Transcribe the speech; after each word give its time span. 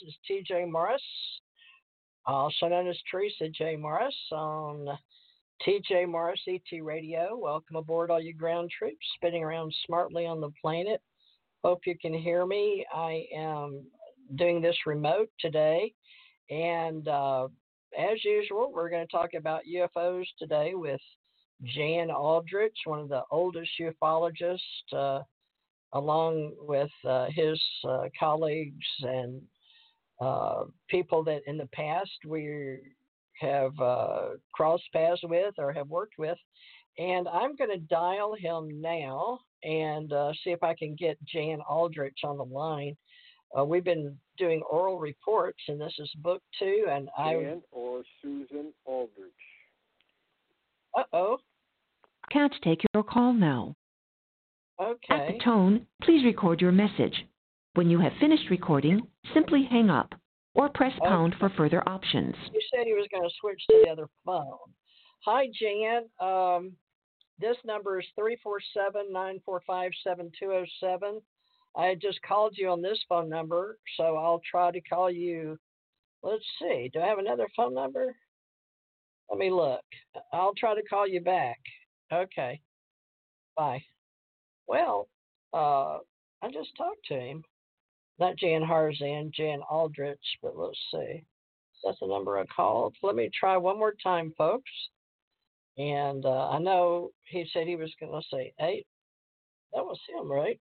This 0.00 0.08
is 0.08 0.48
TJ 0.50 0.70
Morris, 0.70 1.02
also 2.24 2.68
known 2.68 2.88
as 2.88 2.96
Theresa 3.10 3.50
J. 3.50 3.76
Morris 3.76 4.14
on 4.30 4.86
TJ 5.66 6.08
Morris 6.08 6.40
ET 6.48 6.82
Radio. 6.82 7.36
Welcome 7.36 7.76
aboard, 7.76 8.10
all 8.10 8.18
you 8.18 8.32
ground 8.32 8.70
troops 8.70 9.04
spinning 9.16 9.44
around 9.44 9.74
smartly 9.84 10.24
on 10.24 10.40
the 10.40 10.50
planet. 10.62 11.02
Hope 11.62 11.80
you 11.84 11.94
can 12.00 12.14
hear 12.14 12.46
me. 12.46 12.86
I 12.94 13.26
am 13.36 13.84
doing 14.36 14.62
this 14.62 14.76
remote 14.86 15.28
today, 15.38 15.92
and 16.48 17.06
uh, 17.06 17.48
as 17.98 18.24
usual, 18.24 18.72
we're 18.74 18.88
going 18.88 19.06
to 19.06 19.12
talk 19.12 19.34
about 19.36 19.62
UFOs 19.70 20.24
today 20.38 20.72
with 20.74 21.02
Jan 21.64 22.10
Aldrich, 22.10 22.78
one 22.86 23.00
of 23.00 23.10
the 23.10 23.24
oldest 23.30 23.70
ufologists. 23.78 24.58
Uh, 24.90 25.22
along 25.94 26.54
with 26.60 26.90
uh, 27.06 27.26
his 27.34 27.60
uh, 27.86 28.04
colleagues 28.18 28.86
and 29.02 29.42
uh, 30.22 30.64
people 30.88 31.24
that 31.24 31.40
in 31.46 31.58
the 31.58 31.68
past 31.72 32.10
we 32.26 32.78
have 33.40 33.78
uh, 33.80 34.28
crossed 34.52 34.84
paths 34.92 35.20
with 35.24 35.54
or 35.58 35.72
have 35.72 35.88
worked 35.88 36.16
with. 36.16 36.38
And 36.98 37.26
I'm 37.26 37.56
going 37.56 37.70
to 37.70 37.78
dial 37.78 38.36
him 38.38 38.80
now 38.80 39.40
and 39.64 40.12
uh, 40.12 40.32
see 40.44 40.50
if 40.50 40.62
I 40.62 40.74
can 40.74 40.94
get 40.94 41.18
Jan 41.24 41.58
Aldrich 41.68 42.18
on 42.22 42.36
the 42.36 42.44
line. 42.44 42.96
Uh, 43.58 43.64
we've 43.64 43.84
been 43.84 44.16
doing 44.38 44.62
oral 44.70 44.98
reports, 44.98 45.58
and 45.68 45.80
this 45.80 45.94
is 45.98 46.10
book 46.18 46.42
two. 46.58 46.86
And 46.88 47.08
I 47.18 47.34
Jan 47.34 47.62
or 47.72 48.02
Susan 48.22 48.72
Aldrich. 48.86 49.32
Uh 50.96 51.02
oh. 51.12 51.38
Can't 52.30 52.54
take 52.62 52.82
your 52.94 53.02
call 53.02 53.32
now. 53.32 53.74
Okay. 54.80 55.14
At 55.14 55.28
the 55.32 55.44
tone, 55.44 55.86
please 56.02 56.24
record 56.24 56.60
your 56.60 56.72
message. 56.72 57.26
When 57.74 57.88
you 57.88 57.98
have 58.00 58.12
finished 58.20 58.50
recording, 58.50 59.00
simply 59.32 59.66
hang 59.70 59.88
up 59.88 60.12
or 60.54 60.68
press 60.68 60.92
pound 61.02 61.34
for 61.38 61.48
further 61.56 61.82
options. 61.88 62.34
You 62.52 62.60
said 62.70 62.84
he 62.84 62.92
was 62.92 63.08
going 63.10 63.22
to 63.22 63.34
switch 63.40 63.62
to 63.70 63.82
the 63.82 63.90
other 63.90 64.08
phone. 64.26 64.58
Hi, 65.24 65.46
Jan. 65.58 66.02
Um, 66.20 66.72
this 67.38 67.56
number 67.64 67.98
is 67.98 68.06
347 68.14 69.10
945 69.10 69.90
7207. 70.04 71.22
I 71.74 71.86
had 71.86 72.00
just 72.02 72.20
called 72.20 72.56
you 72.58 72.68
on 72.68 72.82
this 72.82 72.98
phone 73.08 73.30
number, 73.30 73.78
so 73.96 74.16
I'll 74.16 74.42
try 74.50 74.70
to 74.70 74.80
call 74.82 75.10
you. 75.10 75.58
Let's 76.22 76.44
see. 76.60 76.90
Do 76.92 77.00
I 77.00 77.06
have 77.06 77.18
another 77.18 77.48
phone 77.56 77.72
number? 77.72 78.14
Let 79.30 79.38
me 79.38 79.50
look. 79.50 79.80
I'll 80.30 80.52
try 80.54 80.74
to 80.74 80.82
call 80.82 81.08
you 81.08 81.22
back. 81.22 81.58
Okay. 82.12 82.60
Bye. 83.56 83.82
Well, 84.66 85.08
uh, 85.54 85.98
I 86.42 86.50
just 86.52 86.76
talked 86.76 87.06
to 87.06 87.14
him. 87.14 87.42
Not 88.18 88.36
Jan 88.36 88.62
Harzan, 88.62 89.32
Jan 89.32 89.60
Aldrich, 89.70 90.18
but 90.42 90.56
let's 90.56 90.78
see. 90.92 91.24
That's 91.84 91.98
the 92.00 92.06
number 92.06 92.38
I 92.38 92.44
called. 92.46 92.94
Let 93.02 93.16
me 93.16 93.30
try 93.38 93.56
one 93.56 93.78
more 93.78 93.94
time, 94.02 94.32
folks. 94.38 94.70
And 95.78 96.24
uh, 96.24 96.50
I 96.50 96.58
know 96.58 97.10
he 97.24 97.46
said 97.52 97.66
he 97.66 97.76
was 97.76 97.92
going 97.98 98.12
to 98.12 98.28
say 98.30 98.52
eight. 98.60 98.86
That 99.72 99.84
was 99.84 99.98
him, 100.08 100.30
right? 100.30 100.60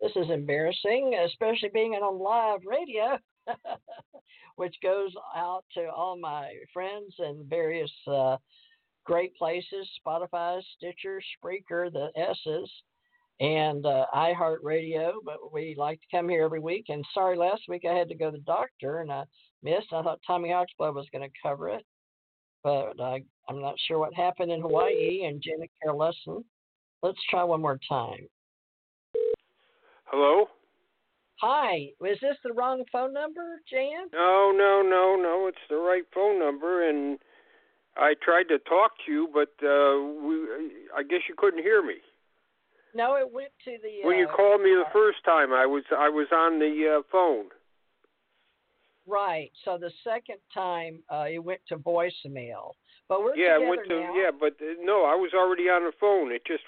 This 0.00 0.12
is 0.16 0.30
embarrassing, 0.30 1.14
especially 1.26 1.70
being 1.72 1.92
on 1.92 2.18
live 2.18 2.60
radio, 2.66 3.18
which 4.56 4.74
goes 4.82 5.12
out 5.36 5.64
to 5.74 5.86
all 5.90 6.18
my 6.18 6.52
friends 6.72 7.14
and 7.18 7.48
various 7.48 7.92
uh, 8.06 8.36
great 9.04 9.36
places 9.36 9.88
Spotify, 10.04 10.60
Stitcher, 10.76 11.20
Spreaker, 11.36 11.92
the 11.92 12.08
S's, 12.16 12.70
and 13.40 13.84
uh, 13.84 14.06
iHeartRadio. 14.14 15.12
But 15.24 15.52
we 15.52 15.74
like 15.76 16.00
to 16.00 16.16
come 16.16 16.28
here 16.28 16.44
every 16.44 16.60
week. 16.60 16.86
And 16.88 17.04
sorry, 17.12 17.36
last 17.36 17.62
week 17.68 17.84
I 17.88 17.94
had 17.94 18.08
to 18.08 18.14
go 18.14 18.30
to 18.30 18.36
the 18.36 18.44
doctor 18.44 19.00
and 19.00 19.10
I 19.12 19.24
missed. 19.62 19.92
I 19.92 20.02
thought 20.02 20.20
Tommy 20.26 20.50
Oxblood 20.50 20.94
was 20.94 21.08
going 21.12 21.28
to 21.28 21.40
cover 21.42 21.68
it, 21.68 21.84
but 22.62 23.00
I, 23.00 23.22
I'm 23.48 23.60
not 23.60 23.74
sure 23.86 23.98
what 23.98 24.14
happened 24.14 24.52
in 24.52 24.60
Hawaii 24.60 25.24
and 25.24 25.42
Jenna 25.42 25.66
care 25.82 25.94
lesson. 25.94 26.44
Let's 27.02 27.18
try 27.28 27.44
one 27.44 27.60
more 27.60 27.78
time. 27.88 28.28
Hello? 30.06 30.46
Hi, 31.40 31.88
is 32.06 32.18
this 32.22 32.36
the 32.44 32.52
wrong 32.52 32.84
phone 32.92 33.12
number, 33.12 33.60
Jan? 33.70 34.08
No, 34.12 34.52
no, 34.56 34.82
no, 34.82 35.16
no. 35.20 35.46
It's 35.48 35.58
the 35.68 35.76
right 35.76 36.04
phone 36.14 36.38
number, 36.38 36.88
and 36.88 37.18
I 37.96 38.14
tried 38.22 38.44
to 38.44 38.58
talk 38.60 38.92
to 39.04 39.12
you, 39.12 39.28
but 39.34 39.52
uh, 39.66 39.98
we, 40.26 40.36
I 40.96 41.02
guess 41.02 41.20
you 41.28 41.34
couldn't 41.36 41.62
hear 41.62 41.82
me. 41.82 41.96
No, 42.94 43.16
it 43.16 43.30
went 43.30 43.50
to 43.64 43.76
the. 43.82 44.06
When 44.06 44.18
you 44.18 44.28
uh, 44.28 44.36
called 44.36 44.60
me 44.60 44.70
the 44.70 44.86
uh, 44.86 44.92
first 44.92 45.18
time, 45.24 45.52
I 45.52 45.66
was 45.66 45.82
I 45.96 46.08
was 46.08 46.28
on 46.32 46.58
the 46.58 46.98
uh, 46.98 47.02
phone. 47.10 47.46
Right. 49.06 49.50
So 49.64 49.76
the 49.78 49.90
second 50.02 50.38
time 50.52 51.00
uh, 51.12 51.26
it 51.30 51.42
went 51.42 51.60
to 51.68 51.76
voicemail. 51.76 52.72
But 53.08 53.22
we're 53.22 53.36
yeah, 53.36 53.54
together 53.54 53.68
went 53.68 53.88
to 53.88 54.00
now. 54.00 54.14
yeah, 54.16 54.30
but 54.30 54.52
uh, 54.60 54.80
no, 54.82 55.04
I 55.04 55.14
was 55.14 55.32
already 55.34 55.64
on 55.64 55.84
the 55.84 55.92
phone. 56.00 56.32
It 56.32 56.42
just 56.46 56.62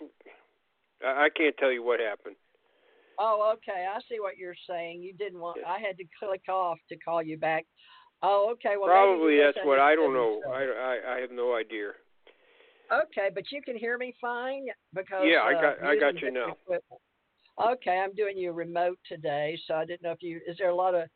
I, 1.05 1.27
I 1.27 1.29
can't 1.35 1.57
tell 1.57 1.73
you 1.73 1.83
what 1.83 2.01
happened. 2.01 2.37
Oh, 3.19 3.55
okay. 3.57 3.87
I 3.89 3.99
see 4.09 4.21
what 4.21 4.37
you're 4.37 4.59
saying. 4.69 5.03
You 5.03 5.15
didn't 5.15 5.41
want. 5.41 5.59
I 5.67 5.79
had 5.79 5.97
to 5.97 6.05
click 6.19 6.43
off 6.51 6.79
to 6.91 6.97
call 6.97 7.23
you 7.23 7.39
back. 7.39 7.65
Oh, 8.23 8.51
okay. 8.53 8.77
Well, 8.77 8.89
Probably 8.89 9.39
that's 9.39 9.59
what 9.65 9.79
I 9.79 9.95
don't 9.95 10.13
know. 10.13 10.43
I. 10.51 10.65
I 10.65 11.17
I 11.17 11.21
have 11.21 11.31
no 11.31 11.55
idea. 11.55 11.93
Okay, 12.93 13.31
but 13.35 13.45
you 13.51 13.63
can 13.63 13.77
hear 13.77 13.99
me 13.99 14.15
fine 14.21 14.67
because. 14.95 15.25
Yeah, 15.25 15.41
I 15.43 15.55
uh, 15.55 15.61
got- 15.61 15.83
I 15.85 15.97
got 15.97 16.21
you 16.21 16.31
now. 16.31 16.53
equipment. 16.53 17.01
Okay, 17.59 17.99
I'm 17.99 18.15
doing 18.15 18.37
you 18.37 18.53
remote 18.53 18.99
today, 19.09 19.59
so 19.67 19.75
I 19.75 19.85
didn't 19.85 20.03
know 20.03 20.13
if 20.13 20.23
you. 20.23 20.41
Is 20.47 20.59
there 20.59 20.69
a 20.71 20.75
lot 20.75 20.95
of 20.95 21.09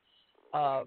uh, 0.54 0.84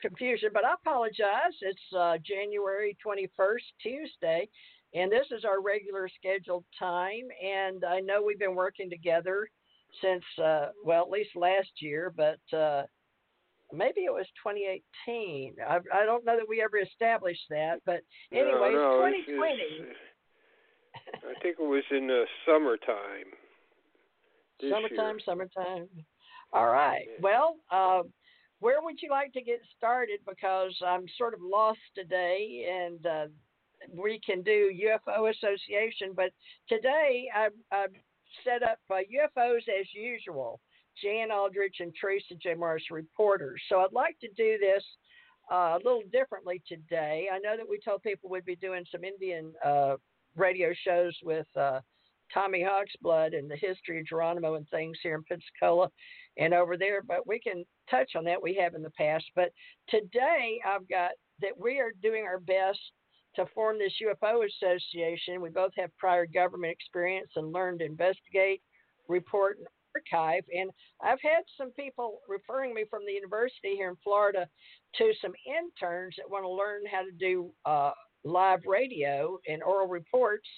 confusion? 0.00 0.50
But 0.52 0.64
I 0.64 0.74
apologize. 0.74 1.52
It's 1.60 1.92
uh, 1.96 2.16
January 2.24 2.96
21st, 3.04 3.58
Tuesday, 3.82 4.48
and 4.94 5.10
this 5.10 5.26
is 5.36 5.44
our 5.44 5.60
regular 5.60 6.08
scheduled 6.16 6.64
time. 6.78 7.26
And 7.44 7.84
I 7.84 8.00
know 8.00 8.22
we've 8.22 8.38
been 8.38 8.54
working 8.54 8.88
together 8.88 9.48
since 10.00 10.24
uh, 10.42 10.68
well, 10.84 11.02
at 11.02 11.10
least 11.10 11.30
last 11.36 11.70
year, 11.80 12.12
but. 12.16 12.56
Uh, 12.56 12.84
Maybe 13.72 14.02
it 14.02 14.12
was 14.12 14.26
2018. 14.44 15.56
I, 15.66 15.78
I 15.92 16.04
don't 16.04 16.24
know 16.24 16.36
that 16.36 16.46
we 16.48 16.62
ever 16.62 16.78
established 16.78 17.42
that, 17.50 17.80
but 17.84 18.02
anyway, 18.30 18.70
no, 18.72 19.00
no, 19.00 19.04
it's 19.06 19.16
it's- 19.18 19.26
2020. 19.26 19.54
it's- 19.54 19.96
I 21.22 21.40
think 21.42 21.56
it 21.58 21.62
was 21.62 21.84
in 21.90 22.06
the 22.06 22.24
summertime. 22.46 23.30
this 24.60 24.70
year. 24.70 24.72
Summertime, 24.72 25.16
summertime. 25.24 25.88
All 26.52 26.66
right. 26.66 27.06
Yeah. 27.06 27.20
Well, 27.20 27.56
uh, 27.70 28.02
where 28.60 28.82
would 28.82 29.02
you 29.02 29.10
like 29.10 29.32
to 29.32 29.42
get 29.42 29.60
started? 29.76 30.20
Because 30.26 30.74
I'm 30.86 31.04
sort 31.18 31.34
of 31.34 31.40
lost 31.42 31.80
today, 31.94 32.66
and 32.70 33.04
uh, 33.06 33.26
we 33.92 34.20
can 34.24 34.42
do 34.42 34.70
UFO 34.72 35.30
Association, 35.30 36.12
but 36.14 36.30
today 36.68 37.28
I've, 37.34 37.52
I've 37.72 37.94
set 38.44 38.62
up 38.62 38.78
uh, 38.90 38.94
UFOs 38.94 39.68
as 39.68 39.86
usual. 39.92 40.60
Jan 41.02 41.30
Aldrich 41.32 41.76
and 41.80 41.92
Theresa 42.00 42.34
J. 42.40 42.54
Morris 42.54 42.84
reporters. 42.90 43.60
So 43.68 43.80
I'd 43.80 43.92
like 43.92 44.18
to 44.20 44.28
do 44.36 44.58
this 44.58 44.84
uh, 45.52 45.76
a 45.76 45.80
little 45.84 46.02
differently 46.12 46.62
today. 46.68 47.28
I 47.32 47.38
know 47.38 47.56
that 47.56 47.68
we 47.68 47.80
told 47.84 48.02
people 48.02 48.30
we'd 48.30 48.44
be 48.44 48.56
doing 48.56 48.84
some 48.90 49.04
Indian 49.04 49.52
uh, 49.64 49.96
radio 50.36 50.72
shows 50.86 51.16
with 51.22 51.46
uh, 51.56 51.80
Tommy 52.32 52.64
Hawksblood 52.64 53.36
and 53.36 53.50
the 53.50 53.56
history 53.56 54.00
of 54.00 54.06
Geronimo 54.06 54.54
and 54.54 54.68
things 54.68 54.98
here 55.02 55.14
in 55.14 55.24
Pensacola 55.24 55.88
and 56.36 56.52
over 56.52 56.76
there, 56.76 57.02
but 57.02 57.26
we 57.26 57.38
can 57.38 57.64
touch 57.90 58.12
on 58.16 58.24
that. 58.24 58.42
We 58.42 58.54
have 58.56 58.74
in 58.74 58.82
the 58.82 58.90
past. 58.90 59.24
But 59.36 59.50
today 59.88 60.60
I've 60.66 60.88
got 60.88 61.12
that 61.40 61.58
we 61.58 61.78
are 61.78 61.92
doing 62.02 62.24
our 62.24 62.40
best 62.40 62.78
to 63.36 63.46
form 63.54 63.78
this 63.78 63.92
UFO 64.02 64.46
association. 64.46 65.40
We 65.40 65.50
both 65.50 65.72
have 65.76 65.96
prior 65.96 66.26
government 66.26 66.72
experience 66.72 67.30
and 67.36 67.52
learned 67.52 67.80
to 67.80 67.84
investigate, 67.84 68.62
report, 69.08 69.58
and 69.58 69.66
archive. 69.94 70.44
And 70.54 70.70
I've 71.02 71.20
had 71.22 71.42
some 71.56 71.70
people 71.72 72.20
referring 72.28 72.74
me 72.74 72.84
from 72.88 73.02
the 73.06 73.12
university 73.12 73.74
here 73.76 73.90
in 73.90 73.96
Florida 74.02 74.46
to 74.96 75.12
some 75.20 75.32
interns 75.46 76.14
that 76.18 76.30
want 76.30 76.44
to 76.44 76.48
learn 76.48 76.82
how 76.90 77.02
to 77.02 77.12
do 77.12 77.50
uh, 77.64 77.92
live 78.24 78.60
radio 78.66 79.38
and 79.48 79.62
oral 79.62 79.88
reports. 79.88 80.48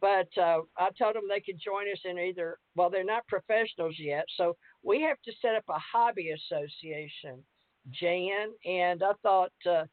but 0.00 0.28
uh, 0.38 0.60
I 0.76 0.90
told 0.98 1.14
them 1.16 1.24
they 1.28 1.40
could 1.40 1.60
join 1.60 1.90
us 1.90 2.00
in 2.04 2.18
either. 2.18 2.58
Well, 2.76 2.90
they're 2.90 3.04
not 3.04 3.26
professionals 3.26 3.96
yet, 3.98 4.24
so 4.36 4.56
we 4.82 5.00
have 5.02 5.20
to 5.24 5.32
set 5.42 5.54
up 5.56 5.64
a 5.68 5.78
hobby 5.78 6.30
association, 6.30 7.42
Jan. 7.90 8.50
And 8.64 9.02
I 9.02 9.12
thought 9.22 9.52
uh, 9.68 9.84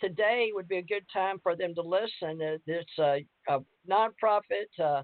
today 0.00 0.50
would 0.54 0.68
be 0.68 0.78
a 0.78 0.82
good 0.82 1.04
time 1.12 1.38
for 1.42 1.56
them 1.56 1.74
to 1.74 1.82
listen. 1.82 2.40
It's 2.66 2.98
a, 2.98 3.24
a 3.48 3.58
nonprofit 3.88 4.70
uh, 4.82 5.02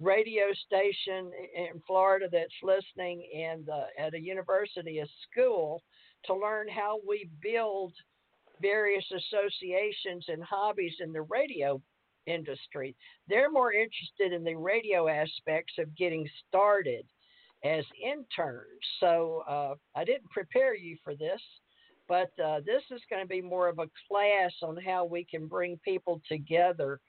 radio 0.00 0.44
station 0.66 1.30
in 1.54 1.80
Florida 1.86 2.26
that's 2.30 2.52
listening, 2.62 3.28
and 3.36 3.68
uh, 3.68 3.84
at 3.98 4.14
a 4.14 4.20
university, 4.20 4.98
a 5.00 5.06
school, 5.30 5.82
to 6.26 6.34
learn 6.34 6.68
how 6.68 7.00
we 7.06 7.28
build 7.42 7.92
various 8.60 9.04
associations 9.10 10.26
and 10.28 10.42
hobbies 10.42 10.94
in 11.00 11.12
the 11.12 11.22
radio 11.22 11.80
industry. 12.26 12.94
They're 13.28 13.50
more 13.50 13.72
interested 13.72 14.32
in 14.32 14.44
the 14.44 14.54
radio 14.54 15.08
aspects 15.08 15.74
of 15.78 15.96
getting 15.96 16.28
started 16.48 17.04
as 17.64 17.84
interns. 18.02 18.66
So 19.00 19.42
uh, 19.48 19.74
I 19.96 20.04
didn't 20.04 20.30
prepare 20.30 20.76
you 20.76 20.96
for 21.02 21.14
this, 21.14 21.40
but 22.08 22.30
uh, 22.44 22.60
this 22.66 22.82
is 22.90 23.00
going 23.08 23.22
to 23.22 23.28
be 23.28 23.40
more 23.40 23.68
of 23.68 23.78
a 23.78 23.88
class 24.08 24.52
on 24.62 24.76
how 24.76 25.04
we 25.04 25.24
can 25.24 25.46
bring 25.46 25.78
people 25.84 26.20
together 26.28 27.00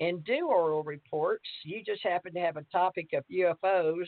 and 0.00 0.24
do 0.24 0.48
oral 0.48 0.82
reports. 0.82 1.48
You 1.64 1.82
just 1.84 2.02
happen 2.02 2.32
to 2.34 2.40
have 2.40 2.56
a 2.56 2.64
topic 2.72 3.08
of 3.14 3.24
UFOs. 3.32 4.06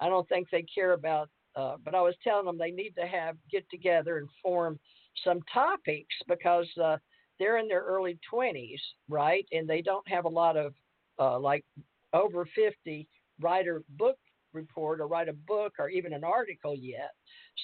I 0.00 0.08
don't 0.08 0.28
think 0.28 0.48
they 0.50 0.64
care 0.74 0.92
about, 0.92 1.28
uh, 1.56 1.76
but 1.84 1.94
I 1.94 2.02
was 2.02 2.14
telling 2.22 2.46
them 2.46 2.58
they 2.58 2.70
need 2.70 2.94
to 2.98 3.06
have 3.06 3.36
get 3.50 3.68
together 3.70 4.18
and 4.18 4.28
form 4.42 4.78
some 5.24 5.40
topics 5.52 6.14
because 6.28 6.66
uh, 6.82 6.96
they're 7.38 7.58
in 7.58 7.68
their 7.68 7.82
early 7.82 8.18
20s, 8.32 8.80
right? 9.08 9.46
And 9.52 9.68
they 9.68 9.82
don't 9.82 10.06
have 10.08 10.24
a 10.24 10.28
lot 10.28 10.56
of 10.56 10.74
uh, 11.18 11.38
like 11.38 11.64
over 12.12 12.46
50 12.54 13.08
writer 13.40 13.82
book 13.98 14.16
report 14.52 15.00
or 15.00 15.06
write 15.06 15.28
a 15.28 15.32
book 15.32 15.74
or 15.78 15.88
even 15.88 16.12
an 16.12 16.24
article 16.24 16.76
yet. 16.76 17.12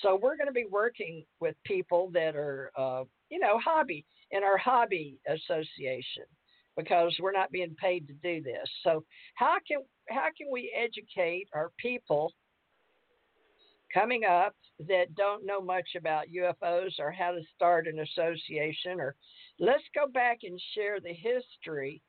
So 0.02 0.18
we're 0.20 0.36
going 0.36 0.48
to 0.48 0.52
be 0.52 0.66
working 0.70 1.24
with 1.40 1.54
people 1.64 2.10
that 2.14 2.34
are, 2.34 2.70
uh, 2.76 3.04
you 3.30 3.38
know, 3.38 3.58
hobby 3.58 4.04
in 4.30 4.42
our 4.42 4.58
hobby 4.58 5.18
association 5.28 6.24
because 6.76 7.14
we're 7.20 7.32
not 7.32 7.50
being 7.50 7.74
paid 7.80 8.06
to 8.06 8.14
do 8.14 8.42
this. 8.42 8.68
So 8.84 9.04
how 9.34 9.56
can 9.66 9.78
how 10.08 10.28
can 10.36 10.48
we 10.50 10.72
educate 10.76 11.48
our 11.54 11.70
people 11.78 12.32
coming 13.93 14.25
up 14.25 14.55
that 14.88 15.14
don't 15.17 15.46
know 15.46 15.61
much 15.61 15.88
about 15.96 16.26
UFOs 16.29 16.99
or 16.99 17.11
how 17.11 17.32
to 17.32 17.40
start 17.55 17.87
an 17.87 18.00
association 18.00 19.00
or 19.00 19.14
let's 19.58 19.85
go 19.94 20.06
back 20.06 20.38
and 20.43 20.61
share 20.75 21.00
the 21.00 21.12
history 21.12 22.00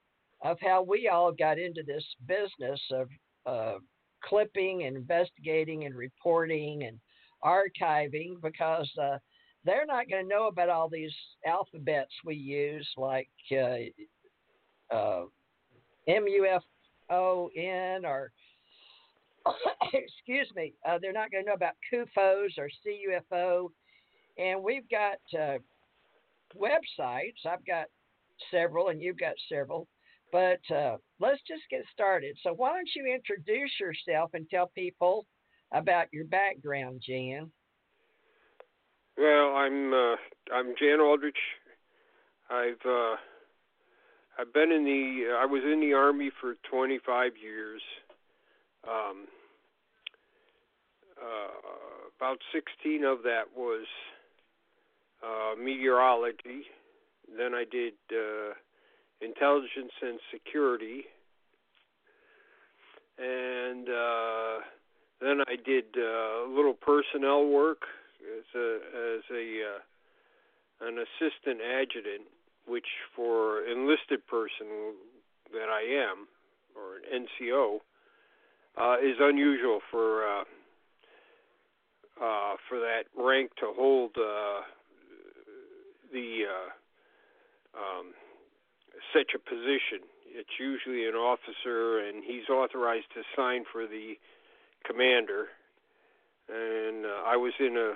of 0.44 0.58
how 0.62 0.82
we 0.82 1.08
all 1.08 1.32
got 1.32 1.58
into 1.58 1.84
this 1.84 2.06
business 2.28 2.80
of 2.92 3.10
uh, 3.46 3.80
clipping 4.24 4.84
and 4.84 4.96
investigating 4.96 5.86
and 5.86 5.96
reporting 5.96 6.84
and 6.84 7.00
archiving 7.44 8.42
because 8.42 8.90
uh, 9.02 9.18
they're 9.66 9.86
not 9.86 10.10
going 10.10 10.24
to 10.24 10.30
know 10.30 10.48
about 10.48 10.70
all 10.70 10.90
these 10.90 11.14
alphabets 11.46 12.14
we 12.26 12.36
use 12.36 12.88
like 12.98 13.30
uh, 13.52 13.76
uh, 14.94 15.24
MUFON 16.08 16.60
or 18.04 18.32
excuse 19.94 20.50
me, 20.56 20.74
uh, 20.88 20.98
they're 21.02 21.14
not 21.14 21.32
going 21.32 21.44
to 21.44 21.50
know 21.50 21.56
about 21.56 21.76
CUFOs 21.92 22.58
or 22.58 22.70
CUFO. 22.86 23.70
And 24.38 24.64
we've 24.64 24.90
got 24.90 25.20
uh, 25.38 25.58
websites. 26.56 27.46
I've 27.46 27.66
got 27.66 27.88
several, 28.52 28.90
and 28.90 29.02
you've 29.02 29.20
got 29.20 29.34
several. 29.52 29.88
But 30.32 30.60
uh, 30.74 30.98
let's 31.20 31.42
just 31.48 31.64
get 31.70 31.82
started. 31.92 32.38
So, 32.44 32.54
why 32.54 32.70
don't 32.70 32.90
you 32.96 33.12
introduce 33.14 33.72
yourself 33.80 34.32
and 34.34 34.48
tell 34.50 34.72
people 34.76 35.26
about 35.74 36.08
your 36.12 36.26
background, 36.26 37.02
Jan? 37.06 37.52
Well, 39.18 39.56
I'm 39.56 39.94
uh, 39.94 40.16
I'm 40.54 40.76
Jan 40.80 41.02
Aldrich. 41.02 41.36
I've 42.50 42.86
uh, 42.86 43.16
I've 44.40 44.54
been 44.54 44.72
in 44.72 44.86
the 44.86 45.36
I 45.38 45.46
was 45.46 45.64
in 45.64 45.82
the 45.82 45.94
army 45.94 46.32
for 46.40 46.56
25 46.70 47.32
years. 47.42 47.82
Um, 48.88 49.26
uh, 51.22 52.10
about 52.18 52.40
16 52.54 53.04
of 53.04 53.24
that 53.24 53.44
was 53.56 53.86
uh, 55.24 55.56
meteorology. 55.62 56.66
Then 57.38 57.54
I 57.54 57.64
did 57.70 57.94
uh, 58.12 58.54
intelligence 59.22 59.92
and 60.02 60.20
security, 60.32 61.04
and 63.18 63.88
uh, 63.88 64.60
then 65.22 65.42
I 65.48 65.56
did 65.64 65.86
uh, 65.98 66.48
a 66.48 66.50
little 66.50 66.74
personnel 66.74 67.46
work 67.46 67.84
as 68.22 68.46
a 68.56 68.76
as 69.16 69.24
a 69.32 69.62
uh, 69.76 70.88
an 70.88 70.98
assistant 70.98 71.60
adjutant, 71.62 72.28
which 72.66 72.88
for 73.16 73.66
enlisted 73.66 74.26
person 74.28 74.96
that 75.52 75.70
I 75.70 75.82
am, 75.82 76.28
or 76.76 76.98
an 76.98 77.28
NCO, 77.28 77.80
uh, 78.78 78.96
is 79.04 79.18
unusual 79.20 79.82
for 79.92 80.24
uh, 80.24 80.44
uh, 82.22 82.56
for 82.68 82.80
that 82.80 83.04
rank 83.18 83.52
to 83.56 83.72
hold 83.76 84.12
uh, 84.18 84.62
the 86.12 86.44
uh, 86.46 87.80
um, 87.80 88.14
such 89.14 89.32
a 89.36 89.40
position. 89.40 90.06
It's 90.32 90.60
usually 90.60 91.08
an 91.08 91.16
officer, 91.16 92.00
and 92.00 92.24
he's 92.24 92.50
authorized 92.50 93.08
to 93.16 93.22
sign 93.36 93.64
for 93.72 93.88
the 93.88 94.14
commander. 94.86 95.48
And 96.50 97.06
uh, 97.06 97.24
I 97.26 97.36
was 97.38 97.54
in 97.60 97.78
a 97.78 97.94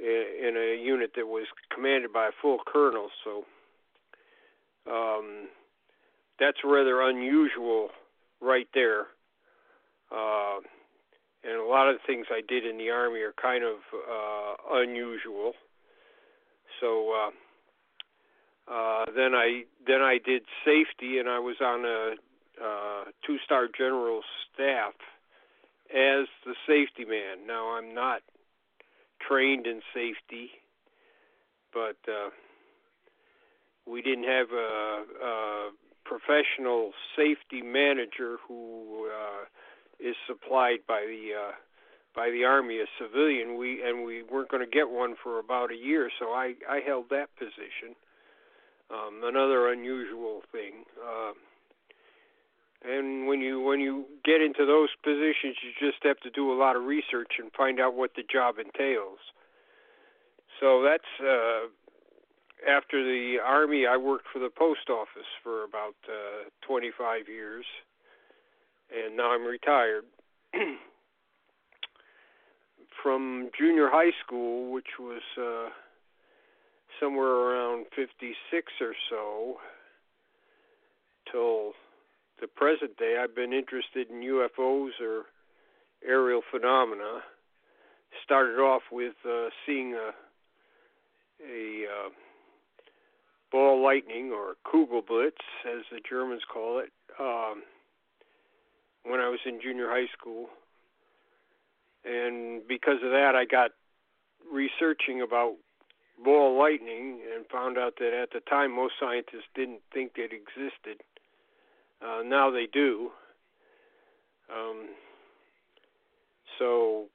in 0.00 0.56
a 0.56 0.82
unit 0.82 1.12
that 1.16 1.26
was 1.26 1.46
commanded 1.72 2.12
by 2.12 2.26
a 2.26 2.32
full 2.40 2.58
colonel, 2.66 3.08
so 3.24 3.44
um, 4.90 5.48
that's 6.40 6.58
rather 6.64 7.02
unusual 7.02 7.90
right 8.40 8.66
there. 8.74 9.06
Uh, 10.10 10.58
and 11.44 11.58
a 11.58 11.64
lot 11.64 11.88
of 11.88 11.96
the 11.96 12.06
things 12.06 12.26
I 12.30 12.40
did 12.46 12.64
in 12.64 12.78
the 12.78 12.90
army 12.90 13.20
are 13.20 13.34
kind 13.40 13.64
of 13.64 13.76
uh, 13.92 14.54
unusual. 14.80 15.54
So 16.80 17.12
uh, 17.12 18.72
uh, 18.72 19.04
then 19.14 19.34
I 19.34 19.64
then 19.86 20.02
I 20.02 20.18
did 20.24 20.42
safety, 20.64 21.18
and 21.18 21.28
I 21.28 21.38
was 21.38 21.56
on 21.60 21.84
a 21.84 22.14
uh, 22.62 23.04
two-star 23.26 23.68
general 23.76 24.20
staff 24.52 24.94
as 25.90 26.26
the 26.46 26.54
safety 26.66 27.04
man. 27.04 27.46
Now 27.46 27.76
I'm 27.76 27.94
not 27.94 28.22
trained 29.26 29.66
in 29.66 29.80
safety, 29.94 30.50
but 31.72 31.96
uh, 32.08 32.30
we 33.86 34.02
didn't 34.02 34.24
have 34.24 34.48
a, 34.52 35.70
professional 36.04 36.92
safety 37.16 37.62
manager 37.62 38.36
who 38.46 39.08
uh, 39.08 39.44
is 40.02 40.16
supplied 40.26 40.80
by 40.86 41.06
the 41.06 41.30
uh, 41.34 41.52
by 42.14 42.30
the 42.30 42.44
army, 42.44 42.78
a 42.78 42.86
civilian. 42.98 43.56
We 43.56 43.82
and 43.82 44.04
we 44.04 44.22
weren't 44.22 44.50
going 44.50 44.64
to 44.64 44.70
get 44.70 44.90
one 44.90 45.14
for 45.22 45.38
about 45.38 45.70
a 45.70 45.76
year, 45.76 46.10
so 46.18 46.26
I 46.26 46.54
I 46.68 46.80
held 46.84 47.06
that 47.10 47.28
position. 47.38 47.94
Um, 48.90 49.22
another 49.24 49.72
unusual 49.72 50.42
thing. 50.52 50.84
Uh, 51.00 51.32
and 52.84 53.26
when 53.26 53.40
you 53.40 53.60
when 53.60 53.80
you 53.80 54.04
get 54.24 54.42
into 54.42 54.66
those 54.66 54.90
positions, 55.02 55.56
you 55.62 55.70
just 55.78 56.02
have 56.02 56.18
to 56.20 56.30
do 56.30 56.52
a 56.52 56.56
lot 56.58 56.76
of 56.76 56.82
research 56.82 57.38
and 57.38 57.50
find 57.56 57.80
out 57.80 57.94
what 57.94 58.10
the 58.16 58.24
job 58.30 58.56
entails. 58.58 59.18
So 60.60 60.82
that's 60.82 61.08
uh, 61.20 61.70
after 62.68 63.02
the 63.02 63.38
army. 63.44 63.86
I 63.86 63.96
worked 63.96 64.26
for 64.32 64.38
the 64.38 64.50
post 64.50 64.90
office 64.90 65.30
for 65.42 65.64
about 65.64 65.94
uh, 66.08 66.50
25 66.66 67.28
years 67.28 67.64
and 68.92 69.16
now 69.16 69.32
I'm 69.32 69.44
retired. 69.44 70.04
From 73.02 73.50
junior 73.58 73.88
high 73.90 74.12
school, 74.24 74.72
which 74.72 74.98
was 75.00 75.22
uh, 75.36 75.70
somewhere 77.00 77.26
around 77.26 77.86
56 77.96 78.72
or 78.80 78.94
so, 79.10 79.56
till 81.30 81.72
the 82.40 82.46
present 82.46 82.96
day, 82.96 83.16
I've 83.20 83.34
been 83.34 83.52
interested 83.52 84.08
in 84.10 84.20
UFOs 84.20 85.00
or 85.00 85.24
aerial 86.06 86.42
phenomena. 86.50 87.22
Started 88.24 88.58
off 88.58 88.82
with 88.92 89.14
uh, 89.26 89.48
seeing 89.66 89.94
a 89.94 90.10
a 91.42 91.84
uh, 91.86 92.08
ball 93.50 93.82
lightning 93.82 94.32
or 94.32 94.54
Kugelblitz, 94.66 95.42
as 95.66 95.82
the 95.90 96.00
Germans 96.08 96.42
call 96.52 96.78
it, 96.78 96.92
um, 97.18 97.62
when 99.04 99.20
I 99.20 99.28
was 99.28 99.40
in 99.46 99.60
junior 99.60 99.88
high 99.88 100.08
school. 100.16 100.46
And 102.04 102.66
because 102.66 103.02
of 103.02 103.10
that, 103.10 103.34
I 103.34 103.44
got 103.44 103.70
researching 104.52 105.22
about 105.22 105.54
ball 106.22 106.58
lightning 106.58 107.20
and 107.34 107.46
found 107.46 107.78
out 107.78 107.94
that 107.98 108.12
at 108.12 108.30
the 108.32 108.40
time 108.40 108.74
most 108.74 108.94
scientists 109.00 109.48
didn't 109.54 109.80
think 109.92 110.12
it 110.16 110.32
existed. 110.32 111.02
Uh, 112.00 112.22
now 112.24 112.50
they 112.50 112.66
do. 112.72 113.10
Um, 114.52 114.88
so 116.58 117.06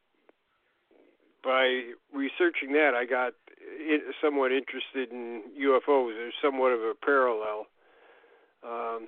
by 1.43 1.91
researching 2.13 2.73
that, 2.73 2.93
I 2.95 3.05
got 3.05 3.33
somewhat 4.21 4.51
interested 4.51 5.11
in 5.11 5.43
UFOs. 5.61 6.13
There's 6.15 6.33
somewhat 6.41 6.71
of 6.71 6.81
a 6.81 6.93
parallel, 6.93 7.67
um, 8.63 9.07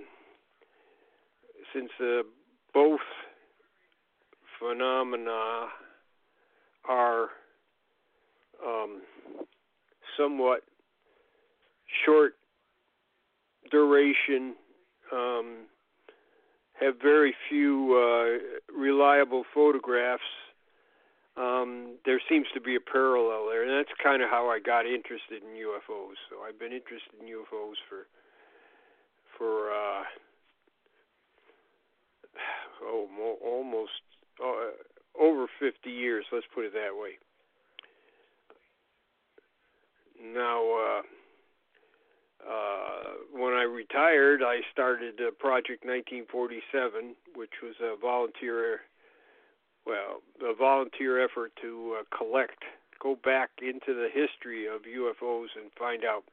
since 1.74 1.89
uh, 2.00 2.24
both 2.73 2.99
phenomena 4.59 5.67
are 6.88 7.29
um, 8.65 9.01
somewhat 10.17 10.61
short 12.05 12.33
duration, 13.71 14.55
um, 15.13 15.65
have 16.79 16.95
very 17.01 17.33
few 17.49 17.95
uh, 17.95 18.73
reliable 18.77 19.43
photographs. 19.53 20.21
Um, 21.38 21.95
there 22.05 22.21
seems 22.29 22.47
to 22.53 22.61
be 22.61 22.75
a 22.75 22.79
parallel 22.79 23.47
there, 23.49 23.63
and 23.63 23.71
that's 23.71 23.95
kind 24.03 24.21
of 24.21 24.29
how 24.29 24.49
I 24.49 24.59
got 24.59 24.85
interested 24.85 25.41
in 25.43 25.55
UFOs. 25.55 26.19
So 26.29 26.43
I've 26.45 26.59
been 26.59 26.73
interested 26.73 27.15
in 27.21 27.27
UFOs 27.27 27.79
for 27.88 28.07
for 29.38 29.71
uh, 29.71 30.03
oh 32.84 33.08
mo- 33.15 33.38
almost 33.43 33.91
uh, 34.43 34.72
over 35.19 35.48
50 35.60 35.89
years. 35.89 36.25
Let's 36.31 36.46
put 36.53 36.65
it 36.65 36.74
that 36.74 36.96
way. 37.00 37.17
Now, 40.22 40.63
uh, 40.63 41.01
uh, 42.50 43.03
when 43.31 43.53
I 43.53 43.63
retired, 43.63 44.41
I 44.43 44.60
started 44.72 45.19
uh, 45.19 45.31
Project 45.39 45.86
1947, 45.86 47.15
which 47.36 47.53
was 47.63 47.75
a 47.81 47.96
volunteer, 48.00 48.81
well, 49.86 50.22
a 50.41 50.53
volunteer 50.53 51.24
effort 51.24 51.51
to 51.62 52.00
uh, 52.00 52.17
collect, 52.17 52.63
go 53.01 53.17
back 53.24 53.50
into 53.62 53.93
the 53.93 54.10
history 54.13 54.67
of 54.67 54.81
UFOs 54.81 55.48
and 55.55 55.72
find 55.77 56.03
out 56.03 56.24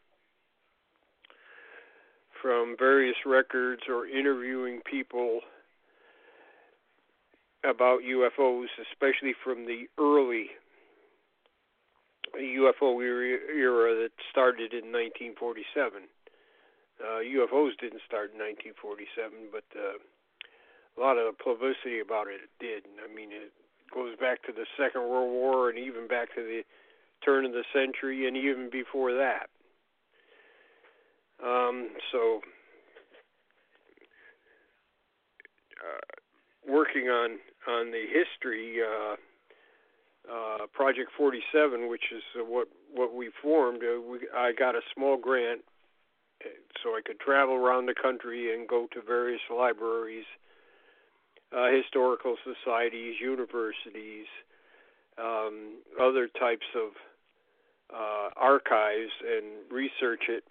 from 2.43 2.77
various 2.79 3.17
records 3.25 3.83
or 3.89 4.07
interviewing 4.07 4.81
people 4.89 5.41
about 7.69 8.01
UFOs, 8.03 8.69
especially 8.91 9.35
from 9.43 9.67
the 9.67 9.87
early 9.99 10.51
UFO 12.35 13.01
era 13.01 13.95
that 14.03 14.13
started 14.31 14.73
in 14.73 14.93
1947. 14.93 16.03
Uh, 17.01 17.21
UFOs 17.21 17.77
didn't 17.81 18.01
start 18.07 18.33
in 18.33 18.41
1947, 18.41 19.53
but 19.53 19.65
uh, 19.77 20.01
a 20.97 20.99
lot 21.01 21.19
of 21.19 21.37
publicity 21.39 22.01
about 22.01 22.27
it 22.29 22.49
did. 22.61 22.85
I 23.05 23.13
mean, 23.13 23.31
it 23.33 23.53
goes 23.93 24.17
back 24.19 24.43
to 24.45 24.53
the 24.53 24.67
Second 24.77 25.03
World 25.09 25.31
War 25.31 25.69
and 25.69 25.79
even 25.79 26.09
back 26.09 26.35
to 26.35 26.43
the 26.43 26.63
turn 27.25 27.45
of 27.45 27.53
the 27.53 27.65
century 27.73 28.27
and 28.27 28.37
even 28.37 28.71
before 28.71 29.13
that. 29.13 29.49
Um, 31.45 31.91
so, 32.13 32.41
uh, 35.85 36.17
working 36.67 37.09
on 37.09 37.39
on 37.69 37.91
the 37.91 38.05
history. 38.07 38.79
Uh, 38.83 39.17
uh, 40.31 40.67
Project 40.73 41.11
47, 41.17 41.89
which 41.89 42.11
is 42.13 42.23
uh, 42.39 42.45
what 42.45 42.69
what 42.93 43.15
we 43.15 43.31
formed, 43.43 43.83
uh, 43.83 44.01
we, 44.01 44.19
I 44.35 44.53
got 44.53 44.75
a 44.75 44.81
small 44.95 45.17
grant 45.17 45.61
uh, 46.45 46.49
so 46.83 46.91
I 46.91 47.01
could 47.05 47.21
travel 47.21 47.55
around 47.55 47.87
the 47.87 47.95
country 47.95 48.53
and 48.55 48.69
go 48.69 48.87
to 48.93 49.01
various 49.01 49.41
libraries, 49.55 50.25
uh, 51.57 51.69
historical 51.71 52.37
societies, 52.43 53.17
universities, 53.21 54.27
um, 55.19 55.79
other 56.01 56.29
types 56.29 56.67
of 56.75 56.91
uh, 57.95 58.31
archives, 58.37 59.13
and 59.23 59.71
research 59.71 60.25
it, 60.29 60.45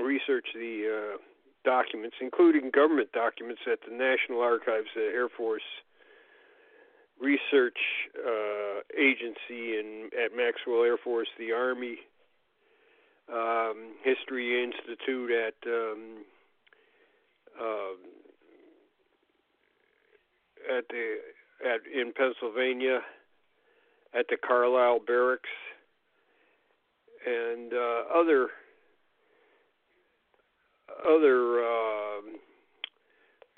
research 0.00 0.46
the 0.54 0.86
uh, 0.86 1.18
documents, 1.64 2.16
including 2.20 2.70
government 2.70 3.10
documents 3.12 3.62
at 3.70 3.80
the 3.88 3.94
National 3.94 4.40
Archives, 4.40 4.88
the 4.94 5.02
Air 5.02 5.28
Force 5.28 5.66
research 7.20 7.78
uh, 8.18 8.80
agency 8.98 9.78
in 9.78 10.10
at 10.24 10.36
Maxwell 10.36 10.82
Air 10.82 10.96
Force, 10.96 11.28
the 11.38 11.52
Army 11.52 11.98
um, 13.32 13.94
History 14.02 14.64
Institute 14.64 15.30
at 15.30 15.54
um, 15.66 16.24
uh, 17.60 17.94
at 20.76 20.84
the 20.88 21.16
at 21.64 21.80
in 21.92 22.12
Pennsylvania 22.12 23.00
at 24.18 24.26
the 24.28 24.36
Carlisle 24.36 25.00
Barracks 25.06 25.48
and 27.26 27.72
uh, 27.72 28.02
other 28.14 28.48
other 31.06 31.60
uh, 31.60 32.20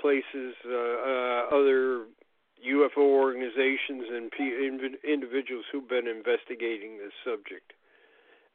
places, 0.01 0.55
uh, 0.67 0.75
uh, 0.75 1.47
other 1.53 2.05
UFO 2.63 3.03
organizations 3.03 4.05
and 4.11 4.31
individuals 5.05 5.65
who've 5.73 5.89
been 5.89 6.07
investigating 6.07 6.99
this 6.99 7.13
subject. 7.25 7.73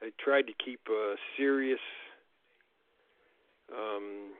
I 0.01 0.11
tried 0.23 0.47
to 0.47 0.53
keep 0.63 0.79
a 0.89 1.15
serious 1.35 1.79
um, 3.73 4.31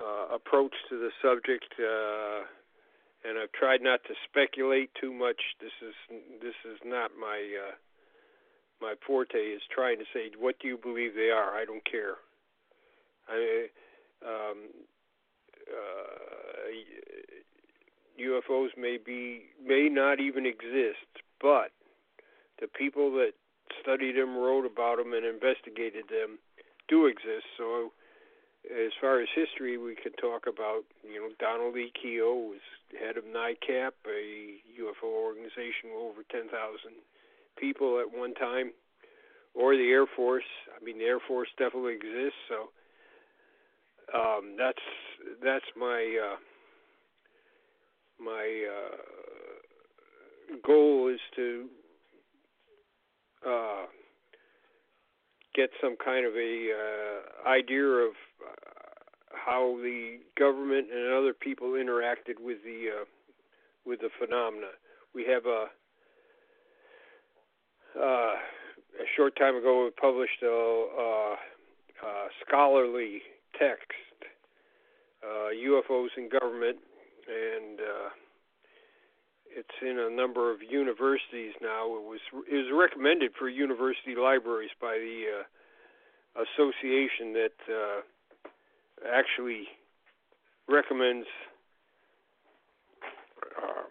uh, 0.00 0.34
approach 0.34 0.72
to 0.88 0.98
the 0.98 1.10
subject, 1.20 1.66
uh, 1.78 2.46
and 3.28 3.38
I've 3.38 3.52
tried 3.52 3.82
not 3.82 4.00
to 4.04 4.14
speculate 4.28 4.90
too 5.00 5.12
much. 5.12 5.40
This 5.60 5.72
is 5.82 5.94
this 6.40 6.54
is 6.64 6.78
not 6.84 7.10
my 7.20 7.42
uh, 7.68 7.74
my 8.80 8.94
forte. 9.06 9.38
Is 9.38 9.62
trying 9.74 9.98
to 9.98 10.04
say 10.14 10.30
what 10.38 10.58
do 10.60 10.68
you 10.68 10.78
believe 10.78 11.14
they 11.14 11.30
are. 11.30 11.56
I 11.56 11.64
don't 11.64 11.84
care. 11.84 12.14
I 13.28 13.66
um, 14.24 14.58
uh, 15.68 16.08
UFOs 18.20 18.76
may 18.76 18.98
be 18.98 19.42
may 19.64 19.88
not 19.88 20.20
even 20.20 20.46
exist, 20.46 21.22
but 21.40 21.70
the 22.60 22.66
people 22.66 23.12
that 23.12 23.32
studied 23.80 24.16
them, 24.16 24.36
wrote 24.36 24.66
about 24.66 24.98
them, 24.98 25.12
and 25.12 25.24
investigated 25.24 26.04
them 26.08 26.38
do 26.88 27.06
exist. 27.06 27.46
So, 27.56 27.92
as 28.66 28.92
far 29.00 29.20
as 29.20 29.28
history, 29.34 29.78
we 29.78 29.94
could 29.94 30.16
talk 30.20 30.46
about 30.46 30.82
you 31.02 31.20
know 31.20 31.30
Donald 31.38 31.76
E. 31.76 31.92
Keyhoe 31.94 32.34
was 32.34 32.64
head 32.98 33.16
of 33.16 33.24
NICAP, 33.24 33.92
a 34.06 34.58
UFO 34.80 35.08
organization 35.08 35.94
with 35.94 36.02
over 36.02 36.22
10,000 36.30 36.50
people 37.58 38.00
at 38.00 38.16
one 38.16 38.34
time, 38.34 38.72
or 39.54 39.76
the 39.76 39.90
Air 39.90 40.06
Force. 40.06 40.48
I 40.74 40.82
mean, 40.84 40.98
the 40.98 41.04
Air 41.04 41.20
Force 41.20 41.48
definitely 41.58 41.94
exists. 41.94 42.38
So. 42.48 42.70
Um, 44.08 44.56
that's 44.56 44.80
that's 45.44 45.66
my 45.76 46.00
uh, 46.16 46.36
my 48.20 48.66
uh, 48.66 48.96
goal 50.66 51.08
is 51.12 51.20
to 51.36 51.66
uh, 53.46 53.86
get 55.54 55.70
some 55.80 55.96
kind 56.02 56.26
of 56.26 56.34
a 56.34 56.70
uh, 56.72 57.48
idea 57.48 57.84
of 57.84 58.12
uh, 58.44 58.52
how 59.30 59.76
the 59.82 60.18
government 60.38 60.86
and 60.92 61.12
other 61.12 61.32
people 61.32 61.68
interacted 61.72 62.40
with 62.40 62.58
the 62.64 62.88
uh, 63.00 63.04
with 63.86 64.00
the 64.00 64.10
phenomena. 64.18 64.68
We 65.14 65.24
have 65.26 65.46
a 65.46 65.66
uh, 67.98 68.34
a 69.00 69.06
short 69.16 69.36
time 69.36 69.56
ago 69.56 69.84
we 69.84 69.90
published 69.90 70.42
a, 70.42 71.36
scholarly 72.46 73.22
text, 73.58 73.92
UFOs 75.24 76.08
and 76.16 76.30
Government, 76.30 76.78
and 77.28 77.80
uh, 77.80 78.08
it's 79.50 79.76
in 79.82 79.98
a 79.98 80.10
number 80.10 80.52
of 80.52 80.58
universities 80.62 81.52
now. 81.60 81.86
It 81.96 82.04
was 82.04 82.20
it 82.50 82.54
was 82.54 82.72
recommended 82.72 83.32
for 83.38 83.48
university 83.48 84.14
libraries 84.16 84.70
by 84.80 84.98
the 84.98 85.40
uh, 85.40 86.42
association 86.42 87.32
that 87.34 87.58
uh, 87.68 88.00
actually 89.12 89.68
recommends 90.68 91.26
uh, 93.56 93.82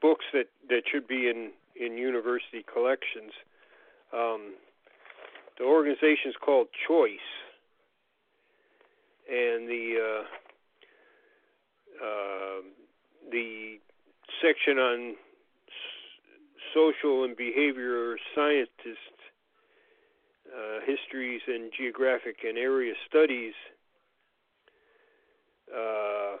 books 0.00 0.24
that 0.32 0.48
that 0.68 0.82
should 0.90 1.06
be 1.06 1.28
in 1.28 1.50
in 1.76 1.96
university 1.96 2.64
collections. 2.72 3.32
Um, 4.12 4.54
the 5.58 5.64
organization 5.64 6.30
is 6.30 6.36
called 6.42 6.68
Choice, 6.88 7.28
and 9.28 9.68
the 9.68 9.96
uh, 10.00 10.24
the 13.30 13.78
section 14.42 14.78
on 14.78 15.14
social 16.74 17.24
and 17.24 17.36
behavior 17.36 18.16
scientists, 18.34 19.20
uh, 20.52 20.80
histories 20.86 21.40
and 21.46 21.72
geographic 21.76 22.36
and 22.46 22.58
area 22.58 22.92
studies 23.08 23.54
uh, 25.74 26.36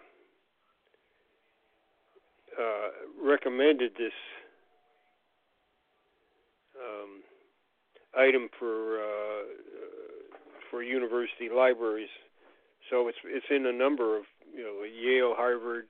uh, 2.58 2.88
recommended 3.22 3.92
this 3.96 4.12
um, 6.76 7.22
item 8.18 8.48
for 8.58 9.00
uh, 9.00 9.42
for 10.70 10.82
university 10.82 11.48
libraries. 11.54 12.10
So 12.90 13.08
it's 13.08 13.18
it's 13.24 13.46
in 13.50 13.66
a 13.66 13.72
number 13.72 14.18
of 14.18 14.24
you 14.54 14.62
know 14.62 14.82
Yale, 14.84 15.34
Harvard, 15.36 15.86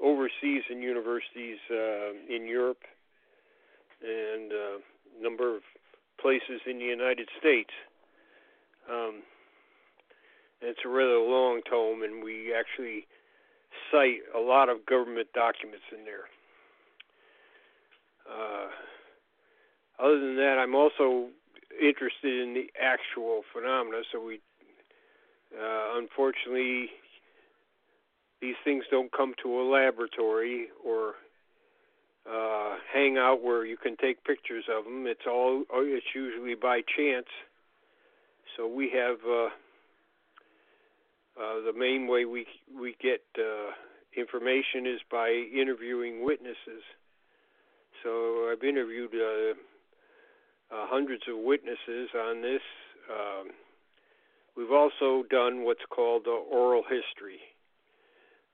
overseas 0.00 0.62
in 0.70 0.82
universities 0.82 1.58
uh, 1.70 2.10
in 2.28 2.46
Europe, 2.46 2.82
and 4.02 4.52
a 4.52 4.74
uh, 4.76 4.78
number 5.20 5.56
of 5.56 5.62
places 6.20 6.60
in 6.66 6.78
the 6.78 6.84
United 6.84 7.28
States. 7.38 7.70
Um, 8.90 9.22
it's 10.60 10.80
a 10.84 10.88
rather 10.88 11.18
long 11.18 11.60
tome, 11.68 12.02
and 12.02 12.22
we 12.22 12.52
actually 12.54 13.06
cite 13.92 14.20
a 14.34 14.40
lot 14.40 14.68
of 14.68 14.84
government 14.86 15.28
documents 15.34 15.84
in 15.96 16.04
there. 16.04 16.26
Uh, 18.28 18.66
other 20.02 20.20
than 20.20 20.36
that, 20.36 20.58
I'm 20.58 20.74
also 20.74 21.28
interested 21.80 22.42
in 22.42 22.54
the 22.54 22.66
actual 22.80 23.42
phenomena. 23.52 24.02
So 24.12 24.22
we, 24.24 24.40
uh, 25.54 25.98
unfortunately, 25.98 26.90
these 28.40 28.56
things 28.64 28.84
don't 28.90 29.10
come 29.12 29.34
to 29.42 29.60
a 29.60 29.64
laboratory 29.68 30.68
or 30.84 31.14
uh, 32.30 32.76
hang 32.92 33.16
out 33.18 33.42
where 33.42 33.64
you 33.64 33.76
can 33.76 33.96
take 33.96 34.22
pictures 34.24 34.64
of 34.70 34.84
them. 34.84 35.06
It's 35.06 35.26
all 35.26 35.64
it's 35.72 36.06
usually 36.14 36.54
by 36.54 36.82
chance. 36.96 37.26
So 38.56 38.66
we 38.66 38.90
have 38.94 39.18
uh, 39.26 39.46
uh, 41.40 41.62
the 41.64 41.72
main 41.76 42.06
way 42.06 42.24
we 42.24 42.46
we 42.78 42.96
get 43.00 43.22
uh, 43.38 43.72
information 44.16 44.86
is 44.86 45.00
by 45.10 45.30
interviewing 45.30 46.24
witnesses. 46.24 46.82
So 48.02 48.50
I've 48.52 48.62
interviewed 48.62 49.10
uh, 49.14 49.54
uh, 50.74 50.86
hundreds 50.86 51.22
of 51.28 51.38
witnesses 51.38 52.10
on 52.14 52.42
this. 52.42 52.62
Um, 53.10 53.50
we've 54.56 54.72
also 54.72 55.24
done 55.30 55.64
what's 55.64 55.84
called 55.90 56.26
uh, 56.26 56.30
oral 56.30 56.82
history. 56.82 57.40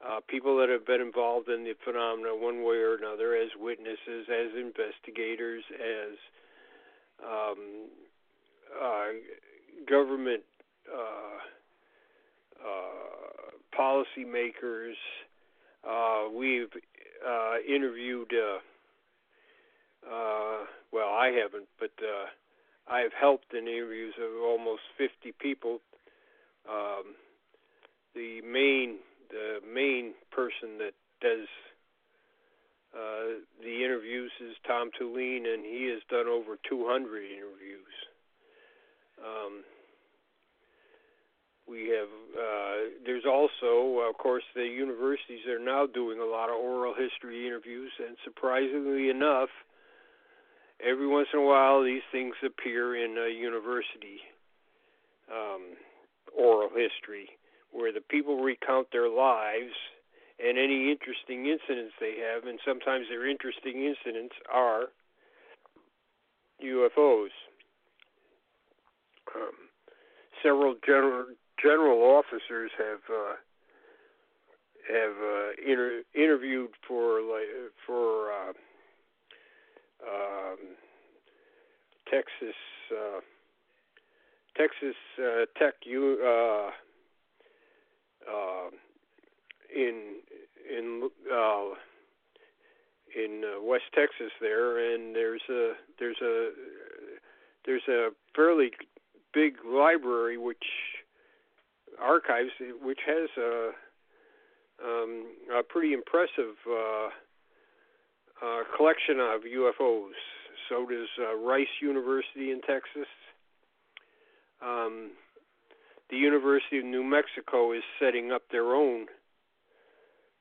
Uh, 0.07 0.21
people 0.29 0.59
that 0.59 0.69
have 0.69 0.87
been 0.87 1.01
involved 1.01 1.49
in 1.49 1.65
the 1.65 1.73
phenomena 1.85 2.35
one 2.37 2.63
way 2.63 2.77
or 2.77 2.97
another 2.97 3.35
as 3.35 3.49
witnesses, 3.59 4.29
as 4.29 4.53
investigators, 4.55 5.65
as 5.73 6.19
um, 7.25 7.89
uh, 8.83 9.07
government 9.89 10.43
uh, 10.93 11.39
uh, 12.67 13.79
policymakers. 13.79 14.95
Uh, 15.89 16.29
we've 16.31 16.73
uh, 17.27 17.55
interviewed 17.67 18.31
uh, 18.33 18.59
uh, 20.07 20.65
well, 20.93 21.09
I 21.09 21.29
haven't, 21.29 21.69
but 21.79 21.93
uh, 21.99 22.93
I 22.93 23.01
have 23.01 23.13
helped 23.19 23.55
in 23.55 23.67
interviews 23.67 24.15
of 24.21 24.43
almost 24.43 24.83
50 24.99 25.33
people. 25.41 25.81
Um, 26.69 27.15
the 28.15 28.41
main 28.43 28.99
the 29.31 29.61
main 29.67 30.15
person 30.31 30.79
that 30.79 30.95
does 31.21 31.49
uh, 32.95 33.43
the 33.61 33.85
interviews 33.85 34.31
is 34.41 34.55
Tom 34.67 34.91
Tulien, 34.95 35.53
and 35.53 35.65
he 35.65 35.91
has 35.91 36.01
done 36.09 36.29
over 36.29 36.57
200 36.69 37.25
interviews. 37.25 37.95
Um, 39.19 39.65
we 41.67 41.89
have 41.91 42.13
uh, 42.39 42.77
there's 43.05 43.25
also, 43.27 44.07
of 44.09 44.17
course, 44.19 44.45
the 44.55 44.63
universities 44.63 45.47
are 45.49 45.59
now 45.59 45.87
doing 45.87 46.21
a 46.21 46.25
lot 46.25 46.51
of 46.51 46.57
oral 46.57 46.95
history 46.95 47.47
interviews, 47.47 47.91
and 47.99 48.17
surprisingly 48.23 49.09
enough, 49.09 49.49
every 50.79 51.09
once 51.09 51.29
in 51.33 51.41
a 51.41 51.43
while 51.43 51.83
these 51.83 52.05
things 52.13 52.35
appear 52.45 52.95
in 52.95 53.17
a 53.19 53.29
university 53.29 54.21
um, 55.33 55.75
oral 56.37 56.69
history 56.69 57.29
where 57.75 57.93
the 57.93 58.01
people 58.01 58.41
recount 58.41 58.87
their 58.93 59.09
lives 59.09 59.75
and 60.39 60.57
any 60.57 60.91
interesting 60.91 61.47
incidents 61.47 61.95
they 62.01 62.15
have, 62.23 62.45
and 62.45 62.59
sometimes 62.65 63.07
their 63.11 63.29
interesting 63.29 63.83
incidents 63.83 64.35
are 64.53 64.87
UFOs. 66.63 67.35
Um, 69.35 69.51
several 70.43 70.77
general 70.87 71.27
general 71.61 72.03
officers 72.03 72.71
have 72.79 73.01
uh, 73.11 73.35
have 74.89 75.17
uh, 75.19 75.51
inter- 75.67 76.03
interviewed 76.15 76.71
for 76.87 77.21
like 77.21 77.49
for 77.87 78.31
uh, 78.31 78.53
um, 80.07 80.59
Texas 82.09 82.57
uh, 82.93 83.21
Texas 84.57 84.97
uh, 85.19 85.47
Tech 85.59 85.75
U 85.85 86.19
uh, 86.23 86.71
uh, 88.31 88.71
in 89.75 90.17
in 90.71 91.11
uh, 91.33 91.75
in 93.17 93.43
uh, 93.45 93.63
West 93.63 93.85
Texas 93.95 94.33
there, 94.41 94.95
and 94.95 95.15
there's 95.15 95.43
a 95.51 95.73
there's 95.99 96.21
a 96.23 96.51
there's 97.67 97.89
a 97.89 98.11
fairly 98.35 98.71
big 99.33 99.55
library 99.67 100.39
which 100.39 100.65
archives 102.01 102.51
which 102.83 103.01
has 103.07 103.29
a 103.39 103.71
um, 104.83 105.27
a 105.57 105.63
pretty 105.63 105.93
impressive 105.93 106.57
uh, 106.69 107.09
uh, 108.45 108.63
collection 108.77 109.21
of 109.21 109.43
UFOs. 109.43 110.19
So 110.69 110.87
does 110.87 111.09
uh, 111.21 111.37
Rice 111.37 111.67
University 111.81 112.51
in 112.51 112.61
Texas. 112.63 113.09
Um, 114.63 115.11
the 116.15 116.21
University 116.21 116.79
of 116.79 116.85
New 116.85 117.03
Mexico 117.03 117.73
is 117.73 117.83
setting 117.99 118.31
up 118.31 118.43
their 118.53 118.77
own 118.77 119.07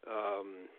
um, 0.07 0.69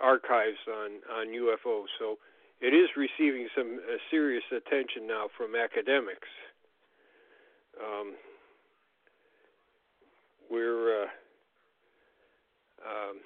archives 0.00 0.62
on 0.68 0.90
on 1.18 1.26
UFOs. 1.26 1.86
So 1.98 2.18
it 2.60 2.68
is 2.68 2.88
receiving 2.96 3.48
some 3.56 3.80
uh, 3.82 3.96
serious 4.12 4.44
attention 4.52 5.08
now 5.08 5.26
from 5.36 5.56
academics. 5.56 6.28
Um, 7.82 8.14
we're 10.48 11.02
uh, 11.02 11.08
um, 12.86 13.16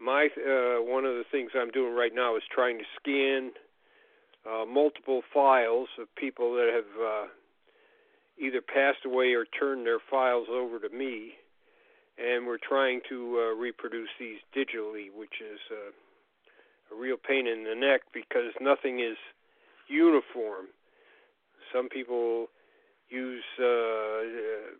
my 0.00 0.28
uh, 0.36 0.82
one 0.82 1.04
of 1.04 1.14
the 1.14 1.24
things 1.30 1.52
I'm 1.54 1.70
doing 1.70 1.94
right 1.94 2.12
now 2.12 2.36
is 2.36 2.42
trying 2.52 2.78
to 2.78 2.84
scan 2.98 3.52
uh, 4.44 4.64
multiple 4.64 5.22
files 5.32 5.88
of 6.00 6.12
people 6.16 6.54
that 6.54 6.70
have 6.74 7.00
uh, 7.00 7.26
either 8.40 8.60
passed 8.60 9.04
away 9.04 9.34
or 9.34 9.44
turned 9.44 9.86
their 9.86 9.98
files 10.10 10.46
over 10.50 10.78
to 10.78 10.88
me, 10.88 11.32
and 12.18 12.46
we're 12.46 12.58
trying 12.58 13.00
to 13.08 13.38
uh, 13.38 13.54
reproduce 13.56 14.08
these 14.18 14.38
digitally, 14.56 15.06
which 15.14 15.40
is 15.40 15.60
uh, 15.70 16.94
a 16.94 16.98
real 16.98 17.16
pain 17.16 17.46
in 17.46 17.64
the 17.64 17.74
neck 17.74 18.02
because 18.12 18.52
nothing 18.60 19.00
is 19.00 19.16
uniform. 19.88 20.66
Some 21.72 21.88
people 21.88 22.46
use 23.10 23.44
uh, 23.58 24.74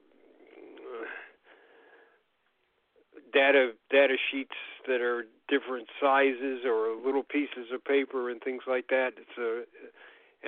data 3.33 3.73
data 3.91 4.17
sheets 4.31 4.57
that 4.87 5.01
are 5.01 5.27
different 5.49 5.89
sizes 6.01 6.65
or 6.65 6.97
little 7.05 7.23
pieces 7.23 7.73
of 7.73 7.85
paper 7.85 8.31
and 8.31 8.43
things 8.43 8.63
like 8.67 8.89
that. 8.89 9.13
It's 9.17 9.39
a, 9.39 9.63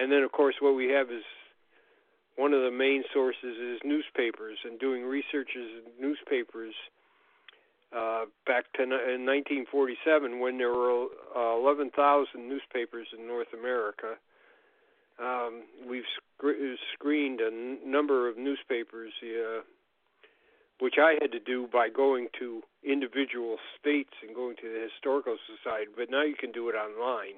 and 0.01 0.11
then 0.11 0.23
of 0.23 0.33
course 0.33 0.57
what 0.61 0.75
we 0.75 0.89
have 0.89 1.11
is 1.11 1.25
one 2.41 2.55
of 2.55 2.63
the 2.63 2.71
main 2.71 3.05
sources 3.13 3.59
is 3.61 3.81
newspapers 3.85 4.57
and 4.65 4.81
doing 4.81 5.05
researches 5.05 5.69
in 5.77 5.85
newspapers. 6.01 6.73
Uh, 7.93 8.25
back 8.47 8.65
to 8.73 8.83
in 8.83 9.29
1947, 9.29 10.41
when 10.41 10.57
there 10.57 10.71
were 10.73 11.05
uh, 11.37 11.59
11,000 11.59 12.49
newspapers 12.49 13.09
in 13.13 13.27
North 13.27 13.53
America, 13.53 14.17
um, 15.21 15.65
we've 15.87 16.09
sc- 16.17 16.81
screened 16.95 17.43
a 17.43 17.49
n- 17.49 17.79
number 17.85 18.27
of 18.27 18.39
newspapers. 18.39 19.13
Uh, 19.23 19.61
which 20.81 20.95
I 20.97 21.19
had 21.21 21.31
to 21.33 21.41
do 21.41 21.69
by 21.71 21.91
going 21.91 22.29
to 22.39 22.63
individual 22.83 23.59
states 23.79 24.17
and 24.25 24.35
going 24.35 24.57
to 24.57 24.69
the 24.73 24.89
historical 24.89 25.37
society. 25.45 25.91
But 25.95 26.09
now 26.09 26.23
you 26.23 26.35
can 26.35 26.53
do 26.53 26.71
it 26.71 26.73
online 26.73 27.37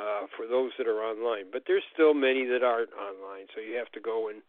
uh, 0.00 0.26
for 0.36 0.46
those 0.46 0.70
that 0.78 0.86
are 0.88 1.04
online. 1.04 1.44
But 1.52 1.64
there's 1.66 1.84
still 1.92 2.14
many 2.14 2.46
that 2.46 2.64
aren't 2.64 2.92
online, 2.92 3.46
so 3.54 3.60
you 3.60 3.76
have 3.76 3.92
to 3.92 4.00
go 4.00 4.28
and 4.28 4.40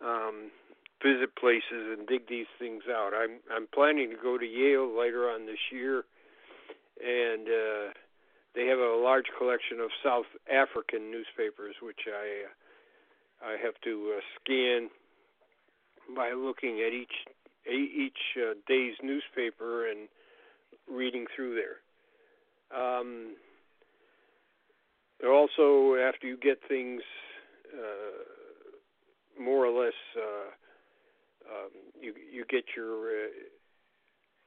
um, 0.00 0.50
visit 1.02 1.36
places 1.36 1.92
and 1.92 2.06
dig 2.06 2.26
these 2.28 2.48
things 2.58 2.84
out. 2.90 3.12
I'm 3.12 3.40
I'm 3.52 3.66
planning 3.72 4.08
to 4.10 4.16
go 4.16 4.38
to 4.38 4.46
Yale 4.46 4.88
later 4.88 5.28
on 5.28 5.44
this 5.44 5.60
year, 5.70 6.04
and 7.04 7.46
uh, 7.48 7.92
they 8.54 8.66
have 8.66 8.78
a 8.78 8.96
large 8.96 9.26
collection 9.36 9.80
of 9.80 9.90
South 10.02 10.30
African 10.50 11.10
newspapers, 11.10 11.76
which 11.82 12.08
I 12.08 12.48
I 13.44 13.56
have 13.62 13.74
to 13.84 14.14
uh, 14.16 14.20
scan 14.40 14.88
by 16.16 16.32
looking 16.32 16.80
at 16.80 16.92
each 16.92 17.28
each 17.68 18.40
uh, 18.40 18.54
day's 18.66 18.96
newspaper 19.02 19.88
and 19.88 20.08
reading 20.88 21.26
through 21.36 21.60
there. 21.60 21.76
Um, 22.72 23.36
also, 25.28 25.96
after 25.96 26.26
you 26.26 26.36
get 26.36 26.58
things 26.68 27.02
uh, 27.74 29.42
more 29.42 29.66
or 29.66 29.84
less, 29.84 29.94
uh, 30.16 30.50
um, 31.50 31.70
you 32.00 32.14
you 32.32 32.44
get 32.48 32.64
your 32.76 33.08
uh, 33.08 33.28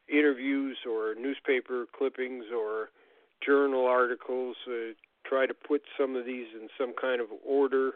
interviews 0.09 0.77
or 0.89 1.15
newspaper 1.15 1.85
clippings 1.97 2.45
or 2.55 2.89
journal 3.45 3.85
articles. 3.85 4.55
Uh, 4.67 4.93
try 5.25 5.45
to 5.45 5.53
put 5.53 5.81
some 5.99 6.15
of 6.15 6.25
these 6.25 6.47
in 6.53 6.67
some 6.77 6.93
kind 6.99 7.21
of 7.21 7.27
order 7.45 7.91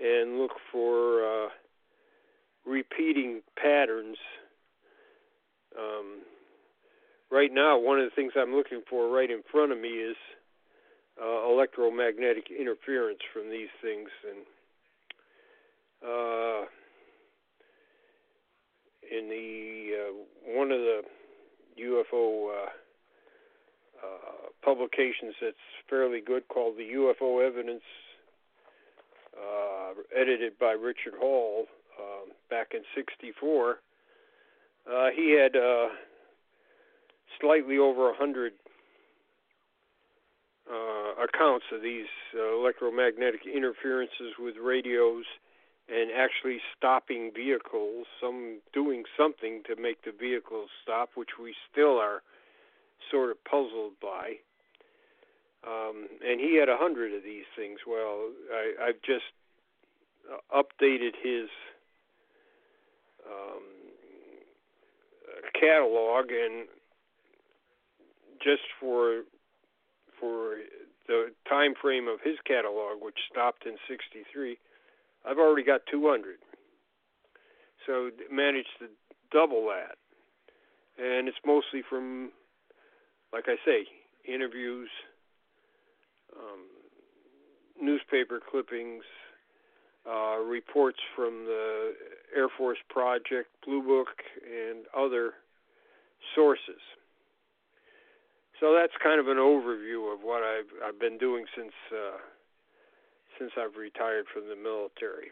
and 0.00 0.38
look 0.38 0.52
for 0.70 1.24
uh, 1.24 1.48
repeating 2.66 3.42
patterns. 3.60 4.16
Um, 5.78 6.22
right 7.30 7.50
now, 7.52 7.78
one 7.78 7.98
of 7.98 8.04
the 8.04 8.14
things 8.14 8.32
I'm 8.36 8.54
looking 8.54 8.82
for 8.88 9.08
right 9.08 9.30
in 9.30 9.42
front 9.50 9.72
of 9.72 9.78
me 9.78 9.88
is 9.88 10.16
uh, 11.22 11.50
electromagnetic 11.50 12.50
interference 12.50 13.20
from 13.32 13.50
these 13.50 13.68
things, 13.82 14.08
and 14.28 14.38
uh, 16.04 16.64
in 19.10 19.28
the 19.28 19.90
uh, 19.96 20.58
one 20.58 20.70
of 20.70 20.78
the 20.78 21.02
UFO 21.80 22.50
uh, 22.50 22.66
uh, 24.04 24.48
publications 24.62 25.34
that's 25.40 25.56
fairly 25.88 26.20
good 26.20 26.46
called 26.48 26.76
the 26.76 26.90
UFO 26.94 27.44
Evidence, 27.46 27.82
uh, 29.36 29.92
edited 30.16 30.58
by 30.58 30.72
Richard 30.72 31.14
Hall 31.18 31.66
um, 31.98 32.30
back 32.50 32.68
in 32.74 32.82
'64. 32.94 33.78
Uh, 34.90 35.08
he 35.14 35.32
had 35.32 35.52
slightly 37.40 37.78
over 37.78 38.10
a 38.10 38.14
hundred 38.14 38.52
uh, 40.70 41.24
accounts 41.24 41.66
of 41.72 41.82
these 41.82 42.06
uh, 42.34 42.54
electromagnetic 42.54 43.40
interferences 43.46 44.34
with 44.38 44.56
radios 44.62 45.24
and 45.88 46.10
actually 46.12 46.58
stopping 46.76 47.30
vehicles, 47.34 48.06
some 48.20 48.58
doing 48.74 49.04
something 49.16 49.62
to 49.66 49.80
make 49.80 50.04
the 50.04 50.12
vehicles 50.12 50.68
stop, 50.82 51.10
which 51.14 51.40
we 51.42 51.54
still 51.72 51.96
are 51.98 52.22
sort 53.10 53.30
of 53.30 53.42
puzzled 53.44 53.94
by. 54.02 54.34
Um, 55.66 56.08
and 56.24 56.38
he 56.40 56.56
had 56.56 56.68
a 56.68 56.76
hundred 56.76 57.14
of 57.14 57.22
these 57.24 57.46
things. 57.56 57.80
Well, 57.86 58.28
I, 58.52 58.88
I've 58.88 59.00
just 59.02 59.24
updated 60.54 61.14
his 61.22 61.48
um, 63.26 63.62
catalog, 65.58 66.26
and 66.30 66.68
just 68.42 68.62
for 68.78 69.22
for 70.20 70.56
the 71.06 71.32
time 71.48 71.74
frame 71.80 72.08
of 72.08 72.20
his 72.22 72.36
catalog, 72.46 73.02
which 73.02 73.18
stopped 73.30 73.66
in 73.66 73.76
'63, 73.88 74.58
I've 75.24 75.38
already 75.38 75.64
got 75.64 75.80
200. 75.90 76.36
So 77.86 78.10
managed 78.30 78.68
to 78.80 78.86
double 79.32 79.66
that, 79.66 79.96
and 81.02 81.28
it's 81.28 81.38
mostly 81.46 81.82
from, 81.88 82.30
like 83.32 83.44
I 83.46 83.56
say, 83.64 83.86
interviews, 84.26 84.90
um, 86.36 86.66
newspaper 87.80 88.40
clippings, 88.50 89.04
uh, 90.06 90.38
reports 90.38 90.98
from 91.14 91.44
the 91.44 91.92
Air 92.34 92.48
Force 92.56 92.78
Project, 92.88 93.48
Blue 93.64 93.82
Book, 93.82 94.08
and 94.42 94.84
other 94.96 95.34
sources. 96.34 96.80
So 98.60 98.74
that's 98.74 98.92
kind 99.02 99.20
of 99.20 99.28
an 99.28 99.36
overview 99.36 100.12
of 100.12 100.20
what 100.22 100.42
I've 100.42 100.70
I've 100.84 100.98
been 100.98 101.18
doing 101.18 101.44
since 101.56 101.72
uh, 101.92 102.18
since 103.38 103.52
I've 103.56 103.76
retired 103.76 104.26
from 104.32 104.48
the 104.48 104.56
military. 104.56 105.30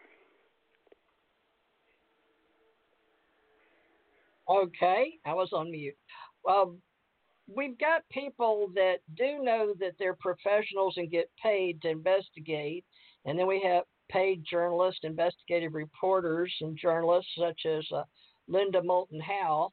Okay, 4.49 5.15
I 5.25 5.35
was 5.35 5.49
on 5.53 5.73
mute. 5.73 5.97
Well, 6.45 6.77
we've 7.53 7.77
got 7.79 8.03
people 8.13 8.71
that 8.75 8.99
do 9.17 9.43
know 9.43 9.75
that 9.81 9.95
they're 9.99 10.15
professionals 10.15 10.95
and 10.97 11.11
get 11.11 11.29
paid 11.43 11.83
to 11.83 11.91
investigate, 11.91 12.85
and 13.25 13.37
then 13.37 13.49
we 13.49 13.61
have 13.67 13.85
paid 14.09 14.45
journalists, 14.49 15.01
investigative 15.03 15.75
reporters, 15.75 16.55
and 16.61 16.79
journalists 16.79 17.33
such 17.37 17.67
as 17.67 17.85
uh, 17.93 18.05
Linda 18.47 18.81
Moulton 18.83 19.21
Howe. 19.21 19.73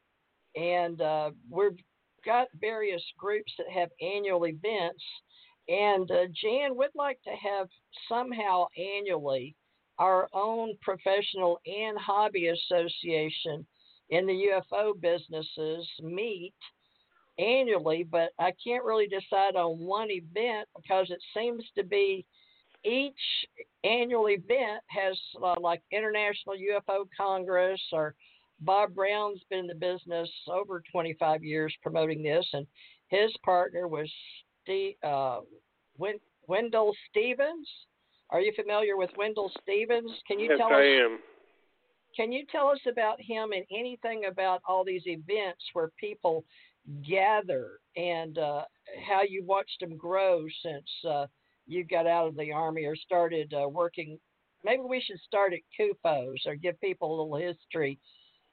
And 0.56 1.00
uh, 1.00 1.30
we've 1.48 1.78
got 2.24 2.48
various 2.60 3.02
groups 3.18 3.52
that 3.58 3.70
have 3.72 3.90
annual 4.00 4.46
events 4.46 5.02
and 5.68 6.10
uh, 6.10 6.26
Jan 6.42 6.76
would 6.76 6.90
like 6.94 7.18
to 7.24 7.30
have 7.30 7.68
somehow 8.08 8.66
annually 8.76 9.54
our 9.98 10.28
own 10.32 10.76
professional 10.82 11.60
and 11.66 11.96
hobby 11.98 12.48
association 12.48 13.66
in 14.10 14.26
the 14.26 14.48
UFO 14.72 15.00
businesses 15.00 15.88
meet 16.02 16.54
annually, 17.38 18.04
but 18.04 18.30
I 18.38 18.52
can't 18.62 18.84
really 18.84 19.06
decide 19.06 19.56
on 19.56 19.78
one 19.78 20.10
event 20.10 20.68
because 20.76 21.10
it 21.10 21.20
seems 21.36 21.64
to 21.76 21.84
be 21.84 22.26
each 22.84 23.14
annual 23.82 24.28
event 24.28 24.82
has 24.88 25.18
uh, 25.42 25.54
like 25.58 25.82
International 25.90 26.54
UFO 26.54 27.06
Congress 27.16 27.80
or 27.92 28.14
Bob 28.64 28.94
Brown's 28.94 29.40
been 29.50 29.60
in 29.60 29.66
the 29.66 29.74
business 29.74 30.28
over 30.48 30.82
25 30.90 31.44
years 31.44 31.74
promoting 31.82 32.22
this, 32.22 32.46
and 32.52 32.66
his 33.08 33.32
partner 33.44 33.86
was 33.88 34.10
Steve, 34.62 34.94
uh, 35.02 35.40
Wendell 36.48 36.94
Stevens. 37.10 37.68
Are 38.30 38.40
you 38.40 38.52
familiar 38.56 38.96
with 38.96 39.10
Wendell 39.16 39.52
Stevens? 39.62 40.10
Can 40.26 40.38
you 40.38 40.48
yes, 40.50 40.58
tell 40.58 40.68
I 40.68 40.80
us? 40.80 41.04
am. 41.04 41.18
Can 42.16 42.32
you 42.32 42.44
tell 42.50 42.68
us 42.68 42.80
about 42.88 43.20
him 43.20 43.52
and 43.52 43.64
anything 43.76 44.24
about 44.30 44.62
all 44.66 44.84
these 44.84 45.06
events 45.06 45.62
where 45.72 45.90
people 45.98 46.44
gather 47.06 47.80
and 47.96 48.38
uh, 48.38 48.62
how 49.06 49.22
you 49.22 49.44
watched 49.44 49.80
them 49.80 49.96
grow 49.96 50.44
since 50.62 50.88
uh, 51.08 51.26
you 51.66 51.84
got 51.84 52.06
out 52.06 52.28
of 52.28 52.36
the 52.36 52.52
army 52.52 52.84
or 52.84 52.96
started 52.96 53.52
uh, 53.52 53.68
working? 53.68 54.18
Maybe 54.64 54.82
we 54.88 55.00
should 55.00 55.20
start 55.20 55.52
at 55.52 55.60
CUFOS 55.78 56.46
or 56.46 56.54
give 56.54 56.80
people 56.80 57.08
a 57.08 57.16
little 57.20 57.52
history 57.52 57.98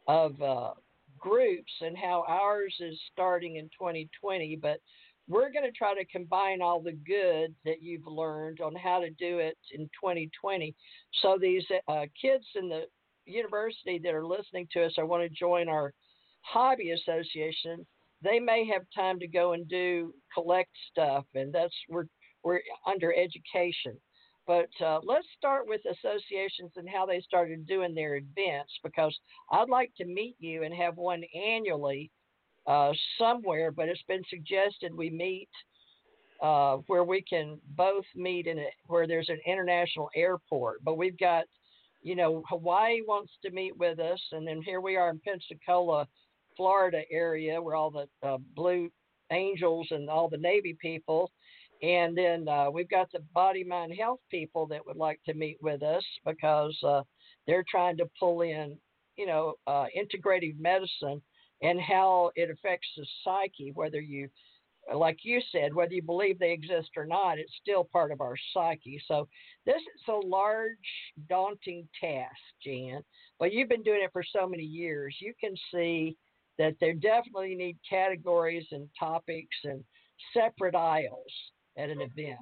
of 0.08 0.42
uh, 0.42 0.72
groups 1.20 1.72
and 1.82 1.98
how 1.98 2.24
ours 2.28 2.76
is 2.80 3.00
starting 3.12 3.58
in 3.58 3.66
2020. 3.66 4.58
But 4.62 4.80
we're 5.28 5.52
going 5.52 5.66
to 5.66 5.72
try 5.72 5.94
to 5.94 6.06
combine 6.06 6.62
all 6.62 6.82
the 6.82 6.92
good 6.92 7.54
that 7.64 7.82
you've 7.82 8.08
learned 8.08 8.60
on 8.60 8.76
how 8.76 9.00
to 9.00 9.10
do 9.12 9.40
it 9.40 9.58
in 9.74 9.86
2020. 10.00 10.76
So 11.22 11.38
these 11.40 11.64
uh, 11.88 12.06
kids 12.20 12.46
in 12.56 12.70
the 12.70 12.84
university 13.26 14.00
that 14.04 14.14
are 14.14 14.26
listening 14.26 14.68
to 14.74 14.84
us 14.84 14.94
I 14.98 15.04
want 15.04 15.24
to 15.24 15.30
join 15.30 15.70
our 15.70 15.94
hobby 16.42 16.92
association, 16.92 17.86
they 18.24 18.40
may 18.40 18.68
have 18.68 18.84
time 18.96 19.20
to 19.20 19.28
go 19.28 19.54
and 19.54 19.68
do 19.68 20.14
collect 20.34 20.70
stuff, 20.92 21.26
and 21.36 21.54
that's 21.54 21.74
we're 21.90 22.06
we're 22.44 22.62
under 22.88 23.14
education. 23.14 23.98
But 24.52 24.86
uh, 24.86 25.00
let's 25.06 25.28
start 25.38 25.66
with 25.66 25.80
associations 25.90 26.74
and 26.76 26.90
how 26.90 27.06
they 27.06 27.22
started 27.22 27.66
doing 27.66 27.96
their 27.96 28.18
events 28.18 28.74
because 28.84 29.18
I'd 29.50 29.70
like 29.70 29.94
to 29.96 30.04
meet 30.04 30.36
you 30.40 30.64
and 30.64 30.74
have 30.74 30.98
one 30.98 31.24
annually 31.34 32.12
uh, 32.68 32.92
somewhere, 33.18 33.72
but 33.72 33.88
it's 33.88 34.04
been 34.10 34.24
suggested 34.30 34.94
we 34.94 35.10
meet 35.10 35.48
uh, 36.44 36.80
where 36.88 37.06
we 37.06 37.22
can 37.22 37.62
both 37.78 38.04
meet 38.14 38.46
in 38.46 38.60
a, 38.60 38.68
where 38.88 39.08
there's 39.08 39.30
an 39.30 39.40
international 39.46 40.10
airport. 40.18 40.84
But 40.84 40.98
we've 40.98 41.18
got, 41.18 41.46
you 42.02 42.18
know, 42.18 42.44
Hawaii 42.50 43.00
wants 43.08 43.32
to 43.46 43.52
meet 43.52 43.78
with 43.78 44.00
us, 44.00 44.20
and 44.34 44.46
then 44.46 44.62
here 44.62 44.82
we 44.82 44.98
are 44.98 45.12
in 45.12 45.22
Pensacola, 45.26 46.06
Florida 46.58 47.04
area 47.10 47.62
where 47.62 47.76
all 47.76 47.90
the 47.90 48.06
uh, 48.22 48.38
Blue 48.54 48.90
Angels 49.32 49.88
and 49.92 50.10
all 50.10 50.28
the 50.28 50.36
Navy 50.36 50.76
people. 50.82 51.32
And 51.82 52.16
then 52.16 52.48
uh, 52.48 52.70
we've 52.70 52.90
got 52.90 53.12
the 53.12 53.22
body, 53.34 53.64
mind, 53.64 53.94
health 53.98 54.20
people 54.30 54.68
that 54.68 54.86
would 54.86 54.98
like 54.98 55.20
to 55.26 55.34
meet 55.34 55.58
with 55.62 55.82
us 55.82 56.04
because 56.26 56.78
uh, 56.84 57.02
they're 57.48 57.66
trying 57.70 57.98
to 57.98 58.10
pull 58.20 58.42
in, 58.42 58.78
you 59.18 59.26
know, 59.26 59.56
uh, 59.66 59.86
integrative 59.98 60.60
medicine 60.60 61.22
and 61.64 61.80
how 61.82 62.32
it 62.36 62.50
affects 62.52 62.88
the 62.96 63.06
psyche, 63.24 63.72
whether 63.74 64.00
you, 64.00 64.30
like 64.94 65.20
you 65.24 65.42
said, 65.52 65.74
whether 65.74 65.94
you 65.94 66.04
believe 66.04 66.38
they 66.38 66.52
exist 66.52 66.90
or 66.98 67.06
not, 67.06 67.40
it's 67.40 67.54
still 67.62 67.84
part 67.84 68.12
of 68.12 68.22
our 68.22 68.36
psyche. 68.54 69.02
So 69.08 69.28
this 69.66 69.76
is 69.78 70.08
a 70.08 70.28
large, 70.28 70.70
daunting 71.30 71.88
task, 72.00 72.32
Jan, 72.64 73.02
but 73.40 73.54
you've 73.54 73.70
been 73.70 73.84
doing 73.84 74.02
it 74.04 74.12
for 74.14 74.24
so 74.24 74.48
many 74.48 74.64
years. 74.64 75.16
You 75.20 75.34
can 75.40 75.56
see 75.74 76.16
that 76.60 76.76
there 76.80 76.94
definitely 76.94 77.56
need 77.56 77.78
categories 77.88 78.66
and 78.72 78.88
topics 79.00 79.56
and 79.64 79.84
separate 80.34 80.76
aisles 80.76 81.32
at 81.78 81.90
an 81.90 82.02
event. 82.02 82.40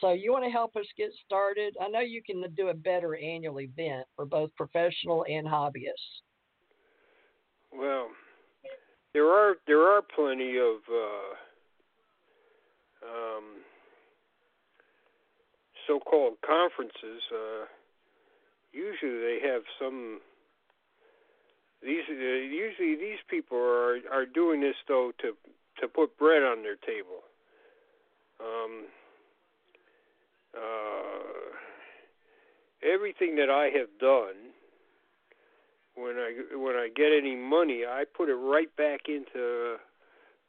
So 0.00 0.12
you 0.12 0.32
want 0.32 0.44
to 0.44 0.50
help 0.50 0.76
us 0.76 0.86
get 0.96 1.10
started? 1.24 1.76
I 1.80 1.88
know 1.88 2.00
you 2.00 2.22
can 2.22 2.44
do 2.56 2.68
a 2.68 2.74
better 2.74 3.16
annual 3.16 3.60
event 3.60 4.06
for 4.14 4.26
both 4.26 4.54
professional 4.56 5.24
and 5.28 5.46
hobbyists. 5.46 6.22
Well, 7.72 8.08
there 9.12 9.26
are 9.26 9.56
there 9.66 9.82
are 9.82 10.02
plenty 10.14 10.56
of 10.58 10.76
uh, 10.90 11.34
um, 13.06 13.44
so-called 15.86 16.34
conferences. 16.46 17.22
Uh, 17.32 17.64
usually, 18.72 19.20
they 19.20 19.38
have 19.44 19.62
some. 19.80 20.20
These 21.82 22.04
uh, 22.08 22.14
usually 22.14 22.96
these 22.96 23.18
people 23.28 23.58
are 23.58 23.98
are 24.12 24.26
doing 24.26 24.60
this 24.60 24.76
though 24.86 25.12
to 25.20 25.32
to 25.80 25.88
put 25.88 26.16
bread 26.18 26.42
on 26.42 26.62
their 26.62 26.76
table. 26.76 27.22
Um, 28.40 28.84
uh, 30.56 31.56
everything 32.82 33.36
that 33.36 33.50
I 33.50 33.70
have 33.76 33.88
done 34.00 34.54
when 35.94 36.16
I 36.16 36.56
when 36.56 36.76
I 36.76 36.88
get 36.94 37.12
any 37.12 37.34
money, 37.34 37.82
I 37.84 38.04
put 38.04 38.28
it 38.28 38.34
right 38.34 38.74
back 38.76 39.02
into 39.08 39.76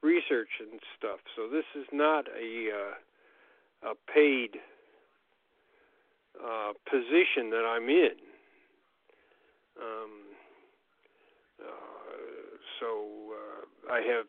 research 0.02 0.50
and 0.60 0.80
stuff. 0.98 1.20
So 1.36 1.50
this 1.50 1.66
is 1.76 1.88
not 1.92 2.26
a 2.28 2.70
uh, 2.72 3.92
a 3.92 3.96
paid 4.14 4.58
uh, 6.40 6.74
position 6.90 7.50
that 7.50 7.66
I'm 7.68 7.90
in. 7.90 8.16
Um, 9.82 10.12
uh, 11.62 12.58
so 12.80 12.88
uh, 13.34 13.92
I 13.94 14.02
have 14.02 14.26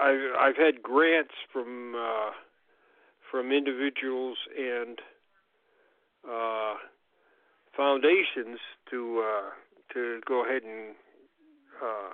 uh, 0.00 0.38
I've 0.40 0.56
had 0.56 0.82
grants 0.82 1.34
from 1.52 1.94
uh, 1.94 2.30
from 3.30 3.52
individuals 3.52 4.38
and 4.58 4.98
uh, 6.28 6.74
foundations 7.76 8.58
to 8.90 9.24
uh, 9.24 9.50
to 9.94 10.20
go 10.26 10.44
ahead 10.44 10.62
and 10.62 10.94
uh, 11.82 12.12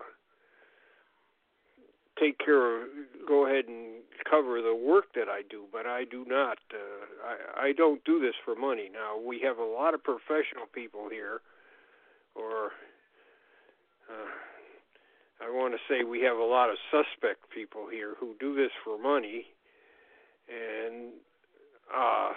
take 2.18 2.38
care 2.38 2.83
of, 2.83 2.88
go 3.29 3.46
ahead 3.46 3.66
and 3.66 4.03
cover 4.29 4.62
the 4.62 4.75
work 4.75 5.07
that 5.14 5.29
I 5.29 5.42
do, 5.49 5.64
but 5.72 5.87
I 5.87 6.05
do 6.05 6.25
not. 6.27 6.59
Uh, 6.72 7.27
I 7.59 7.68
I 7.68 7.72
don't 7.72 8.05
do 8.05 8.20
this 8.20 8.35
for 8.44 8.55
money. 8.55 8.90
Now 8.92 9.18
we 9.18 9.40
have 9.44 9.59
a 9.59 9.64
lot 9.64 9.94
of 9.94 10.03
professional 10.03 10.66
people 10.72 11.09
here, 11.11 11.40
or 12.35 12.72
I 15.46 15.50
want 15.50 15.74
to 15.74 15.80
say 15.88 16.02
we 16.02 16.22
have 16.22 16.37
a 16.38 16.44
lot 16.44 16.70
of 16.70 16.76
suspect 16.90 17.50
people 17.54 17.87
here 17.90 18.14
who 18.18 18.35
do 18.40 18.54
this 18.56 18.72
for 18.85 18.98
money, 18.98 19.46
and 20.48 21.12
uh, 21.94 22.32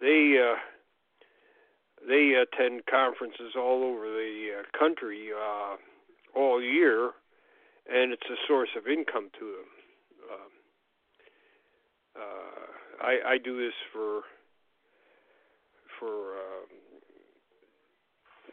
they. 0.00 0.38
Uh, 0.40 0.56
they 2.06 2.34
attend 2.34 2.84
conferences 2.86 3.54
all 3.56 3.82
over 3.82 4.06
the 4.06 4.60
uh, 4.60 4.78
country 4.78 5.28
uh, 5.32 5.76
all 6.38 6.62
year, 6.62 7.12
and 7.90 8.12
it's 8.12 8.26
a 8.30 8.36
source 8.46 8.68
of 8.76 8.86
income 8.86 9.30
to 9.38 9.44
them. 9.44 9.70
Um, 10.30 10.52
uh, 12.16 13.04
I, 13.06 13.32
I 13.32 13.38
do 13.38 13.56
this 13.58 13.74
for 13.92 14.22
for 15.98 16.34
um, 16.34 16.68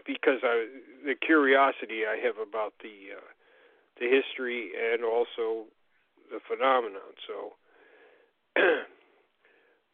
because 0.05 0.39
I 0.43 0.67
the 1.05 1.15
curiosity 1.15 2.03
I 2.07 2.17
have 2.25 2.37
about 2.37 2.73
the 2.81 3.17
uh, 3.17 3.21
the 4.01 4.09
history 4.09 4.71
and 4.73 5.05
also 5.05 5.69
the 6.33 6.41
phenomenon. 6.49 7.13
So 7.29 7.53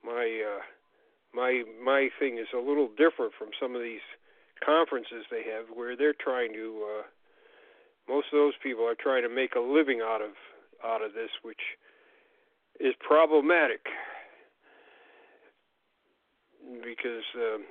my 0.04 0.42
uh, 0.48 0.64
my 1.36 1.64
my 1.84 2.08
thing 2.18 2.38
is 2.38 2.48
a 2.56 2.64
little 2.64 2.88
different 2.88 3.34
from 3.38 3.50
some 3.62 3.76
of 3.76 3.84
these 3.84 4.06
conferences 4.66 5.28
they 5.30 5.44
have 5.44 5.68
where 5.76 5.96
they're 5.96 6.18
trying 6.18 6.54
to 6.54 6.82
uh 6.82 7.04
most 8.10 8.26
of 8.34 8.40
those 8.40 8.58
people 8.64 8.84
are 8.88 8.96
trying 8.98 9.22
to 9.22 9.30
make 9.30 9.54
a 9.54 9.60
living 9.60 10.02
out 10.02 10.22
of 10.22 10.32
out 10.84 11.04
of 11.04 11.14
this 11.14 11.30
which 11.44 11.62
is 12.80 12.94
problematic 13.00 13.86
because 16.84 17.26
um, 17.36 17.64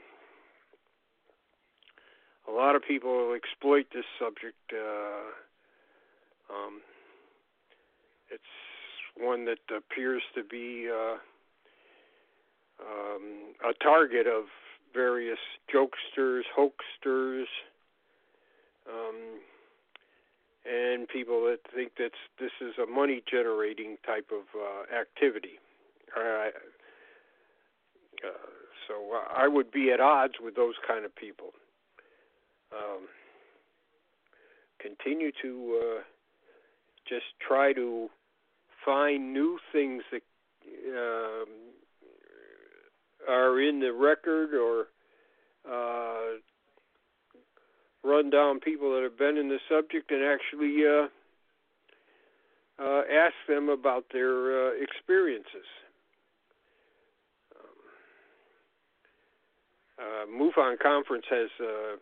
a 2.48 2.52
lot 2.52 2.76
of 2.76 2.82
people 2.86 3.34
exploit 3.34 3.86
this 3.92 4.04
subject 4.18 4.56
uh, 4.72 5.45
um, 6.50 6.80
it's 8.30 8.42
one 9.18 9.44
that 9.46 9.58
appears 9.74 10.22
to 10.34 10.42
be 10.44 10.88
uh, 10.90 11.16
um, 12.80 13.54
a 13.64 13.72
target 13.82 14.26
of 14.26 14.44
various 14.94 15.38
jokesters, 15.72 16.42
hoaxsters, 16.56 17.46
um, 18.88 19.40
and 20.64 21.08
people 21.08 21.44
that 21.44 21.58
think 21.74 21.92
that 21.96 22.12
this 22.40 22.50
is 22.60 22.74
a 22.82 22.86
money 22.90 23.22
generating 23.30 23.96
type 24.04 24.30
of 24.32 24.44
uh, 24.58 24.98
activity. 24.98 25.58
Uh, 26.16 26.48
uh, 28.24 28.30
so 28.88 28.94
I 29.34 29.48
would 29.48 29.70
be 29.70 29.90
at 29.92 30.00
odds 30.00 30.34
with 30.42 30.56
those 30.56 30.74
kind 30.86 31.04
of 31.04 31.14
people. 31.14 31.50
Um, 32.72 33.06
continue 34.80 35.30
to 35.42 35.80
uh, 35.82 36.02
just 37.08 37.26
try 37.46 37.72
to 37.72 38.08
find 38.84 39.32
new 39.32 39.58
things 39.72 40.02
that 40.12 40.22
um, 40.88 41.48
are 43.28 43.60
in 43.60 43.80
the 43.80 43.92
record 43.92 44.54
or 44.54 44.86
uh, 45.68 46.38
run 48.04 48.30
down 48.30 48.60
people 48.60 48.94
that 48.94 49.02
have 49.02 49.18
been 49.18 49.36
in 49.36 49.48
the 49.48 49.58
subject 49.68 50.10
and 50.10 50.22
actually 50.22 50.84
uh, 50.86 51.08
uh, 52.82 53.02
ask 53.10 53.34
them 53.48 53.68
about 53.68 54.04
their 54.12 54.68
uh, 54.68 54.72
experiences. 54.80 55.66
Um, 59.98 60.06
uh, 60.06 60.26
MUFON 60.30 60.78
conference 60.78 61.24
has 61.30 61.48
uh, 61.60 61.96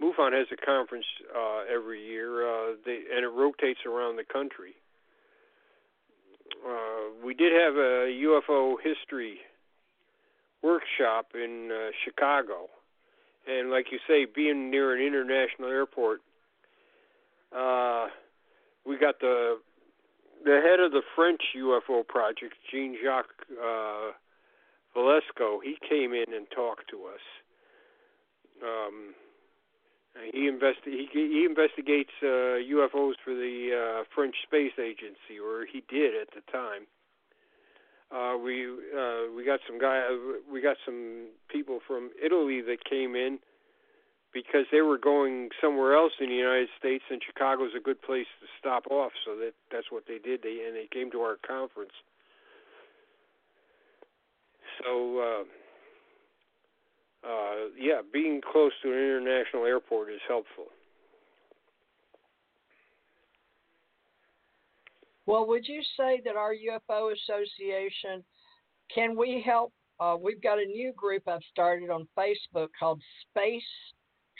MUFON 0.00 0.32
has 0.32 0.46
a 0.50 0.56
conference 0.56 1.04
uh, 1.36 1.62
every 1.72 2.02
year, 2.04 2.46
uh, 2.46 2.74
they, 2.84 3.02
and 3.14 3.24
it 3.24 3.32
rotates 3.34 3.80
around 3.86 4.16
the 4.16 4.24
country. 4.24 4.74
Uh, 6.66 7.24
we 7.24 7.34
did 7.34 7.52
have 7.52 7.74
a 7.74 8.08
UFO 8.24 8.76
history 8.82 9.38
workshop 10.62 11.32
in 11.34 11.70
uh, 11.70 11.90
Chicago, 12.04 12.68
and 13.46 13.70
like 13.70 13.86
you 13.92 13.98
say, 14.08 14.24
being 14.24 14.70
near 14.70 14.94
an 14.94 15.02
international 15.02 15.68
airport, 15.68 16.20
uh, 17.56 18.06
we 18.86 18.98
got 18.98 19.20
the 19.20 19.58
the 20.42 20.60
head 20.64 20.80
of 20.80 20.92
the 20.92 21.02
French 21.14 21.42
UFO 21.54 22.06
project, 22.06 22.54
Jean 22.72 22.96
Jacques 23.02 23.44
uh, 23.52 24.12
Velasco. 24.94 25.60
He 25.62 25.76
came 25.86 26.14
in 26.14 26.32
and 26.34 26.46
talked 26.54 26.88
to 26.90 27.04
us. 27.04 27.20
Um, 28.62 29.14
he 30.32 30.50
investi- 30.50 31.08
he, 31.12 31.28
he 31.28 31.46
investigates 31.48 32.10
uh, 32.22 32.60
UFOs 32.60 33.14
for 33.24 33.34
the 33.34 34.00
uh, 34.00 34.04
French 34.14 34.36
Space 34.42 34.78
Agency, 34.78 35.38
or 35.42 35.66
he 35.70 35.82
did 35.88 36.14
at 36.14 36.28
the 36.34 36.42
time 36.52 36.86
uh, 38.10 38.36
we 38.36 38.66
uh, 38.66 39.30
we 39.34 39.44
got 39.44 39.60
some 39.66 39.78
guy 39.78 40.02
we 40.50 40.60
got 40.60 40.76
some 40.84 41.28
people 41.48 41.78
from 41.86 42.10
Italy 42.22 42.60
that 42.60 42.84
came 42.84 43.14
in 43.14 43.38
because 44.34 44.66
they 44.72 44.80
were 44.80 44.98
going 44.98 45.50
somewhere 45.60 45.94
else 45.94 46.12
in 46.20 46.28
the 46.28 46.34
United 46.34 46.68
States, 46.78 47.04
and 47.10 47.20
Chicago's 47.24 47.70
a 47.76 47.80
good 47.80 48.00
place 48.02 48.26
to 48.40 48.46
stop 48.58 48.86
off. 48.90 49.12
So 49.24 49.36
that 49.36 49.52
that's 49.70 49.90
what 49.90 50.04
they 50.08 50.18
did. 50.18 50.42
They 50.42 50.64
and 50.66 50.74
they 50.74 50.88
came 50.92 51.10
to 51.12 51.20
our 51.20 51.36
conference. 51.46 51.94
So 54.82 55.18
uh, 55.18 55.44
uh, 57.24 57.68
yeah, 57.78 58.00
being 58.12 58.40
close 58.52 58.72
to 58.82 58.92
an 58.92 58.98
international 58.98 59.66
airport 59.66 60.10
is 60.10 60.20
helpful. 60.26 60.66
Well, 65.26 65.46
would 65.46 65.66
you 65.68 65.82
say 65.96 66.20
that 66.24 66.36
our 66.36 66.54
UFO 66.54 67.12
Association 67.12 68.24
can 68.92 69.16
we 69.16 69.42
help? 69.44 69.72
Uh, 70.00 70.16
we've 70.20 70.42
got 70.42 70.58
a 70.58 70.64
new 70.64 70.92
group 70.96 71.22
I've 71.28 71.40
started 71.52 71.90
on 71.90 72.08
Facebook 72.18 72.68
called 72.78 73.00
Space 73.28 73.62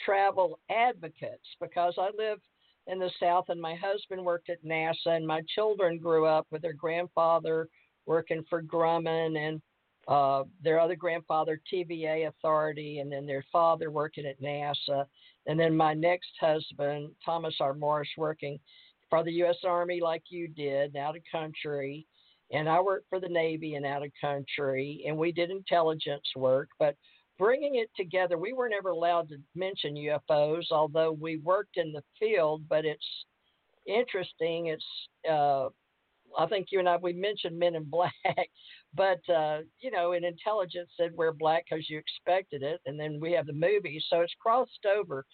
Travel 0.03 0.59
Advocates 0.69 1.47
because 1.61 1.93
I 1.97 2.09
live 2.17 2.39
in 2.87 2.99
the 2.99 3.11
South 3.19 3.45
and 3.49 3.61
my 3.61 3.75
husband 3.75 4.25
worked 4.25 4.49
at 4.49 4.63
NASA 4.65 5.07
and 5.07 5.25
my 5.25 5.41
children 5.53 5.97
grew 5.97 6.25
up 6.25 6.47
with 6.51 6.61
their 6.61 6.73
grandfather 6.73 7.69
working 8.05 8.43
for 8.49 8.63
Grumman 8.63 9.37
and 9.37 9.61
uh, 10.07 10.43
their 10.63 10.79
other 10.79 10.95
grandfather 10.95 11.61
TVA 11.71 12.27
Authority 12.27 12.99
and 12.99 13.11
then 13.11 13.25
their 13.25 13.45
father 13.51 13.91
working 13.91 14.25
at 14.25 14.41
NASA 14.41 15.05
and 15.47 15.59
then 15.59 15.75
my 15.75 15.93
next 15.93 16.31
husband 16.39 17.11
Thomas 17.25 17.55
R. 17.59 17.73
Morris 17.73 18.09
working 18.17 18.59
for 19.09 19.23
the 19.23 19.31
U.S. 19.33 19.57
Army 19.65 19.99
like 20.01 20.23
you 20.29 20.47
did, 20.47 20.95
out 20.95 21.15
of 21.15 21.23
country. 21.31 22.05
And 22.51 22.67
I 22.67 22.79
worked 22.81 23.09
for 23.09 23.19
the 23.19 23.29
Navy 23.29 23.75
and 23.75 23.85
out 23.85 24.03
of 24.03 24.11
country. 24.19 25.03
And 25.07 25.17
we 25.17 25.31
did 25.31 25.49
intelligence 25.49 26.27
work. 26.35 26.69
But 26.79 26.95
bringing 27.37 27.75
it 27.75 27.89
together. 27.95 28.37
We 28.37 28.53
were 28.53 28.69
never 28.69 28.89
allowed 28.89 29.29
to 29.29 29.37
mention 29.55 29.95
UFOs, 29.95 30.65
although 30.69 31.11
we 31.11 31.37
worked 31.37 31.77
in 31.77 31.91
the 31.91 32.03
field. 32.19 32.63
But 32.69 32.85
it's 32.85 33.25
interesting. 33.87 34.67
It's 34.67 34.85
uh, 35.29 35.69
I 36.37 36.45
think 36.47 36.67
you 36.71 36.79
and 36.79 36.89
I 36.89 36.97
we 36.97 37.13
mentioned 37.13 37.57
Men 37.57 37.75
in 37.75 37.83
Black, 37.83 38.13
but 38.93 39.19
uh, 39.33 39.59
you 39.79 39.91
know, 39.91 40.13
in 40.13 40.23
intelligence 40.23 40.89
said 40.97 41.15
wear 41.15 41.33
black 41.33 41.65
because 41.69 41.89
you 41.89 41.97
expected 41.97 42.63
it, 42.63 42.81
and 42.85 42.99
then 42.99 43.19
we 43.19 43.31
have 43.33 43.47
the 43.47 43.53
movie, 43.53 44.03
so 44.09 44.21
it's 44.21 44.33
crossed 44.41 44.85
over, 44.85 45.25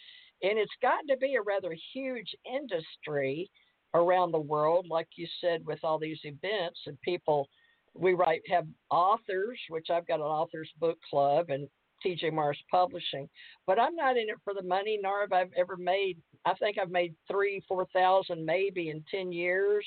and 0.44 0.58
it's 0.58 0.72
gotten 0.82 1.08
to 1.08 1.18
be 1.18 1.36
a 1.36 1.42
rather 1.42 1.76
huge 1.94 2.34
industry 2.46 3.50
around 3.94 4.32
the 4.32 4.40
world, 4.40 4.88
like 4.90 5.08
you 5.16 5.28
said, 5.42 5.66
with 5.66 5.80
all 5.84 5.98
these 5.98 6.20
events 6.24 6.80
and 6.86 7.00
people. 7.02 7.48
We 7.94 8.14
write 8.14 8.42
have 8.50 8.68
authors, 8.92 9.60
which 9.70 9.88
I've 9.90 10.08
got 10.08 10.20
an 10.20 10.26
authors 10.26 10.70
book 10.80 10.98
club, 11.10 11.50
and 11.50 11.68
TJ 12.06 12.32
Mars 12.32 12.60
Publishing, 12.70 13.28
but 13.66 13.80
I'm 13.80 13.96
not 13.96 14.18
in 14.18 14.30
it 14.30 14.38
for 14.44 14.54
the 14.54 14.62
money, 14.62 15.00
nor 15.02 15.22
have 15.22 15.34
I 15.34 15.46
ever 15.58 15.78
made. 15.78 16.18
I 16.46 16.54
think 16.56 16.78
I've 16.78 16.92
made 16.92 17.16
three, 17.30 17.64
four 17.68 17.88
thousand 17.94 18.46
maybe 18.46 18.90
in 18.90 19.04
ten 19.10 19.32
years 19.32 19.86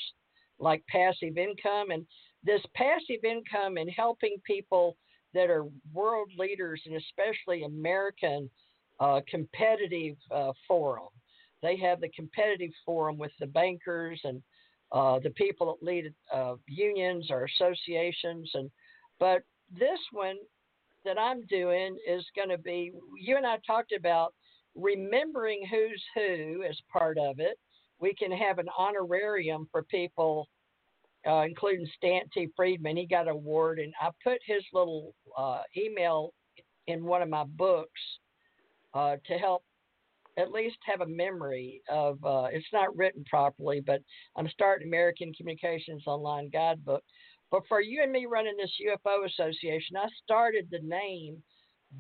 like 0.61 0.85
passive 0.87 1.37
income. 1.37 1.91
And 1.91 2.07
this 2.45 2.63
passive 2.75 3.25
income 3.25 3.77
and 3.77 3.91
helping 3.91 4.37
people 4.45 4.97
that 5.35 5.51
are 5.51 5.67
world 5.93 6.31
leaders 6.39 6.83
and 6.87 6.97
especially 6.97 7.65
American 7.65 8.51
uh, 8.99 9.21
competitive 9.29 10.17
uh, 10.35 10.53
forum. 10.69 11.09
They 11.63 11.77
have 11.79 12.01
the 12.01 12.09
competitive 12.11 12.71
forum 12.85 13.19
with 13.19 13.33
the 13.39 13.47
bankers 13.47 14.21
and 14.25 14.43
uh, 14.93 15.19
the 15.21 15.31
people 15.31 15.67
that 15.79 15.87
lead 15.87 16.13
uh, 16.33 16.55
unions 16.67 17.29
or 17.31 17.45
associations. 17.45 18.51
And 18.55 18.71
but 19.19 19.43
this 19.73 19.99
one 20.13 20.37
that 21.05 21.19
I'm 21.19 21.47
doing 21.47 21.97
is 22.09 22.25
going 22.35 22.49
to 22.49 22.59
be. 22.59 22.93
You 23.19 23.37
and 23.37 23.47
I 23.47 23.59
talked 23.67 23.93
about 23.93 24.35
remembering 24.75 25.67
who's 25.71 26.03
who 26.15 26.63
as 26.69 26.79
part 26.93 27.19
of 27.19 27.41
it 27.41 27.59
we 28.01 28.15
can 28.15 28.33
have 28.33 28.59
an 28.59 28.69
honorarium 28.77 29.69
for 29.71 29.83
people, 29.85 30.49
uh, 31.27 31.43
including 31.43 31.87
Stan 31.97 32.23
T. 32.33 32.49
Friedman. 32.57 32.97
He 32.97 33.07
got 33.07 33.29
an 33.29 33.35
award, 33.35 33.79
and 33.79 33.93
I 34.01 34.11
put 34.25 34.39
his 34.47 34.63
little 34.73 35.15
uh, 35.37 35.61
email 35.77 36.33
in 36.87 37.05
one 37.05 37.23
of 37.23 37.29
my 37.29 37.45
books 37.45 38.01
uh, 38.95 39.17
to 39.27 39.35
help 39.35 39.63
at 40.39 40.51
least 40.51 40.79
have 40.87 41.03
a 41.03 41.07
memory 41.07 41.83
of. 41.91 42.25
Uh, 42.25 42.49
it's 42.51 42.67
not 42.73 42.97
written 42.97 43.25
properly, 43.29 43.83
but 43.85 44.01
I'm 44.37 44.49
starting 44.49 44.89
American 44.89 45.33
Communications 45.35 46.05
Online 46.07 46.49
Guidebook. 46.51 47.03
But 47.51 47.63
for 47.69 47.81
you 47.81 48.03
and 48.03 48.13
me 48.13 48.27
running 48.27 48.57
this 48.57 48.73
UFO 48.87 49.27
Association, 49.27 49.97
I 49.97 50.07
started 50.23 50.69
the 50.71 50.79
name 50.83 51.43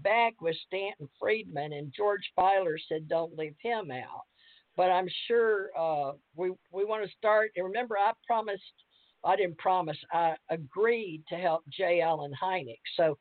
back 0.03 0.41
with 0.41 0.57
Stanton 0.67 1.09
Friedman, 1.19 1.73
and 1.73 1.93
George 1.95 2.23
Filer 2.37 2.79
said, 2.89 3.09
"Don't 3.09 3.37
leave 3.37 3.57
him 3.61 3.91
out." 3.91 4.25
But 4.81 4.91
I'm 4.91 5.09
sure 5.29 5.69
uh, 5.79 6.13
we 6.35 6.53
we 6.73 6.87
want 6.87 7.05
to 7.05 7.17
start. 7.19 7.51
And 7.55 7.67
remember, 7.67 7.99
I 7.99 8.13
promised, 8.27 8.63
I 9.23 9.37
didn't 9.37 9.59
promise, 9.59 9.99
I 10.11 10.37
agreed 10.49 11.23
to 11.29 11.35
help 11.35 11.65
J. 11.69 12.01
Allen 12.01 12.33
Hynek. 12.43 12.81
So 12.97 13.19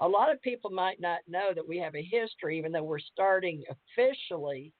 a 0.00 0.08
lot 0.08 0.32
of 0.32 0.40
people 0.40 0.70
might 0.70 1.02
not 1.02 1.18
know 1.28 1.50
that 1.54 1.68
we 1.68 1.76
have 1.76 1.94
a 1.94 2.02
history, 2.02 2.56
even 2.56 2.72
though 2.72 2.84
we're 2.84 2.98
starting 2.98 3.62
officially 3.68 4.72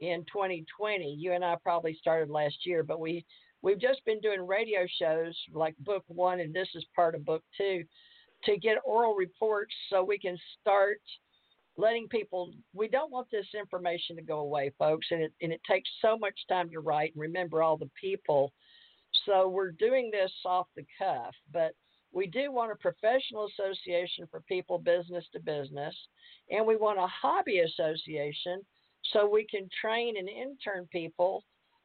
in 0.00 0.20
2020. 0.30 1.16
You 1.18 1.32
and 1.32 1.42
I 1.42 1.56
probably 1.62 1.96
started 1.98 2.28
last 2.28 2.66
year, 2.66 2.82
but 2.82 3.00
we 3.00 3.24
we've 3.62 3.80
just 3.80 4.04
been 4.04 4.20
doing 4.20 4.46
radio 4.46 4.80
shows 5.00 5.34
like 5.54 5.74
book 5.78 6.04
one, 6.08 6.40
and 6.40 6.54
this 6.54 6.68
is 6.74 6.84
part 6.94 7.14
of 7.14 7.24
book 7.24 7.42
two, 7.56 7.84
to 8.44 8.58
get 8.58 8.76
oral 8.84 9.14
reports 9.14 9.72
so 9.88 10.04
we 10.04 10.18
can 10.18 10.36
start 10.60 11.00
letting 11.76 12.08
people 12.08 12.52
we 12.74 12.88
don't 12.88 13.12
want 13.12 13.28
this 13.30 13.46
information 13.58 14.16
to 14.16 14.22
go 14.22 14.40
away 14.40 14.72
folks 14.78 15.06
and 15.10 15.22
it 15.22 15.32
and 15.40 15.52
it 15.52 15.60
takes 15.68 15.88
so 16.02 16.18
much 16.18 16.34
time 16.48 16.70
to 16.70 16.80
write 16.80 17.12
and 17.14 17.22
remember 17.22 17.62
all 17.62 17.76
the 17.76 17.90
people. 18.00 18.52
So 19.26 19.48
we're 19.48 19.72
doing 19.72 20.10
this 20.10 20.32
off 20.44 20.66
the 20.76 20.84
cuff 20.98 21.34
but 21.52 21.72
we 22.12 22.26
do 22.26 22.50
want 22.52 22.72
a 22.72 22.76
professional 22.76 23.48
association 23.48 24.26
for 24.30 24.40
people 24.42 24.78
business 24.78 25.24
to 25.32 25.40
business 25.40 25.94
and 26.50 26.66
we 26.66 26.76
want 26.76 26.98
a 26.98 27.06
hobby 27.06 27.60
association 27.60 28.60
so 29.12 29.28
we 29.28 29.46
can 29.46 29.68
train 29.80 30.16
and 30.16 30.28
intern 30.28 30.88
people 30.92 31.44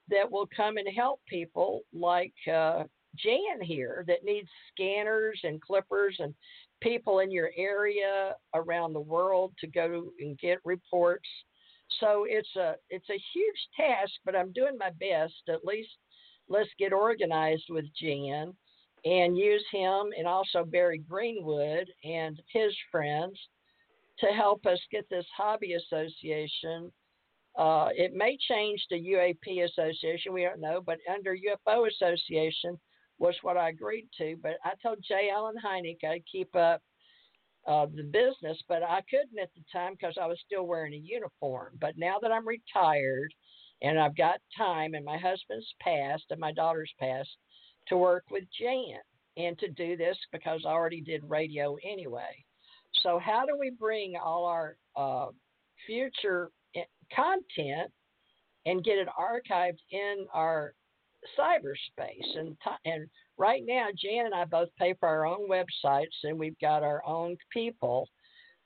that 0.10 0.30
will 0.30 0.48
come 0.56 0.78
and 0.78 0.88
help 0.95 1.19
people 1.28 1.82
like 1.93 2.34
uh, 2.52 2.84
Jan 3.17 3.62
here 3.62 4.04
that 4.08 4.24
needs 4.24 4.50
scanners 4.74 5.39
and 5.43 5.62
clippers 5.62 6.15
and 6.19 6.34
people 6.86 7.19
in 7.19 7.32
your 7.32 7.50
area 7.58 8.36
around 8.54 8.93
the 8.93 9.00
world 9.00 9.52
to 9.60 9.67
go 9.67 10.12
and 10.19 10.38
get 10.38 10.60
reports. 10.63 11.28
So 12.00 12.26
it's 12.28 12.56
a 12.56 12.76
it's 12.89 13.10
a 13.10 13.21
huge 13.34 13.67
task, 13.76 14.12
but 14.24 14.36
I'm 14.36 14.54
doing 14.54 14.78
my 14.78 14.91
best. 15.00 15.34
At 15.50 15.65
least 15.65 15.89
let's 16.48 16.69
get 16.78 16.93
organized 16.93 17.65
with 17.69 17.86
Jan 18.00 18.54
and 19.04 19.38
use 19.38 19.65
him 19.71 20.12
and 20.17 20.28
also 20.28 20.63
Barry 20.63 21.00
Greenwood 21.00 21.88
and 22.04 22.39
his 22.52 22.76
friends 22.91 23.38
to 24.19 24.28
help 24.28 24.65
us 24.65 24.80
get 24.91 25.06
this 25.10 25.26
hobby 25.36 25.74
association. 25.74 26.91
Uh, 27.58 27.89
it 27.95 28.13
may 28.13 28.38
change 28.50 28.84
to 28.89 28.95
UAP 28.95 29.63
association, 29.63 30.34
we 30.34 30.43
don't 30.43 30.60
know, 30.60 30.82
but 30.86 30.98
under 31.12 31.36
UFO 31.36 31.88
association, 31.88 32.78
was 33.19 33.36
what 33.41 33.58
I 33.58 33.69
agreed 33.69 34.08
to. 34.17 34.36
But 34.41 34.58
I 34.63 34.71
told 34.82 34.99
J. 35.08 35.30
Allen 35.34 35.56
Hynek 35.63 36.04
I'd 36.04 36.23
keep 36.32 36.56
up 36.56 36.82
uh, 37.67 37.88
the 37.88 38.04
business, 38.04 38.62
but 38.67 38.84
I 38.84 39.01
couldn't 39.10 39.39
at 39.41 39.49
the 39.56 39.63
time 39.71 39.93
because 39.93 40.17
I 40.21 40.28
was 40.28 40.39
still 40.45 40.67
wearing 40.67 40.93
a 40.93 40.97
uniform. 40.97 41.78
But 41.80 41.97
now 41.97 42.17
that 42.21 42.32
I'm 42.32 42.47
retired 42.47 43.34
and 43.82 43.99
I've 43.99 44.15
got 44.15 44.39
time, 44.58 44.93
and 44.93 45.04
my 45.04 45.17
husband's 45.17 45.73
passed 45.82 46.25
and 46.30 46.39
my 46.39 46.51
daughter's 46.51 46.93
passed, 46.99 47.36
to 47.88 47.97
work 47.97 48.25
with 48.32 48.43
Jan 48.60 48.99
and 49.38 49.58
to 49.60 49.69
do 49.69 49.97
this 49.97 50.17
because 50.32 50.63
I 50.65 50.69
already 50.69 51.01
did 51.01 51.23
radio 51.28 51.75
anyway. 51.84 52.45
So, 53.04 53.19
how 53.19 53.45
do 53.45 53.58
we 53.60 53.71
bring 53.71 54.15
all 54.15 54.45
our 54.45 54.78
uh, 54.95 55.28
future 55.86 56.51
eh, 56.75 56.84
content 57.13 57.91
and 58.65 58.84
get 58.84 58.97
it 58.97 59.08
archived 59.19 59.80
in 59.91 60.25
our 60.34 60.73
cyberspace. 61.38 62.38
And, 62.38 62.56
and 62.86 63.08
right 63.38 63.64
now, 63.66 63.88
Jan 63.98 64.26
and 64.26 64.36
I 64.36 64.46
both 64.46 64.70
pay 64.78 64.94
for 65.00 65.08
our 65.08 65.26
own 65.26 65.50
websites 65.50 66.24
and 66.24 66.38
we've 66.38 66.60
got 66.60 66.84
our 66.84 67.04
own 67.06 67.38
people, 67.52 68.08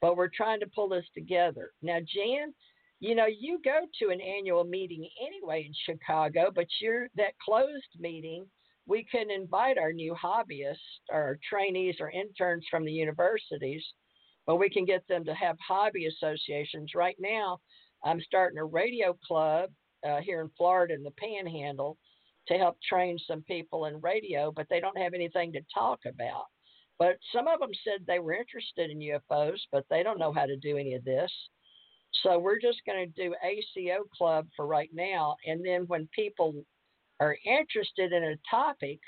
but 0.02 0.18
we're 0.18 0.30
trying 0.30 0.60
to 0.62 0.70
pull 0.74 0.90
this 0.90 1.06
together. 1.14 1.72
Now, 1.82 2.00
Jan, 2.00 2.54
you 3.00 3.16
know, 3.16 3.28
you 3.28 3.60
go 3.64 3.80
to 4.00 4.10
an 4.10 4.20
annual 4.22 4.66
meeting 4.66 5.08
anyway 5.26 5.66
in 5.68 5.74
Chicago, 5.86 6.52
but 6.54 6.68
you're 6.82 7.08
that 7.16 7.34
closed 7.44 7.98
meeting. 7.98 8.46
We 8.88 9.06
can 9.10 9.32
invite 9.32 9.78
our 9.78 9.94
new 9.94 10.16
hobbyists 10.22 10.76
or 11.10 11.40
trainees 11.48 11.96
or 12.00 12.10
interns 12.10 12.66
from 12.70 12.84
the 12.84 12.92
universities, 12.92 13.84
but 14.46 14.58
we 14.58 14.70
can 14.70 14.84
get 14.84 15.08
them 15.08 15.24
to 15.26 15.34
have 15.34 15.56
hobby 15.66 16.08
associations. 16.08 16.92
Right 16.96 17.16
now, 17.20 17.60
I'm 18.04 18.20
starting 18.22 18.58
a 18.58 18.66
radio 18.66 19.16
club 19.26 19.70
uh, 20.08 20.22
here 20.22 20.42
in 20.42 20.50
Florida 20.58 20.94
in 20.94 21.04
the 21.04 21.12
Panhandle 21.12 21.98
to 22.48 22.56
help 22.56 22.78
train 22.82 23.18
some 23.28 23.42
people 23.44 23.86
in 23.86 24.02
radio, 24.02 24.52
but 24.52 24.68
they 24.70 24.80
don't 24.80 24.98
have 24.98 25.14
anything 25.14 25.52
to 25.54 25.62
talk 25.74 26.00
about. 26.08 26.46
But 26.98 27.18
some 27.34 27.48
of 27.48 27.60
them 27.60 27.72
said 27.84 28.06
they 28.06 28.20
were 28.20 28.34
interested 28.34 28.92
in 28.92 29.00
UFOs, 29.00 29.60
but 29.72 29.86
they 29.90 30.04
don't 30.04 30.20
know 30.20 30.34
how 30.34 30.46
to 30.46 30.58
do 30.58 30.78
any 30.78 30.96
of 30.96 31.06
this. 31.06 31.32
So 32.24 32.40
we're 32.40 32.60
just 32.60 32.82
going 32.86 33.08
to 33.08 33.24
do 33.24 33.36
ACO 33.44 34.04
Club 34.16 34.48
for 34.56 34.66
right 34.66 34.90
now. 34.94 35.36
And 35.46 35.66
then 35.66 35.84
when 35.88 36.10
people 36.14 36.54
are 37.20 37.38
interested 37.46 38.12
in 38.12 38.24
a 38.24 38.36
topic, 38.50 39.00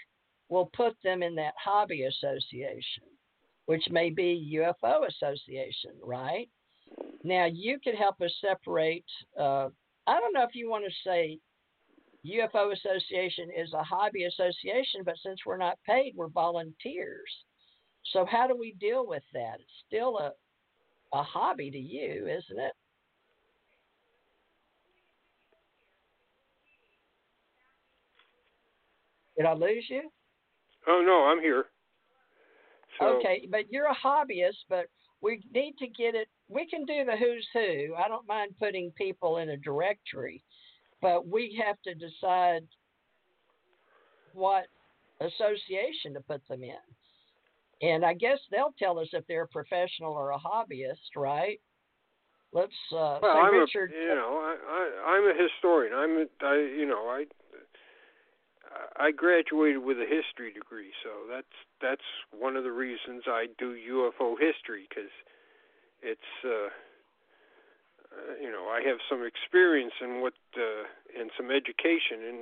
we'll 0.50 0.70
put 0.74 0.96
them 1.04 1.24
in 1.24 1.36
that 1.36 1.54
hobby 1.62 2.04
association, 2.04 3.04
which 3.66 3.84
may 3.90 4.10
be 4.10 4.58
UFO 4.58 5.08
association, 5.08 5.92
right? 6.04 6.48
Now 7.24 7.46
you 7.46 7.80
could 7.84 7.96
help 7.96 8.22
us 8.22 8.34
separate. 8.42 9.06
Uh, 9.40 9.70
I 10.08 10.20
don't 10.20 10.34
know 10.34 10.44
if 10.44 10.56
you 10.56 10.70
want 10.70 10.86
to 10.86 11.10
say 11.10 11.40
UFO 12.26 12.74
Association 12.74 13.50
is 13.56 13.74
a 13.74 13.84
hobby 13.84 14.26
association, 14.26 15.02
but 15.04 15.16
since 15.24 15.40
we're 15.46 15.58
not 15.58 15.80
paid, 15.88 16.14
we're 16.16 16.28
volunteers. 16.28 17.32
So 18.14 18.26
how 18.26 18.48
do 18.48 18.56
we 18.56 18.76
deal 18.80 19.08
with 19.08 19.24
that? 19.34 19.56
It's 19.60 19.84
still 19.88 20.18
a 20.20 20.32
a 21.14 21.24
hobby 21.24 21.70
to 21.70 21.78
you, 21.78 22.28
isn't 22.28 22.60
it? 22.60 22.74
Did 29.38 29.46
I 29.46 29.54
lose 29.54 29.86
you? 29.90 30.04
Oh 30.88 31.04
no, 31.06 31.26
I'm 31.26 31.42
here. 31.42 31.66
So... 33.00 33.18
Okay, 33.18 33.48
but 33.50 33.72
you're 33.72 33.88
a 33.88 33.96
hobbyist, 33.96 34.66
but 34.70 34.86
we 35.22 35.44
need 35.54 35.76
to 35.80 35.88
get 35.88 36.16
it. 36.16 36.28
We 36.48 36.68
can 36.68 36.86
do 36.86 37.06
the 37.06 37.18
who's 37.18 37.48
who. 37.54 37.96
I 37.96 38.08
don't 38.08 38.28
mind 38.28 38.56
putting 38.60 38.92
people 38.92 39.38
in 39.38 39.50
a 39.50 39.58
directory 39.58 40.44
but 41.02 41.28
we 41.28 41.62
have 41.66 41.78
to 41.84 41.94
decide 41.94 42.68
what 44.34 44.66
association 45.20 46.14
to 46.14 46.22
put 46.22 46.42
them 46.48 46.64
in. 46.64 47.88
and 47.88 48.06
I 48.06 48.14
guess 48.14 48.40
they'll 48.50 48.74
tell 48.80 49.00
us 49.00 49.08
if 49.14 49.26
they're 49.28 49.44
a 49.44 49.48
professional 49.48 50.14
or 50.14 50.32
a 50.32 50.38
hobbyist, 50.38 51.16
right? 51.16 51.60
Let's 52.54 52.74
uh, 52.92 53.20
well, 53.22 53.38
I'm 53.38 53.54
Richard. 53.60 53.92
A, 53.92 54.02
you 54.02 54.16
know, 54.16 54.38
I, 54.42 54.56
I 54.68 55.12
I'm 55.16 55.24
a 55.24 55.34
historian. 55.42 55.94
I'm 55.94 56.18
a, 56.18 56.46
I 56.46 56.56
you 56.58 56.86
know 56.86 57.08
I 57.08 57.26
I 58.98 59.12
graduated 59.12 59.82
with 59.84 59.98
a 59.98 60.06
history 60.06 60.52
degree, 60.54 60.92
so 61.04 61.10
that's 61.30 61.56
that's 61.82 62.02
one 62.38 62.56
of 62.56 62.64
the 62.64 62.72
reasons 62.72 63.24
I 63.28 63.48
do 63.58 63.74
UFO 63.74 64.36
history 64.40 64.88
because 64.90 65.12
it's 66.02 66.46
uh, 66.46 66.70
uh, 68.22 68.36
you 68.42 68.52
know 68.52 68.66
I 68.70 68.82
have 68.88 68.98
some 69.10 69.24
experience 69.26 69.94
in 70.02 70.22
what 70.22 70.34
uh, 70.58 71.20
and 71.20 71.32
some 71.38 71.50
education 71.52 72.22
in 72.30 72.38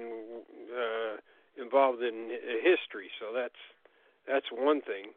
uh, 0.75 1.63
involved 1.63 2.01
in 2.03 2.29
history, 2.61 3.09
so 3.19 3.33
that's 3.33 3.61
that's 4.27 4.45
one 4.51 4.81
thing. 4.81 5.11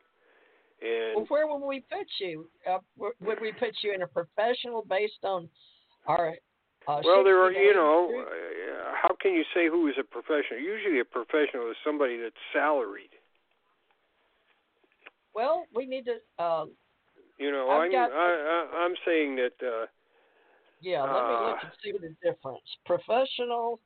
And 0.83 1.17
well, 1.17 1.27
where 1.29 1.47
would 1.47 1.67
we 1.67 1.81
put 1.81 2.07
you? 2.21 2.49
Uh, 2.69 2.79
would 2.97 3.41
we 3.41 3.53
put 3.53 3.75
you 3.83 3.95
in 3.95 4.03
a 4.03 4.07
professional 4.07 4.85
based 4.89 5.23
on 5.23 5.49
our? 6.07 6.35
Uh, 6.89 7.01
well, 7.05 7.23
there 7.23 7.41
are, 7.41 7.53
you 7.53 7.73
know, 7.73 8.11
uh, 8.27 8.93
how 9.01 9.15
can 9.21 9.35
you 9.35 9.45
say 9.55 9.69
who 9.69 9.87
is 9.87 9.95
a 10.01 10.03
professional? 10.03 10.59
Usually, 10.59 10.99
a 10.99 11.05
professional 11.05 11.71
is 11.71 11.77
somebody 11.85 12.17
that's 12.21 12.35
salaried. 12.53 13.15
Well, 15.33 15.67
we 15.73 15.87
need 15.87 16.07
to. 16.07 16.17
Uh, 16.43 16.67
You 17.39 17.53
know, 17.53 17.71
I've 17.71 17.83
I'm 17.83 17.93
got- 17.93 18.11
I, 18.11 18.17
I, 18.17 18.85
I'm 18.85 18.95
saying 19.07 19.37
that. 19.37 19.55
Uh, 19.65 19.87
yeah, 20.83 21.03
let 21.03 21.13
me 21.13 21.47
look 21.47 21.57
Uh, 21.57 21.61
and 21.63 21.73
see 21.83 21.93
the 21.93 22.15
difference. 22.23 22.61
Professional. 22.85 23.81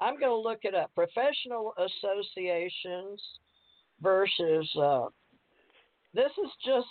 I'm 0.00 0.18
going 0.18 0.30
to 0.30 0.36
look 0.36 0.60
it 0.64 0.74
up. 0.74 0.94
Professional 0.94 1.72
associations 1.78 3.22
versus. 4.00 4.70
Uh, 4.76 5.06
this 6.12 6.30
is 6.32 6.50
just. 6.64 6.88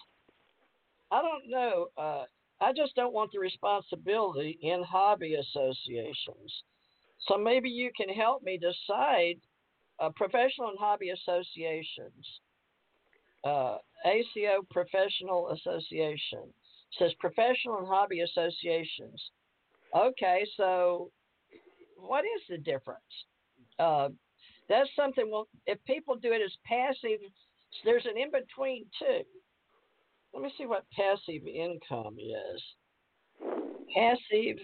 I 1.12 1.22
don't 1.22 1.50
know. 1.50 1.88
Uh, 1.98 2.24
I 2.62 2.72
just 2.74 2.96
don't 2.96 3.14
want 3.14 3.32
the 3.32 3.40
responsibility 3.40 4.58
in 4.62 4.82
hobby 4.84 5.36
associations. 5.36 6.64
So 7.28 7.38
maybe 7.38 7.70
you 7.70 7.92
can 7.96 8.10
help 8.10 8.44
me 8.44 8.58
decide 8.58 9.36
uh, 10.00 10.10
professional 10.16 10.70
and 10.70 10.80
hobby 10.80 11.10
associations. 11.10 12.26
Uh, 13.44 13.78
ACO 14.06 14.66
Professional 14.72 15.50
Association 15.52 16.52
says 17.00 17.12
professional 17.20 17.80
and 17.80 17.88
hobby 17.88 18.22
associations. 18.22 19.22
Okay, 19.96 20.46
so 20.58 21.12
what 21.98 22.26
is 22.26 22.42
the 22.50 22.58
difference? 22.58 23.00
Uh, 23.80 24.10
that's 24.68 24.90
something. 24.96 25.30
Well, 25.30 25.48
if 25.66 25.78
people 25.86 26.16
do 26.16 26.32
it 26.32 26.42
as 26.42 26.52
passive, 26.66 27.20
there's 27.84 28.06
an 28.06 28.18
in 28.18 28.32
between 28.32 28.86
too. 29.00 29.24
Let 30.34 30.44
me 30.44 30.54
see 30.58 30.66
what 30.66 30.86
passive 30.92 31.48
income 31.48 32.18
is. 32.20 32.62
Passive, 33.94 34.58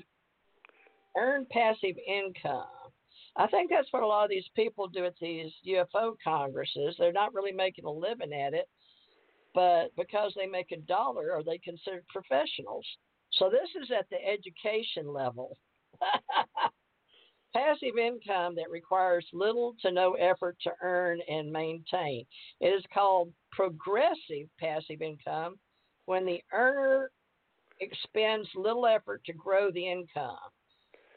earn 1.18 1.46
passive 1.50 1.96
income. 2.06 2.66
I 3.38 3.48
think 3.48 3.70
that's 3.70 3.88
what 3.92 4.04
a 4.04 4.08
lot 4.08 4.26
of 4.26 4.30
these 4.30 4.50
people 4.56 4.88
do 4.90 5.06
at 5.06 5.14
these 5.22 5.52
UFO 5.66 6.16
congresses. 6.22 6.96
They're 6.98 7.14
not 7.14 7.34
really 7.34 7.54
making 7.54 7.86
a 7.86 7.92
living 7.92 8.34
at 8.34 8.54
it, 8.54 8.68
but 9.54 9.90
because 9.98 10.34
they 10.36 10.46
make 10.46 10.72
a 10.72 10.78
dollar, 10.78 11.32
are 11.32 11.44
they 11.44 11.58
considered 11.60 12.06
professionals? 12.08 12.86
So 13.34 13.50
this 13.50 13.70
is 13.82 13.92
at 13.98 14.08
the 14.10 14.18
education 14.26 15.12
level. 15.12 15.58
Passive 17.54 17.98
income 17.98 18.56
that 18.56 18.70
requires 18.70 19.26
little 19.34 19.76
to 19.82 19.92
no 19.92 20.14
effort 20.14 20.56
to 20.64 20.72
earn 20.82 21.20
and 21.28 21.52
maintain. 21.52 22.26
It 22.62 22.68
is 22.68 22.84
called 22.94 23.34
progressive 23.52 24.48
passive 24.58 25.02
income 25.02 25.56
when 26.06 26.26
the 26.26 26.42
earner 26.54 27.12
expends 27.82 28.48
little 28.56 28.86
effort 28.86 29.22
to 29.26 29.34
grow 29.34 29.70
the 29.72 29.86
income. 29.86 30.38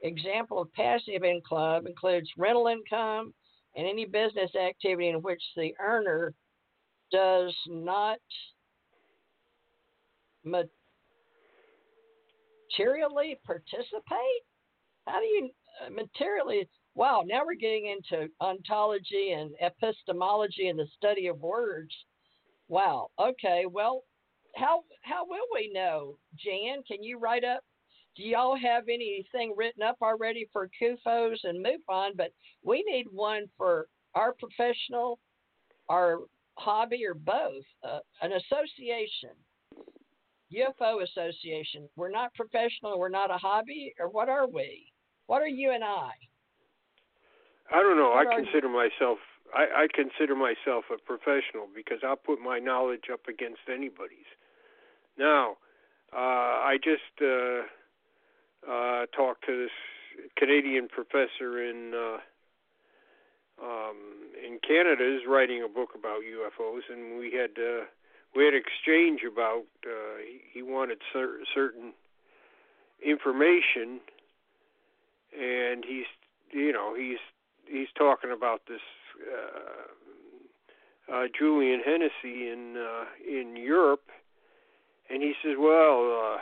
Example 0.03 0.61
of 0.61 0.73
passive 0.73 1.23
income 1.23 1.87
includes 1.87 2.29
rental 2.37 2.67
income 2.67 3.33
and 3.77 3.87
any 3.87 4.05
business 4.05 4.55
activity 4.57 5.09
in 5.09 5.23
which 5.23 5.43
the 5.57 5.73
earner 5.81 6.35
does 7.11 7.55
not 7.67 8.19
materially 10.45 10.69
participate. 13.47 14.43
How 15.07 15.21
do 15.21 15.27
you 15.27 15.51
uh, 15.85 15.91
materially? 15.91 16.69
Wow, 16.95 17.25
now 17.27 17.45
we're 17.45 17.55
getting 17.55 17.87
into 17.87 18.29
ontology 18.41 19.33
and 19.33 19.51
epistemology 19.61 20.69
and 20.69 20.79
the 20.79 20.87
study 20.97 21.27
of 21.27 21.41
words. 21.41 21.93
Wow. 22.69 23.09
Okay. 23.21 23.65
Well, 23.71 24.05
how 24.57 24.85
how 25.03 25.27
will 25.27 25.47
we 25.53 25.71
know, 25.73 26.19
Jan? 26.37 26.83
Can 26.87 27.03
you 27.03 27.19
write 27.19 27.45
up? 27.45 27.63
Do 28.17 28.23
y'all 28.23 28.57
have 28.57 28.85
anything 28.89 29.55
written 29.57 29.83
up 29.83 29.97
already 30.01 30.49
for 30.53 30.71
CUFOS 30.81 31.39
and 31.43 31.65
MUFON? 31.65 32.13
But 32.17 32.33
we 32.63 32.85
need 32.87 33.07
one 33.11 33.47
for 33.57 33.89
our 34.15 34.33
professional, 34.35 35.19
our 35.89 36.21
hobby, 36.57 37.05
or 37.07 37.15
both. 37.15 37.65
Uh, 37.83 37.99
an 38.23 38.33
association, 38.33 39.31
UFO 40.53 41.03
association. 41.03 41.89
We're 41.97 42.11
not 42.11 42.35
professional. 42.35 42.99
We're 42.99 43.09
not 43.09 43.31
a 43.31 43.37
hobby, 43.37 43.95
or 43.99 44.09
what 44.09 44.29
are 44.29 44.47
we? 44.47 44.87
What 45.27 45.43
are 45.43 45.49
you 45.49 45.73
and 45.73 45.85
I? 45.85 46.11
I 47.73 47.81
don't 47.81 47.97
know. 47.97 48.11
What 48.11 48.27
I 48.27 48.35
are 48.35 48.39
you? 48.41 48.45
consider 48.45 48.69
myself. 48.69 49.19
I, 49.55 49.85
I 49.85 49.87
consider 49.95 50.35
myself 50.35 50.85
a 50.93 50.99
professional 51.03 51.69
because 51.75 51.99
I'll 52.03 52.17
put 52.17 52.41
my 52.41 52.59
knowledge 52.59 53.05
up 53.13 53.27
against 53.29 53.61
anybody's. 53.69 54.29
Now, 55.19 55.57
uh, 56.13 56.17
I 56.17 56.77
just 56.83 57.23
uh, 57.23 58.71
uh, 58.71 59.07
talked 59.17 59.47
to 59.47 59.57
this 59.57 59.71
Canadian 60.37 60.89
professor 60.89 61.63
in 61.63 61.93
uh, 61.95 62.19
um, 63.63 63.97
in 64.45 64.59
Canada 64.67 65.05
is 65.05 65.23
writing 65.29 65.63
a 65.63 65.69
book 65.69 65.91
about 65.95 66.21
UFOs, 66.23 66.83
and 66.91 67.19
we 67.19 67.33
had 67.33 67.51
uh, 67.59 67.85
we 68.35 68.45
had 68.45 68.55
exchange 68.55 69.21
about 69.31 69.65
uh, 69.87 70.19
he, 70.53 70.63
wanted 70.63 70.99
cer- 71.13 71.39
certain 71.55 71.93
information, 73.05 74.01
and 75.39 75.85
he's 75.87 76.07
you 76.51 76.73
know 76.73 76.95
he's 76.97 77.19
he's 77.67 77.89
talking 77.97 78.33
about 78.33 78.63
this 78.69 78.81
uh, 79.23 81.15
uh, 81.15 81.25
Julian 81.39 81.81
Hennessy 81.85 82.49
in 82.51 82.77
uh, 82.77 83.05
in 83.27 83.57
Europe, 83.57 84.09
and 85.09 85.23
he 85.23 85.35
says, 85.43 85.55
"Well, 85.59 86.39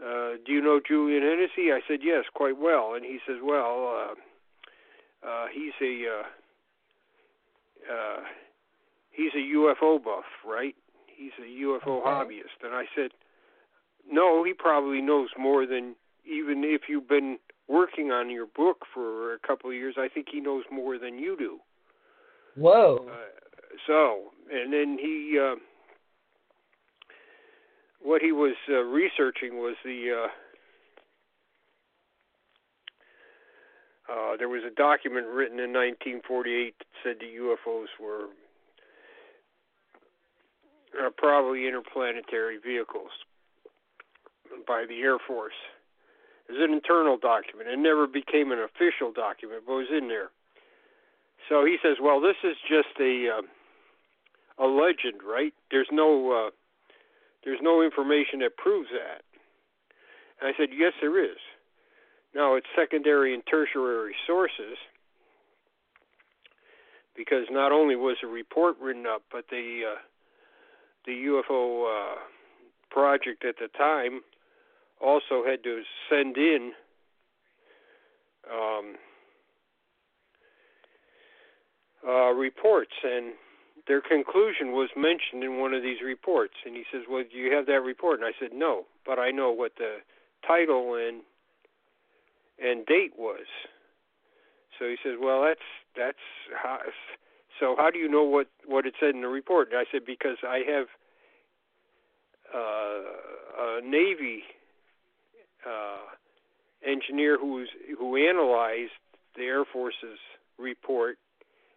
uh, 0.00 0.04
uh, 0.04 0.30
do 0.44 0.52
you 0.52 0.60
know 0.60 0.80
Julian 0.86 1.22
Hennessy?" 1.22 1.72
I 1.72 1.80
said, 1.88 2.00
"Yes, 2.02 2.24
quite 2.32 2.58
well." 2.58 2.94
And 2.94 3.04
he 3.04 3.18
says, 3.26 3.38
"Well, 3.42 4.10
uh, 4.10 4.14
uh, 5.26 5.46
he's 5.52 5.72
a 5.80 6.06
uh, 6.08 7.92
uh, 7.92 8.20
he's 9.10 9.32
a 9.34 9.56
UFO 9.56 10.02
buff, 10.02 10.24
right? 10.46 10.74
He's 11.06 11.32
a 11.38 11.48
UFO 11.64 12.00
Okay. 12.00 12.08
hobbyist." 12.08 12.64
And 12.64 12.74
I 12.74 12.84
said, 12.94 13.10
"No, 14.10 14.44
he 14.44 14.52
probably 14.54 15.00
knows 15.00 15.30
more 15.38 15.66
than 15.66 15.94
even 16.24 16.64
if 16.64 16.82
you've 16.88 17.08
been 17.08 17.38
working 17.68 18.10
on 18.10 18.30
your 18.30 18.46
book 18.46 18.84
for 18.92 19.34
a 19.34 19.38
couple 19.38 19.70
of 19.70 19.76
years. 19.76 19.94
I 19.98 20.08
think 20.08 20.28
he 20.30 20.40
knows 20.40 20.64
more 20.70 20.98
than 20.98 21.18
you 21.18 21.36
do." 21.36 21.60
Whoa. 22.54 23.06
Uh, 23.08 23.14
so, 23.86 24.32
and 24.50 24.72
then 24.72 24.98
he, 25.00 25.38
uh, 25.42 25.56
what 28.00 28.20
he 28.20 28.32
was 28.32 28.54
uh, 28.68 28.80
researching 28.82 29.56
was 29.58 29.76
the, 29.84 30.24
uh, 30.24 30.28
uh, 34.10 34.36
there 34.36 34.48
was 34.48 34.62
a 34.66 34.74
document 34.74 35.26
written 35.28 35.60
in 35.60 35.72
1948 35.72 36.74
that 36.78 36.86
said 37.02 37.16
the 37.20 37.38
UFOs 37.38 37.86
were 38.00 38.26
uh, 40.98 41.10
probably 41.16 41.66
interplanetary 41.66 42.58
vehicles 42.58 43.10
by 44.66 44.84
the 44.88 45.00
Air 45.00 45.18
Force. 45.18 45.56
It 46.48 46.52
was 46.52 46.60
an 46.68 46.74
internal 46.74 47.16
document. 47.16 47.68
It 47.68 47.78
never 47.78 48.06
became 48.06 48.50
an 48.52 48.58
official 48.58 49.12
document, 49.12 49.62
but 49.66 49.72
it 49.72 49.86
was 49.86 49.94
in 49.96 50.08
there. 50.08 50.30
So 51.48 51.64
he 51.64 51.76
says, 51.82 51.96
"Well, 52.00 52.20
this 52.20 52.36
is 52.44 52.56
just 52.68 52.98
a 53.00 53.38
uh, 53.38 54.64
a 54.64 54.66
legend, 54.66 55.22
right? 55.24 55.54
There's 55.70 55.88
no 55.90 56.30
uh, 56.30 56.50
there's 57.44 57.60
no 57.62 57.82
information 57.82 58.40
that 58.40 58.56
proves 58.56 58.88
that." 58.90 59.22
And 60.40 60.52
I 60.52 60.58
said, 60.58 60.70
"Yes, 60.76 60.92
there 61.00 61.22
is. 61.22 61.38
Now 62.34 62.54
it's 62.54 62.66
secondary 62.76 63.34
and 63.34 63.42
tertiary 63.46 64.14
sources." 64.26 64.78
Because 67.14 67.44
not 67.50 67.72
only 67.72 67.94
was 67.94 68.16
a 68.22 68.26
report 68.26 68.76
written 68.80 69.06
up, 69.06 69.22
but 69.30 69.44
the 69.50 69.82
uh, 69.92 69.98
the 71.04 71.12
UFO 71.12 71.84
uh, 71.86 72.18
project 72.90 73.44
at 73.44 73.56
the 73.60 73.68
time 73.76 74.22
also 75.00 75.44
had 75.44 75.62
to 75.64 75.82
send 76.08 76.36
in 76.36 76.72
um, 78.50 78.94
uh, 82.06 82.32
reports, 82.32 82.92
and 83.04 83.32
their 83.86 84.00
conclusion 84.00 84.72
was 84.72 84.90
mentioned 84.96 85.42
in 85.42 85.58
one 85.58 85.74
of 85.74 85.82
these 85.82 86.00
reports. 86.04 86.54
And 86.64 86.76
he 86.76 86.84
says, 86.92 87.02
Well, 87.08 87.24
do 87.30 87.36
you 87.36 87.52
have 87.54 87.66
that 87.66 87.82
report? 87.82 88.20
And 88.20 88.26
I 88.26 88.32
said, 88.38 88.50
No, 88.52 88.84
but 89.04 89.18
I 89.18 89.30
know 89.30 89.50
what 89.50 89.72
the 89.76 89.98
title 90.46 90.94
and 90.94 91.22
and 92.62 92.86
date 92.86 93.12
was. 93.18 93.46
So 94.78 94.86
he 94.86 94.96
says, 95.02 95.14
Well, 95.20 95.42
that's 95.42 95.60
that's 95.96 96.24
how. 96.62 96.78
So 97.60 97.74
how 97.76 97.90
do 97.90 97.98
you 97.98 98.08
know 98.08 98.24
what 98.24 98.48
what 98.66 98.86
it 98.86 98.94
said 98.98 99.14
in 99.14 99.20
the 99.20 99.28
report? 99.28 99.68
And 99.70 99.78
I 99.78 99.84
said, 99.92 100.02
Because 100.06 100.38
I 100.42 100.62
have 100.66 100.86
uh, 102.54 103.78
a 103.78 103.80
Navy 103.82 104.42
uh, 105.66 106.08
engineer 106.86 107.38
who's 107.38 107.68
who 107.98 108.16
analyzed 108.16 108.92
the 109.36 109.42
Air 109.42 109.64
Force's 109.70 110.18
report, 110.58 111.18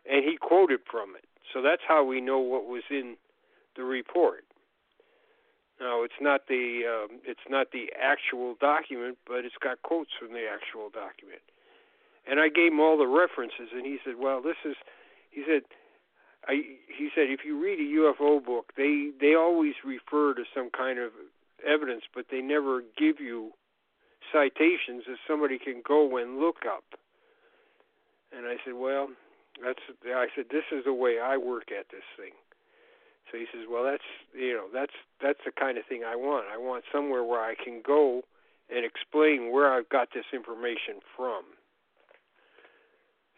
and 0.10 0.24
he 0.24 0.38
quoted 0.38 0.80
from 0.90 1.16
it. 1.16 1.26
So 1.54 1.62
that's 1.62 1.82
how 1.88 2.04
we 2.04 2.22
know 2.22 2.40
what 2.40 2.66
was 2.66 2.84
in 2.90 3.16
the 3.76 3.84
report. 3.84 4.45
Now 5.80 6.04
it's 6.04 6.22
not 6.22 6.48
the 6.48 6.84
um, 6.88 7.20
it's 7.26 7.48
not 7.50 7.72
the 7.72 7.92
actual 8.00 8.56
document, 8.60 9.18
but 9.28 9.44
it's 9.46 9.60
got 9.62 9.82
quotes 9.82 10.12
from 10.18 10.32
the 10.32 10.46
actual 10.48 10.90
document. 10.90 11.42
And 12.28 12.40
I 12.40 12.50
gave 12.50 12.72
him 12.72 12.80
all 12.80 12.98
the 12.98 13.08
references, 13.08 13.70
and 13.74 13.86
he 13.86 13.98
said, 14.04 14.16
"Well, 14.18 14.42
this 14.42 14.58
is," 14.64 14.76
he 15.32 15.44
said, 15.46 15.64
I, 16.48 16.62
he 16.88 17.10
said, 17.16 17.26
if 17.30 17.42
you 17.46 17.62
read 17.62 17.80
a 17.80 17.98
UFO 18.00 18.44
book, 18.44 18.74
they 18.78 19.10
they 19.20 19.34
always 19.36 19.74
refer 19.84 20.34
to 20.36 20.44
some 20.54 20.70
kind 20.70 21.00
of 21.00 21.12
evidence, 21.66 22.04
but 22.14 22.26
they 22.30 22.42
never 22.42 22.82
give 22.98 23.20
you 23.20 23.52
citations 24.32 25.04
that 25.08 25.18
somebody 25.28 25.58
can 25.58 25.82
go 25.88 26.18
and 26.18 26.40
look 26.40 26.66
up. 26.68 26.84
And 28.36 28.46
I 28.46 28.58
said, 28.64 28.76
well, 28.76 29.10
that's 29.64 29.80
I 30.06 30.28
said 30.36 30.46
this 30.52 30.66
is 30.72 30.86
the 30.86 30.94
way 30.94 31.20
I 31.20 31.38
work 31.38 31.72
at 31.72 31.90
this 31.90 32.06
thing. 32.18 32.34
So 33.32 33.38
he 33.38 33.46
says, 33.52 33.66
well, 33.70 33.84
that's 33.84 34.06
you 34.34 34.54
know 34.54 34.68
that's 34.74 34.94
that's 35.22 35.40
the 35.46 35.52
kind 35.52 35.78
of 35.78 35.86
thing 35.88 36.04
I 36.06 36.16
want. 36.16 36.46
I 36.52 36.58
want 36.58 36.84
somewhere 36.92 37.24
where 37.24 37.42
I 37.42 37.56
can 37.56 37.82
go 37.86 38.22
and 38.70 38.86
explain 38.86 39.52
where 39.52 39.72
I've 39.72 39.90
got 39.90 40.10
this 40.14 40.26
information 40.34 41.02
from. 41.16 41.44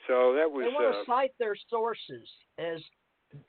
So 0.07 0.33
that 0.35 0.51
was. 0.51 0.67
They 0.67 0.73
want 0.73 0.95
uh, 0.95 0.99
to 0.99 1.05
cite 1.05 1.33
their 1.39 1.55
sources 1.69 2.27
as. 2.57 2.81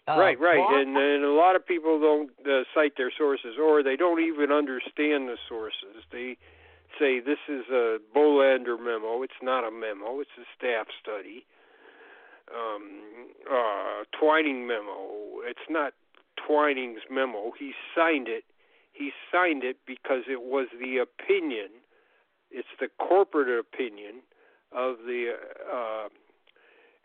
Uh, 0.08 0.18
right, 0.18 0.38
right, 0.40 0.58
and 0.58 0.96
and 0.96 1.24
a 1.24 1.32
lot 1.32 1.54
of 1.54 1.64
people 1.64 2.00
don't 2.00 2.30
uh, 2.44 2.64
cite 2.74 2.94
their 2.96 3.12
sources, 3.16 3.54
or 3.62 3.82
they 3.82 3.94
don't 3.94 4.20
even 4.20 4.50
understand 4.50 5.28
the 5.28 5.36
sources. 5.48 6.02
They 6.10 6.36
say 6.98 7.20
this 7.20 7.38
is 7.48 7.64
a 7.70 7.98
Bolender 8.14 8.76
memo. 8.76 9.22
It's 9.22 9.40
not 9.40 9.62
a 9.62 9.70
memo. 9.70 10.20
It's 10.20 10.34
a 10.36 10.46
staff 10.56 10.86
study. 11.00 11.46
Um, 12.52 13.30
uh, 13.48 14.04
Twining 14.18 14.66
memo. 14.66 15.46
It's 15.46 15.68
not 15.70 15.92
Twining's 16.46 17.02
memo. 17.10 17.52
He 17.58 17.72
signed 17.94 18.28
it. 18.28 18.44
He 18.92 19.10
signed 19.32 19.64
it 19.64 19.78
because 19.86 20.22
it 20.28 20.42
was 20.42 20.68
the 20.80 20.98
opinion. 20.98 21.68
It's 22.50 22.68
the 22.80 22.88
corporate 22.98 23.48
opinion 23.48 24.22
of 24.72 24.98
the 25.06 25.32
uh, 25.72 26.08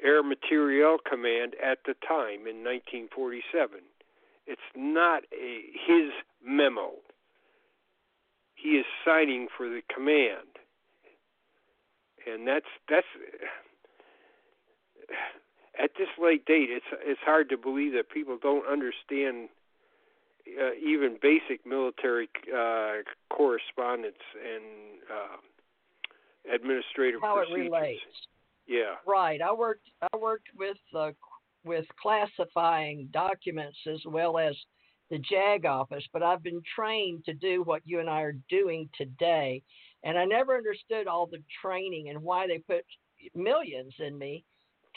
Air 0.03 0.23
Materiel 0.23 0.97
Command 1.09 1.55
at 1.63 1.79
the 1.85 1.93
time 2.07 2.47
in 2.47 2.63
1947. 2.63 3.79
It's 4.45 4.61
not 4.75 5.23
a, 5.31 5.61
his 5.87 6.11
memo. 6.45 6.91
He 8.55 8.71
is 8.71 8.85
signing 9.05 9.47
for 9.55 9.67
the 9.67 9.81
command, 9.93 10.47
and 12.25 12.47
that's 12.47 12.65
that's 12.89 13.07
at 15.81 15.91
this 15.97 16.09
late 16.21 16.45
date. 16.45 16.69
It's 16.69 16.85
it's 17.03 17.21
hard 17.23 17.49
to 17.49 17.57
believe 17.57 17.93
that 17.93 18.09
people 18.09 18.37
don't 18.41 18.67
understand 18.67 19.49
uh, 20.47 20.73
even 20.73 21.17
basic 21.21 21.65
military 21.65 22.29
uh, 22.55 22.95
correspondence 23.29 24.23
and 24.35 24.63
uh, 25.09 26.55
administrative 26.55 27.21
procedures. 27.21 27.47
how 27.47 27.55
it 27.55 27.59
relates. 27.59 28.01
Yeah. 28.67 28.95
Right. 29.07 29.41
I 29.41 29.53
worked. 29.53 29.89
I 30.01 30.17
worked 30.17 30.47
with 30.57 30.77
uh, 30.95 31.11
with 31.63 31.85
classifying 32.01 33.09
documents 33.11 33.77
as 33.91 34.01
well 34.05 34.37
as 34.37 34.55
the 35.09 35.19
JAG 35.19 35.65
office, 35.65 36.03
but 36.11 36.23
I've 36.23 36.43
been 36.43 36.61
trained 36.75 37.25
to 37.25 37.33
do 37.33 37.61
what 37.63 37.81
you 37.85 37.99
and 37.99 38.09
I 38.09 38.21
are 38.21 38.35
doing 38.49 38.89
today, 38.97 39.61
and 40.03 40.17
I 40.17 40.25
never 40.25 40.57
understood 40.57 41.07
all 41.07 41.27
the 41.27 41.43
training 41.61 42.09
and 42.09 42.21
why 42.21 42.47
they 42.47 42.57
put 42.57 42.85
millions 43.35 43.93
in 43.99 44.17
me 44.17 44.43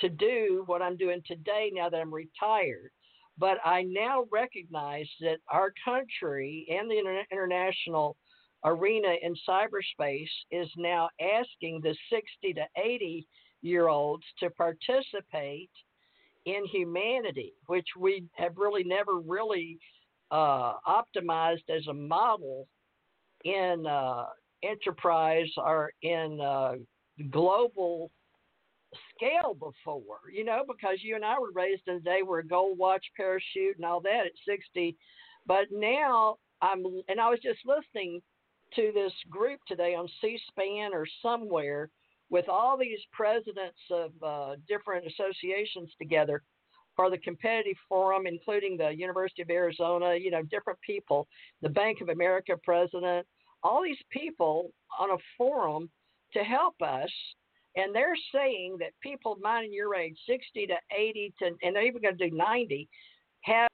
to 0.01 0.09
do 0.09 0.63
what 0.67 0.83
I'm 0.83 0.97
doing 0.97 1.23
today. 1.27 1.71
Now 1.73 1.89
that 1.89 2.01
I'm 2.01 2.13
retired. 2.13 2.91
But 3.39 3.59
I 3.65 3.83
now 3.83 4.25
recognize 4.33 5.09
that 5.21 5.39
our 5.51 5.73
country 5.85 6.67
and 6.71 6.91
the 6.91 6.99
inter- 6.99 7.27
international 7.31 8.17
arena 8.65 9.15
in 9.23 9.35
cyberspace 9.49 10.31
is 10.51 10.69
now 10.77 11.09
asking 11.21 11.81
the 11.83 11.95
60 12.11 12.55
to 12.55 12.67
80 12.77 13.27
year 13.63 13.89
olds 13.89 14.25
to 14.41 14.51
participate 14.51 15.71
in 16.47 16.65
humanity, 16.67 17.55
which 17.67 17.89
we 17.99 18.25
have 18.37 18.57
really 18.57 18.85
never 18.85 19.19
really 19.19 19.79
uh, 20.31 20.75
optimized 20.87 21.69
as 21.69 21.87
a 21.89 21.95
model 21.95 22.69
in 23.45 23.85
uh, 23.87 24.25
enterprise 24.63 25.51
or 25.57 25.93
in 26.03 26.41
uh, 26.41 26.75
global 27.31 28.11
scale 29.15 29.55
before, 29.55 30.21
you 30.33 30.45
know, 30.45 30.65
because 30.67 30.99
you 31.03 31.15
and 31.15 31.25
I 31.25 31.39
were 31.39 31.53
raised 31.55 31.83
in 31.87 31.97
a 31.97 32.01
day 32.01 32.21
where 32.25 32.43
gold 32.43 32.79
watch, 32.79 33.05
parachute, 33.17 33.77
and 33.77 33.85
all 33.85 34.01
that 34.03 34.27
at 34.27 34.33
60. 34.49 34.97
But 35.47 35.67
now 35.71 36.37
I'm, 36.63 36.85
and 37.09 37.21
I 37.21 37.31
was 37.31 37.41
just 37.43 37.61
listening 37.65 38.21
to 38.75 38.91
this 38.95 39.13
group 39.31 39.61
today 39.69 39.95
on 39.95 40.09
C 40.21 40.39
SPAN 40.49 40.93
or 40.93 41.07
somewhere 41.23 41.91
with 42.31 42.49
all 42.49 42.77
these 42.77 42.99
presidents 43.13 43.79
of 43.91 44.11
uh, 44.23 44.57
different 44.69 45.07
associations 45.07 45.91
together 46.01 46.43
for 46.97 47.11
the 47.11 47.19
competitive 47.19 47.77
forum, 47.89 48.27
including 48.27 48.77
the 48.77 48.91
University 48.91 49.43
of 49.43 49.51
Arizona, 49.51 50.17
you 50.17 50.31
know, 50.31 50.43
different 50.43 50.81
people, 50.81 51.29
the 51.63 51.69
Bank 51.69 52.01
of 52.01 52.09
America 52.09 52.55
president, 52.65 53.27
all 53.63 53.83
these 53.83 53.99
people 54.11 54.73
on 54.99 55.11
a 55.11 55.17
forum 55.37 55.91
to 56.33 56.41
help 56.41 56.75
us. 56.83 57.11
And 57.77 57.95
they're 57.95 58.17
saying 58.35 58.79
that 58.81 58.93
people 59.03 59.37
mine 59.41 59.73
your 59.73 59.95
age, 59.95 60.19
60 60.27 60.67
to 60.67 60.77
80 60.97 61.35
to, 61.41 61.47
and 61.63 61.77
they're 61.77 61.87
even 61.87 62.03
going 62.03 62.17
to 62.17 62.31
do 62.31 62.35
90, 62.35 62.89
have 63.43 63.69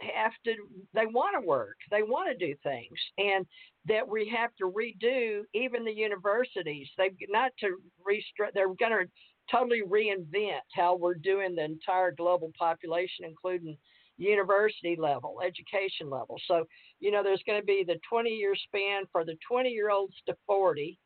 have 0.00 0.32
to 0.44 0.54
they 0.94 1.06
want 1.06 1.34
to 1.40 1.46
work 1.46 1.76
they 1.90 2.02
want 2.02 2.28
to 2.28 2.46
do 2.46 2.54
things 2.62 2.98
and 3.18 3.46
that 3.86 4.06
we 4.06 4.28
have 4.28 4.50
to 4.56 4.64
redo 4.64 5.42
even 5.54 5.84
the 5.84 5.92
universities. 5.92 6.88
They've 6.98 7.16
not 7.28 7.52
to 7.60 7.78
restructure 8.06 8.52
they're 8.52 8.66
going 8.66 9.06
to 9.06 9.06
totally 9.50 9.82
reinvent 9.88 10.60
how 10.74 10.96
we're 10.96 11.14
doing 11.14 11.54
the 11.54 11.64
entire 11.64 12.12
global 12.12 12.52
population 12.58 13.24
including 13.24 13.76
university 14.18 14.96
level 14.98 15.40
education 15.44 16.10
level. 16.10 16.36
So 16.46 16.64
you 17.00 17.10
know 17.10 17.22
there's 17.22 17.42
going 17.46 17.60
to 17.60 17.66
be 17.66 17.84
the 17.86 17.98
20 18.08 18.30
year 18.30 18.54
span 18.54 19.04
for 19.10 19.24
the 19.24 19.36
20 19.48 19.70
year 19.70 19.90
olds 19.90 20.16
to 20.26 20.36
40 20.46 20.98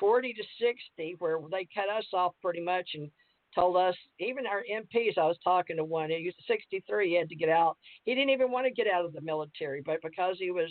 40 0.00 0.32
to 0.32 0.42
60 0.58 1.16
where 1.18 1.38
they 1.50 1.68
cut 1.72 1.88
us 1.88 2.06
off 2.12 2.32
pretty 2.42 2.60
much 2.60 2.88
and 2.94 3.10
told 3.54 3.76
us, 3.76 3.94
even 4.18 4.46
our 4.46 4.62
MPs, 4.70 5.18
I 5.18 5.26
was 5.26 5.38
talking 5.42 5.76
to 5.76 5.84
one, 5.84 6.10
he 6.10 6.24
was 6.24 6.34
63, 6.46 7.08
he 7.08 7.16
had 7.16 7.28
to 7.28 7.34
get 7.34 7.48
out. 7.48 7.76
He 8.04 8.14
didn't 8.14 8.30
even 8.30 8.50
want 8.50 8.66
to 8.66 8.72
get 8.72 8.86
out 8.92 9.04
of 9.04 9.12
the 9.12 9.20
military, 9.20 9.82
but 9.84 10.00
because 10.02 10.36
he 10.38 10.50
was 10.50 10.70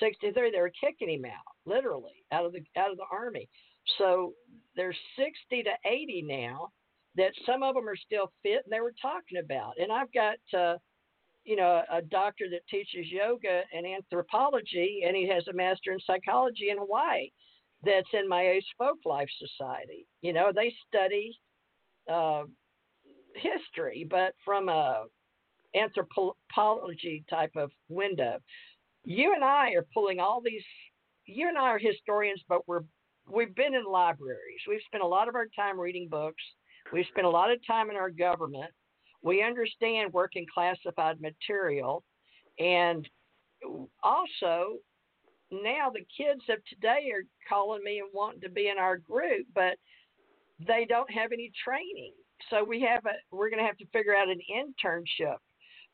63, 0.00 0.50
they 0.50 0.60
were 0.60 0.72
kicking 0.80 1.10
him 1.10 1.24
out, 1.24 1.54
literally, 1.66 2.24
out 2.32 2.44
of 2.44 2.52
the 2.52 2.62
out 2.76 2.90
of 2.90 2.96
the 2.96 3.04
army. 3.10 3.48
So 3.98 4.34
there's 4.76 4.96
60 5.16 5.62
to 5.62 5.70
80 5.84 6.24
now 6.26 6.70
that 7.16 7.32
some 7.46 7.62
of 7.62 7.74
them 7.74 7.88
are 7.88 7.96
still 7.96 8.32
fit, 8.42 8.62
and 8.64 8.72
they 8.72 8.80
were 8.80 8.94
talking 9.00 9.38
about. 9.38 9.72
And 9.78 9.90
I've 9.90 10.12
got, 10.12 10.36
uh, 10.56 10.76
you 11.44 11.56
know, 11.56 11.82
a 11.90 12.02
doctor 12.02 12.44
that 12.50 12.66
teaches 12.70 13.10
yoga 13.10 13.62
and 13.74 13.86
anthropology, 13.86 15.02
and 15.06 15.16
he 15.16 15.28
has 15.28 15.46
a 15.48 15.52
master 15.52 15.92
in 15.92 15.98
psychology 16.06 16.70
in 16.70 16.78
Hawaii. 16.78 17.30
That's 17.84 18.08
in 18.12 18.28
my 18.28 18.42
Ace 18.48 18.64
Folk 18.76 18.98
Life 19.04 19.28
Society. 19.38 20.06
You 20.20 20.32
know, 20.32 20.50
they 20.54 20.74
study 20.88 21.38
uh, 22.12 22.42
history, 23.34 24.06
but 24.08 24.34
from 24.44 24.68
a 24.68 25.04
anthropology 25.74 27.24
type 27.28 27.52
of 27.56 27.70
window. 27.88 28.38
You 29.04 29.34
and 29.34 29.44
I 29.44 29.70
are 29.72 29.86
pulling 29.94 30.20
all 30.20 30.40
these. 30.44 30.62
You 31.26 31.48
and 31.48 31.58
I 31.58 31.68
are 31.68 31.78
historians, 31.78 32.42
but 32.48 32.66
we're 32.66 32.82
we've 33.30 33.54
been 33.54 33.74
in 33.74 33.84
libraries. 33.84 34.60
We've 34.66 34.80
spent 34.86 35.02
a 35.02 35.06
lot 35.06 35.28
of 35.28 35.34
our 35.34 35.46
time 35.54 35.78
reading 35.78 36.08
books. 36.08 36.42
We've 36.92 37.06
spent 37.10 37.26
a 37.26 37.30
lot 37.30 37.50
of 37.50 37.58
time 37.66 37.90
in 37.90 37.96
our 37.96 38.10
government. 38.10 38.70
We 39.22 39.42
understand 39.42 40.12
working 40.12 40.46
classified 40.52 41.20
material, 41.20 42.02
and 42.58 43.08
also 44.02 44.78
now 45.50 45.90
the 45.90 46.06
kids 46.16 46.42
of 46.48 46.58
today 46.66 47.10
are 47.12 47.24
calling 47.48 47.82
me 47.84 48.00
and 48.00 48.08
wanting 48.12 48.40
to 48.42 48.50
be 48.50 48.68
in 48.68 48.78
our 48.78 48.96
group, 48.96 49.46
but 49.54 49.76
they 50.66 50.86
don't 50.88 51.10
have 51.10 51.32
any 51.32 51.50
training. 51.64 52.12
So 52.50 52.64
we 52.64 52.80
have 52.82 53.04
a 53.06 53.14
we're 53.34 53.50
going 53.50 53.62
to 53.62 53.66
have 53.66 53.78
to 53.78 53.86
figure 53.86 54.14
out 54.14 54.28
an 54.28 54.40
internship 54.50 55.36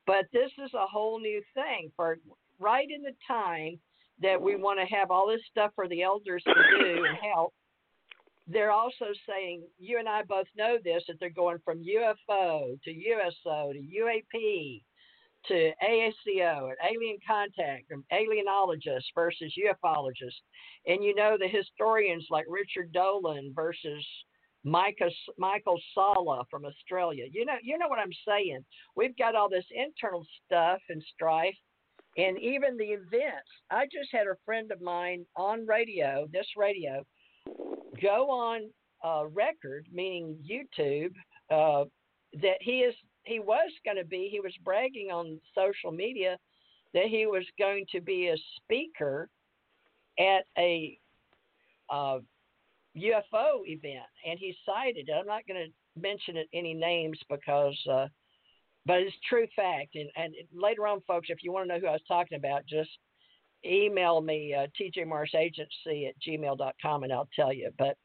But 0.06 0.26
this 0.32 0.50
is 0.64 0.72
a 0.74 0.86
whole 0.86 1.18
new 1.20 1.42
thing 1.54 1.90
for 1.96 2.18
right 2.58 2.88
in 2.90 3.02
the 3.02 3.14
time 3.26 3.78
that 4.20 4.40
we 4.40 4.56
want 4.56 4.78
to 4.80 4.94
have 4.94 5.10
all 5.10 5.28
this 5.28 5.40
stuff 5.50 5.72
for 5.74 5.88
the 5.88 6.02
elders 6.02 6.42
to 6.44 6.54
do 6.54 7.04
and 7.04 7.18
help. 7.32 7.52
They're 8.46 8.70
also 8.70 9.06
saying, 9.28 9.62
you 9.78 9.98
and 9.98 10.08
I 10.08 10.22
both 10.22 10.46
know 10.56 10.76
this, 10.84 11.02
that 11.08 11.18
they're 11.18 11.30
going 11.30 11.58
from 11.64 11.82
UFO 11.82 12.80
to 12.82 12.90
USO 12.90 13.72
to 13.72 13.78
UAP 13.78 14.82
to 15.48 15.72
ASCO 15.82 16.68
and 16.68 16.76
alien 16.84 17.18
contact 17.26 17.90
and 17.90 18.02
alienologists 18.12 19.12
versus 19.14 19.52
ufologists. 19.58 20.40
And 20.86 21.02
you 21.02 21.14
know 21.14 21.36
the 21.38 21.48
historians 21.48 22.26
like 22.30 22.46
Richard 22.48 22.92
Dolan 22.92 23.52
versus 23.54 24.04
Micah, 24.64 25.10
Michael 25.38 25.80
Salla 25.94 26.44
from 26.50 26.64
Australia. 26.64 27.24
You 27.30 27.44
know, 27.44 27.56
you 27.62 27.78
know 27.78 27.88
what 27.88 27.98
I'm 27.98 28.08
saying. 28.26 28.64
We've 28.96 29.16
got 29.16 29.34
all 29.34 29.48
this 29.48 29.66
internal 29.70 30.26
stuff 30.46 30.80
and 30.88 31.04
strife, 31.14 31.54
and 32.16 32.38
even 32.38 32.76
the 32.76 32.84
events. 32.84 33.50
I 33.70 33.84
just 33.84 34.08
had 34.10 34.26
a 34.26 34.36
friend 34.44 34.72
of 34.72 34.80
mine 34.80 35.26
on 35.36 35.66
radio, 35.66 36.26
this 36.32 36.46
radio, 36.56 37.04
go 38.00 38.30
on 38.30 38.70
record, 39.34 39.86
meaning 39.92 40.36
YouTube, 40.50 41.12
uh, 41.50 41.84
that 42.40 42.56
he 42.60 42.80
is 42.80 42.94
he 43.24 43.40
was 43.40 43.70
going 43.84 43.96
to 43.96 44.04
be. 44.04 44.28
He 44.30 44.40
was 44.40 44.54
bragging 44.64 45.10
on 45.10 45.40
social 45.54 45.90
media 45.90 46.38
that 46.92 47.06
he 47.06 47.26
was 47.26 47.44
going 47.58 47.86
to 47.92 48.00
be 48.00 48.28
a 48.28 48.36
speaker 48.56 49.28
at 50.18 50.44
a 50.56 50.98
uh, 51.90 52.18
UFO 52.96 53.66
event, 53.66 54.06
and 54.26 54.38
he 54.38 54.56
cited. 54.64 55.10
I'm 55.10 55.26
not 55.26 55.46
going 55.46 55.66
to 55.66 56.00
mention 56.00 56.36
it, 56.36 56.48
any 56.52 56.74
names 56.74 57.18
because, 57.28 57.76
uh, 57.90 58.06
but 58.86 59.00
it's 59.00 59.16
true 59.28 59.46
fact. 59.56 59.96
And, 59.96 60.08
and 60.16 60.34
later 60.52 60.86
on, 60.86 61.00
folks, 61.06 61.28
if 61.30 61.42
you 61.42 61.52
want 61.52 61.68
to 61.68 61.74
know 61.74 61.80
who 61.80 61.88
I 61.88 61.92
was 61.92 62.02
talking 62.06 62.38
about, 62.38 62.66
just 62.66 62.90
email 63.64 64.20
me 64.20 64.54
uh, 64.54 64.66
tjmarsagency 64.80 66.08
at 66.08 66.14
gmail.com 66.26 67.02
and 67.02 67.12
I'll 67.12 67.28
tell 67.34 67.52
you. 67.52 67.70
But 67.78 67.96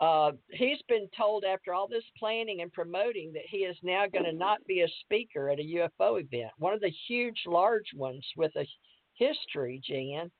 uh, 0.00 0.32
he's 0.50 0.82
been 0.88 1.08
told 1.16 1.44
after 1.44 1.72
all 1.72 1.86
this 1.88 2.04
planning 2.18 2.62
and 2.62 2.72
promoting 2.72 3.32
that 3.32 3.44
he 3.48 3.58
is 3.58 3.76
now 3.82 4.04
going 4.12 4.24
to 4.24 4.32
not 4.32 4.64
be 4.66 4.80
a 4.80 4.88
speaker 5.00 5.50
at 5.50 5.60
a 5.60 5.62
UFO 5.62 6.20
event, 6.20 6.52
one 6.58 6.74
of 6.74 6.80
the 6.80 6.92
huge, 7.08 7.40
large 7.46 7.90
ones 7.94 8.26
with 8.36 8.52
a 8.56 8.66
history, 9.14 9.80
Jan. 9.84 10.30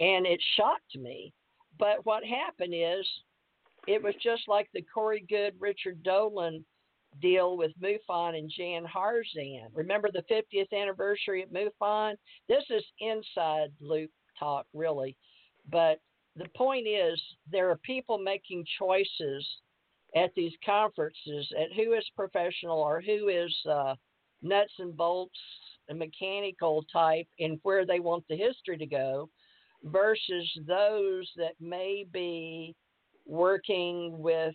And 0.00 0.26
it 0.26 0.40
shocked 0.56 0.96
me 0.96 1.32
but 1.78 2.04
what 2.04 2.24
happened 2.24 2.74
is 2.74 3.06
it 3.86 4.02
was 4.02 4.14
just 4.22 4.42
like 4.48 4.68
the 4.72 4.82
Corey 4.82 5.24
Goode, 5.28 5.54
Richard 5.58 6.02
Dolan 6.02 6.64
deal 7.20 7.56
with 7.56 7.72
MUFON 7.80 8.38
and 8.38 8.50
Jan 8.56 8.84
Harzan. 8.84 9.66
Remember 9.74 10.10
the 10.10 10.24
50th 10.30 10.72
anniversary 10.72 11.42
at 11.42 11.52
MUFON? 11.52 12.14
This 12.48 12.64
is 12.70 12.84
inside 13.00 13.72
loop 13.80 14.10
talk, 14.38 14.66
really. 14.72 15.16
But 15.70 16.00
the 16.36 16.48
point 16.56 16.86
is, 16.86 17.20
there 17.50 17.70
are 17.70 17.76
people 17.76 18.18
making 18.18 18.64
choices 18.78 19.46
at 20.16 20.34
these 20.34 20.52
conferences 20.64 21.52
at 21.58 21.72
who 21.74 21.92
is 21.92 22.04
professional 22.16 22.78
or 22.78 23.00
who 23.00 23.28
is 23.28 23.54
uh, 23.70 23.94
nuts 24.42 24.72
and 24.78 24.96
bolts 24.96 25.38
and 25.88 25.98
mechanical 25.98 26.84
type 26.92 27.26
and 27.38 27.58
where 27.62 27.86
they 27.86 28.00
want 28.00 28.24
the 28.28 28.36
history 28.36 28.76
to 28.76 28.86
go 28.86 29.28
versus 29.84 30.48
those 30.66 31.30
that 31.36 31.54
may 31.60 32.06
be 32.12 32.74
working 33.26 34.18
with 34.18 34.54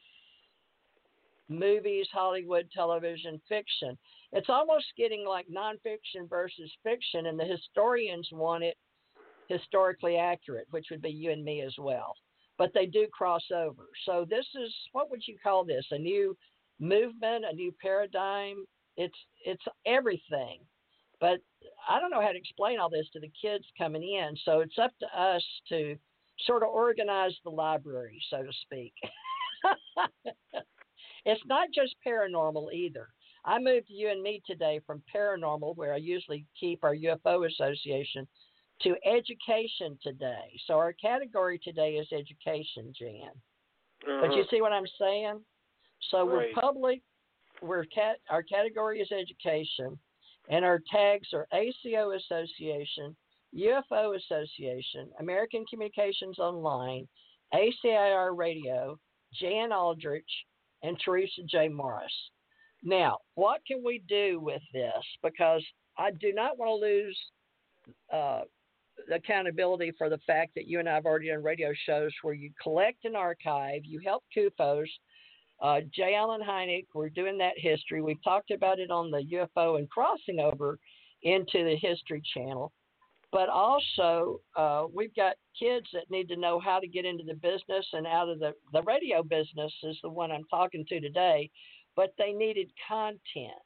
movies, 1.50 2.08
Hollywood, 2.12 2.68
television, 2.74 3.40
fiction. 3.48 3.98
It's 4.32 4.50
almost 4.50 4.86
getting 4.98 5.26
like 5.26 5.48
nonfiction 5.48 6.30
versus 6.30 6.72
fiction, 6.84 7.28
and 7.28 7.40
the 7.40 7.46
historians 7.46 8.28
want 8.32 8.64
it 8.64 8.78
historically 9.48 10.18
accurate, 10.18 10.68
which 10.72 10.88
would 10.92 11.02
be 11.02 11.10
you 11.10 11.32
and 11.32 11.44
me 11.44 11.62
as 11.62 11.76
well. 11.78 12.14
But 12.58 12.72
they 12.74 12.86
do 12.86 13.08
cross 13.12 13.44
over. 13.54 13.88
So 14.06 14.26
this 14.30 14.46
is 14.56 14.74
what 14.92 15.10
would 15.12 15.22
you 15.28 15.38
call 15.42 15.64
this? 15.64 15.86
A 15.92 15.98
new 15.98 16.36
movement, 16.80 17.46
a 17.50 17.54
new 17.54 17.74
paradigm. 17.82 18.66
It's 18.96 19.18
it's 19.46 19.64
everything. 19.86 20.60
But 21.20 21.40
I 21.90 22.00
don't 22.00 22.12
know 22.12 22.22
how 22.22 22.32
to 22.32 22.38
explain 22.38 22.80
all 22.80 22.90
this 22.90 23.10
to 23.14 23.20
the 23.20 23.32
kids 23.42 23.66
coming 23.78 24.04
in. 24.04 24.36
So 24.44 24.60
it's 24.60 24.78
up 24.78 24.92
to 25.00 25.20
us 25.20 25.44
to 25.70 25.98
sort 26.46 26.64
of 26.64 26.70
organize 26.70 27.36
the 27.44 27.50
library, 27.50 28.22
so 28.30 28.44
to 28.44 28.52
speak. 28.62 28.94
it's 31.26 31.42
not 31.46 31.70
just 31.74 31.96
paranormal 32.06 32.74
either. 32.74 33.10
I 33.46 33.60
moved 33.60 33.88
you 33.88 34.10
and 34.10 34.22
me 34.22 34.42
today 34.46 34.82
from 34.86 35.02
paranormal, 35.14 35.78
where 35.78 35.94
I 35.94 35.98
usually 35.98 36.46
keep 36.60 36.84
our 36.84 36.96
UFO 36.96 37.48
association, 37.50 38.28
to 38.84 38.96
education 39.06 39.98
today. 40.02 40.60
So 40.68 40.76
our 40.76 40.94
category 40.94 41.60
today 41.64 41.94
is 41.94 42.08
education, 42.12 42.94
Jan. 42.98 43.32
Uh-huh. 44.06 44.20
But 44.22 44.34
you 44.36 44.42
uh-huh. 44.42 44.50
see 44.52 44.62
what 44.62 44.72
I'm 44.72 44.88
saying? 45.00 45.42
So 46.12 46.20
right. 46.20 46.50
we're 46.56 46.62
public. 46.62 47.02
We're 47.62 47.86
cat. 47.86 48.18
Our 48.30 48.44
category 48.44 49.00
is 49.00 49.12
education. 49.12 49.98
And 50.50 50.64
our 50.64 50.80
tags 50.92 51.28
are 51.34 51.48
ACO 51.54 52.12
Association, 52.12 53.16
UFO 53.54 54.16
Association, 54.16 55.10
American 55.20 55.66
Communications 55.70 56.40
Online, 56.40 57.08
ACIR 57.54 58.38
Radio, 58.38 58.98
Jan 59.34 59.74
Aldrich, 59.74 60.24
and 60.84 60.98
Theresa 61.04 61.42
J. 61.50 61.68
Morris. 61.68 62.14
Now, 62.84 63.18
what 63.36 63.62
can 63.68 63.84
we 63.84 64.04
do 64.08 64.40
with 64.40 64.62
this? 64.72 65.04
Because 65.24 65.64
I 65.98 66.12
do 66.12 66.32
not 66.32 66.58
want 66.58 66.70
to 66.70 66.86
lose 66.86 67.18
uh, 68.14 68.42
accountability 69.14 69.92
for 69.98 70.10
the 70.10 70.20
fact 70.28 70.54
that 70.56 70.68
you 70.68 70.80
and 70.80 70.90
I 70.90 70.96
have 70.96 71.06
already 71.06 71.30
done 71.30 71.44
radio 71.44 71.72
shows 71.86 72.12
where 72.22 72.34
you 72.34 72.52
collect 72.62 73.06
and 73.06 73.16
archive, 73.16 73.82
you 73.84 74.00
help 74.00 74.24
CUFOS. 74.36 74.88
uh, 75.62 75.82
J. 75.94 76.16
Allen 76.16 76.42
Hynek, 76.42 76.86
we're 76.94 77.10
doing 77.10 77.38
that 77.40 77.54
history. 77.58 78.02
We've 78.02 78.24
talked 78.24 78.52
about 78.52 78.80
it 78.80 78.92
on 78.92 79.10
the 79.10 79.24
UFO 79.34 79.78
and 79.80 79.90
crossing 79.90 80.40
over 80.40 80.78
into 81.24 81.64
the 81.64 81.76
History 81.82 82.22
Channel. 82.34 82.72
But 83.32 83.50
also, 83.50 84.40
uh, 84.56 84.86
we've 84.94 85.14
got 85.16 85.36
kids 85.60 85.88
that 85.94 86.10
need 86.10 86.30
to 86.30 86.38
know 86.38 86.60
how 86.60 86.80
to 86.80 86.88
get 86.88 87.06
into 87.06 87.26
the 87.26 87.34
business 87.34 87.86
and 87.94 88.08
out 88.08 88.30
of 88.30 88.40
the, 88.40 88.54
the 88.72 88.84
radio 88.84 89.22
business, 89.22 89.74
is 89.84 89.98
the 90.02 90.10
one 90.10 90.32
I'm 90.32 90.46
talking 90.50 90.86
to 90.88 91.00
today. 91.02 91.50
But 91.96 92.14
they 92.18 92.32
needed 92.32 92.72
content. 92.88 93.62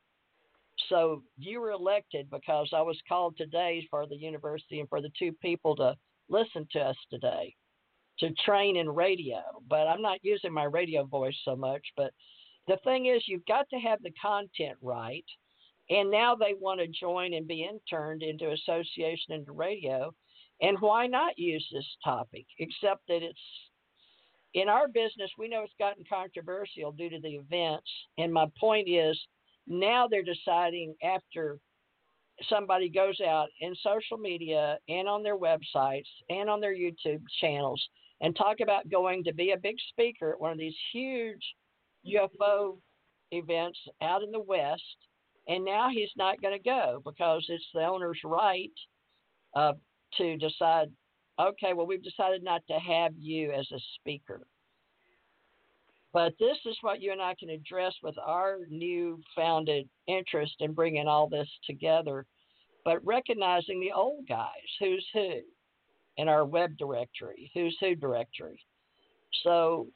So 0.89 1.23
you 1.38 1.61
were 1.61 1.71
elected 1.71 2.29
because 2.29 2.69
I 2.73 2.82
was 2.82 2.97
called 3.07 3.38
today 3.38 3.88
for 3.89 4.05
the 4.05 4.15
university 4.15 4.79
and 4.79 4.89
for 4.89 5.01
the 5.01 5.11
two 5.17 5.32
people 5.41 5.75
to 5.77 5.95
listen 6.29 6.67
to 6.71 6.79
us 6.79 6.97
today 7.09 7.55
to 8.19 8.29
train 8.45 8.77
in 8.77 8.89
radio, 8.89 9.41
but 9.67 9.88
I'm 9.88 10.01
not 10.01 10.19
using 10.21 10.53
my 10.53 10.65
radio 10.65 11.03
voice 11.05 11.36
so 11.43 11.55
much. 11.55 11.82
But 11.97 12.11
the 12.67 12.77
thing 12.84 13.07
is, 13.07 13.23
you've 13.25 13.45
got 13.45 13.67
to 13.69 13.79
have 13.79 14.01
the 14.03 14.13
content 14.21 14.77
right. 14.82 15.25
And 15.89 16.09
now 16.09 16.36
they 16.36 16.53
want 16.53 16.79
to 16.79 16.88
join 16.88 17.34
and 17.34 17.47
be 17.47 17.67
interned 17.67 18.23
into 18.23 18.51
association 18.51 19.34
into 19.34 19.51
radio. 19.51 20.13
And 20.61 20.79
why 20.79 21.07
not 21.07 21.38
use 21.38 21.67
this 21.73 21.86
topic? 22.03 22.45
Except 22.59 23.01
that 23.07 23.23
it's 23.23 23.39
in 24.53 24.69
our 24.69 24.88
business, 24.88 25.32
we 25.38 25.47
know 25.47 25.63
it's 25.63 25.73
gotten 25.79 26.03
controversial 26.07 26.91
due 26.91 27.09
to 27.09 27.19
the 27.19 27.36
events. 27.36 27.89
And 28.17 28.32
my 28.32 28.45
point 28.59 28.88
is, 28.88 29.19
now 29.72 30.07
they're 30.07 30.24
deciding 30.24 30.95
after 31.03 31.59
somebody 32.49 32.89
goes 32.89 33.19
out 33.22 33.49
in 33.59 33.76
social 33.76 34.17
media 34.17 34.78
and 34.89 35.07
on 35.07 35.24
their 35.24 35.38
websites 35.38 36.07
and 36.30 36.49
on 36.49 36.59
their 36.59 36.76
YouTube 36.76 37.22
channels 37.39 37.82
and 38.22 38.36
talk 38.36 38.57
about 38.61 38.89
going 38.89 39.24
to 39.24 39.34
be 39.34 39.51
a 39.51 39.57
big 39.57 39.76
speaker 39.89 40.32
at 40.32 40.39
one 40.39 40.51
of 40.51 40.57
these 40.57 40.76
huge 40.93 41.43
UFO 42.05 42.78
events 43.32 43.80
out 44.01 44.24
in 44.24 44.32
the 44.32 44.41
West. 44.41 44.82
And 45.47 45.65
now 45.65 45.89
he's 45.89 46.11
not 46.15 46.41
going 46.41 46.57
to 46.57 46.63
go 46.63 47.01
because 47.03 47.45
it's 47.49 47.65
the 47.74 47.82
owner's 47.82 48.19
right 48.24 48.72
uh, 49.55 49.74
to 50.17 50.38
decide, 50.38 50.89
okay, 51.39 51.74
well, 51.74 51.88
we've 51.88 52.03
decided 52.03 52.43
not 52.43 52.61
to 52.69 52.78
have 52.78 53.13
you 53.17 53.51
as 53.51 53.67
a 53.72 53.80
speaker. 53.99 54.41
But 56.14 56.34
this 56.39 56.57
is 56.66 56.78
what 56.82 57.01
you 57.01 57.12
and 57.14 57.22
I 57.22 57.36
can 57.39 57.49
address 57.49 57.93
with 58.03 58.16
our 58.18 58.59
new 58.70 59.22
founded 59.36 59.88
interest 60.07 60.55
in 60.59 60.74
bringing 60.74 61.07
all 61.07 61.30
this 61.30 61.47
together, 61.66 62.26
but 62.84 63.05
recognizing 63.05 63.80
the 63.80 63.93
old 63.93 64.28
guys, 64.28 64.49
who's 64.80 65.05
who 65.14 65.39
in 66.18 66.28
our 66.28 66.45
web 66.45 66.78
directory, 66.78 67.49
Who's 67.53 67.78
Who 67.80 67.95
directory. 67.95 68.62
So 69.43 69.88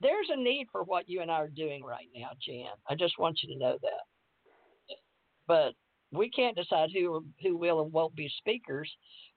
there's 0.00 0.28
a 0.30 0.36
need 0.36 0.66
for 0.72 0.82
what 0.82 1.08
you 1.08 1.20
and 1.20 1.30
I 1.30 1.34
are 1.34 1.48
doing 1.48 1.84
right 1.84 2.08
now, 2.14 2.30
Jan. 2.44 2.72
I 2.88 2.94
just 2.94 3.18
want 3.18 3.38
you 3.42 3.52
to 3.52 3.58
know 3.58 3.78
that. 3.82 4.96
But 5.46 5.74
we 6.12 6.30
can't 6.30 6.56
decide 6.56 6.90
who 6.92 7.24
who 7.42 7.56
will 7.56 7.82
and 7.82 7.92
won't 7.92 8.16
be 8.16 8.30
speakers, 8.38 8.90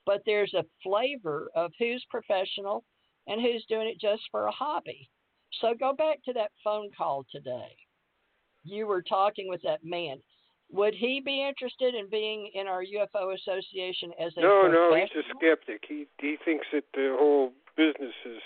but 0.06 0.22
there's 0.26 0.54
a 0.54 0.66
flavor 0.84 1.50
of 1.56 1.72
who's 1.78 2.04
professional 2.10 2.84
and 3.28 3.41
who's 3.41 3.66
doing 3.68 3.88
it 3.88 4.00
just 4.00 4.24
for 4.32 4.47
a 4.47 4.52
hobby. 4.52 5.10
So 5.62 5.74
go 5.80 5.93
back 5.93 6.24
to 6.26 6.34
that 6.34 6.52
phone 6.64 6.89
call 6.97 7.26
today. 7.32 7.76
You 8.64 8.88
were 8.88 9.02
talking 9.02 9.50
with 9.50 9.62
that 9.64 9.84
man. 9.84 10.18
Would 10.72 10.93
he 10.93 11.22
be 11.24 11.43
interested 11.47 11.95
in 11.95 12.10
being 12.10 12.52
in 12.54 12.68
our 12.68 12.84
UFO 12.84 13.34
association 13.34 14.12
as 14.20 14.34
a 14.38 14.41
no, 14.41 14.68
no, 14.68 14.95
he's 14.95 15.10
a 15.16 15.28
skeptic. 15.36 15.84
He 15.88 16.06
he 16.22 16.38
thinks 16.45 16.68
that 16.72 16.84
the 16.93 17.16
whole 17.18 17.52
business 17.76 18.14
is 18.26 18.41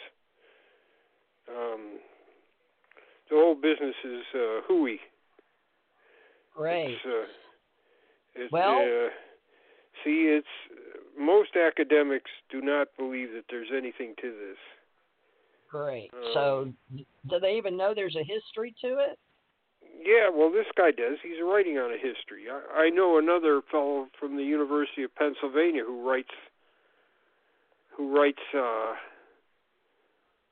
um, 1.50 2.00
the 3.30 3.36
whole 3.36 3.56
business 3.56 3.96
is 4.06 4.24
uh, 4.34 4.62
hooey. 4.68 5.00
Great. 6.56 6.92
It's, 6.92 7.02
uh, 7.06 7.26
it's, 8.36 8.52
Well- 8.52 8.80
uh, 8.80 9.10
see, 10.04 10.38
it's 10.38 10.48
most 11.20 11.56
academics 11.56 12.32
do 12.50 12.62
not 12.62 12.88
believe 12.98 13.34
that 13.34 13.46
there's 13.50 13.70
anything 13.76 14.14
to 14.22 14.32
this. 14.32 14.58
Great. 15.74 16.12
Uh, 16.14 16.34
so, 16.36 16.74
do 16.96 17.40
they 17.42 17.58
even 17.58 17.76
know 17.76 17.94
there's 17.96 18.16
a 18.16 18.24
history 18.24 18.76
to 18.82 19.00
it? 19.00 19.18
Yeah, 20.06 20.30
well, 20.32 20.52
this 20.52 20.68
guy 20.78 20.92
does. 20.92 21.18
He's 21.24 21.42
writing 21.44 21.80
on 21.80 21.92
a 21.92 21.98
history. 21.98 22.46
I, 22.52 22.84
I 22.84 22.90
know 22.90 23.18
another 23.18 23.62
fellow 23.72 24.08
from 24.20 24.38
the 24.38 24.44
University 24.44 25.02
of 25.02 25.16
Pennsylvania 25.16 25.84
who 25.84 26.08
writes 26.08 26.30
who 27.98 28.16
writes 28.16 28.42
uh, 28.54 28.94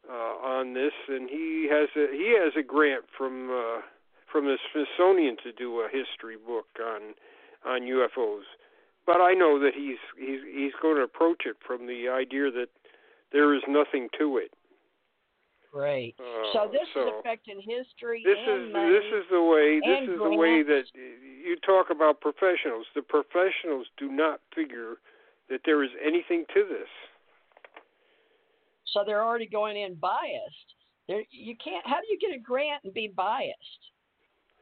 uh, 0.10 0.34
on 0.42 0.74
this, 0.74 0.94
and 1.08 1.30
he 1.30 1.70
has 1.70 1.90
a 1.96 2.12
he 2.12 2.36
has 2.42 2.54
a 2.58 2.64
grant 2.64 3.06
from 3.16 3.52
uh, 3.52 3.82
from 4.32 4.46
the 4.46 4.58
Smithsonian 4.74 5.38
to 5.44 5.52
do 5.52 5.82
a 5.82 5.88
history 5.88 6.38
book 6.38 6.66
on 6.84 7.14
on 7.64 7.82
UFOs. 7.82 8.50
But 9.06 9.22
I 9.22 9.34
know 9.34 9.60
that 9.60 9.74
he's 9.76 10.02
he's 10.18 10.40
he's 10.52 10.74
going 10.82 10.96
to 10.96 11.04
approach 11.04 11.44
it 11.46 11.58
from 11.66 11.86
the 11.86 12.10
idea 12.10 12.50
that 12.50 12.70
there 13.32 13.54
is 13.54 13.62
nothing 13.68 14.10
to 14.18 14.38
it. 14.38 14.52
Great. 15.72 16.16
Uh, 16.20 16.52
so 16.54 16.70
this 16.72 16.82
so 16.94 17.08
is 17.08 17.14
affecting 17.20 17.62
history 17.62 18.24
this 18.26 18.36
and 18.38 18.68
is 18.68 18.74
money. 18.74 18.92
this 18.92 19.08
is 19.22 19.26
the 19.32 19.42
way 19.42 19.80
this 19.80 20.04
is 20.10 20.20
the 20.20 20.36
way 20.36 20.64
that 20.64 20.84
you 20.94 21.56
talk 21.66 21.90
about 21.90 22.20
professionals. 22.20 22.86
The 22.94 23.02
professionals 23.02 23.88
do 23.98 24.12
not 24.12 24.42
figure 24.54 24.96
that 25.50 25.62
there 25.66 25.84
is 25.84 25.90
anything 26.06 26.46
to 26.54 26.64
this. 26.68 26.90
so 28.94 29.04
they're 29.06 29.24
already 29.24 29.48
going 29.48 29.78
in 29.78 29.96
biased. 29.96 30.68
There, 31.08 31.24
you 31.32 31.56
can't. 31.64 31.86
How 31.88 32.00
do 32.02 32.08
you 32.10 32.20
get 32.20 32.36
a 32.36 32.40
grant 32.40 32.84
and 32.84 32.94
be 32.94 33.08
biased? 33.16 33.82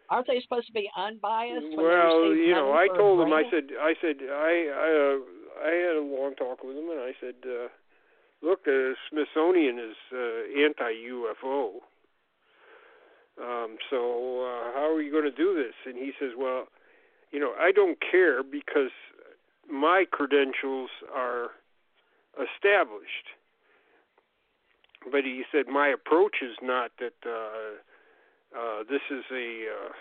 Aren't 0.09 0.27
they 0.27 0.41
supposed 0.41 0.67
to 0.67 0.73
be 0.73 0.89
unbiased? 0.97 1.65
Well, 1.77 2.33
you 2.33 2.53
know, 2.53 2.73
I 2.73 2.87
told 2.95 3.19
them. 3.19 3.33
I 3.33 3.43
said, 3.51 3.65
I 3.79 3.93
said, 4.01 4.17
I 4.21 4.53
I, 4.73 4.89
uh, 4.93 5.67
I 5.67 5.71
had 5.73 5.95
a 5.97 6.05
long 6.05 6.33
talk 6.35 6.63
with 6.63 6.75
them, 6.75 6.89
and 6.89 6.99
I 6.99 7.13
said, 7.19 7.35
uh, 7.45 7.67
look, 8.41 8.65
the 8.65 8.95
Smithsonian 9.09 9.79
is 9.79 9.95
uh, 10.13 10.65
anti-UFO. 10.65 11.81
Um, 13.41 13.77
so 13.89 14.43
uh, 14.43 14.73
how 14.73 14.91
are 14.93 15.01
you 15.01 15.11
going 15.11 15.23
to 15.23 15.31
do 15.31 15.53
this? 15.55 15.73
And 15.85 15.95
he 15.95 16.11
says, 16.19 16.31
well, 16.37 16.65
you 17.31 17.39
know, 17.39 17.53
I 17.59 17.71
don't 17.71 17.97
care 17.99 18.43
because 18.43 18.91
my 19.71 20.05
credentials 20.09 20.89
are 21.13 21.51
established. 22.35 23.27
But 25.09 25.23
he 25.23 25.43
said 25.51 25.67
my 25.67 25.87
approach 25.87 26.37
is 26.41 26.57
not 26.61 26.91
that 26.99 27.13
uh, 27.25 28.57
uh, 28.57 28.83
this 28.89 29.01
is 29.09 29.23
a 29.31 29.65
uh, 29.71 29.91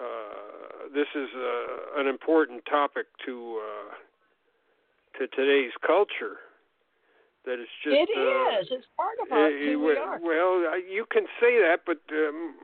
uh, 0.00 0.88
this 0.94 1.08
is 1.14 1.28
uh, 1.34 2.00
an 2.00 2.06
important 2.06 2.64
topic 2.66 3.06
to 3.26 3.60
uh, 3.60 5.18
to 5.18 5.26
today's 5.28 5.72
culture. 5.84 6.38
That 7.44 7.60
it's 7.60 7.70
just 7.84 7.94
It 7.94 8.08
uh, 8.16 8.60
is. 8.60 8.68
It's 8.70 8.86
part 8.96 9.16
of 9.20 9.30
our, 9.30 9.46
uh, 9.46 9.50
who 9.50 9.78
we 9.80 9.94
well, 9.94 9.98
are. 9.98 10.18
well, 10.20 10.80
you 10.80 11.04
can 11.12 11.24
say 11.40 11.60
that, 11.60 11.80
but 11.84 12.00
um, 12.10 12.54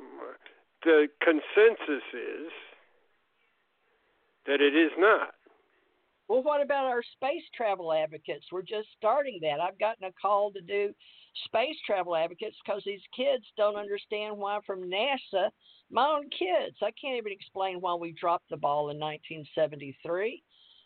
the 0.85 1.09
consensus 1.23 2.05
is 2.15 2.49
that 4.47 4.61
it 4.61 4.75
is 4.75 4.93
not. 4.99 5.35
Well, 6.29 6.43
what 6.43 6.63
about 6.63 6.87
our 6.87 7.03
space 7.03 7.43
travel 7.57 7.93
advocates? 7.93 8.47
We're 8.53 8.63
just 8.63 8.89
starting 8.97 9.41
that. 9.43 9.61
I've 9.61 9.79
gotten 9.79 10.05
a 10.05 10.13
call 10.13 10.53
to 10.53 10.61
do 10.61 10.95
space 11.47 11.77
travel 11.85 12.17
advocates 12.17 12.57
because 12.65 12.83
these 12.87 13.03
kids 13.17 13.45
don't 13.57 13.77
understand 13.77 14.39
why 14.39 14.61
from 14.65 14.83
NASA, 14.83 15.51
my 15.91 16.07
own 16.07 16.31
kids, 16.31 16.77
I 16.83 16.93
can't 17.01 17.17
even 17.17 17.33
explain 17.33 17.81
why 17.81 17.95
we 17.95 18.13
dropped 18.13 18.49
the 18.49 18.57
ball 18.57 18.91
in 18.91 18.99
1973. 18.99 20.43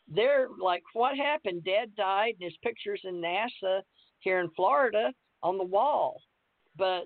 They're 0.09 0.49
like, 0.61 0.83
what 0.93 1.17
happened? 1.17 1.65
Dad 1.65 1.95
died, 1.97 2.35
and 2.41 2.45
his 2.45 2.57
picture's 2.63 3.01
in 3.05 3.15
NASA 3.15 3.81
here 4.21 4.41
in 4.41 4.51
Florida 4.57 5.13
on 5.43 5.59
the 5.59 5.65
wall. 5.65 6.21
But 6.77 7.05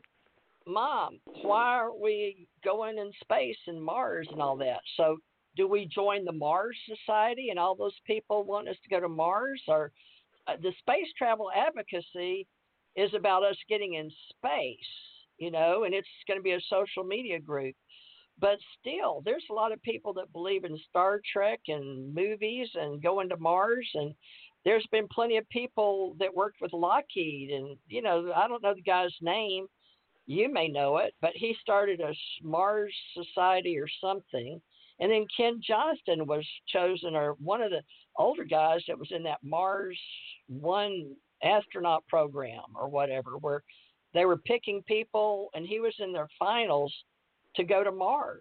mom, 0.66 1.20
why 1.42 1.62
aren't 1.62 2.00
we 2.00 2.46
going 2.64 2.98
in 2.98 3.10
space 3.22 3.58
and 3.66 3.82
Mars 3.82 4.28
and 4.30 4.40
all 4.40 4.56
that? 4.58 4.80
So 4.96 5.18
do 5.56 5.66
we 5.66 5.86
join 5.86 6.24
the 6.24 6.32
Mars 6.32 6.76
Society 6.86 7.50
and 7.50 7.58
all 7.58 7.74
those 7.74 7.96
people 8.06 8.44
want 8.44 8.68
us 8.68 8.76
to 8.82 8.90
go 8.90 9.00
to 9.00 9.08
Mars? 9.08 9.62
Or 9.68 9.92
uh, 10.46 10.56
the 10.62 10.72
space 10.78 11.08
travel 11.16 11.50
advocacy 11.54 12.46
is 12.96 13.12
about 13.14 13.44
us 13.44 13.56
getting 13.68 13.94
in 13.94 14.10
space, 14.30 14.78
you 15.38 15.50
know, 15.50 15.84
and 15.84 15.94
it's 15.94 16.08
going 16.26 16.38
to 16.38 16.42
be 16.42 16.52
a 16.52 16.60
social 16.68 17.04
media 17.04 17.38
group. 17.38 17.74
But 18.40 18.58
still, 18.80 19.22
there's 19.24 19.44
a 19.50 19.54
lot 19.54 19.72
of 19.72 19.82
people 19.82 20.12
that 20.14 20.32
believe 20.32 20.64
in 20.64 20.78
Star 20.88 21.20
Trek 21.32 21.60
and 21.68 22.14
movies 22.14 22.68
and 22.74 23.02
going 23.02 23.28
to 23.30 23.36
Mars. 23.36 23.88
And 23.94 24.14
there's 24.64 24.86
been 24.92 25.08
plenty 25.08 25.38
of 25.38 25.48
people 25.48 26.14
that 26.20 26.34
worked 26.34 26.60
with 26.60 26.72
Lockheed. 26.72 27.50
And, 27.50 27.76
you 27.88 28.00
know, 28.00 28.32
I 28.34 28.46
don't 28.46 28.62
know 28.62 28.74
the 28.74 28.82
guy's 28.82 29.14
name. 29.20 29.66
You 30.26 30.52
may 30.52 30.68
know 30.68 30.98
it, 30.98 31.14
but 31.20 31.32
he 31.34 31.56
started 31.60 32.00
a 32.00 32.12
Mars 32.42 32.94
Society 33.14 33.78
or 33.78 33.88
something. 34.00 34.60
And 35.00 35.10
then 35.10 35.26
Ken 35.34 35.60
Johnston 35.66 36.26
was 36.26 36.44
chosen, 36.66 37.14
or 37.14 37.34
one 37.40 37.62
of 37.62 37.70
the 37.70 37.82
older 38.16 38.44
guys 38.44 38.82
that 38.88 38.98
was 38.98 39.10
in 39.10 39.22
that 39.24 39.38
Mars 39.42 39.98
One 40.48 41.14
astronaut 41.42 42.04
program 42.08 42.64
or 42.74 42.88
whatever, 42.88 43.38
where 43.38 43.62
they 44.12 44.24
were 44.24 44.38
picking 44.38 44.82
people, 44.82 45.50
and 45.54 45.66
he 45.66 45.80
was 45.80 45.94
in 45.98 46.12
their 46.12 46.28
finals 46.38 46.92
to 47.56 47.64
go 47.64 47.84
to 47.84 47.92
Mars. 47.92 48.40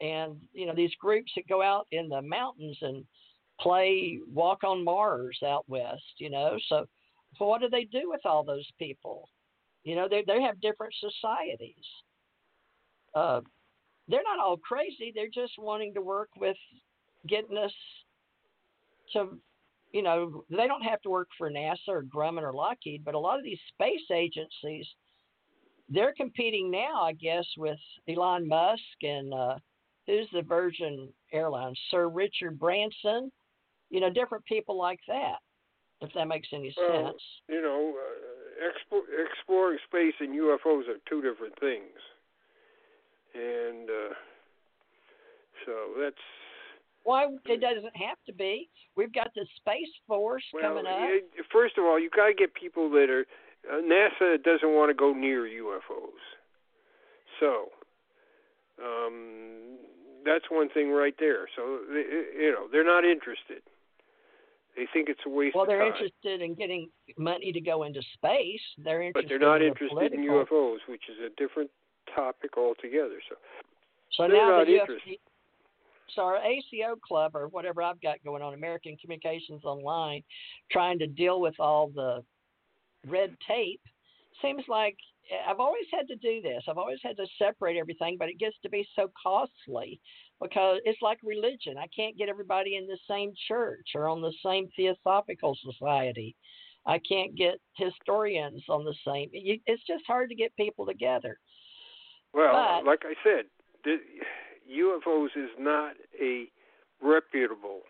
And 0.00 0.36
you 0.54 0.66
know 0.66 0.74
these 0.74 0.94
groups 0.98 1.30
that 1.36 1.46
go 1.46 1.62
out 1.62 1.86
in 1.92 2.08
the 2.08 2.22
mountains 2.22 2.78
and 2.80 3.04
play 3.60 4.18
Walk 4.32 4.64
on 4.64 4.82
Mars 4.82 5.38
out 5.46 5.64
west. 5.68 6.02
You 6.16 6.30
know, 6.30 6.56
so, 6.68 6.86
what 7.38 7.60
do 7.60 7.68
they 7.68 7.84
do 7.84 8.08
with 8.08 8.24
all 8.24 8.42
those 8.42 8.68
people? 8.78 9.28
You 9.84 9.96
know, 9.96 10.08
they 10.08 10.24
they 10.26 10.42
have 10.42 10.60
different 10.60 10.94
societies. 11.00 11.84
Uh, 13.14 13.40
they're 14.08 14.22
not 14.22 14.44
all 14.44 14.56
crazy. 14.56 15.12
They're 15.14 15.28
just 15.32 15.52
wanting 15.58 15.94
to 15.94 16.02
work 16.02 16.30
with 16.36 16.56
getting 17.28 17.56
us 17.56 17.72
to, 19.12 19.38
you 19.92 20.02
know, 20.02 20.44
they 20.50 20.66
don't 20.66 20.82
have 20.82 21.00
to 21.02 21.10
work 21.10 21.28
for 21.36 21.50
NASA 21.50 21.88
or 21.88 22.02
Grumman 22.02 22.42
or 22.42 22.52
Lockheed, 22.52 23.04
but 23.04 23.14
a 23.14 23.18
lot 23.18 23.38
of 23.38 23.44
these 23.44 23.58
space 23.74 24.10
agencies, 24.12 24.86
they're 25.90 26.14
competing 26.16 26.70
now, 26.70 27.02
I 27.02 27.12
guess, 27.12 27.44
with 27.58 27.78
Elon 28.08 28.46
Musk 28.48 28.80
and 29.02 29.34
uh, 29.34 29.56
who's 30.06 30.28
the 30.32 30.42
Virgin 30.42 31.08
Airlines, 31.32 31.78
Sir 31.90 32.08
Richard 32.08 32.58
Branson, 32.58 33.30
you 33.90 34.00
know, 34.00 34.10
different 34.10 34.44
people 34.44 34.78
like 34.78 35.00
that, 35.08 35.38
if 36.00 36.12
that 36.14 36.26
makes 36.28 36.48
any 36.52 36.72
Well, 36.76 37.06
sense. 37.10 37.22
You 37.48 37.60
know, 37.60 37.94
uh, 37.96 38.96
expo- 38.96 39.26
exploring 39.26 39.78
space 39.88 40.14
and 40.20 40.30
UFOs 40.30 40.88
are 40.88 40.98
two 41.08 41.20
different 41.22 41.58
things, 41.58 41.98
and 43.34 43.90
uh, 43.90 44.14
so 45.66 45.72
that's 46.00 46.16
Why 47.02 47.26
it 47.46 47.60
doesn't 47.60 47.96
have 47.96 48.18
to 48.26 48.32
be. 48.32 48.68
We've 48.96 49.12
got 49.12 49.32
the 49.34 49.46
Space 49.56 49.90
Force 50.06 50.44
well. 50.52 50.62
coming 50.62 50.86
up. 50.86 51.08
first 51.52 51.78
of 51.78 51.84
all, 51.84 51.98
you 51.98 52.10
got 52.10 52.28
to 52.28 52.34
get 52.34 52.54
people 52.54 52.88
that 52.90 53.10
are. 53.10 53.26
Uh, 53.68 53.80
NASA 53.82 54.42
doesn't 54.42 54.74
want 54.74 54.90
to 54.90 54.94
go 54.94 55.12
near 55.12 55.42
UFOs, 55.42 56.22
so 57.38 57.68
um, 58.82 59.76
that's 60.24 60.44
one 60.50 60.68
thing 60.70 60.90
right 60.90 61.14
there. 61.18 61.48
So 61.56 61.80
they, 61.88 62.42
you 62.42 62.52
know 62.52 62.66
they're 62.70 62.84
not 62.84 63.04
interested. 63.04 63.62
They 64.76 64.86
think 64.92 65.08
it's 65.08 65.20
a 65.26 65.28
waste 65.28 65.56
Well, 65.56 65.66
they're 65.66 65.84
interested 65.86 66.40
in 66.40 66.54
getting 66.54 66.88
money 67.18 67.52
to 67.52 67.60
go 67.60 67.82
into 67.82 68.00
space. 68.14 68.60
They're 68.78 69.02
interested, 69.02 69.26
but 69.26 69.28
they're 69.28 69.38
not 69.38 69.60
in 69.60 69.74
the 69.74 69.84
interested 69.84 70.12
in 70.12 70.20
UFOs, 70.20 70.78
which 70.88 71.02
is 71.10 71.16
a 71.26 71.28
different 71.36 71.70
topic 72.14 72.56
altogether. 72.56 73.20
So 73.28 73.36
So 74.12 74.28
they're 74.28 74.36
now 74.36 74.58
not 74.58 74.66
the 74.66 74.80
interested. 74.80 75.18
So 76.14 76.22
our 76.22 76.38
ACO 76.38 76.96
club 76.96 77.36
or 77.36 77.48
whatever 77.48 77.82
I've 77.82 78.00
got 78.00 78.22
going 78.24 78.42
on, 78.42 78.54
American 78.54 78.96
Communications 78.96 79.64
Online, 79.64 80.22
trying 80.70 80.98
to 80.98 81.06
deal 81.06 81.40
with 81.40 81.54
all 81.60 81.88
the 81.88 82.24
red 83.06 83.36
tape, 83.46 83.80
seems 84.42 84.64
like 84.68 84.96
eh, 85.30 85.50
I've 85.50 85.60
always 85.60 85.86
had 85.92 86.08
to 86.08 86.16
do 86.16 86.40
this. 86.40 86.62
I've 86.68 86.78
always 86.78 87.00
had 87.02 87.16
to 87.16 87.26
separate 87.38 87.76
everything, 87.76 88.16
but 88.18 88.28
it 88.28 88.38
gets 88.38 88.56
to 88.62 88.68
be 88.70 88.86
so 88.96 89.10
costly 89.22 90.00
because 90.40 90.80
it's 90.84 91.02
like 91.02 91.18
religion. 91.22 91.76
I 91.78 91.86
can't 91.94 92.16
get 92.16 92.28
everybody 92.28 92.76
in 92.76 92.86
the 92.86 92.98
same 93.08 93.32
church 93.48 93.88
or 93.94 94.08
on 94.08 94.20
the 94.20 94.32
same 94.44 94.68
theosophical 94.76 95.56
society. 95.62 96.36
I 96.86 96.98
can't 97.06 97.36
get 97.36 97.60
historians 97.76 98.62
on 98.68 98.84
the 98.84 98.94
same. 99.06 99.28
It's 99.32 99.82
just 99.86 100.04
hard 100.06 100.30
to 100.30 100.34
get 100.34 100.56
people 100.56 100.86
together. 100.86 101.38
Well, 102.32 102.52
But- 102.52 102.86
like 102.86 103.04
I 103.04 103.14
said, 103.22 103.46
the, 103.84 103.98
UFOs 104.70 105.36
is 105.36 105.50
not 105.58 105.96
a 106.20 106.50
reputable 107.02 107.80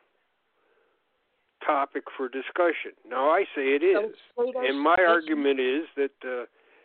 topic 1.64 2.04
for 2.16 2.28
discussion. 2.28 2.92
Now 3.08 3.30
I 3.30 3.44
say 3.54 3.74
it 3.74 3.82
is, 3.82 4.14
and 4.36 4.80
my 4.80 4.96
argument 5.06 5.60
is 5.60 5.84
that 5.96 6.12
uh, 6.24 6.44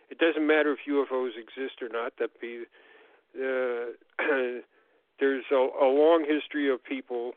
it 0.09 0.19
doesn't 0.19 0.45
matter 0.45 0.73
if 0.73 0.79
UFOs 0.89 1.31
exist 1.37 1.81
or 1.81 1.89
not. 1.89 2.13
That 2.19 2.29
be 2.39 2.63
uh, 3.35 3.91
there's 5.19 5.45
a, 5.51 5.55
a 5.55 5.89
long 5.89 6.25
history 6.27 6.71
of 6.71 6.83
people 6.83 7.33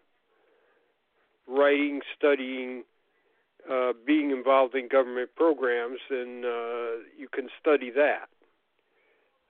writing, 1.46 2.00
studying, 2.16 2.84
uh, 3.70 3.92
being 4.06 4.30
involved 4.30 4.74
in 4.74 4.88
government 4.88 5.30
programs, 5.36 6.00
and 6.10 6.44
uh, 6.44 7.02
you 7.16 7.28
can 7.32 7.48
study 7.60 7.90
that. 7.90 8.28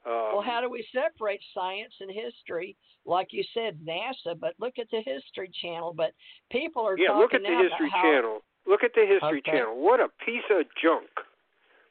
Um, 0.09 0.31
well, 0.33 0.43
how 0.43 0.61
do 0.61 0.71
we 0.71 0.87
separate 0.95 1.41
science 1.53 1.93
and 2.01 2.11
history? 2.11 2.77
Like 3.05 3.29
you 3.31 3.45
said, 3.53 3.79
NASA, 3.87 4.39
but 4.39 4.55
look 4.59 4.79
at 4.79 4.87
the 4.91 5.03
History 5.05 5.51
Channel. 5.61 5.93
But 5.95 6.13
people 6.51 6.83
are 6.83 6.99
yeah. 6.99 7.13
Look 7.13 7.35
at 7.35 7.43
the 7.43 7.49
History 7.49 7.91
how... 7.93 8.03
Channel. 8.03 8.39
Look 8.67 8.85
at 8.85 8.93
the 8.95 9.07
History 9.07 9.43
okay. 9.47 9.59
Channel. 9.59 9.83
What 9.83 10.01
a 10.01 10.09
piece 10.25 10.45
of 10.51 10.65
junk! 10.83 11.09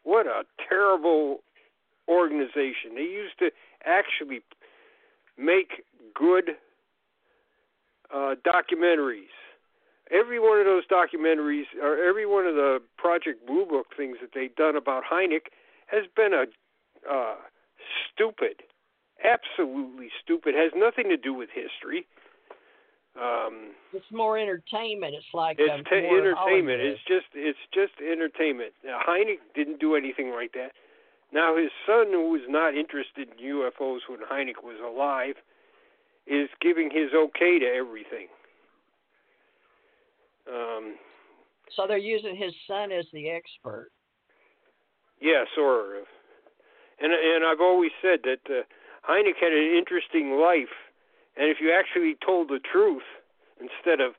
What 0.04 0.26
a 0.26 0.44
terrible 0.68 1.44
organization. 2.08 2.96
They 2.96 3.02
used 3.02 3.38
to 3.40 3.52
actually 3.86 4.42
make 5.38 5.84
good 6.16 6.52
uh, 8.14 8.36
documentaries. 8.46 9.34
Every 10.10 10.40
one 10.40 10.58
of 10.60 10.66
those 10.66 10.84
documentaries, 10.88 11.66
or 11.82 12.02
every 12.02 12.26
one 12.26 12.48
of 12.48 12.56
the 12.56 12.80
Project 12.98 13.46
Blue 13.46 13.66
Book 13.66 13.88
things 13.96 14.18
that 14.22 14.30
they've 14.34 14.56
done 14.56 14.76
about 14.76 15.04
Hynek, 15.12 15.52
has 15.88 16.06
been 16.16 16.34
a 16.34 16.46
uh, 17.12 17.36
stupid, 18.14 18.64
absolutely 19.24 20.10
stupid. 20.24 20.56
Has 20.56 20.72
nothing 20.76 21.10
to 21.10 21.18
do 21.18 21.34
with 21.34 21.50
history. 21.54 22.08
Um, 23.18 23.74
it's 23.94 24.06
more 24.12 24.38
entertainment. 24.38 25.16
It's 25.16 25.34
like 25.34 25.58
it's 25.60 25.74
um, 25.74 25.84
t- 25.90 26.06
entertainment. 26.06 26.82
It's 26.82 27.02
just 27.08 27.26
it's 27.34 27.58
just 27.74 27.94
entertainment. 28.00 28.74
Now, 28.86 29.02
didn't 29.56 29.80
do 29.80 29.96
anything 29.96 30.32
like 30.32 30.54
that. 30.54 30.72
Now 31.34 31.58
his 31.58 31.72
son, 31.86 32.08
who 32.12 32.30
was 32.30 32.46
not 32.48 32.78
interested 32.78 33.28
in 33.30 33.44
UFOs 33.44 34.00
when 34.08 34.20
Hynek 34.20 34.64
was 34.64 34.78
alive, 34.86 35.36
is 36.28 36.50
giving 36.62 36.92
his 36.92 37.10
okay 37.14 37.60
to 37.60 37.66
everything. 37.66 38.28
Um, 40.48 40.96
so 41.76 41.86
they're 41.88 41.98
using 41.98 42.36
his 42.36 42.54
son 42.68 42.92
as 42.92 43.06
the 43.12 43.30
expert. 43.30 43.90
Yes, 45.20 45.48
or. 45.58 46.04
And 47.00 47.14
and 47.14 47.46
I've 47.46 47.62
always 47.62 47.92
said 48.02 48.20
that 48.24 48.42
uh, 48.50 48.64
Hynek 49.10 49.38
had 49.40 49.54
an 49.54 49.76
interesting 49.78 50.40
life, 50.40 50.74
and 51.36 51.50
if 51.50 51.58
you 51.62 51.72
actually 51.72 52.18
told 52.26 52.50
the 52.50 52.60
truth 52.60 53.04
instead 53.60 54.02
of 54.02 54.14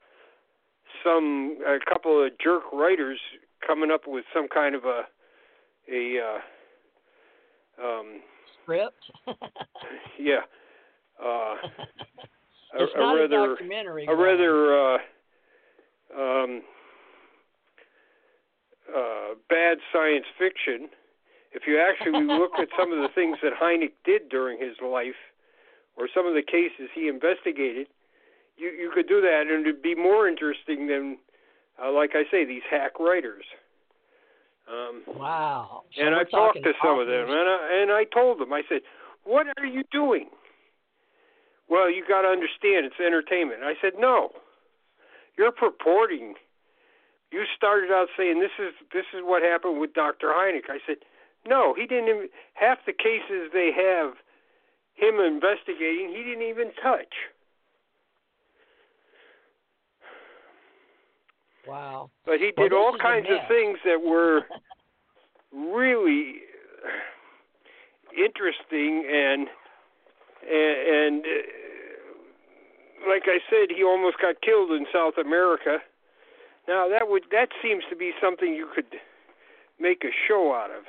some 1.05 1.59
a 1.67 1.79
couple 1.89 2.25
of 2.25 2.33
jerk 2.43 2.63
writers 2.73 3.19
coming 3.67 3.91
up 3.91 4.03
with 4.07 4.25
some 4.33 4.49
kind 4.49 4.75
of 4.75 4.85
a 4.85 5.03
a 5.91 6.19
uh, 6.21 7.85
um, 7.85 8.21
script. 8.63 9.05
yeah. 10.19 10.41
Uh, 11.23 11.55
it's 12.75 12.93
a, 12.95 12.99
not 12.99 13.17
a 13.17 13.23
rather 13.23 13.53
a 13.53 13.57
documentary. 13.57 14.07
a 14.09 14.15
rather 14.15 14.95
uh, 14.95 14.99
um, 16.17 16.63
uh, 18.95 19.35
bad 19.49 19.79
science 19.93 20.27
fiction 20.39 20.89
if 21.53 21.63
you 21.67 21.81
actually 21.81 22.25
look 22.39 22.53
at 22.59 22.69
some 22.79 22.93
of 22.93 22.99
the 22.99 23.09
things 23.15 23.39
that 23.43 23.53
Hynek 23.61 23.93
did 24.05 24.29
during 24.29 24.59
his 24.59 24.77
life, 24.83 25.19
or 25.97 26.09
some 26.15 26.27
of 26.27 26.35
the 26.35 26.43
cases 26.43 26.89
he 26.95 27.09
investigated, 27.09 27.89
you 28.57 28.69
you 28.71 28.91
could 28.95 29.09
do 29.09 29.21
that, 29.21 29.45
and 29.49 29.67
it'd 29.67 29.83
be 29.83 29.95
more 29.95 30.29
interesting 30.29 30.87
than, 30.87 31.19
uh, 31.83 31.91
like 31.91 32.11
I 32.15 32.25
say, 32.31 32.45
these 32.45 32.63
hack 32.71 32.99
writers. 33.01 33.45
Um, 34.69 35.03
wow! 35.07 35.83
So 35.97 36.03
and 36.03 36.15
I 36.15 36.25
talked 36.25 36.63
to 36.63 36.73
some 36.83 36.99
authors. 36.99 37.09
of 37.23 37.29
them, 37.29 37.37
and 37.37 37.49
I, 37.49 37.83
and 37.83 37.93
I 37.93 38.05
told 38.05 38.41
them, 38.41 38.53
I 38.53 38.63
said, 38.69 38.83
"What 39.25 39.47
are 39.57 39.67
you 39.67 39.83
doing?" 39.91 40.29
Well, 41.69 41.91
you 41.91 42.05
got 42.07 42.23
to 42.23 42.29
understand, 42.29 42.87
it's 42.87 43.01
entertainment. 43.01 43.61
I 43.63 43.75
said, 43.81 43.93
"No, 43.99 44.31
you're 45.37 45.53
purporting." 45.53 46.35
You 47.31 47.45
started 47.55 47.91
out 47.91 48.09
saying 48.17 48.41
this 48.41 48.57
is 48.59 48.73
this 48.93 49.05
is 49.13 49.21
what 49.23 49.43
happened 49.43 49.81
with 49.81 49.93
Dr. 49.93 50.29
Hynek. 50.29 50.71
I 50.71 50.79
said, 50.87 50.97
no, 51.49 51.75
he 51.75 51.87
didn't. 51.87 52.09
Even, 52.09 52.29
half 52.55 52.79
the 52.87 52.93
cases 52.93 53.51
they 53.53 53.71
have 53.73 54.15
him 54.95 55.21
investigating, 55.21 56.09
he 56.11 56.23
didn't 56.25 56.49
even 56.49 56.71
touch. 56.83 57.15
Wow. 61.67 62.11
But 62.25 62.39
he 62.39 62.53
well, 62.57 62.69
did 62.69 62.75
all 62.75 62.97
kinds 63.01 63.27
of 63.31 63.47
things 63.47 63.79
that 63.85 64.01
were 64.01 64.43
really 65.53 66.37
interesting 68.17 69.05
and 69.11 69.49
and, 70.49 70.89
and 70.89 71.25
uh, 71.25 73.09
like 73.09 73.25
I 73.27 73.39
said, 73.51 73.75
he 73.75 73.85
almost 73.85 74.17
got 74.21 74.41
killed 74.41 74.71
in 74.71 74.87
South 74.93 75.15
America. 75.19 75.79
Now 76.67 76.89
that 76.89 77.09
would 77.09 77.25
that 77.31 77.51
seems 77.63 77.85
to 77.91 77.97
be 77.97 78.13
something 78.21 78.55
you 78.55 78.69
could 78.75 78.97
make 79.79 80.05
a 80.05 80.13
show 80.27 80.55
out 80.55 80.71
of. 80.71 80.85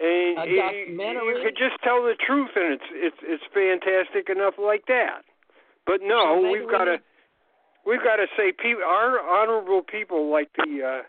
And 0.00 0.38
a 0.38 0.56
documentary. 0.56 1.28
you 1.28 1.40
could 1.44 1.56
just 1.58 1.82
tell 1.84 2.02
the 2.02 2.14
truth, 2.26 2.50
and 2.56 2.72
it's 2.72 2.84
it's 2.92 3.16
it's 3.22 3.44
fantastic 3.52 4.30
enough 4.34 4.54
like 4.58 4.86
that. 4.88 5.22
But 5.86 6.00
no, 6.02 6.40
we've 6.40 6.70
got 6.70 6.84
to 6.84 6.96
we've 7.84 8.02
got 8.02 8.16
to 8.16 8.26
say 8.36 8.52
people, 8.52 8.82
our 8.86 9.20
honorable 9.20 9.82
people 9.82 10.30
like 10.30 10.48
the 10.56 11.02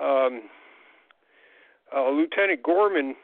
uh, 0.00 0.04
um, 0.04 0.42
uh, 1.94 2.10
Lieutenant 2.10 2.62
Gorman 2.62 3.16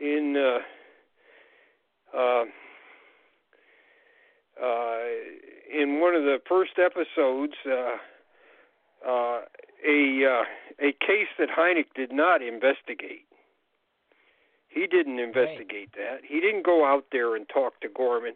in 0.00 0.36
uh, 0.36 2.18
uh, 2.18 2.44
uh, 4.60 4.98
in 5.72 6.00
one 6.00 6.14
of 6.14 6.24
the 6.24 6.38
first 6.48 6.72
episodes. 6.78 7.54
Uh, 7.64 7.96
uh, 9.08 9.40
a 9.86 10.24
uh, 10.24 10.44
a 10.80 10.92
case 10.92 11.28
that 11.38 11.48
Hynek 11.56 11.86
did 11.94 12.12
not 12.12 12.42
investigate. 12.42 13.26
He 14.68 14.86
didn't 14.86 15.20
investigate 15.20 15.90
right. 15.96 16.20
that. 16.20 16.20
He 16.28 16.40
didn't 16.40 16.64
go 16.64 16.84
out 16.84 17.04
there 17.12 17.36
and 17.36 17.48
talk 17.48 17.80
to 17.80 17.88
Gorman. 17.88 18.34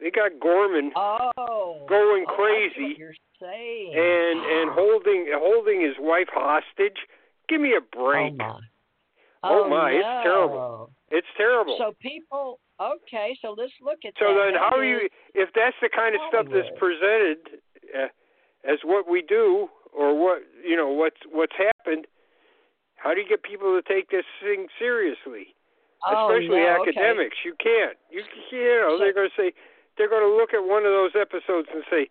They 0.00 0.10
got 0.10 0.40
Gorman 0.40 0.90
oh, 0.96 1.84
going 1.88 2.24
oh, 2.28 2.34
crazy 2.34 2.96
and 3.42 4.38
and 4.40 4.70
holding 4.72 5.30
holding 5.34 5.80
his 5.80 5.94
wife 5.98 6.28
hostage. 6.32 6.98
Give 7.48 7.60
me 7.60 7.74
a 7.76 7.96
break. 7.96 8.32
Oh 8.32 8.36
my! 8.36 8.60
Oh, 9.44 9.64
oh 9.64 9.68
my. 9.68 9.92
No. 9.92 9.98
It's 9.98 10.24
terrible. 10.24 10.90
It's 11.10 11.26
terrible. 11.36 11.76
So 11.78 11.94
people, 12.00 12.58
okay. 12.80 13.36
So 13.42 13.54
let's 13.56 13.72
look 13.82 13.98
at 14.06 14.14
so 14.18 14.32
that. 14.32 14.52
then, 14.52 14.54
how 14.54 14.76
are 14.76 14.84
you? 14.84 15.08
If 15.34 15.50
that's 15.54 15.76
the 15.82 15.90
kind 15.94 16.14
of 16.14 16.20
stuff 16.28 16.46
that's 16.52 16.70
presented 16.78 17.60
uh, 17.92 18.08
as 18.64 18.78
what 18.84 19.08
we 19.10 19.22
do, 19.22 19.68
or 19.92 20.18
what 20.18 20.42
you 20.64 20.76
know 20.76 20.88
what's 20.88 21.20
what's 21.30 21.54
happened 21.56 22.06
how 22.96 23.14
do 23.14 23.20
you 23.20 23.28
get 23.28 23.42
people 23.42 23.78
to 23.78 23.82
take 23.86 24.10
this 24.10 24.24
thing 24.42 24.66
seriously 24.78 25.54
oh, 26.06 26.28
especially 26.28 26.60
no, 26.60 26.80
academics 26.80 27.36
okay. 27.40 27.46
you 27.46 27.54
can't 27.60 27.96
you 28.10 28.22
you 28.50 28.80
know 28.80 28.98
they're 28.98 29.14
going 29.14 29.28
to 29.28 29.36
say 29.36 29.52
they're 29.96 30.10
going 30.10 30.24
to 30.24 30.36
look 30.36 30.54
at 30.54 30.62
one 30.62 30.84
of 30.84 30.92
those 30.92 31.12
episodes 31.14 31.68
and 31.72 31.84
say 31.90 32.08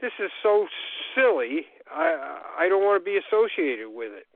this 0.00 0.12
is 0.18 0.30
so 0.42 0.66
silly 1.14 1.66
i 1.92 2.40
i 2.58 2.68
don't 2.68 2.84
want 2.84 3.00
to 3.00 3.04
be 3.04 3.18
associated 3.18 3.88
with 3.88 4.12
it 4.12 4.26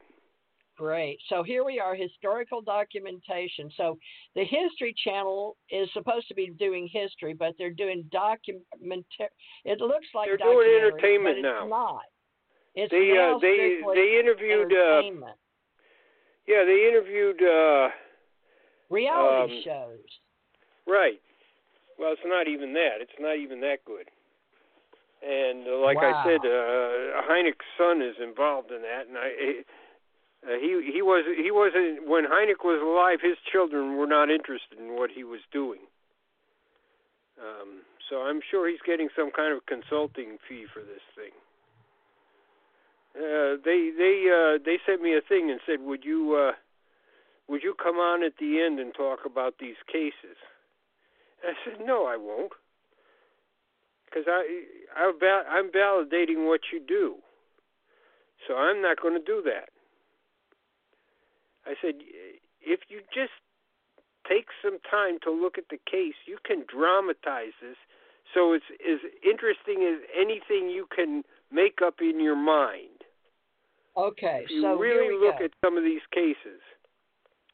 Great. 0.78 1.18
So 1.28 1.42
here 1.42 1.64
we 1.64 1.78
are, 1.78 1.94
historical 1.94 2.62
documentation. 2.62 3.70
So 3.76 3.98
the 4.34 4.42
History 4.42 4.94
Channel 5.05 5.57
is 5.70 5.88
supposed 5.92 6.28
to 6.28 6.34
be 6.34 6.50
doing 6.59 6.88
history, 6.90 7.34
but 7.34 7.53
they're 7.59 7.70
doing 7.70 8.05
document. 8.11 8.64
It 9.64 9.80
looks 9.80 10.07
like 10.14 10.28
They're 10.28 10.38
doing 10.38 10.80
entertainment 10.80 11.42
now. 11.42 11.66
Not. 11.68 12.03
It's 12.75 12.91
they 12.91 13.12
uh, 13.12 13.39
they 13.39 13.81
they 13.95 14.18
interviewed 14.18 14.73
uh 14.73 15.03
yeah 16.47 16.64
they 16.64 16.89
interviewed 16.89 17.43
uh 17.43 17.89
reality 18.89 19.57
um, 19.57 19.62
shows. 19.64 20.09
Right. 20.87 21.20
Well, 21.99 22.12
it's 22.12 22.23
not 22.25 22.49
even 22.49 22.73
that. 22.73 23.01
It's 23.01 23.20
not 23.20 23.37
even 23.37 23.61
that 23.61 23.85
good. 23.85 24.09
And 25.23 25.68
uh, 25.68 25.79
like 25.79 25.99
Wow. 25.99 26.11
I 26.11 26.25
said, 26.27 26.41
uh, 26.43 27.23
Hynek's 27.31 27.68
son 27.79 28.03
is 28.03 28.16
involved 28.20 28.70
in 28.70 28.83
that, 28.83 29.07
and 29.09 29.16
I. 29.16 29.62
Uh, 30.43 30.59
he 30.59 30.91
he 30.93 31.03
was 31.03 31.23
he 31.39 31.53
wasn't 31.53 32.09
when 32.09 32.25
Hynek 32.25 32.66
was 32.66 32.83
alive. 32.83 33.20
His 33.23 33.39
children 33.53 33.97
were 33.97 34.09
not 34.09 34.29
interested 34.29 34.77
in 34.77 34.99
what 34.99 35.11
he 35.14 35.23
was 35.23 35.39
doing. 35.53 35.87
Um, 37.39 37.87
so 38.11 38.23
I'm 38.23 38.41
sure 38.51 38.68
he's 38.68 38.83
getting 38.85 39.09
some 39.14 39.31
kind 39.31 39.55
of 39.55 39.64
consulting 39.66 40.39
fee 40.49 40.66
for 40.75 40.81
this 40.81 41.03
thing. 41.14 41.31
Uh, 43.15 43.57
they 43.65 43.91
they 43.97 44.25
uh, 44.31 44.59
they 44.65 44.79
sent 44.87 45.03
me 45.03 45.17
a 45.17 45.21
thing 45.21 45.51
and 45.51 45.61
said, 45.67 45.81
"Would 45.81 46.05
you 46.05 46.35
uh, 46.35 46.53
would 47.49 47.63
you 47.63 47.75
come 47.75 47.97
on 47.97 48.23
at 48.25 48.33
the 48.41 48.61
end 48.61 48.81
and 48.81 48.95
talk 48.95 49.21
about 49.27 49.55
these 49.61 49.77
cases?" 49.87 50.37
I 51.45 51.53
said, 51.65 51.85
"No, 51.85 52.07
I 52.07 52.17
won't." 52.17 52.53
Because 54.07 54.25
I, 54.29 54.45
I, 54.95 55.11
I'm 55.49 55.71
validating 55.73 56.47
what 56.47 56.61
you 56.73 56.81
do. 56.81 57.17
So 58.47 58.57
I'm 58.57 58.83
not 58.83 59.01
going 59.01 59.15
to 59.15 59.25
do 59.25 59.41
that. 59.45 59.71
I 61.65 61.75
said, 61.81 61.95
if 62.61 62.81
you 62.89 63.01
just 63.15 63.33
take 64.29 64.47
some 64.63 64.79
time 64.91 65.19
to 65.23 65.31
look 65.31 65.57
at 65.57 65.71
the 65.71 65.79
case, 65.91 66.15
you 66.27 66.37
can 66.45 66.65
dramatize 66.69 67.57
this 67.63 67.77
so 68.35 68.53
it's 68.53 68.65
as 68.81 69.01
interesting 69.25 69.85
as 69.85 70.01
anything 70.19 70.71
you 70.71 70.87
can 70.95 71.23
make 71.51 71.81
up 71.85 71.97
in 72.01 72.21
your 72.21 72.37
mind. 72.37 72.91
Okay, 73.97 74.43
if 74.45 74.51
you 74.51 74.62
so 74.62 74.76
really 74.76 75.14
look 75.18 75.38
go. 75.38 75.45
at 75.45 75.51
some 75.64 75.76
of 75.76 75.84
these 75.84 76.01
cases. 76.12 76.61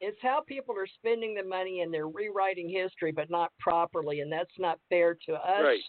It's 0.01 0.19
how 0.23 0.43
people 0.47 0.77
are 0.77 0.87
spending 0.87 1.35
the 1.35 1.43
money 1.43 1.81
and 1.81 1.93
they're 1.93 2.07
rewriting 2.07 2.69
history, 2.69 3.11
but 3.11 3.31
not 3.31 3.51
properly, 3.59 4.21
and 4.21 4.31
that's 4.31 4.57
not 4.59 4.79
fair 4.89 5.17
to 5.27 5.33
us 5.33 5.63
right. 5.65 5.81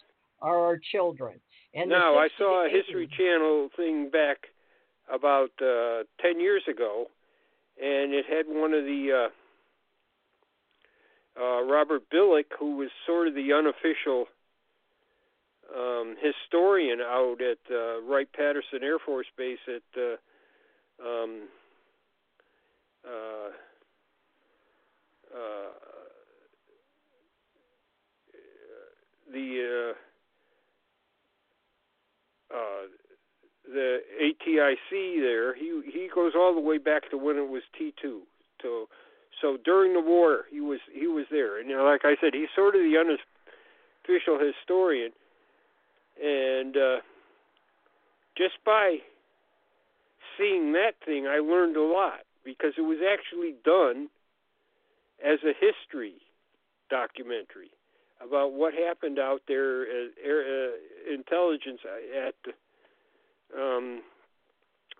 or 0.42 0.58
our 0.58 0.80
children. 0.90 1.40
And 1.74 1.88
now 1.88 2.18
I 2.18 2.28
saw 2.36 2.66
a 2.66 2.68
History 2.68 3.08
Channel 3.16 3.68
thing 3.76 4.10
back 4.10 4.38
about 5.12 5.50
uh, 5.62 6.02
ten 6.20 6.40
years 6.40 6.62
ago, 6.68 7.06
and 7.80 8.12
it 8.12 8.24
had 8.26 8.46
one 8.48 8.74
of 8.74 8.84
the 8.84 9.28
uh, 11.38 11.40
uh, 11.40 11.62
Robert 11.62 12.02
Billick, 12.12 12.46
who 12.58 12.76
was 12.76 12.88
sort 13.06 13.28
of 13.28 13.34
the 13.34 13.52
unofficial 13.52 14.26
um, 15.76 16.16
historian 16.20 17.00
out 17.00 17.38
at 17.40 17.58
uh, 17.72 18.00
Wright 18.02 18.28
Patterson 18.32 18.82
Air 18.82 18.98
Force 18.98 19.28
Base 19.38 19.58
at 19.68 20.00
uh, 20.00 20.16
um, 21.04 21.48
uh, 23.06 23.50
uh, 25.34 25.70
the 29.32 29.92
uh, 32.52 32.54
uh, 32.54 32.86
the 33.72 33.98
ATIC 34.20 35.20
there. 35.20 35.54
He 35.54 35.80
he 35.92 36.08
goes 36.14 36.32
all 36.36 36.54
the 36.54 36.60
way 36.60 36.78
back 36.78 37.10
to 37.10 37.16
when 37.16 37.36
it 37.36 37.48
was 37.48 37.62
T 37.78 37.94
two. 38.00 38.22
So 38.62 38.88
so 39.40 39.56
during 39.64 39.94
the 39.94 40.00
war 40.00 40.44
he 40.50 40.60
was 40.60 40.80
he 40.92 41.06
was 41.06 41.26
there, 41.30 41.58
and 41.60 41.68
you 41.68 41.76
know, 41.76 41.84
like 41.84 42.02
I 42.04 42.16
said, 42.20 42.34
he's 42.34 42.48
sort 42.54 42.74
of 42.74 42.82
the 42.82 42.96
unofficial 42.98 44.38
historian, 44.38 45.12
and 46.22 46.76
uh, 46.76 46.96
just 48.36 48.54
by 48.64 48.98
seeing 50.40 50.72
that 50.72 50.94
thing, 51.04 51.26
I 51.26 51.38
learned 51.38 51.76
a 51.76 51.82
lot 51.82 52.20
because 52.44 52.72
it 52.78 52.82
was 52.82 52.98
actually 53.04 53.54
done 53.64 54.08
as 55.24 55.38
a 55.44 55.52
history 55.52 56.14
documentary 56.88 57.70
about 58.24 58.52
what 58.52 58.72
happened 58.74 59.18
out 59.18 59.42
there 59.46 59.82
as 59.82 60.10
air, 60.24 60.40
uh, 60.40 61.12
intelligence 61.12 61.80
at 61.86 62.34
um, 63.56 64.02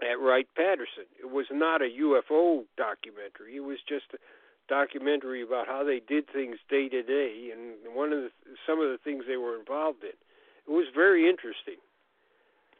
at 0.03 0.18
Wright 0.20 0.47
Patterson. 0.57 1.05
It 1.18 1.30
was 1.30 1.47
not 1.51 1.82
a 1.82 1.88
UFO 2.01 2.64
documentary. 2.76 3.57
It 3.57 3.64
was 3.64 3.78
just 3.88 4.07
a 4.14 4.18
documentary 4.68 5.43
about 5.43 5.66
how 5.66 5.84
they 5.84 6.01
did 6.01 6.24
things 6.32 6.57
day 6.68 6.88
to 6.88 7.03
day 7.03 7.51
and 7.53 7.95
one 7.95 8.12
of 8.12 8.20
the 8.20 8.30
some 8.66 8.80
of 8.80 8.88
the 8.88 8.99
things 9.03 9.24
they 9.26 9.36
were 9.36 9.59
involved 9.59 10.03
in. 10.03 10.16
It 10.68 10.70
was 10.70 10.86
very 10.95 11.28
interesting. 11.28 11.80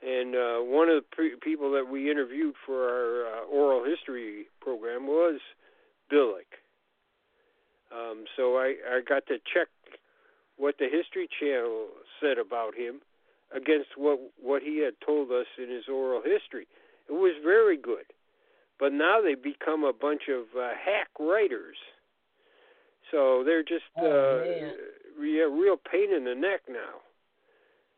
And 0.03 0.34
uh, 0.34 0.59
one 0.61 0.88
of 0.88 0.96
the 0.96 1.07
pre- 1.11 1.36
people 1.42 1.70
that 1.72 1.88
we 1.90 2.11
interviewed 2.11 2.55
for 2.64 2.88
our 2.88 3.26
uh, 3.26 3.44
oral 3.46 3.84
history 3.84 4.46
program 4.61 5.07
was 5.07 5.40
Billick. 6.11 6.57
Um, 7.92 8.24
so 8.36 8.57
I, 8.57 8.76
I 8.88 9.01
got 9.07 9.26
to 9.26 9.38
check 9.53 9.68
what 10.57 10.76
the 10.78 10.88
History 10.90 11.28
Channel 11.40 11.88
said 12.20 12.38
about 12.38 12.74
him 12.74 13.01
against 13.55 13.90
what 13.96 14.20
what 14.40 14.62
he 14.62 14.82
had 14.84 14.94
told 15.05 15.30
us 15.32 15.46
in 15.59 15.70
his 15.70 15.84
oral 15.88 16.22
history. 16.22 16.66
It 17.09 17.12
was 17.12 17.34
very 17.42 17.76
good, 17.76 18.07
but 18.78 18.92
now 18.92 19.20
they 19.20 19.34
become 19.34 19.84
a 19.84 19.92
bunch 19.92 20.22
of 20.28 20.44
uh, 20.57 20.70
hack 20.70 21.09
writers. 21.18 21.76
So 23.11 23.42
they're 23.44 23.64
just 23.64 23.84
oh, 23.98 24.05
uh, 24.07 25.22
yeah, 25.22 25.48
real 25.51 25.76
pain 25.76 26.14
in 26.14 26.24
the 26.24 26.34
neck 26.34 26.61
now. 26.68 27.03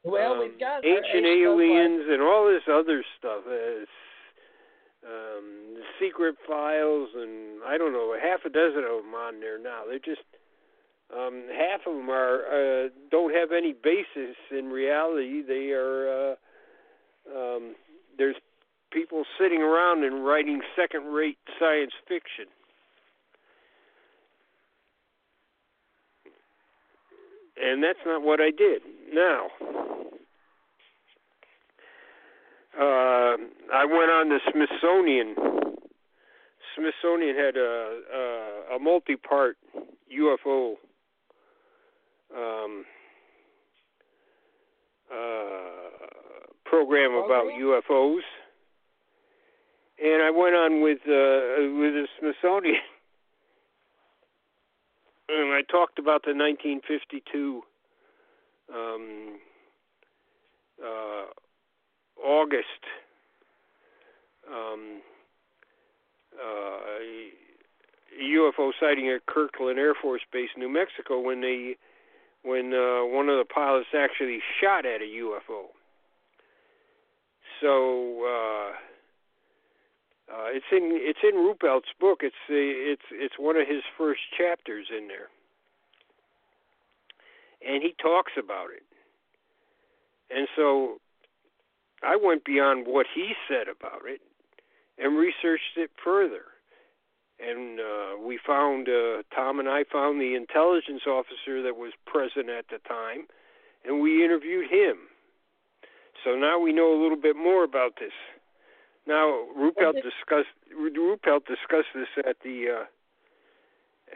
Well, 0.05 0.32
um, 0.32 0.40
we've 0.40 0.59
got 0.59 0.84
ancient 0.84 1.26
aliens 1.26 2.05
and 2.09 2.22
all 2.22 2.48
this 2.48 2.62
other 2.72 3.05
stuff. 3.18 3.42
Uh, 3.46 3.86
um, 5.07 5.82
secret 6.00 6.36
files 6.46 7.09
and 7.14 7.62
I 7.66 7.76
don't 7.76 7.92
know 7.92 8.14
half 8.20 8.44
a 8.44 8.50
dozen 8.50 8.84
of 8.84 9.05
them 9.05 9.14
on 9.14 9.40
there 9.40 9.59
now. 9.59 9.82
They're 9.88 9.98
just 9.98 10.22
um, 11.14 11.44
half 11.53 11.80
of 11.86 11.94
them 11.94 12.09
are 12.09 12.40
uh, 12.46 12.88
don't 13.11 13.34
have 13.34 13.53
any 13.53 13.72
basis 13.72 14.36
in 14.50 14.66
reality. 14.66 15.42
They 15.42 15.70
are 15.70 16.32
uh, 16.32 16.34
um, 17.36 17.74
there's 18.16 18.36
people 18.92 19.24
sitting 19.40 19.62
around 19.62 20.05
and 20.05 20.24
writing 20.24 20.61
second-rate 20.76 21.38
science 21.59 21.92
fiction. 22.07 22.46
And 27.57 27.82
that's 27.82 27.98
not 28.05 28.22
what 28.22 28.40
I 28.40 28.50
did. 28.50 28.82
Now, 29.12 29.48
uh, 32.80 33.36
I 33.74 33.84
went 33.84 34.10
on 34.10 34.30
the 34.30 34.40
Smithsonian. 34.50 35.34
Smithsonian 36.74 37.36
had 37.36 37.58
a 37.58 38.00
a, 38.14 38.76
a 38.76 38.78
multi-part 38.78 39.58
UFO 40.18 40.76
um, 42.34 42.86
uh, 45.12 45.90
program 46.64 47.12
about 47.12 47.48
UFOs, 47.60 48.22
and 50.02 50.22
I 50.22 50.30
went 50.30 50.54
on 50.54 50.80
with 50.80 51.00
uh, 51.00 51.68
with 51.78 51.92
the 51.92 52.08
Smithsonian, 52.18 52.76
and 55.28 55.52
I 55.52 55.60
talked 55.70 55.98
about 55.98 56.22
the 56.24 56.32
1952 56.32 57.62
um, 58.74 59.38
uh, 60.82 61.24
August 62.22 62.66
um, 64.48 65.00
uh, 66.34 66.98
UFO 68.20 68.72
sighting 68.80 69.08
at 69.08 69.26
Kirtland 69.26 69.78
Air 69.78 69.94
Force 70.00 70.22
Base, 70.32 70.50
New 70.56 70.68
Mexico, 70.68 71.20
when 71.20 71.40
they 71.40 71.76
when 72.42 72.74
uh, 72.74 73.04
one 73.06 73.28
of 73.28 73.38
the 73.38 73.44
pilots 73.44 73.88
actually 73.96 74.40
shot 74.60 74.84
at 74.84 75.00
a 75.00 75.04
UFO. 75.04 75.70
So 77.60 78.26
uh, 78.26 78.72
uh, 80.32 80.48
it's 80.50 80.66
in 80.72 80.90
it's 80.92 81.20
in 81.22 81.36
Ruppelt's 81.36 81.92
book. 82.00 82.20
It's 82.22 82.34
the 82.48 82.72
it's 82.92 83.02
it's 83.12 83.34
one 83.38 83.56
of 83.56 83.68
his 83.68 83.82
first 83.96 84.20
chapters 84.36 84.86
in 84.96 85.08
there, 85.08 85.28
and 87.66 87.82
he 87.82 87.94
talks 88.00 88.32
about 88.38 88.68
it. 88.74 88.82
And 90.34 90.48
so 90.56 90.98
I 92.02 92.16
went 92.16 92.44
beyond 92.44 92.86
what 92.86 93.06
he 93.14 93.32
said 93.48 93.68
about 93.68 94.02
it 94.06 94.20
and 94.98 95.16
researched 95.16 95.76
it 95.76 95.90
further. 96.02 96.44
And 97.38 97.80
uh, 97.80 98.22
we 98.24 98.38
found, 98.44 98.88
uh, 98.88 99.22
Tom 99.34 99.58
and 99.58 99.68
I 99.68 99.84
found 99.90 100.20
the 100.20 100.34
intelligence 100.34 101.02
officer 101.06 101.62
that 101.62 101.76
was 101.76 101.92
present 102.06 102.48
at 102.48 102.66
the 102.70 102.78
time, 102.88 103.26
and 103.84 104.00
we 104.00 104.24
interviewed 104.24 104.70
him. 104.70 105.08
So 106.24 106.36
now 106.36 106.58
we 106.60 106.72
know 106.72 106.94
a 106.94 107.00
little 107.02 107.20
bit 107.20 107.36
more 107.36 107.64
about 107.64 107.94
this. 107.98 108.12
Now 109.06 109.46
Ruppelt 109.58 109.94
discussed 109.94 110.54
Ruppelt 110.72 111.46
discussed 111.46 111.90
this 111.94 112.06
at 112.24 112.36
the 112.44 112.66
uh, 112.70 112.84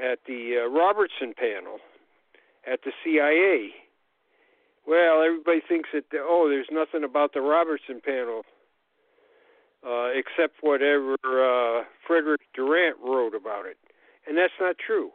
at 0.00 0.20
the 0.26 0.62
uh, 0.62 0.68
Robertson 0.68 1.34
panel 1.36 1.80
at 2.70 2.80
the 2.84 2.92
CIA 3.04 3.72
well, 4.86 5.22
everybody 5.22 5.60
thinks 5.66 5.88
that 5.92 6.04
oh, 6.14 6.48
there's 6.48 6.68
nothing 6.70 7.02
about 7.02 7.34
the 7.34 7.40
Robertson 7.40 8.00
panel 8.04 8.42
uh, 9.86 10.10
except 10.14 10.54
whatever 10.60 11.16
uh, 11.24 11.84
Frederick 12.06 12.42
Durant 12.54 12.96
wrote 13.04 13.34
about 13.34 13.66
it, 13.66 13.76
and 14.26 14.38
that's 14.38 14.52
not 14.60 14.76
true. 14.78 15.10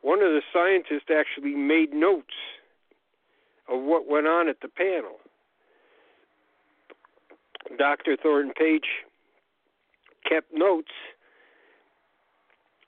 One 0.00 0.22
of 0.22 0.30
the 0.30 0.40
scientists 0.52 1.10
actually 1.14 1.54
made 1.54 1.92
notes 1.92 2.34
of 3.68 3.82
what 3.82 4.08
went 4.08 4.26
on 4.26 4.48
at 4.48 4.62
the 4.62 4.68
panel. 4.68 5.18
Dr. 7.78 8.16
Thornton 8.16 8.54
Page 8.58 8.88
kept 10.26 10.52
notes, 10.54 10.90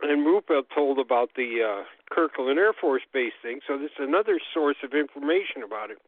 and 0.00 0.26
Ruppelt 0.26 0.64
told 0.74 0.98
about 0.98 1.30
the 1.36 1.58
uh, 1.62 1.84
Kirtland 2.12 2.58
Air 2.58 2.72
Force 2.78 3.02
Base 3.12 3.32
thing, 3.42 3.60
so 3.66 3.78
this 3.78 3.90
is 3.98 4.06
another 4.06 4.38
source 4.52 4.76
of 4.84 4.92
information 4.92 5.62
about 5.64 5.90
it. 5.90 5.98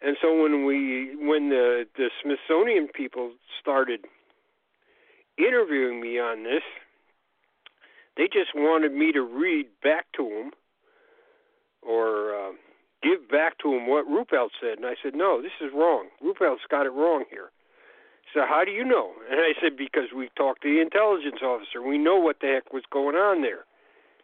And 0.00 0.16
so 0.20 0.40
when 0.40 0.64
we 0.64 1.14
when 1.16 1.48
the 1.48 1.84
the 1.96 2.10
Smithsonian 2.22 2.88
people 2.88 3.32
started 3.60 4.00
interviewing 5.38 6.00
me 6.00 6.18
on 6.18 6.44
this, 6.44 6.62
they 8.16 8.24
just 8.24 8.54
wanted 8.54 8.92
me 8.92 9.12
to 9.12 9.22
read 9.22 9.66
back 9.82 10.06
to 10.16 10.28
them 10.28 10.50
or 11.82 12.34
uh, 12.34 12.52
give 13.02 13.28
back 13.28 13.58
to 13.58 13.70
them 13.70 13.86
what 13.86 14.06
Ruppelt 14.06 14.50
said. 14.60 14.78
And 14.78 14.86
I 14.86 14.94
said, 15.02 15.14
no, 15.14 15.42
this 15.42 15.52
is 15.60 15.70
wrong. 15.74 16.08
Ruppelt's 16.22 16.66
got 16.70 16.86
it 16.86 16.92
wrong 16.92 17.24
here. 17.30 17.50
So 18.34 18.40
how 18.48 18.62
do 18.64 18.70
you 18.70 18.84
know? 18.84 19.12
And 19.30 19.40
I 19.40 19.52
said, 19.60 19.76
because 19.76 20.14
we 20.16 20.30
talked 20.36 20.62
to 20.62 20.72
the 20.72 20.80
intelligence 20.80 21.42
officer. 21.42 21.82
We 21.82 21.98
know 21.98 22.16
what 22.16 22.40
the 22.40 22.48
heck 22.48 22.72
was 22.72 22.84
going 22.90 23.16
on 23.16 23.42
there. 23.42 23.64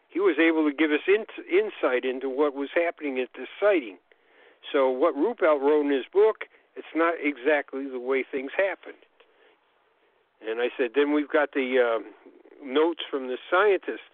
He 0.09 0.19
was 0.19 0.37
able 0.41 0.69
to 0.69 0.75
give 0.75 0.91
us 0.91 1.05
in, 1.07 1.25
insight 1.47 2.03
into 2.03 2.29
what 2.29 2.55
was 2.55 2.69
happening 2.73 3.19
at 3.19 3.29
this 3.37 3.47
sighting. 3.59 3.97
So 4.73 4.89
what 4.89 5.15
Ruppelt 5.15 5.61
wrote 5.61 5.85
in 5.85 5.91
his 5.91 6.05
book, 6.11 6.45
it's 6.75 6.93
not 6.95 7.13
exactly 7.21 7.87
the 7.87 7.99
way 7.99 8.25
things 8.29 8.51
happened. 8.57 9.01
And 10.41 10.59
I 10.61 10.69
said, 10.77 10.91
then 10.95 11.13
we've 11.13 11.29
got 11.29 11.51
the 11.53 11.77
uh, 11.77 11.99
notes 12.63 13.01
from 13.09 13.27
the 13.27 13.37
scientist, 13.51 14.07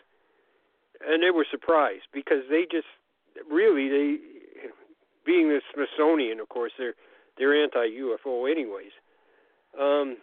and 1.06 1.24
they 1.24 1.32
were 1.32 1.46
surprised 1.50 2.08
because 2.14 2.44
they 2.50 2.66
just 2.70 2.88
really 3.50 3.90
they, 3.90 4.18
being 5.26 5.50
the 5.50 5.62
Smithsonian, 5.74 6.40
of 6.40 6.50
course, 6.50 6.72
they're 6.78 6.96
they're 7.38 7.62
anti 7.62 7.88
UFO 8.00 8.50
anyways. 8.50 8.92
Um, 9.80 10.18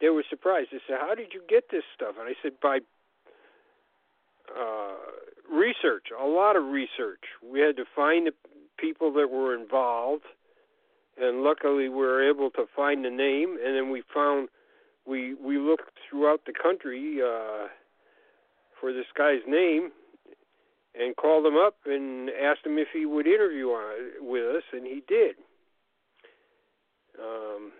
they 0.00 0.08
were 0.08 0.24
surprised. 0.28 0.68
They 0.72 0.80
said, 0.86 0.98
"How 1.00 1.14
did 1.14 1.32
you 1.32 1.42
get 1.48 1.70
this 1.70 1.84
stuff?" 1.94 2.14
And 2.18 2.28
I 2.28 2.34
said, 2.42 2.52
"By 2.60 2.80
uh, 4.48 4.94
research, 5.50 6.08
a 6.18 6.26
lot 6.26 6.56
of 6.56 6.64
research. 6.64 7.24
We 7.42 7.60
had 7.60 7.76
to 7.76 7.84
find 7.94 8.26
the 8.26 8.32
people 8.78 9.12
that 9.14 9.30
were 9.30 9.54
involved, 9.54 10.24
and 11.20 11.42
luckily 11.42 11.88
we 11.88 11.96
were 11.96 12.28
able 12.28 12.50
to 12.50 12.66
find 12.74 13.04
the 13.04 13.10
name. 13.10 13.56
And 13.64 13.76
then 13.76 13.90
we 13.90 14.02
found 14.12 14.48
we 15.06 15.34
we 15.34 15.58
looked 15.58 15.90
throughout 16.08 16.42
the 16.46 16.52
country 16.52 17.20
uh, 17.22 17.68
for 18.80 18.92
this 18.92 19.06
guy's 19.16 19.42
name, 19.46 19.92
and 20.94 21.16
called 21.16 21.46
him 21.46 21.56
up 21.56 21.76
and 21.86 22.30
asked 22.30 22.66
him 22.66 22.78
if 22.78 22.88
he 22.92 23.06
would 23.06 23.26
interview 23.26 23.68
on, 23.68 24.10
with 24.20 24.44
us, 24.56 24.62
and 24.72 24.86
he 24.86 25.02
did. 25.06 25.36
Um, 27.20 27.72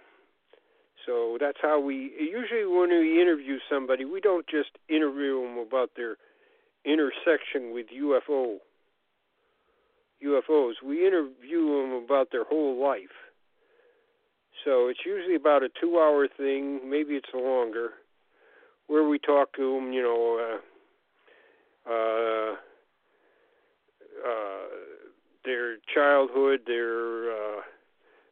so 1.07 1.37
that's 1.41 1.59
how 1.61 1.81
we 1.81 2.13
usually 2.19 2.67
when 2.67 2.91
we 2.91 3.21
interview 3.21 3.59
somebody, 3.71 4.05
we 4.05 4.21
don't 4.21 4.47
just 4.47 4.71
interview 4.89 5.43
them 5.43 5.59
about 5.59 5.91
their 5.97 6.17
intersection 6.85 7.73
with 7.73 7.87
UFO 7.95 8.59
UFOs. 10.25 10.75
We 10.85 11.07
interview 11.07 11.67
them 11.67 12.05
about 12.05 12.29
their 12.33 12.45
whole 12.45 12.81
life. 12.83 13.15
So 14.65 14.89
it's 14.89 15.01
usually 15.05 15.35
about 15.35 15.63
a 15.63 15.69
two-hour 15.81 16.29
thing, 16.37 16.89
maybe 16.89 17.15
it's 17.15 17.29
longer, 17.35 17.91
where 18.87 19.07
we 19.07 19.19
talk 19.19 19.53
to 19.57 19.75
them. 19.75 19.93
You 19.93 20.03
know, 20.03 20.61
uh, 21.87 21.91
uh, 21.91 22.55
uh, 24.27 24.69
their 25.45 25.77
childhood, 25.95 26.61
their 26.67 27.31
uh, 27.31 27.61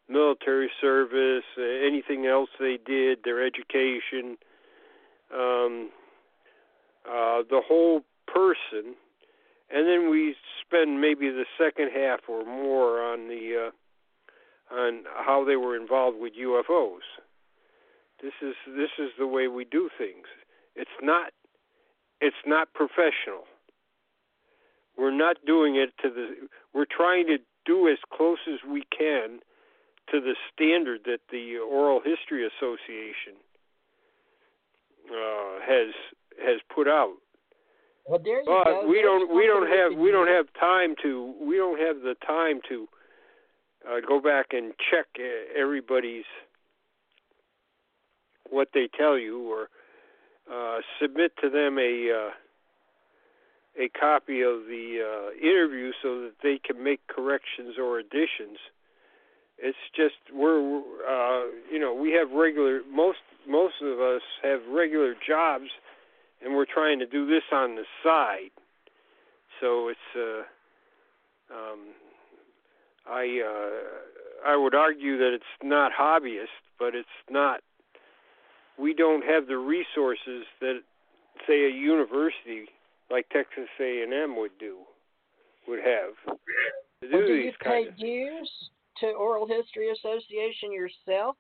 military 0.08 0.70
service, 0.80 1.44
uh, 1.56 1.62
anything 1.62 2.26
else 2.26 2.50
they 2.58 2.78
did, 2.84 3.20
their 3.24 3.44
education, 3.44 4.36
um, 5.34 5.90
uh, 7.08 7.42
the 7.48 7.60
whole 7.66 8.02
person, 8.26 8.94
and 9.70 9.86
then 9.86 10.10
we 10.10 10.34
spend 10.64 11.00
maybe 11.00 11.30
the 11.30 11.46
second 11.58 11.90
half 11.94 12.20
or 12.28 12.44
more 12.44 13.00
on 13.00 13.28
the 13.28 13.68
uh, 13.68 14.74
on 14.74 15.04
how 15.16 15.44
they 15.44 15.56
were 15.56 15.76
involved 15.76 16.18
with 16.18 16.34
UFOs. 16.34 17.00
This 18.22 18.32
is 18.40 18.54
this 18.66 18.90
is 18.98 19.10
the 19.18 19.26
way 19.26 19.48
we 19.48 19.64
do 19.64 19.90
things. 19.98 20.26
It's 20.76 20.90
not 21.02 21.32
it's 22.20 22.36
not 22.46 22.72
professional. 22.72 23.44
We're 24.96 25.16
not 25.16 25.36
doing 25.46 25.76
it 25.76 25.90
to 26.02 26.10
the 26.10 26.48
we're 26.72 26.86
trying 26.86 27.26
to 27.26 27.38
do 27.64 27.88
as 27.88 27.98
close 28.12 28.38
as 28.46 28.60
we 28.68 28.84
can 28.96 29.40
to 30.12 30.20
the 30.20 30.36
standard 30.52 31.00
that 31.06 31.20
the 31.30 31.58
Oral 31.58 32.00
History 32.04 32.46
Association 32.46 33.40
uh, 35.10 35.60
has 35.66 35.94
has 36.38 36.60
put 36.74 36.86
out. 36.86 37.16
Well, 38.06 38.20
there 38.22 38.40
you 38.40 38.46
but 38.46 38.64
go. 38.64 38.86
we 38.86 38.96
There's 38.96 39.04
don't 39.04 39.34
we 39.34 39.46
don't 39.46 39.68
have 39.68 39.98
we 39.98 40.10
don't 40.10 40.28
have 40.28 40.46
time 40.58 40.94
to 41.02 41.34
we 41.40 41.56
don't 41.56 41.80
have 41.80 42.02
the 42.02 42.14
time 42.26 42.60
to 42.68 42.88
uh, 43.88 44.00
go 44.06 44.20
back 44.20 44.46
and 44.52 44.72
check 44.90 45.06
everybody's 45.58 46.24
what 48.50 48.68
they 48.74 48.88
tell 48.96 49.18
you 49.18 49.50
or 49.50 49.68
uh, 50.52 50.80
submit 51.00 51.32
to 51.40 51.48
them 51.48 51.78
a 51.78 52.10
uh, 52.10 52.30
a 53.80 53.88
copy 53.88 54.42
of 54.42 54.66
the 54.68 54.98
uh, 55.00 55.32
interview 55.40 55.92
so 56.02 56.20
that 56.20 56.34
they 56.42 56.60
can 56.62 56.82
make 56.82 57.06
corrections 57.06 57.76
or 57.78 57.98
additions. 57.98 58.58
It's 59.62 59.78
just 59.94 60.16
we're 60.34 60.78
uh, 60.78 61.46
you 61.70 61.78
know 61.78 61.94
we 61.94 62.10
have 62.12 62.30
regular 62.32 62.80
most 62.92 63.18
most 63.48 63.74
of 63.80 64.00
us 64.00 64.22
have 64.42 64.60
regular 64.68 65.14
jobs 65.26 65.70
and 66.44 66.54
we're 66.54 66.66
trying 66.66 66.98
to 66.98 67.06
do 67.06 67.26
this 67.26 67.44
on 67.52 67.76
the 67.76 67.84
side. 68.02 68.50
So 69.60 69.88
it's 69.88 70.00
uh, 70.16 71.54
um, 71.54 71.78
I 73.08 73.40
uh, 73.46 74.48
I 74.50 74.56
would 74.56 74.74
argue 74.74 75.16
that 75.18 75.32
it's 75.32 75.44
not 75.62 75.92
hobbyist, 75.98 76.46
but 76.78 76.94
it's 76.96 77.08
not. 77.30 77.60
We 78.78 78.94
don't 78.94 79.24
have 79.24 79.46
the 79.46 79.58
resources 79.58 80.44
that 80.60 80.80
say 81.46 81.66
a 81.66 81.70
university 81.70 82.66
like 83.10 83.28
Texas 83.28 83.68
A&M 83.78 84.36
would 84.36 84.58
do 84.58 84.78
would 85.68 85.78
have 85.78 86.36
to 87.02 87.08
do 87.08 87.16
Well, 87.16 87.26
do 87.26 87.36
these 87.36 87.44
you 87.44 87.52
kind 87.62 87.84
pay 87.84 87.88
of 87.88 87.96
dues 87.98 88.50
to 89.02 89.08
Oral 89.08 89.46
History 89.46 89.90
Association 89.90 90.72
yourself? 90.72 91.36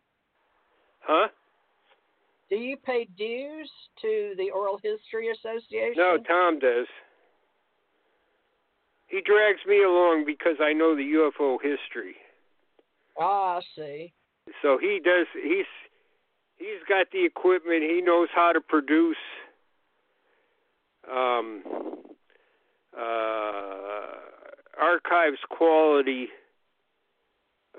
huh? 1.00 1.28
Do 2.50 2.56
you 2.56 2.76
pay 2.76 3.08
dues 3.16 3.70
to 4.02 4.34
the 4.36 4.50
Oral 4.50 4.78
History 4.82 5.30
Association? 5.30 5.94
No, 5.96 6.18
Tom 6.18 6.58
does. 6.58 6.86
He 9.06 9.20
drags 9.24 9.60
me 9.66 9.82
along 9.82 10.24
because 10.26 10.56
I 10.60 10.72
know 10.72 10.96
the 10.96 11.02
UFO 11.02 11.56
history. 11.62 12.16
Ah, 13.18 13.58
I 13.58 13.60
see. 13.76 14.12
So 14.60 14.78
he 14.78 15.00
does. 15.04 15.26
He's 15.34 15.66
he's 16.56 16.82
got 16.88 17.06
the 17.12 17.24
equipment. 17.24 17.82
He 17.82 18.00
knows 18.02 18.28
how 18.34 18.52
to 18.52 18.60
produce 18.60 19.16
um, 21.10 21.62
uh, 22.98 24.16
archives 24.80 25.38
quality 25.50 26.28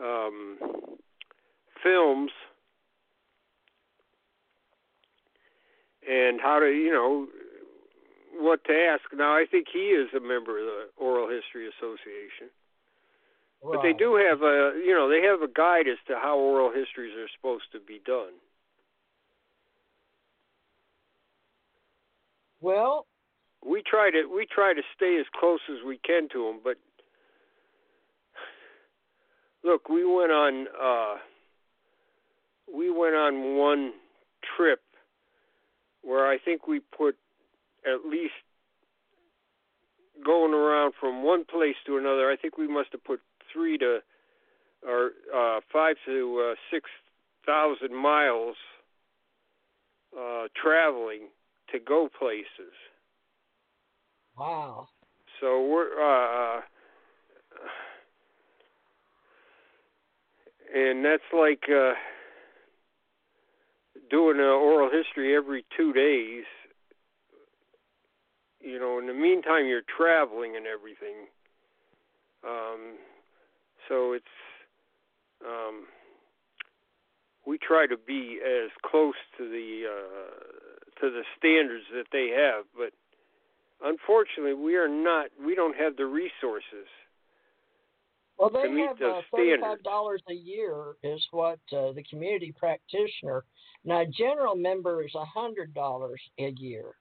um, 0.02 0.58
films 1.84 2.32
and 6.10 6.40
how 6.42 6.60
to 6.60 6.68
you 6.68 6.92
know 6.92 7.28
what 8.40 8.64
to 8.66 8.74
ask. 8.74 9.04
Now 9.14 9.34
I 9.36 9.46
think 9.50 9.68
he 9.72 9.90
is 9.90 10.10
a 10.16 10.20
member 10.20 10.60
of 10.60 10.66
the 10.66 10.90
Oral 10.98 11.30
History 11.30 11.68
Association. 11.68 12.50
But 13.62 13.82
they 13.82 13.94
do 13.94 14.16
have 14.16 14.42
a, 14.42 14.74
you 14.86 14.94
know, 14.94 15.08
they 15.08 15.22
have 15.26 15.42
a 15.42 15.48
guide 15.48 15.88
as 15.88 15.98
to 16.08 16.16
how 16.16 16.38
oral 16.38 16.70
histories 16.70 17.16
are 17.18 17.30
supposed 17.34 17.72
to 17.72 17.80
be 17.80 18.02
done. 18.06 18.34
Well, 22.62 23.06
We 23.66 23.82
try 23.82 24.12
to 24.12 24.26
we 24.28 24.46
try 24.46 24.74
to 24.74 24.82
stay 24.96 25.18
as 25.20 25.26
close 25.40 25.62
as 25.70 25.84
we 25.86 25.98
can 25.98 26.28
to 26.34 26.46
them, 26.48 26.60
but 26.64 26.78
look, 29.64 29.90
we 29.90 30.06
went 30.06 30.32
on 30.32 30.68
uh 30.82 31.16
we 32.74 32.90
went 32.90 33.16
on 33.16 33.58
one 33.58 33.94
trip 34.56 34.82
where 36.02 36.28
I 36.28 36.38
think 36.38 36.68
we 36.68 36.80
put 36.80 37.16
at 37.86 38.10
least 38.10 38.34
going 40.26 40.54
around 40.54 40.94
from 41.00 41.24
one 41.24 41.46
place 41.46 41.76
to 41.86 41.98
another, 41.98 42.30
I 42.30 42.36
think 42.36 42.58
we 42.58 42.68
must 42.68 42.90
have 42.92 43.04
put 43.04 43.20
3 43.54 43.78
to 43.80 44.00
or 44.88 45.12
uh 45.34 45.60
5 45.72 45.96
to 46.06 46.52
uh 46.52 46.56
6,000 46.72 47.96
miles 47.96 48.56
uh 50.18 50.48
traveling 50.62 51.30
to 51.72 51.80
go 51.80 52.10
places. 52.20 52.74
wow. 54.38 54.88
So 55.40 55.66
we're 55.68 56.00
uh 56.00 56.62
and 60.74 61.06
that's 61.06 61.24
like 61.34 61.64
uh 61.70 61.94
doing 64.10 64.38
an 64.38 64.46
oral 64.46 64.90
history 64.92 65.36
every 65.36 65.66
2 65.78 65.94
days. 65.94 66.46
You 68.60 68.80
know, 68.80 69.00
in 69.00 69.08
the 69.08 69.14
meantime 69.14 69.66
you're 69.68 69.82
traveling 69.98 70.56
and 70.56 70.66
everything. 70.66 71.28
Um 72.44 72.98
so 73.88 74.14
it's 74.14 74.26
um 75.46 75.86
we 77.46 77.58
try 77.58 77.88
to 77.88 77.98
be 77.98 78.40
as 78.44 78.72
close 78.86 79.16
to 79.38 79.50
the 79.50 79.84
uh 79.88 81.02
to 81.02 81.10
the 81.12 81.24
standards 81.38 81.86
that 81.94 82.08
they 82.12 82.30
have, 82.30 82.66
but 82.78 82.94
unfortunately, 83.84 84.54
we 84.54 84.76
are 84.76 84.88
not. 84.88 85.28
We 85.44 85.56
don't 85.56 85.76
have 85.76 85.98
the 85.98 86.06
resources. 86.06 86.88
Well, 88.38 88.50
they 88.50 88.70
have 88.82 89.02
uh, 89.02 89.22
thirty-five 89.32 89.84
dollars 89.84 90.22
a 90.30 90.34
year 90.34 90.96
is 91.04 91.22
what 91.32 91.60
uh, 91.72 91.92
the 91.94 92.04
community 92.10 92.54
practitioner. 92.58 93.44
Now, 93.86 94.04
general 94.06 94.56
member 94.56 95.04
is 95.04 95.14
a 95.16 95.26
hundred 95.26 95.74
dollars 95.74 96.22
a 96.40 96.50
year. 96.58 96.96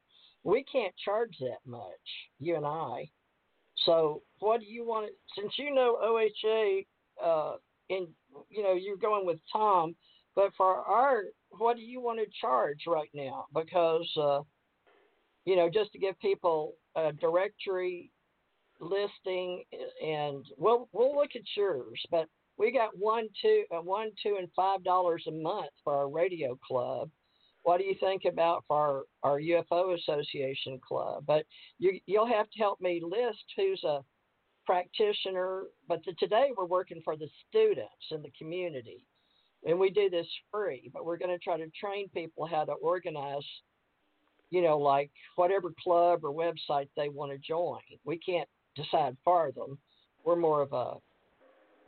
We 0.45 0.65
can't 0.71 0.95
charge 1.05 1.35
that 1.41 1.59
much, 1.65 1.81
you 2.39 2.57
and 2.57 2.67
I. 2.67 3.09
So, 3.87 4.23
what 4.41 4.61
do 4.61 4.67
you 4.67 4.85
want? 4.85 5.07
To, 5.07 5.41
since 5.41 5.53
you 5.57 5.75
know 5.75 5.99
OHA, 6.03 6.87
uh, 7.23 7.57
and 7.89 8.09
you 8.51 8.63
know 8.63 8.75
you're 8.75 8.97
going 8.97 9.25
with 9.25 9.39
Tom, 9.51 9.95
but 10.37 10.51
for 10.57 10.77
our, 10.77 11.23
what 11.51 11.77
do 11.77 11.83
you 11.83 12.01
want 12.01 12.19
to 12.19 12.27
charge 12.41 12.81
right 12.87 13.11
now? 13.15 13.47
Because 13.55 14.09
uh, 14.21 14.41
you 15.45 15.57
know, 15.57 15.69
just 15.69 15.93
to 15.93 15.99
give 15.99 16.19
people 16.21 16.75
a 16.95 17.13
directory 17.13 18.11
listing, 18.83 19.63
and 20.05 20.45
we'll 20.59 20.89
we'll 20.93 21.15
look 21.15 21.31
at 21.35 21.43
yours, 21.57 22.05
but 22.11 22.27
we 22.59 22.73
got 22.73 22.97
one, 22.99 23.29
two, 23.41 23.65
uh, 23.75 23.81
one, 23.81 24.11
two, 24.23 24.37
and 24.39 24.49
five 24.55 24.85
dollars 24.85 25.25
a 25.27 25.31
month 25.31 25.71
for 25.85 25.95
our 25.95 26.09
radio 26.09 26.59
club. 26.67 27.11
What 27.63 27.79
do 27.79 27.85
you 27.85 27.95
think 28.01 28.23
about 28.25 28.65
for 28.67 29.07
our, 29.23 29.31
our 29.33 29.41
UFO 29.41 29.97
Association 29.97 30.81
club? 30.87 31.25
But 31.27 31.47
you 31.79 32.01
you'll 32.07 32.27
have 32.27 32.51
to 32.51 32.59
help 32.59 32.81
me 32.81 33.01
list 33.03 33.45
who's 33.57 33.83
a 33.85 34.01
practitioner. 34.67 35.65
But 35.89 36.01
the, 36.05 36.13
today 36.19 36.51
we're 36.57 36.67
working 36.67 37.01
for 37.05 37.17
the 37.17 37.29
students 37.49 38.11
in 38.11 38.21
the 38.21 38.33
community, 38.37 39.07
and 39.65 39.79
we 39.79 39.91
do 39.91 40.11
this 40.11 40.27
free. 40.51 40.91
But 40.93 41.05
we're 41.05 41.19
going 41.19 41.31
to 41.31 41.39
try 41.39 41.57
to 41.57 41.71
train 41.81 42.09
people 42.11 42.47
how 42.47 42.65
to 42.65 42.73
organize 42.73 43.47
you 44.51 44.61
know, 44.61 44.77
like 44.77 45.11
whatever 45.37 45.73
club 45.83 46.21
or 46.23 46.31
website 46.31 46.87
they 46.95 47.09
want 47.09 47.33
to 47.33 47.39
join. 47.39 47.81
We 48.05 48.19
can't 48.19 48.47
decide 48.75 49.17
for 49.25 49.53
them. 49.53 49.79
We're 50.25 50.37
more 50.37 50.63
of 50.63 50.73
a 50.73 50.95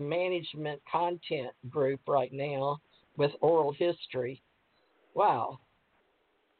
management 0.02 0.80
content 0.90 1.52
group 1.68 2.00
right 2.06 2.32
now 2.32 2.78
with 3.16 3.30
oral 3.40 3.72
history. 3.72 4.42
Wow. 5.14 5.58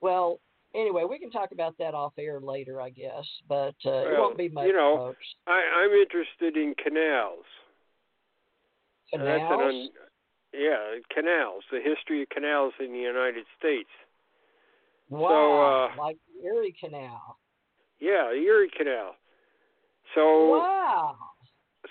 Well, 0.00 0.40
anyway, 0.74 1.04
we 1.08 1.18
can 1.18 1.30
talk 1.30 1.52
about 1.52 1.76
that 1.78 1.94
off 1.94 2.12
air 2.18 2.40
later, 2.40 2.80
I 2.80 2.90
guess, 2.90 3.24
but 3.48 3.74
uh, 3.84 4.06
it 4.06 4.18
won't 4.18 4.38
be 4.38 4.48
much, 4.48 4.66
you 4.66 4.72
know, 4.72 4.96
folks. 4.96 5.26
I, 5.46 5.60
I'm 5.82 5.90
interested 5.90 6.56
in 6.56 6.74
canals. 6.82 7.44
Canals? 9.12 9.62
un, 9.64 9.88
yeah, 10.52 10.98
canals. 11.14 11.64
The 11.70 11.80
history 11.82 12.22
of 12.22 12.28
canals 12.28 12.72
in 12.80 12.92
the 12.92 12.98
United 12.98 13.44
States. 13.58 13.88
wow, 15.08 15.90
uh, 15.92 16.00
like 16.00 16.18
Erie 16.44 16.74
Canal. 16.78 17.38
Yeah, 18.00 18.30
the 18.32 18.40
Erie 18.40 18.70
Canal. 18.76 19.16
So 20.14 20.58
wow. 20.58 21.16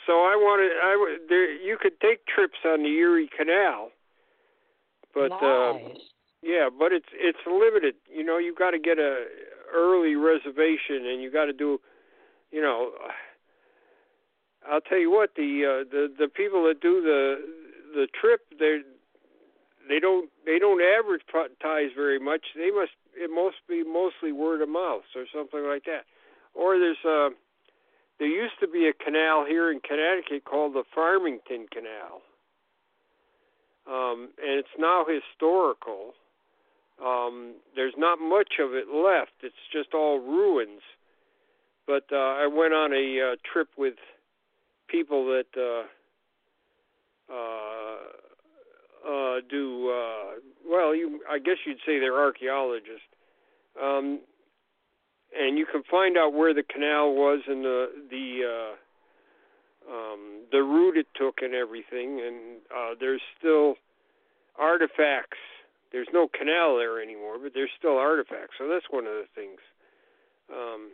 so 0.06 0.14
I 0.14 0.36
wanted 0.36 0.72
I 0.82 1.18
there 1.30 1.52
you 1.52 1.78
could 1.80 2.00
take 2.00 2.26
trips 2.26 2.60
on 2.66 2.84
the 2.84 2.90
Erie 2.90 3.30
Canal, 3.36 3.90
but 5.14 5.32
uh, 5.32 5.74
nice. 5.74 5.98
yeah, 6.42 6.70
but 6.70 6.92
it's 6.92 7.10
it's 7.14 7.40
limited. 7.46 7.96
You 8.10 8.24
know, 8.24 8.38
you 8.38 8.54
got 8.54 8.72
to 8.72 8.80
get 8.80 9.00
a 9.00 9.26
early 9.74 10.16
reservation, 10.16 11.08
and 11.08 11.22
you 11.22 11.32
got 11.32 11.46
to 11.46 11.54
do, 11.54 11.80
you 12.52 12.62
know. 12.62 12.92
I'll 14.66 14.80
tell 14.80 14.98
you 14.98 15.12
what 15.12 15.32
the 15.36 15.84
uh, 15.84 15.90
the 15.92 16.08
the 16.18 16.30
people 16.30 16.64
that 16.68 16.80
do 16.80 17.02
the 17.02 17.36
the 17.94 18.08
trip 18.20 18.42
they 18.58 18.80
they 19.88 20.00
don't 20.00 20.30
they 20.46 20.60
don't 20.60 20.82
advertise 20.82 21.92
very 21.96 22.20
much. 22.20 22.42
They 22.56 22.72
must 22.72 22.92
it 23.16 23.30
must 23.30 23.58
be 23.68 23.84
mostly 23.84 24.32
word 24.32 24.62
of 24.62 24.70
mouth 24.70 25.04
or 25.16 25.26
something 25.34 25.66
like 25.66 25.84
that. 25.86 26.06
Or 26.54 26.80
there's 26.80 27.04
uh 27.06 27.36
there 28.20 28.28
used 28.28 28.60
to 28.60 28.68
be 28.68 28.88
a 28.88 28.94
canal 28.94 29.46
here 29.46 29.72
in 29.72 29.80
Connecticut 29.80 30.46
called 30.46 30.74
the 30.74 30.84
Farmington 30.94 31.68
Canal. 31.72 32.22
Um, 33.86 34.30
and 34.42 34.60
it's 34.60 34.76
now 34.80 35.06
historical. 35.06 36.14
Um, 37.04 37.56
there's 37.76 37.96
not 37.98 38.20
much 38.20 38.54
of 38.60 38.74
it 38.74 38.88
left. 38.94 39.34
It's 39.42 39.56
just 39.72 39.94
all 39.94 40.20
ruins. 40.20 40.82
But 41.86 42.06
uh, 42.12 42.16
I 42.16 42.48
went 42.48 42.74
on 42.74 42.94
a 42.94 43.34
uh, 43.34 43.36
trip 43.52 43.68
with 43.78 43.96
people 44.88 45.26
that 45.26 45.48
uh, 45.58 45.84
uh, 47.34 47.98
uh, 49.10 49.42
do 49.50 49.90
uh, 49.90 50.40
well. 50.66 50.96
You, 50.96 51.20
I 51.30 51.40
guess 51.40 51.58
you'd 51.66 51.80
say 51.86 52.00
they're 52.00 52.20
archaeologists. 52.20 53.02
Um, 53.82 54.20
and 55.40 55.58
you 55.58 55.66
can 55.66 55.84
find 55.90 56.18
out 56.18 56.34
where 56.34 56.54
the 56.54 56.64
canal 56.64 57.14
was 57.14 57.42
and 57.48 57.64
the 57.64 57.88
the 58.10 58.42
uh, 58.46 59.92
um, 59.92 60.42
the 60.52 60.62
route 60.62 60.98
it 60.98 61.08
took 61.16 61.40
and 61.42 61.54
everything. 61.54 62.22
And 62.22 62.62
uh, 62.76 62.96
there's 63.00 63.22
still 63.38 63.76
artifacts. 64.58 65.38
There's 65.92 66.08
no 66.14 66.28
canal 66.28 66.78
there 66.78 67.02
anymore, 67.02 67.38
but 67.42 67.52
there's 67.54 67.70
still 67.78 67.98
artifacts. 67.98 68.56
So 68.58 68.68
that's 68.68 68.86
one 68.90 69.06
of 69.06 69.14
the 69.14 69.28
things. 69.36 69.60
Um, 70.52 70.92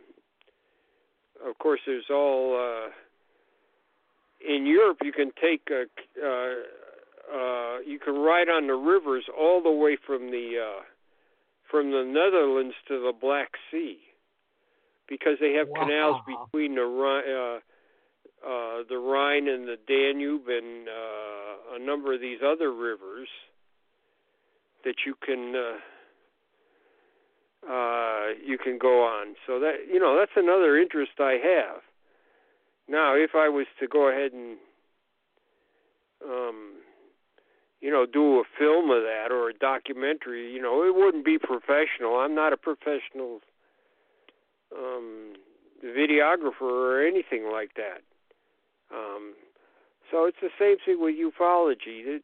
of 1.46 1.58
course, 1.58 1.80
there's 1.86 2.10
all 2.10 2.56
uh, 2.56 2.90
in 4.46 4.66
Europe. 4.66 4.98
You 5.02 5.12
can 5.12 5.32
take 5.40 5.68
a, 5.70 5.84
uh, 6.22 6.54
uh, 7.34 7.78
you 7.86 7.98
can 7.98 8.14
ride 8.14 8.48
on 8.48 8.66
the 8.66 8.74
rivers 8.74 9.24
all 9.38 9.62
the 9.62 9.70
way 9.70 9.96
from 10.06 10.30
the 10.30 10.56
uh, 10.62 10.82
from 11.70 11.92
the 11.92 12.04
Netherlands 12.04 12.74
to 12.88 13.00
the 13.00 13.12
Black 13.18 13.50
Sea 13.70 13.98
because 15.10 15.36
they 15.40 15.52
have 15.54 15.66
canals 15.74 16.22
between 16.24 16.76
the 16.76 16.86
Rhine, 16.86 17.24
uh, 17.28 17.58
uh, 18.46 18.82
the 18.88 18.96
Rhine 18.96 19.48
and 19.48 19.66
the 19.68 19.76
Danube 19.86 20.48
and 20.48 20.88
uh, 20.88 21.76
a 21.76 21.78
number 21.84 22.14
of 22.14 22.20
these 22.20 22.38
other 22.46 22.72
rivers 22.72 23.28
that 24.84 24.94
you 25.04 25.14
can 25.20 25.54
uh, 25.54 25.76
uh, 27.70 28.28
you 28.42 28.56
can 28.56 28.78
go 28.78 29.02
on. 29.02 29.34
So 29.46 29.58
that 29.60 29.86
you 29.92 29.98
know 29.98 30.16
that's 30.16 30.32
another 30.36 30.78
interest 30.78 31.12
I 31.18 31.36
have. 31.42 31.82
Now, 32.88 33.14
if 33.14 33.30
I 33.34 33.48
was 33.48 33.66
to 33.80 33.86
go 33.86 34.08
ahead 34.08 34.32
and 34.32 34.56
um, 36.24 36.74
you 37.80 37.90
know 37.90 38.06
do 38.06 38.38
a 38.38 38.44
film 38.58 38.90
of 38.90 39.02
that 39.02 39.28
or 39.30 39.50
a 39.50 39.54
documentary, 39.54 40.52
you 40.52 40.62
know, 40.62 40.84
it 40.84 40.94
wouldn't 40.94 41.24
be 41.24 41.36
professional. 41.36 42.16
I'm 42.16 42.34
not 42.34 42.52
a 42.52 42.56
professional 42.56 43.40
um, 44.76 45.34
videographer 45.84 46.62
or 46.62 47.06
anything 47.06 47.50
like 47.50 47.74
that. 47.74 48.02
Um, 48.94 49.34
so 50.10 50.24
it's 50.24 50.36
the 50.42 50.50
same 50.58 50.76
thing 50.84 51.00
with 51.00 51.14
ufology. 51.14 52.20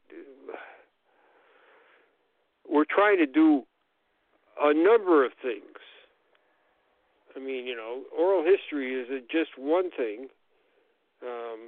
We're 2.68 2.85
trying 2.85 3.18
to 3.18 3.27
do 3.27 3.62
a 4.60 4.74
number 4.74 5.24
of 5.24 5.32
things. 5.40 5.62
I 7.36 7.39
mean, 7.39 7.66
you 7.66 7.77
know, 7.77 8.02
oral 8.16 8.44
history 8.44 8.94
is 8.94 9.09
just 9.31 9.51
one 9.59 9.90
thing, 9.97 10.28
um, 11.23 11.60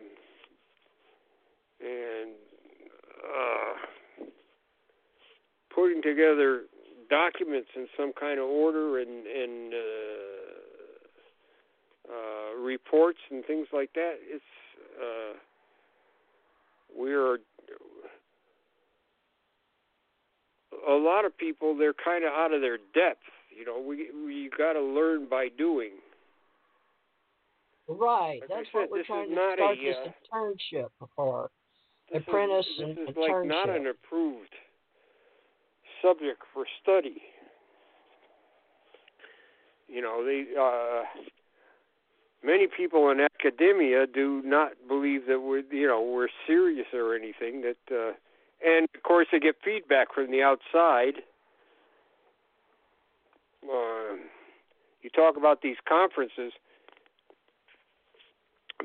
and 1.80 2.30
uh, 3.22 4.24
putting 5.74 6.02
together 6.02 6.62
documents 7.10 7.68
in 7.76 7.86
some 7.96 8.12
kind 8.18 8.38
of 8.38 8.46
order 8.46 8.98
and 8.98 9.26
and 9.26 9.74
uh, 9.74 10.47
uh, 12.08 12.56
reports 12.58 13.18
and 13.30 13.44
things 13.44 13.66
like 13.72 13.92
that. 13.94 14.14
It's 14.22 14.44
uh, 15.00 15.36
we 16.98 17.12
are 17.12 17.38
a 20.88 20.94
lot 20.94 21.24
of 21.24 21.36
people. 21.36 21.76
They're 21.76 21.92
kind 21.92 22.24
of 22.24 22.32
out 22.32 22.52
of 22.52 22.60
their 22.60 22.78
depth. 22.94 23.22
You 23.56 23.64
know, 23.64 23.80
we 23.80 24.08
we 24.24 24.50
got 24.56 24.74
to 24.74 24.80
learn 24.80 25.28
by 25.28 25.48
doing. 25.56 25.92
Right. 27.88 28.40
Like 28.40 28.48
That's 28.48 28.66
said, 28.72 28.78
what 28.78 28.90
we're 28.90 29.04
trying 29.04 29.30
to 29.30 29.34
start 29.34 29.58
a, 29.58 29.74
this 29.82 29.96
uh, 30.04 30.36
internship 30.36 30.88
for. 31.16 31.50
This 32.12 32.22
Apprentice 32.26 32.66
is, 32.66 32.82
and 32.82 32.96
this 32.96 33.08
is 33.10 33.16
like 33.16 33.46
not 33.46 33.68
an 33.68 33.86
approved 33.86 34.54
subject 36.02 36.42
for 36.54 36.64
study. 36.82 37.20
You 39.88 40.02
know, 40.02 40.24
they 40.24 40.44
uh, 40.58 41.02
many 42.42 42.66
people 42.66 43.10
in 43.10 43.20
academia 43.20 44.06
do 44.06 44.42
not 44.44 44.72
believe 44.86 45.26
that 45.26 45.40
we're 45.40 45.62
you 45.70 45.86
know 45.86 46.02
we're 46.02 46.28
serious 46.46 46.86
or 46.92 47.14
anything. 47.14 47.62
That 47.62 47.94
uh, 47.94 48.12
and 48.64 48.88
of 48.94 49.02
course 49.02 49.28
they 49.32 49.38
get 49.38 49.56
feedback 49.64 50.14
from 50.14 50.30
the 50.30 50.42
outside. 50.42 51.22
Um, 53.64 54.20
you 55.02 55.10
talk 55.10 55.36
about 55.36 55.62
these 55.62 55.76
conferences. 55.88 56.52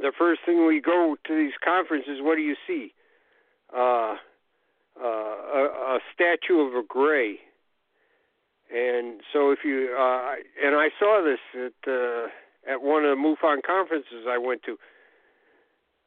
The 0.02 0.12
first 0.18 0.42
thing 0.46 0.66
we 0.66 0.82
go 0.82 1.16
to 1.26 1.36
these 1.36 1.54
conferences, 1.64 2.18
what 2.20 2.36
do 2.36 2.42
you 2.42 2.56
see? 2.68 2.94
Uh, 3.76 4.16
uh, 5.00 5.08
a, 5.08 5.96
a 5.96 6.00
statue 6.14 6.60
of 6.60 6.74
a 6.74 6.84
gray. 6.88 7.40
And 8.74 9.22
so 9.32 9.52
if 9.52 9.60
you 9.64 9.96
uh, 9.98 10.36
and 10.64 10.76
I 10.76 10.90
saw 11.00 11.24
this 11.24 11.40
at 11.54 11.92
uh, 11.92 12.28
at 12.69 12.81
one 12.81 13.06
of 13.06 13.18
the 13.18 13.22
MUFON 13.22 13.61
conferences 13.65 14.26
I 14.27 14.38
went 14.38 14.64
to. 14.64 14.77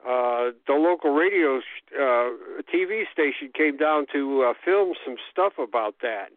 Uh, 0.06 0.52
the 0.66 0.74
local 0.74 1.10
radio 1.14 1.60
sh- 1.60 1.92
uh, 1.94 2.30
TV 2.72 3.04
station 3.12 3.50
came 3.54 3.76
down 3.76 4.06
to 4.12 4.42
uh, 4.42 4.54
film 4.64 4.94
some 5.04 5.16
stuff 5.30 5.54
about 5.58 5.96
that. 6.02 6.28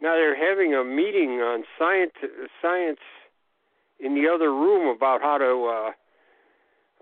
Now 0.00 0.14
they're 0.14 0.36
having 0.36 0.74
a 0.74 0.84
meeting 0.84 1.40
on 1.40 1.64
science 1.78 2.12
science 2.60 3.00
in 3.98 4.14
the 4.14 4.28
other 4.28 4.52
room 4.52 4.94
about 4.94 5.22
how 5.22 5.38
to 5.38 5.66
uh, 5.66 5.92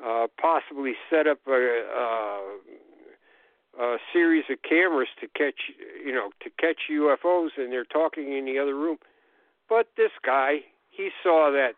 uh, 0.05 0.27
possibly 0.41 0.95
set 1.11 1.27
up 1.27 1.39
a, 1.47 1.85
uh, 3.79 3.83
a 3.83 3.99
series 4.13 4.45
of 4.51 4.59
cameras 4.63 5.09
to 5.21 5.29
catch, 5.29 5.73
you 6.05 6.13
know, 6.13 6.31
to 6.43 6.51
catch 6.59 6.89
UFOs, 6.91 7.51
and 7.57 7.73
they're 7.73 7.85
talking 7.85 8.37
in 8.37 8.45
the 8.45 8.59
other 8.59 8.75
room. 8.75 8.99
But 9.69 9.89
this 9.97 10.13
guy, 10.25 10.61
he 10.91 11.11
saw 11.23 11.51
that 11.51 11.73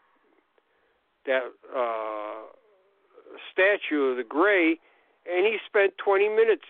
that 1.28 1.44
uh, 1.68 2.48
statue 3.52 4.10
of 4.10 4.16
the 4.16 4.24
gray, 4.24 4.80
and 5.30 5.46
he 5.46 5.59
spent 5.68 5.92
20 6.02 6.28
minutes 6.28 6.64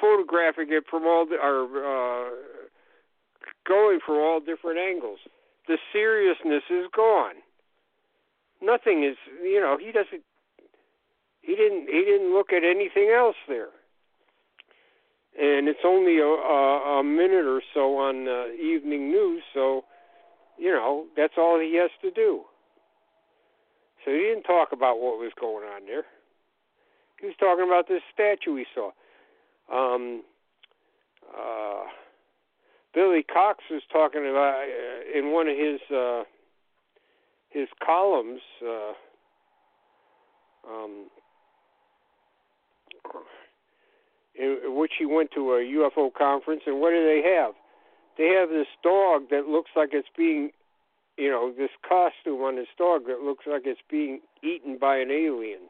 photographing 0.00 0.68
it 0.70 0.84
from 0.88 1.04
all 1.04 1.26
the, 1.26 1.36
or 1.36 1.68
uh, 1.84 2.30
going 3.66 4.00
from 4.04 4.16
all 4.16 4.40
different 4.40 4.78
angles. 4.78 5.18
The 5.68 5.78
seriousness 5.92 6.64
is 6.70 6.86
gone. 6.96 7.36
Nothing 8.62 9.04
is, 9.04 9.16
you 9.42 9.60
know, 9.60 9.76
he 9.78 9.92
doesn't. 9.92 10.24
He 11.42 11.54
didn't. 11.54 11.86
He 11.88 12.04
didn't 12.04 12.32
look 12.32 12.52
at 12.52 12.64
anything 12.64 13.14
else 13.14 13.36
there. 13.46 13.68
And 15.38 15.68
it's 15.68 15.84
only 15.84 16.18
a, 16.18 16.26
a, 16.26 16.98
a 16.98 17.04
minute 17.04 17.46
or 17.46 17.62
so 17.72 17.96
on 17.98 18.26
uh, 18.26 18.52
evening 18.60 19.10
news, 19.10 19.42
so 19.54 19.84
you 20.58 20.70
know 20.70 21.04
that's 21.16 21.34
all 21.38 21.60
he 21.60 21.76
has 21.76 21.90
to 22.02 22.10
do. 22.10 22.42
So 24.04 24.12
he 24.12 24.18
didn't 24.18 24.44
talk 24.44 24.68
about 24.72 25.00
what 25.00 25.18
was 25.18 25.32
going 25.38 25.64
on 25.64 25.86
there. 25.86 26.04
He 27.20 27.26
was 27.26 27.36
talking 27.38 27.66
about 27.66 27.88
this 27.88 28.02
statue 28.12 28.56
he 28.56 28.64
saw. 28.74 28.90
Um, 29.72 30.22
uh, 31.28 31.84
Billy 32.94 33.22
Cox 33.22 33.64
was 33.70 33.82
talking 33.92 34.22
about 34.22 34.64
uh, 34.64 35.18
in 35.18 35.32
one 35.32 35.48
of 35.48 35.56
his 35.56 35.80
uh, 35.94 36.22
his 37.50 37.68
columns. 37.84 38.40
Uh, 38.64 38.92
um, 40.68 41.06
in 44.38 44.76
which 44.76 44.92
he 44.98 45.06
went 45.06 45.30
to 45.32 45.54
a 45.54 45.58
UFO 45.58 46.12
conference, 46.12 46.62
and 46.66 46.80
what 46.80 46.90
do 46.90 47.04
they 47.04 47.22
have? 47.36 47.54
They 48.16 48.34
have 48.38 48.48
this 48.48 48.66
dog 48.82 49.30
that 49.30 49.46
looks 49.46 49.70
like 49.76 49.90
it's 49.92 50.08
being 50.16 50.50
you 51.18 51.28
know, 51.28 51.52
this 51.52 51.70
costume 51.86 52.40
on 52.42 52.56
this 52.56 52.68
dog 52.78 53.06
that 53.08 53.20
looks 53.20 53.44
like 53.46 53.62
it's 53.64 53.80
being 53.90 54.20
eaten 54.42 54.78
by 54.78 54.96
an 54.98 55.10
alien. 55.10 55.68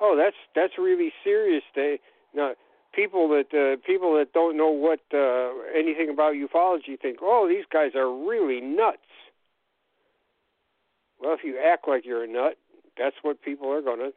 Oh, 0.00 0.16
that's 0.16 0.36
that's 0.54 0.78
really 0.78 1.12
serious. 1.22 1.62
They 1.74 2.00
now 2.34 2.52
people 2.94 3.28
that 3.28 3.52
uh, 3.52 3.76
people 3.86 4.16
that 4.16 4.32
don't 4.32 4.56
know 4.56 4.70
what 4.70 5.00
uh, 5.12 5.50
anything 5.76 6.08
about 6.10 6.34
ufology 6.34 6.98
think, 7.00 7.18
oh, 7.20 7.46
these 7.48 7.64
guys 7.70 7.92
are 7.94 8.10
really 8.10 8.60
nuts. 8.60 8.98
Well, 11.20 11.34
if 11.34 11.40
you 11.44 11.60
act 11.62 11.86
like 11.86 12.06
you're 12.06 12.24
a 12.24 12.28
nut, 12.28 12.56
that's 12.96 13.16
what 13.22 13.42
people 13.42 13.70
are 13.70 13.82
going 13.82 13.98
to 13.98 14.12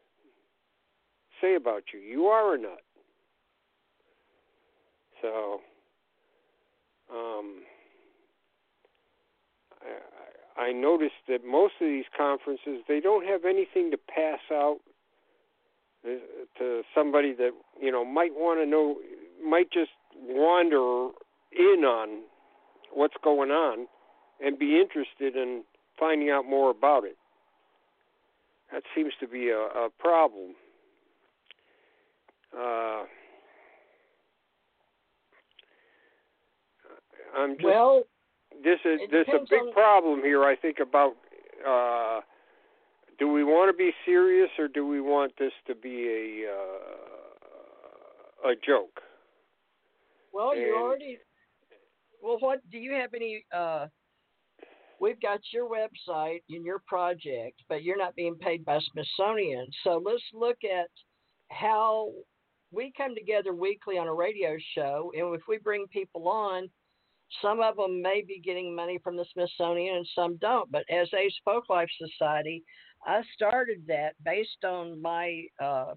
say 1.42 1.56
about 1.56 1.84
you. 1.94 2.00
You 2.00 2.26
are 2.28 2.56
a 2.56 2.62
nut. 2.62 2.82
So, 5.22 5.62
um, 7.12 7.64
I, 10.62 10.72
noticed 10.72 11.26
that 11.28 11.46
most 11.46 11.74
of 11.82 11.88
these 11.88 12.06
conferences 12.16 12.84
they 12.88 13.00
don't 13.00 13.26
have 13.26 13.46
anything 13.46 13.92
to 13.92 13.98
pass 13.98 14.40
out 14.52 14.80
uh, 16.06 16.10
to 16.60 16.82
somebody 16.96 17.34
that 17.34 17.52
you 17.80 17.92
know 17.92 18.06
might 18.06 18.34
want 18.34 18.60
to 18.60 18.66
know, 18.66 18.98
might 19.44 19.72
just 19.72 19.92
wander 20.16 21.12
in 21.52 21.84
on 21.84 22.24
what's 22.94 23.16
going 23.24 23.52
on 23.52 23.88
and 24.44 24.58
be 24.58 24.80
interested 24.80 25.36
in 25.36 25.64
finding 26.00 26.30
out 26.30 26.46
more 26.46 26.72
about 26.72 27.04
it. 27.04 27.18
That 28.72 28.84
seems 28.96 29.14
to 29.20 29.28
be 29.28 29.50
a, 29.50 29.60
a 29.60 29.90
problem. 30.00 30.56
Uh, 32.58 33.04
I'm 37.38 37.54
just 37.54 37.64
well, 37.64 38.04
this 38.64 38.80
is 38.86 39.00
there's 39.12 39.28
a 39.28 39.40
big 39.50 39.74
problem 39.74 40.22
here. 40.22 40.44
I 40.44 40.56
think 40.56 40.80
about 40.80 41.14
uh, 41.68 42.22
do 43.20 43.32
we 43.32 43.44
want 43.44 43.72
to 43.72 43.78
be 43.78 43.92
serious 44.06 44.50
or 44.58 44.68
do 44.68 44.88
we 44.88 45.02
want 45.02 45.34
this 45.38 45.54
to 45.68 45.76
be 45.76 46.08
a 46.08 46.52
uh, 46.52 48.50
a 48.52 48.56
joke? 48.66 49.02
Well, 50.34 50.52
and... 50.52 50.62
you 50.62 50.76
already. 50.76 51.20
Well, 52.22 52.38
what 52.40 52.60
do 52.72 52.78
you 52.78 52.94
have 52.94 53.14
any? 53.14 53.46
Uh, 53.56 53.88
we've 55.00 55.20
got 55.22 55.40
your 55.52 55.68
website 55.70 56.44
and 56.50 56.66
your 56.66 56.80
project, 56.88 57.62
but 57.68 57.84
you're 57.84 57.98
not 57.98 58.16
being 58.16 58.36
paid 58.36 58.64
by 58.64 58.80
Smithsonian. 58.92 59.68
So 59.84 60.02
let's 60.04 60.24
look 60.34 60.58
at 60.64 60.90
how 61.50 62.12
we 62.72 62.92
come 62.96 63.16
together 63.16 63.54
weekly 63.54 63.98
on 63.98 64.08
a 64.08 64.14
radio 64.14 64.56
show, 64.76 65.12
and 65.16 65.36
if 65.36 65.42
we 65.48 65.58
bring 65.58 65.88
people 65.88 66.28
on 66.28 66.70
some 67.42 67.62
of 67.62 67.78
them 67.78 68.02
may 68.02 68.24
be 68.26 68.40
getting 68.40 68.76
money 68.76 69.00
from 69.04 69.16
the 69.16 69.26
Smithsonian 69.34 69.98
and 69.98 70.08
some 70.14 70.38
don't. 70.38 70.72
But 70.72 70.84
as 70.90 71.10
Ace 71.14 71.36
Folklife 71.48 71.90
Society, 71.98 72.64
I 73.06 73.22
started 73.34 73.84
that 73.88 74.16
based 74.24 74.64
on 74.66 75.02
my 75.02 75.46
uh, 75.62 75.94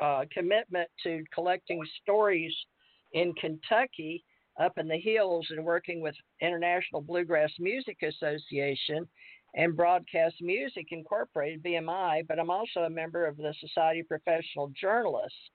uh, 0.00 0.24
commitment 0.32 0.88
to 1.04 1.24
collecting 1.34 1.82
stories 2.02 2.54
in 3.12 3.32
Kentucky 3.34 4.24
up 4.60 4.76
in 4.76 4.88
the 4.88 4.98
hills 4.98 5.46
and 5.50 5.64
working 5.64 6.00
with 6.00 6.14
International 6.40 7.00
Bluegrass 7.00 7.50
Music 7.58 7.98
Association 8.02 9.08
and 9.54 9.76
Broadcast 9.76 10.36
Music 10.40 10.86
Incorporated, 10.90 11.62
BMI, 11.62 12.26
but 12.26 12.38
I'm 12.38 12.50
also 12.50 12.80
a 12.80 12.90
member 12.90 13.26
of 13.26 13.36
the 13.36 13.54
Society 13.60 14.00
of 14.00 14.08
Professional 14.08 14.70
Journalists 14.78 15.50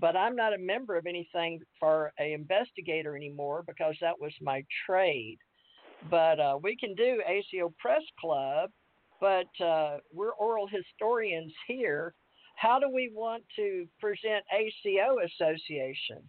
but 0.00 0.16
I'm 0.16 0.34
not 0.34 0.54
a 0.54 0.58
member 0.58 0.96
of 0.96 1.06
anything 1.06 1.60
for 1.78 2.12
a 2.18 2.32
investigator 2.32 3.16
anymore 3.16 3.62
because 3.66 3.94
that 4.00 4.18
was 4.18 4.32
my 4.40 4.64
trade. 4.86 5.38
But 6.10 6.40
uh, 6.40 6.58
we 6.62 6.76
can 6.76 6.94
do 6.94 7.22
ACO 7.26 7.74
Press 7.78 8.02
Club, 8.18 8.70
but 9.20 9.48
uh, 9.62 9.98
we're 10.12 10.32
oral 10.32 10.66
historians 10.66 11.52
here. 11.66 12.14
How 12.56 12.78
do 12.78 12.88
we 12.88 13.10
want 13.14 13.44
to 13.56 13.86
present 14.00 14.44
ACO 14.52 15.18
Association? 15.18 16.22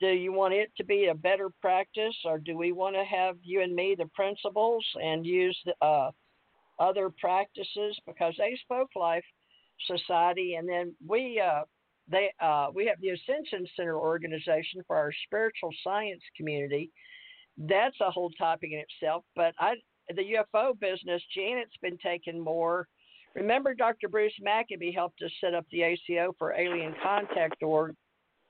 Do 0.00 0.08
you 0.08 0.32
want 0.32 0.54
it 0.54 0.70
to 0.76 0.84
be 0.84 1.06
a 1.06 1.14
better 1.14 1.50
practice, 1.60 2.16
or 2.24 2.38
do 2.38 2.56
we 2.56 2.72
want 2.72 2.94
to 2.94 3.04
have 3.04 3.36
you 3.42 3.62
and 3.62 3.74
me 3.74 3.96
the 3.96 4.06
principals, 4.14 4.84
and 5.02 5.24
use 5.24 5.58
the, 5.64 5.74
uh, 5.84 6.10
other 6.78 7.10
practices? 7.20 7.98
Because 8.06 8.34
they 8.38 8.56
spoke 8.62 8.90
life 8.94 9.24
Society, 9.86 10.54
and 10.54 10.68
then 10.68 10.94
we 11.04 11.40
uh, 11.40 11.62
they 12.10 12.32
uh, 12.40 12.68
we 12.74 12.86
have 12.86 13.00
the 13.00 13.10
Ascension 13.10 13.66
Center 13.76 13.98
organization 13.98 14.82
for 14.86 14.96
our 14.96 15.12
spiritual 15.26 15.70
science 15.82 16.22
community. 16.36 16.90
That's 17.56 17.96
a 18.00 18.10
whole 18.10 18.30
topic 18.30 18.70
in 18.72 18.78
itself. 18.80 19.24
But 19.36 19.54
I, 19.58 19.74
the 20.08 20.36
UFO 20.54 20.78
business, 20.78 21.22
Janet's 21.34 21.76
been 21.80 21.98
taking 21.98 22.38
more. 22.38 22.88
Remember, 23.34 23.74
Dr. 23.74 24.08
Bruce 24.08 24.34
Maccabee 24.40 24.92
helped 24.92 25.22
us 25.22 25.30
set 25.40 25.54
up 25.54 25.64
the 25.70 25.82
ACO 25.82 26.34
for 26.38 26.52
Alien 26.52 26.94
Contact 27.02 27.62
Org 27.62 27.94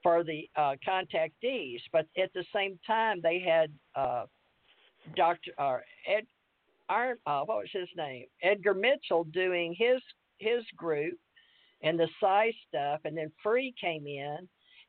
for 0.03 0.23
the 0.23 0.49
uh, 0.57 0.75
contactees, 0.87 1.81
but 1.91 2.07
at 2.23 2.31
the 2.35 2.45
same 2.55 2.79
time 2.87 3.21
they 3.23 3.41
had 3.41 3.73
uh, 3.95 4.27
Dr. 5.17 5.53
Uh, 5.57 5.79
Ed, 6.07 6.27
uh, 6.91 7.41
what 7.45 7.59
was 7.59 7.71
his 7.73 7.89
name? 7.97 8.27
Edgar 8.43 8.75
Mitchell 8.75 9.25
doing 9.25 9.75
his 9.79 10.03
his 10.39 10.63
group 10.77 11.15
and 11.85 11.99
the 11.99 12.09
size 12.19 12.55
stuff. 12.67 13.01
And 13.05 13.17
then 13.17 13.31
Free 13.43 13.73
came 13.81 14.07
in, 14.09 14.49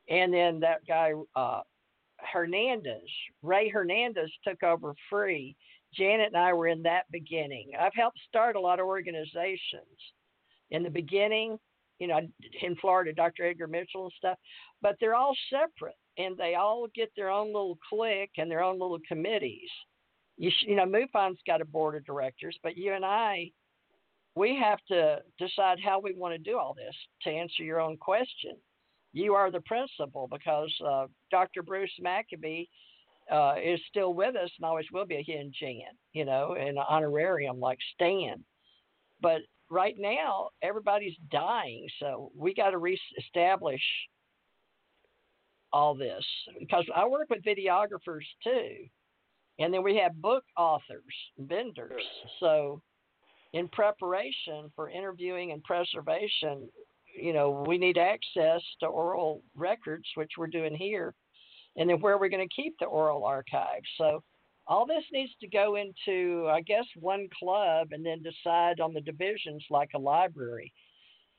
and 0.09 0.33
then 0.33 0.59
that 0.61 0.87
guy 0.87 1.11
uh, 1.35 1.61
Hernandez, 2.17 3.07
Rey 3.43 3.69
Hernandez, 3.69 4.31
took 4.43 4.63
over 4.63 4.95
Free. 5.09 5.55
Janet 5.93 6.27
and 6.27 6.37
I 6.37 6.53
were 6.53 6.67
in 6.67 6.81
that 6.83 7.03
beginning. 7.11 7.71
I've 7.79 7.93
helped 7.93 8.19
start 8.27 8.55
a 8.55 8.59
lot 8.59 8.79
of 8.79 8.87
organizations. 8.87 9.59
In 10.71 10.81
the 10.81 10.89
beginning, 10.89 11.59
you 11.99 12.07
know, 12.07 12.19
in 12.61 12.75
Florida, 12.77 13.13
Dr. 13.13 13.45
Edgar 13.45 13.67
Mitchell 13.67 14.05
and 14.05 14.13
stuff, 14.17 14.37
but 14.81 14.95
they're 14.99 15.15
all 15.15 15.35
separate 15.49 15.95
and 16.17 16.35
they 16.37 16.55
all 16.55 16.87
get 16.95 17.11
their 17.15 17.29
own 17.29 17.47
little 17.47 17.77
clique 17.87 18.31
and 18.37 18.49
their 18.49 18.63
own 18.63 18.79
little 18.79 18.99
committees. 19.07 19.69
You, 20.37 20.49
sh- 20.49 20.65
you 20.67 20.75
know, 20.75 20.85
MUFON's 20.85 21.39
got 21.47 21.61
a 21.61 21.65
board 21.65 21.95
of 21.95 22.05
directors, 22.05 22.57
but 22.63 22.77
you 22.77 22.93
and 22.93 23.05
I 23.05 23.51
we 24.35 24.57
have 24.61 24.79
to 24.89 25.19
decide 25.39 25.79
how 25.83 25.99
we 25.99 26.13
want 26.13 26.33
to 26.33 26.37
do 26.37 26.57
all 26.57 26.73
this 26.73 26.95
to 27.23 27.29
answer 27.29 27.63
your 27.63 27.79
own 27.79 27.97
question. 27.97 28.55
You 29.13 29.33
are 29.33 29.49
the 29.49 29.61
principal 29.61 30.27
because 30.29 30.73
uh, 30.85 31.07
Dr. 31.31 31.63
Bruce 31.63 31.91
Maccabee 32.01 32.65
uh, 33.31 33.55
is 33.63 33.79
still 33.89 34.13
with 34.13 34.35
us 34.35 34.49
and 34.57 34.65
always 34.65 34.85
will 34.91 35.05
be. 35.05 35.23
He 35.25 35.33
and 35.33 35.53
Jan, 35.57 35.95
you 36.13 36.25
know, 36.25 36.55
in 36.55 36.67
an 36.67 36.77
honorarium 36.77 37.59
like 37.59 37.79
Stan. 37.93 38.43
But 39.21 39.41
right 39.69 39.95
now, 39.97 40.49
everybody's 40.61 41.15
dying, 41.31 41.87
so 41.99 42.31
we 42.37 42.53
got 42.53 42.71
to 42.71 42.77
reestablish 42.77 43.81
all 45.71 45.95
this 45.95 46.23
because 46.59 46.85
I 46.95 47.07
work 47.07 47.29
with 47.29 47.43
videographers 47.43 48.25
too, 48.43 48.85
and 49.59 49.73
then 49.73 49.83
we 49.83 49.95
have 49.97 50.21
book 50.21 50.43
authors, 50.57 51.01
vendors. 51.37 52.03
So, 52.39 52.81
in 53.55 53.69
preparation 53.69 54.69
for 54.75 54.89
interviewing 54.89 55.53
and 55.53 55.63
preservation, 55.63 56.69
you 57.17 57.31
know, 57.31 57.63
we 57.65 57.77
need 57.77 57.97
access 57.97 58.61
to 58.81 58.85
oral 58.85 59.41
records, 59.55 60.03
which 60.15 60.31
we're 60.37 60.47
doing 60.47 60.75
here, 60.75 61.13
and 61.77 61.89
then 61.89 62.01
where 62.01 62.15
are 62.15 62.19
we're 62.19 62.27
going 62.27 62.47
to 62.47 62.61
keep 62.61 62.75
the 62.79 62.85
oral 62.85 63.23
archives. 63.23 63.87
So, 63.97 64.21
all 64.67 64.85
this 64.85 65.03
needs 65.13 65.31
to 65.39 65.47
go 65.47 65.75
into, 65.75 66.49
I 66.49 66.61
guess, 66.61 66.85
one 66.99 67.27
club 67.39 67.89
and 67.91 68.05
then 68.05 68.23
decide 68.23 68.79
on 68.79 68.93
the 68.93 69.01
divisions 69.01 69.63
like 69.69 69.91
a 69.95 69.99
library. 69.99 70.73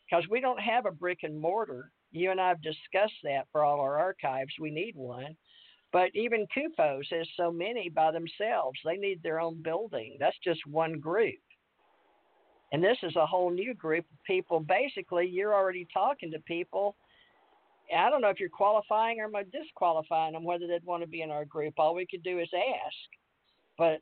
Because 0.09 0.25
we 0.31 0.41
don't 0.41 0.61
have 0.61 0.87
a 0.87 0.93
brick 0.93 1.19
and 1.25 1.39
mortar. 1.39 1.91
You 2.13 2.31
and 2.31 2.41
I 2.41 2.49
have 2.49 2.63
discussed 2.63 3.21
that 3.25 3.49
for 3.51 3.65
all 3.65 3.81
our 3.81 3.99
archives. 3.99 4.53
We 4.61 4.71
need 4.71 4.95
one. 4.95 5.37
But 5.93 6.11
even 6.15 6.47
CUFOS 6.57 7.07
has 7.11 7.27
so 7.37 7.51
many 7.51 7.89
by 7.89 8.13
themselves. 8.13 8.79
They 8.85 8.97
need 8.97 9.23
their 9.25 9.41
own 9.41 9.61
building. 9.61 10.17
That's 10.21 10.39
just 10.45 10.65
one 10.65 11.01
group. 11.01 11.35
And 12.73 12.83
this 12.83 12.99
is 13.03 13.15
a 13.17 13.27
whole 13.27 13.51
new 13.51 13.75
group 13.75 14.05
of 14.13 14.25
people. 14.25 14.61
Basically, 14.61 15.27
you're 15.27 15.55
already 15.55 15.87
talking 15.93 16.31
to 16.33 16.39
people. 16.41 16.97
I 17.97 18.11
don't 18.11 18.21
know 18.21 18.31
if 18.31 18.41
you're 18.41 18.49
qualifying 18.49 19.21
or 19.21 19.31
disqualifying 19.45 20.33
them 20.33 20.45
whether 20.45 20.67
they'd 20.67 20.85
want 20.85 21.03
to 21.03 21.09
be 21.09 21.23
in 21.23 21.31
our 21.31 21.45
group. 21.45 21.75
All 21.79 21.95
we 21.95 22.07
could 22.07 22.25
do 22.25 22.41
is 22.41 22.49
ask. 22.53 22.97
But 23.79 24.01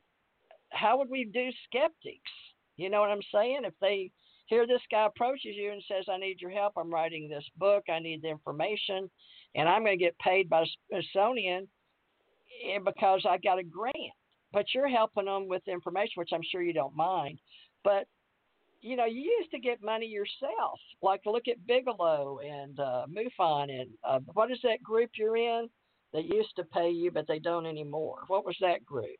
how 0.71 0.97
would 0.97 1.09
we 1.09 1.25
do 1.25 1.49
skeptics? 1.67 2.31
You 2.77 2.89
know 2.89 3.01
what 3.01 3.11
I'm 3.11 3.21
saying? 3.31 3.61
If 3.63 3.73
they 3.79 4.11
hear 4.47 4.65
this 4.65 4.81
guy 4.91 5.05
approaches 5.05 5.55
you 5.55 5.71
and 5.71 5.83
says, 5.87 6.05
I 6.11 6.17
need 6.17 6.41
your 6.41 6.51
help, 6.51 6.73
I'm 6.77 6.93
writing 6.93 7.29
this 7.29 7.45
book, 7.57 7.83
I 7.89 7.99
need 7.99 8.21
the 8.21 8.29
information, 8.29 9.09
and 9.55 9.69
I'm 9.69 9.83
going 9.83 9.97
to 9.97 10.03
get 10.03 10.17
paid 10.19 10.49
by 10.49 10.65
Smithsonian 10.89 11.67
eh, 12.67 12.79
because 12.83 13.25
I 13.27 13.37
got 13.37 13.59
a 13.59 13.63
grant. 13.63 13.95
But 14.51 14.65
you're 14.73 14.87
helping 14.87 15.25
them 15.25 15.47
with 15.47 15.67
information, 15.67 16.13
which 16.15 16.29
I'm 16.33 16.43
sure 16.49 16.61
you 16.61 16.73
don't 16.73 16.95
mind. 16.95 17.39
But 17.83 18.07
you 18.81 18.95
know, 18.95 19.05
you 19.05 19.21
used 19.39 19.51
to 19.51 19.59
get 19.59 19.83
money 19.83 20.07
yourself. 20.07 20.79
Like 21.01 21.21
look 21.25 21.47
at 21.47 21.65
Bigelow 21.65 22.39
and 22.45 22.79
uh, 22.79 23.05
MUFON 23.09 23.71
and 23.71 23.89
uh, 24.03 24.19
what 24.33 24.51
is 24.51 24.59
that 24.63 24.83
group 24.83 25.11
you're 25.15 25.37
in? 25.37 25.69
They 26.13 26.21
used 26.21 26.55
to 26.55 26.63
pay 26.63 26.89
you, 26.89 27.11
but 27.11 27.27
they 27.27 27.39
don't 27.39 27.65
anymore. 27.65 28.19
What 28.27 28.45
was 28.45 28.55
that 28.61 28.85
group? 28.85 29.17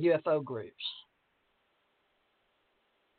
UFO 0.00 0.42
groups. 0.44 0.84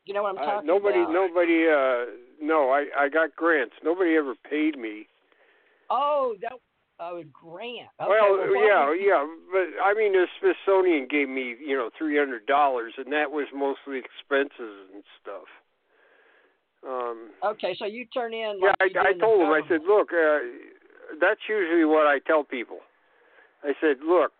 You 0.06 0.14
know 0.14 0.24
what 0.24 0.38
I'm 0.38 0.38
uh, 0.38 0.46
talking 0.46 0.70
uh, 0.70 0.74
nobody, 0.74 1.02
about? 1.02 1.14
Nobody, 1.14 1.68
uh, 1.68 2.06
no, 2.42 2.70
I, 2.70 2.86
I 2.98 3.10
got 3.10 3.36
grants. 3.36 3.74
Nobody 3.84 4.16
ever 4.16 4.36
paid 4.50 4.78
me. 4.78 5.08
Oh, 5.90 6.36
that 6.42 6.54
Oh, 7.02 7.24
grant. 7.34 7.90
Okay, 8.00 8.08
well, 8.08 8.38
well 8.38 8.56
yeah, 8.56 8.94
yeah, 8.94 9.26
but 9.52 9.82
I 9.84 9.96
mean, 9.96 10.14
the 10.14 10.28
Smithsonian 10.40 11.08
gave 11.10 11.28
me, 11.28 11.56
you 11.60 11.76
know, 11.76 11.90
three 11.98 12.18
hundred 12.18 12.46
dollars, 12.46 12.94
and 12.98 13.12
that 13.12 13.32
was 13.32 13.48
mostly 13.54 13.98
expenses 13.98 14.86
and 14.94 15.04
stuff. 15.20 15.50
Um, 16.88 17.30
okay, 17.44 17.76
so 17.78 17.86
you 17.86 18.06
turn 18.06 18.34
in. 18.34 18.60
Like 18.62 18.94
yeah, 18.94 19.02
I, 19.02 19.10
I 19.10 19.20
told 19.20 19.42
him. 19.42 19.48
I 19.48 19.62
said, 19.68 19.82
look, 19.88 20.10
uh, 20.14 20.40
that's 21.20 21.42
usually 21.50 21.86
what 21.86 22.06
I 22.06 22.20
tell 22.20 22.44
people. 22.44 22.80
I 23.64 23.74
said, 23.82 23.98
look, 24.06 24.32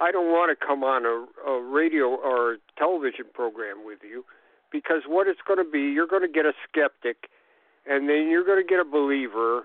I 0.00 0.10
don't 0.10 0.30
want 0.30 0.56
to 0.56 0.66
come 0.66 0.82
on 0.82 1.04
a, 1.04 1.50
a 1.50 1.62
radio 1.62 2.14
or 2.14 2.54
a 2.54 2.56
television 2.78 3.26
program 3.32 3.84
with 3.84 4.00
you 4.08 4.24
because 4.72 5.02
what 5.06 5.28
it's 5.28 5.40
going 5.46 5.64
to 5.64 5.70
be, 5.70 5.80
you're 5.80 6.08
going 6.08 6.22
to 6.22 6.32
get 6.32 6.46
a 6.46 6.52
skeptic, 6.68 7.28
and 7.86 8.08
then 8.08 8.28
you're 8.28 8.44
going 8.44 8.60
to 8.60 8.68
get 8.68 8.80
a 8.80 8.84
believer, 8.84 9.62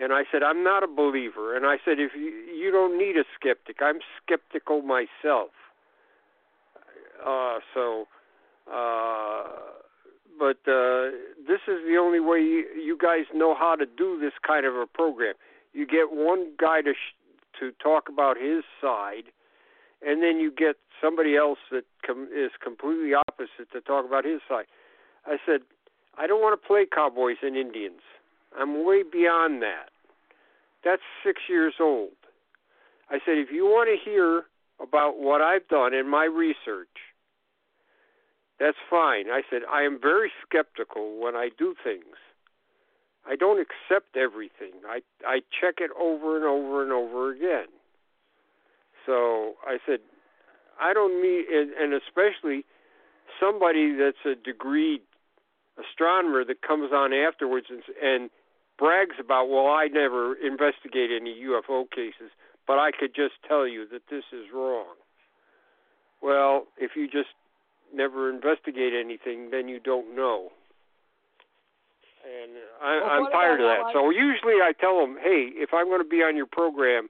and 0.00 0.12
I 0.12 0.24
said, 0.32 0.42
I'm 0.42 0.64
not 0.64 0.82
a 0.82 0.86
believer. 0.86 1.54
And 1.56 1.66
I 1.66 1.76
said, 1.84 2.00
if 2.00 2.12
you, 2.14 2.30
you 2.30 2.70
don't 2.70 2.98
need 2.98 3.16
a 3.16 3.24
skeptic, 3.38 3.76
I'm 3.80 3.98
skeptical 4.22 4.82
myself. 4.82 5.50
Uh, 7.24 7.58
so, 7.74 8.08
uh, 8.72 9.44
but 10.38 10.56
uh, 10.66 11.10
this 11.46 11.60
is 11.68 11.84
the 11.86 11.98
only 12.00 12.20
way 12.20 12.38
you, 12.38 12.64
you 12.74 12.96
guys 13.00 13.26
know 13.34 13.54
how 13.54 13.76
to 13.76 13.84
do 13.84 14.18
this 14.18 14.32
kind 14.46 14.64
of 14.64 14.74
a 14.74 14.86
program. 14.86 15.34
You 15.74 15.86
get 15.86 16.10
one 16.10 16.52
guy 16.58 16.80
to 16.80 16.94
sh- 16.94 17.14
to 17.58 17.72
talk 17.72 18.08
about 18.08 18.38
his 18.38 18.64
side, 18.80 19.24
and 20.00 20.22
then 20.22 20.38
you 20.38 20.50
get 20.50 20.76
somebody 21.02 21.36
else 21.36 21.58
that 21.70 21.84
com- 22.06 22.28
is 22.34 22.52
completely 22.62 23.12
opposite 23.12 23.70
to 23.72 23.82
talk 23.82 24.06
about 24.06 24.24
his 24.24 24.40
side. 24.48 24.64
I 25.26 25.36
said, 25.44 25.60
I 26.16 26.26
don't 26.26 26.40
want 26.40 26.60
to 26.60 26.66
play 26.66 26.86
cowboys 26.90 27.36
and 27.42 27.54
Indians. 27.54 28.00
I'm 28.58 28.84
way 28.84 29.02
beyond 29.02 29.62
that. 29.62 29.89
That's 30.84 31.02
six 31.24 31.42
years 31.48 31.74
old. 31.80 32.10
I 33.10 33.18
said, 33.24 33.38
if 33.38 33.50
you 33.52 33.64
want 33.64 33.88
to 33.90 34.10
hear 34.10 34.44
about 34.80 35.18
what 35.18 35.40
I've 35.40 35.66
done 35.68 35.92
in 35.94 36.08
my 36.08 36.24
research, 36.24 36.88
that's 38.58 38.76
fine. 38.88 39.26
I 39.30 39.42
said, 39.50 39.62
I 39.70 39.82
am 39.82 39.98
very 40.00 40.30
skeptical 40.46 41.20
when 41.20 41.34
I 41.34 41.48
do 41.58 41.74
things. 41.82 42.16
I 43.26 43.36
don't 43.36 43.60
accept 43.60 44.16
everything. 44.16 44.72
I 44.88 45.00
I 45.26 45.40
check 45.60 45.76
it 45.78 45.90
over 45.98 46.36
and 46.36 46.44
over 46.44 46.82
and 46.82 46.92
over 46.92 47.30
again. 47.30 47.66
So 49.06 49.54
I 49.66 49.78
said, 49.86 50.00
I 50.80 50.94
don't 50.94 51.20
need, 51.20 51.46
and, 51.52 51.72
and 51.72 51.94
especially 51.94 52.64
somebody 53.38 53.94
that's 53.94 54.24
a 54.24 54.34
degreed 54.34 55.00
astronomer 55.78 56.44
that 56.44 56.62
comes 56.62 56.92
on 56.92 57.12
afterwards 57.12 57.66
and, 57.70 57.82
and 58.02 58.30
brags 58.80 59.16
about, 59.20 59.50
well, 59.50 59.66
I 59.66 59.88
never 59.92 60.34
investigate 60.34 61.10
any 61.14 61.36
UFO 61.44 61.84
cases, 61.88 62.32
but 62.66 62.78
I 62.78 62.90
could 62.98 63.14
just 63.14 63.34
tell 63.46 63.68
you 63.68 63.86
that 63.92 64.02
this 64.10 64.24
is 64.32 64.46
wrong. 64.52 64.96
Well, 66.22 66.66
if 66.78 66.92
you 66.96 67.06
just 67.06 67.36
never 67.94 68.30
investigate 68.30 68.92
anything, 68.94 69.50
then 69.50 69.68
you 69.68 69.80
don't 69.80 70.16
know. 70.16 70.48
And 72.24 72.52
I, 72.82 72.96
well, 72.96 73.10
I'm 73.10 73.32
tired 73.32 73.60
of 73.60 73.66
that. 73.66 73.92
So 73.92 74.10
usually 74.10 74.60
I 74.62 74.72
tell 74.78 75.00
them, 75.00 75.16
hey, 75.22 75.50
if 75.54 75.70
I'm 75.72 75.86
going 75.86 76.02
to 76.02 76.08
be 76.08 76.22
on 76.22 76.36
your 76.36 76.46
program, 76.46 77.08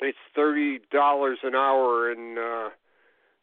it's 0.00 0.18
thirty 0.34 0.80
dollars 0.92 1.38
an 1.42 1.54
hour 1.54 2.10
and 2.10 2.38
uh, 2.38 2.68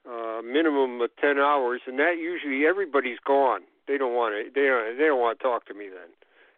uh, 0.10 0.42
minimum 0.42 1.00
of 1.02 1.10
ten 1.20 1.40
hours, 1.40 1.82
and 1.88 1.98
that 2.00 2.18
usually 2.20 2.66
everybody's 2.66 3.20
gone. 3.26 3.62
They 3.88 3.98
don't 3.98 4.14
want 4.14 4.36
to. 4.36 4.52
They 4.54 4.68
don't. 4.68 4.98
They 4.98 5.06
don't 5.06 5.20
want 5.20 5.40
to 5.40 5.44
talk 5.44 5.66
to 5.68 5.74
me 5.74 5.88
then, 5.88 6.12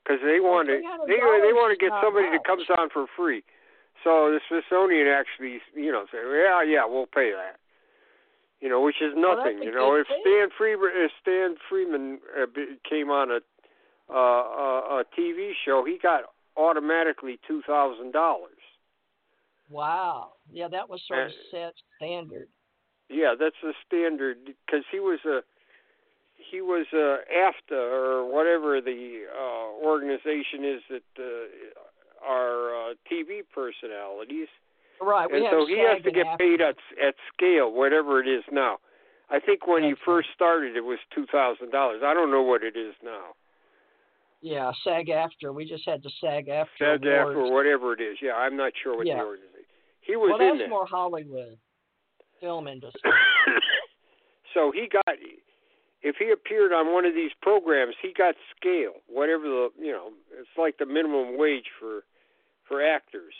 because 0.04 0.20
they 0.24 0.40
want 0.40 0.68
to. 0.68 0.84
They 1.08 1.20
they 1.20 1.54
want 1.56 1.72
to 1.72 1.80
get 1.80 1.96
somebody 2.04 2.28
that 2.32 2.44
comes 2.44 2.68
on 2.78 2.90
for 2.90 3.06
free. 3.16 3.44
So 4.04 4.32
the 4.32 4.40
Smithsonian 4.48 5.08
actually, 5.08 5.60
you 5.76 5.92
know, 5.92 6.06
say, 6.12 6.20
yeah, 6.20 6.62
yeah, 6.64 6.86
we'll 6.86 7.08
pay 7.08 7.32
that. 7.32 7.60
You 8.60 8.70
know, 8.70 8.82
which 8.82 9.02
is 9.02 9.14
nothing. 9.16 9.60
Well, 9.60 9.66
you 9.66 9.72
know, 9.72 9.96
if 9.96 10.08
Stan 10.08 10.50
Friedman, 10.58 10.92
if 10.94 11.12
Stan 11.22 11.56
Friedman 11.70 12.20
uh, 12.36 12.46
came 12.88 13.10
on 13.10 13.32
a 13.32 13.40
uh, 14.12 14.18
a, 14.18 15.00
a 15.00 15.04
TV 15.18 15.52
show, 15.66 15.84
he 15.86 15.98
got 16.02 16.24
automatically 16.58 17.40
two 17.48 17.62
thousand 17.66 18.12
dollars. 18.12 18.52
Wow. 19.70 20.34
Yeah, 20.52 20.68
that 20.68 20.90
was 20.90 21.02
sort 21.08 21.28
of 21.28 21.32
set 21.50 21.74
standard. 21.98 22.48
Yeah, 23.10 23.36
that's 23.40 23.56
the 23.62 23.74
standard 23.86 24.38
because 24.46 24.86
he 24.92 25.00
was 25.00 25.20
a 25.26 25.42
he 26.50 26.62
was 26.62 26.86
a 26.94 27.18
AFTRA 27.32 27.78
or 27.78 28.32
whatever 28.32 28.82
the 28.82 29.24
uh, 29.30 29.86
organization 29.86 30.64
is 30.66 30.82
that 30.90 31.04
uh, 31.20 32.26
are 32.28 32.92
uh, 32.92 32.94
TV 33.12 33.42
personalities. 33.54 34.48
Right. 35.02 35.30
and 35.30 35.46
so 35.52 35.66
he 35.66 35.80
has 35.80 36.02
to 36.04 36.12
get 36.12 36.26
AFTRA. 36.26 36.38
paid 36.38 36.62
at 36.62 36.76
at 37.06 37.16
scale, 37.36 37.72
whatever 37.72 38.22
it 38.22 38.28
is 38.28 38.44
now. 38.52 38.78
I 39.30 39.40
think 39.40 39.68
when 39.68 39.82
That's 39.82 40.00
he 40.00 40.06
first 40.06 40.30
started, 40.36 40.76
it 40.78 40.84
was 40.86 41.00
two 41.14 41.26
thousand 41.32 41.72
dollars. 41.72 42.02
I 42.06 42.14
don't 42.14 42.32
know 42.32 42.44
what 42.44 42.64
it 42.64 42.78
is 42.78 42.94
now. 43.04 43.34
Yeah, 44.42 44.72
SAG-AFTRA. 44.84 45.54
We 45.56 45.66
just 45.66 45.88
had 45.88 46.04
the 46.04 46.12
SAG-AFTRA. 46.20 46.66
SAG 46.78 47.06
after 47.06 47.32
awards. 47.32 47.38
or 47.50 47.54
whatever 47.54 47.94
it 47.94 48.02
is. 48.02 48.18
Yeah, 48.22 48.34
I'm 48.34 48.58
not 48.58 48.74
sure 48.84 48.98
what 48.98 49.08
Yeah. 49.08 49.16
the 49.16 49.24
organization. 49.24 49.66
He 50.02 50.18
was 50.18 50.36
well, 50.38 50.52
in 50.52 50.58
that's 50.58 50.70
more 50.70 50.86
Hollywood 50.86 51.58
film 52.42 52.68
industry. 52.68 53.10
so 54.54 54.70
he 54.72 54.90
got 54.92 55.16
if 56.04 56.18
he 56.18 56.32
appeared 56.32 56.74
on 56.74 56.94
one 56.94 57.06
of 57.06 57.16
these 57.16 57.32
programs, 57.42 57.96
he 58.02 58.14
got 58.16 58.36
scale, 58.56 58.94
whatever 59.08 59.44
the 59.44 59.70
you 59.80 59.92
know, 59.92 60.10
it's 60.38 60.50
like 60.58 60.78
the 60.78 60.86
minimum 60.86 61.38
wage 61.38 61.66
for 61.80 62.04
for 62.68 62.86
actors. 62.86 63.34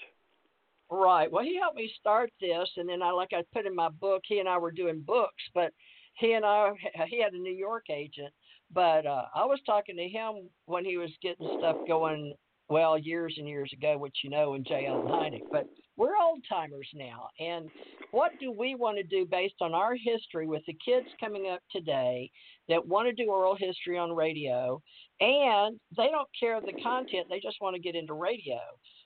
Right. 0.90 1.32
Well, 1.32 1.44
he 1.44 1.58
helped 1.60 1.78
me 1.78 1.92
start 2.00 2.32
this, 2.40 2.70
and 2.78 2.88
then 2.88 3.02
I, 3.02 3.12
like 3.12 3.32
I 3.34 3.44
put 3.54 3.66
in 3.66 3.76
my 3.76 3.90
book, 3.90 4.22
he 4.26 4.40
and 4.40 4.48
I 4.48 4.58
were 4.58 4.72
doing 4.72 5.02
books, 5.02 5.44
but 5.54 5.74
he 6.16 6.34
and 6.34 6.46
I, 6.46 6.72
he 7.08 7.22
had 7.22 7.34
a 7.34 7.38
New 7.38 7.54
York 7.54 7.86
agent, 7.90 8.34
but 8.72 9.06
uh, 9.06 9.26
I 9.34 9.46
was 9.46 9.60
talking 9.66 9.98
to 9.98 10.08
him 10.08 10.50
when 10.66 10.86
he 10.86 10.98
was 10.98 11.10
getting 11.22 11.58
stuff 11.58 11.78
going 11.88 12.34
well, 12.70 12.98
years 12.98 13.36
and 13.38 13.48
years 13.48 13.72
ago, 13.74 13.98
which 13.98 14.18
you 14.24 14.30
know, 14.30 14.54
in 14.56 14.64
J. 14.64 14.88
Allen 14.88 15.08
Hynek. 15.08 15.42
But 15.52 15.68
we're 15.98 16.18
old 16.22 16.40
timers 16.50 16.88
now. 16.96 17.28
And 17.40 17.70
what 18.12 18.32
do 18.40 18.52
we 18.52 18.74
want 18.76 18.98
to 18.98 19.04
do 19.04 19.26
based 19.30 19.56
on 19.62 19.74
our 19.74 19.96
history 19.96 20.48
with 20.48 20.64
the 20.66 20.76
kids 20.84 21.08
coming 21.20 21.50
up 21.52 21.60
today 21.72 22.32
that 22.70 22.88
want 22.88 23.08
to 23.08 23.14
do 23.24 23.30
oral 23.30 23.56
history 23.56 23.98
on 23.98 24.12
radio? 24.12 24.82
And 25.20 25.80
they 25.96 26.08
don't 26.10 26.28
care 26.40 26.60
the 26.62 26.74
content, 26.82 27.28
they 27.30 27.40
just 27.40 27.58
want 27.62 27.76
to 27.76 27.82
get 27.82 27.96
into 27.96 28.14
radio. 28.14 28.60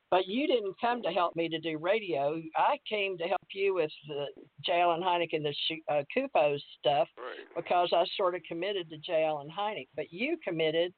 But 0.09 0.25
you 0.25 0.47
didn't 0.47 0.75
come 0.79 1.01
to 1.01 1.09
help 1.09 1.35
me 1.35 1.49
to 1.49 1.59
do 1.59 1.77
radio. 1.77 2.41
I 2.55 2.77
came 2.89 3.17
to 3.17 3.25
help 3.25 3.41
you 3.53 3.73
with 3.73 3.91
the 4.07 4.27
J. 4.65 4.79
Allen 4.79 5.01
Hynek 5.01 5.34
and 5.34 5.43
the 5.45 5.53
uh, 5.91 6.03
CUFOS 6.15 6.59
stuff 6.79 7.09
Right. 7.17 7.45
because 7.57 7.89
I 7.93 8.05
sort 8.15 8.34
of 8.34 8.41
committed 8.47 8.89
to 8.89 8.97
J. 8.99 9.25
Allen 9.25 9.49
Hynek. 9.49 9.89
But 9.97 10.05
you 10.13 10.38
committed, 10.47 10.93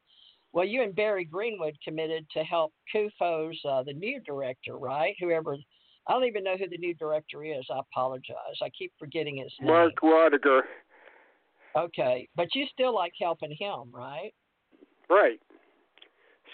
well, 0.54 0.66
you 0.66 0.82
and 0.82 0.96
Barry 0.96 1.26
Greenwood 1.26 1.76
committed 1.84 2.26
to 2.34 2.44
help 2.44 2.74
CUFOS, 2.94 3.54
uh, 3.66 3.84
the 3.84 3.94
new 3.94 4.20
director, 4.22 4.78
right? 4.78 5.16
Whoever, 5.20 5.56
I 6.08 6.14
don't 6.14 6.26
even 6.26 6.44
know 6.44 6.58
who 6.58 6.68
the 6.68 6.78
new 6.78 6.96
director 6.96 7.44
is. 7.44 7.66
I 7.70 7.80
apologize. 7.80 8.58
I 8.62 8.70
keep 8.70 8.92
forgetting 8.98 9.38
his 9.38 9.54
name. 9.60 9.70
Mark 9.70 9.94
Rodeghier. 10.02 10.62
Okay, 11.78 12.28
but 12.36 12.48
you 12.56 12.66
still 12.74 12.96
like 12.96 13.14
helping 13.22 13.56
him, 13.60 13.92
right? 13.94 14.32
Right. 15.10 15.40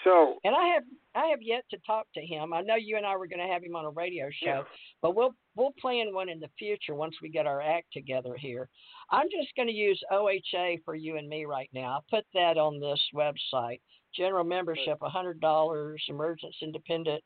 So 0.05 0.35
And 0.43 0.55
I 0.55 0.67
have 0.67 0.83
I 1.15 1.25
have 1.27 1.41
yet 1.41 1.63
to 1.71 1.77
talk 1.85 2.05
to 2.13 2.21
him. 2.21 2.53
I 2.53 2.61
know 2.61 2.75
you 2.75 2.97
and 2.97 3.05
I 3.05 3.17
were 3.17 3.27
going 3.27 3.39
to 3.39 3.51
have 3.51 3.63
him 3.63 3.75
on 3.75 3.85
a 3.85 3.89
radio 3.89 4.29
show, 4.43 4.63
but 5.01 5.15
we'll 5.15 5.33
we'll 5.55 5.73
plan 5.81 6.13
one 6.13 6.29
in 6.29 6.39
the 6.39 6.49
future 6.59 6.93
once 6.93 7.15
we 7.21 7.29
get 7.29 7.47
our 7.47 7.61
act 7.61 7.87
together 7.91 8.35
here. 8.37 8.69
I'm 9.11 9.27
just 9.29 9.55
going 9.55 9.67
to 9.67 9.73
use 9.73 10.01
OHA 10.11 10.83
for 10.85 10.95
you 10.95 11.17
and 11.17 11.27
me 11.27 11.45
right 11.45 11.69
now. 11.73 11.93
I'll 11.93 12.05
put 12.09 12.25
that 12.33 12.57
on 12.57 12.79
this 12.79 13.01
website. 13.13 13.81
General 14.15 14.45
membership 14.45 14.99
$100, 15.01 15.95
Emergence 16.07 16.55
independent 16.61 17.21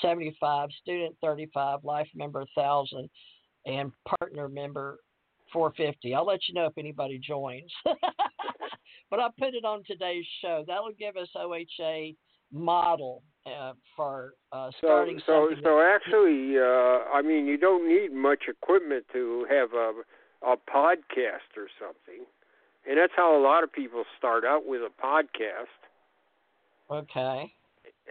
75, 0.00 0.70
student 0.80 1.14
35, 1.20 1.84
life 1.84 2.08
member 2.14 2.44
1000 2.54 3.10
and 3.66 3.92
partner 4.18 4.48
member 4.48 4.98
450. 5.52 6.14
I'll 6.14 6.26
let 6.26 6.40
you 6.48 6.54
know 6.54 6.66
if 6.66 6.78
anybody 6.78 7.18
joins. 7.18 7.70
but 9.12 9.20
I'll 9.20 9.34
put 9.38 9.52
it 9.54 9.62
on 9.66 9.82
today's 9.86 10.24
show. 10.40 10.64
That'll 10.66 10.90
give 10.98 11.18
us 11.18 11.28
OHA 11.36 12.16
model 12.50 13.22
uh, 13.44 13.74
for 13.94 14.32
uh, 14.52 14.70
starting 14.78 15.20
so 15.26 15.48
something. 15.50 15.62
so 15.62 15.82
actually, 15.82 16.56
uh, 16.58 17.12
I 17.14 17.20
mean, 17.20 17.44
you 17.46 17.58
don't 17.58 17.86
need 17.86 18.10
much 18.14 18.44
equipment 18.48 19.04
to 19.12 19.46
have 19.50 19.74
a 19.74 19.92
a 20.44 20.56
podcast 20.56 21.52
or 21.58 21.68
something, 21.78 22.24
and 22.88 22.96
that's 22.98 23.12
how 23.14 23.36
a 23.38 23.40
lot 23.40 23.62
of 23.62 23.70
people 23.70 24.02
start 24.16 24.44
out 24.46 24.66
with 24.66 24.80
a 24.80 24.90
podcast. 25.00 25.68
okay. 26.90 27.52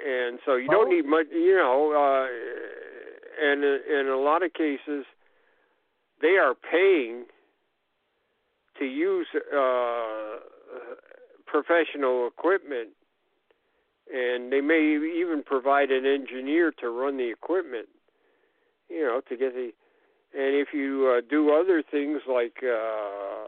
and 0.06 0.38
so 0.46 0.56
you 0.56 0.68
Well- 0.70 0.82
don't 0.84 0.94
need 0.96 1.06
much 1.06 1.26
you 1.32 1.56
know 1.56 1.92
uh 1.92 2.28
and 3.44 3.64
uh, 3.64 4.00
in 4.00 4.08
a 4.08 4.18
lot 4.18 4.44
of 4.44 4.54
cases 4.54 5.06
they 6.22 6.38
are 6.38 6.54
paying 6.54 7.26
to 8.80 8.86
use 8.86 9.28
uh 9.54 10.38
professional 11.52 12.28
equipment 12.28 12.90
and 14.14 14.52
they 14.52 14.62
may 14.62 14.98
even 15.20 15.44
provide 15.46 15.92
an 15.92 16.06
engineer 16.06 16.72
to 16.72 16.90
run 16.90 17.18
the 17.18 17.30
equipment 17.30 17.90
you 18.90 19.02
know 19.02 19.22
to 19.28 19.36
get 19.36 19.54
the 19.54 19.72
and 20.34 20.56
if 20.56 20.70
you 20.74 21.14
uh, 21.18 21.22
do 21.30 21.52
other 21.54 21.84
things 21.92 22.22
like 22.28 22.64
uh 22.64 23.46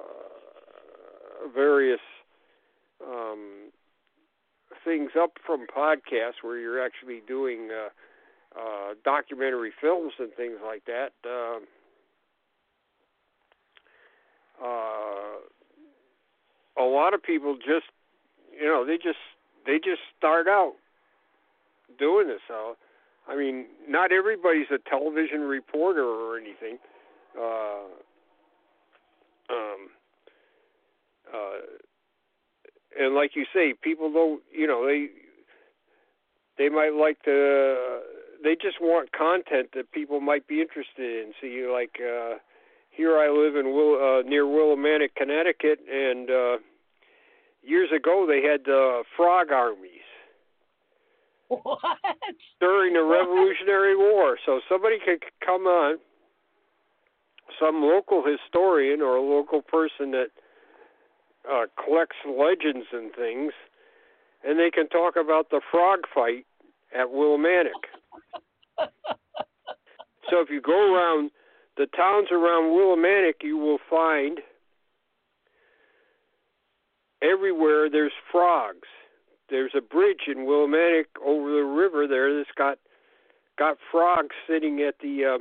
various 1.56 2.02
um 3.06 3.72
things 4.84 5.12
up 5.20 5.34
from 5.46 5.66
podcasts 5.68 6.42
where 6.42 6.58
you're 6.58 6.84
actually 6.84 7.22
doing 7.28 7.70
uh, 7.72 7.90
uh, 8.60 8.94
documentary 9.04 9.72
films 9.80 10.14
and 10.20 10.34
things 10.36 10.58
like 10.66 10.84
that. 10.86 11.12
Um, 11.26 11.64
uh, 14.64 15.38
a 16.82 16.86
lot 16.86 17.14
of 17.14 17.22
people 17.24 17.56
just, 17.56 17.88
you 18.64 18.69
know, 18.69 18.85
they 18.85 18.95
just 18.95 19.19
they 19.65 19.76
just 19.76 19.99
start 20.18 20.48
out 20.48 20.76
doing 21.99 22.27
this. 22.27 22.40
So, 22.48 22.77
I 23.27 23.35
mean, 23.35 23.65
not 23.90 24.14
everybody's 24.14 24.72
a 24.72 24.77
television 24.90 25.41
reporter 25.41 26.06
or 26.06 26.38
anything. 26.38 26.77
Uh, 27.38 27.91
um, 29.49 29.90
uh, 31.34 31.60
and 32.98 33.14
like 33.14 33.31
you 33.35 33.44
say, 33.53 33.73
people 33.81 34.14
don't, 34.14 34.41
you 34.49 34.65
know, 34.65 34.88
they 34.88 35.07
they 36.57 36.69
might 36.69 36.94
like 36.94 37.22
to, 37.23 37.99
they 38.45 38.56
just 38.56 38.80
want 38.80 39.11
content 39.11 39.72
that 39.76 39.91
people 39.91 40.22
might 40.22 40.48
be 40.48 40.61
interested 40.61 41.26
in. 41.26 41.34
See, 41.41 41.48
you 41.48 41.73
like 41.73 41.98
uh, 41.99 42.35
here 42.91 43.18
I 43.18 43.30
live 43.30 43.57
in 43.57 43.73
Will, 43.73 43.95
uh, 43.95 44.22
near 44.22 44.45
Willimantic, 44.45 45.15
Connecticut, 45.18 45.80
and 45.91 46.30
uh, 46.30 46.57
years 47.64 47.90
ago 47.95 48.26
they 48.27 48.41
had 48.41 48.69
uh, 48.72 49.03
frog 49.15 49.52
armies 49.52 49.90
What? 51.48 51.80
during 52.60 52.94
the 52.94 53.03
Revolutionary 53.03 53.95
War. 53.95 54.38
So 54.45 54.61
somebody 54.69 54.98
could 55.03 55.23
come 55.45 55.65
on, 55.65 55.98
some 57.60 57.81
local 57.81 58.23
historian 58.26 59.02
or 59.02 59.15
a 59.15 59.22
local 59.22 59.61
person 59.61 60.11
that 60.11 60.27
uh, 61.49 61.65
collects 61.84 62.18
legends 62.26 62.88
and 62.91 63.14
things, 63.14 63.53
and 64.44 64.60
they 64.60 64.72
can 64.72 64.88
talk 64.88 65.15
about 65.15 65.49
the 65.49 65.61
frog 65.72 65.99
fight 66.14 66.45
at 66.94 67.07
Willimantic. 67.07 67.84
so 70.30 70.40
if 70.40 70.49
you 70.49 70.61
go 70.61 70.94
around 70.94 71.31
the 71.77 71.88
towns 71.88 72.27
around 72.31 72.72
Willimantic, 72.72 73.41
you 73.41 73.57
will 73.57 73.80
find 73.90 74.40
everywhere 77.24 77.90
there's 77.90 78.12
frogs. 78.32 78.88
There's 79.50 79.72
a 79.78 79.82
bridge 79.82 80.28
in 80.28 80.45
Willimantic 80.45 81.06
over 81.26 81.52
the 81.52 81.64
river 81.64 82.08
there 82.08 82.36
that's 82.38 82.50
got 82.58 82.78
got 83.58 83.78
frogs 83.91 84.36
sitting 84.48 84.82
at 84.82 84.95
the 85.02 85.36
uh, 85.36 85.38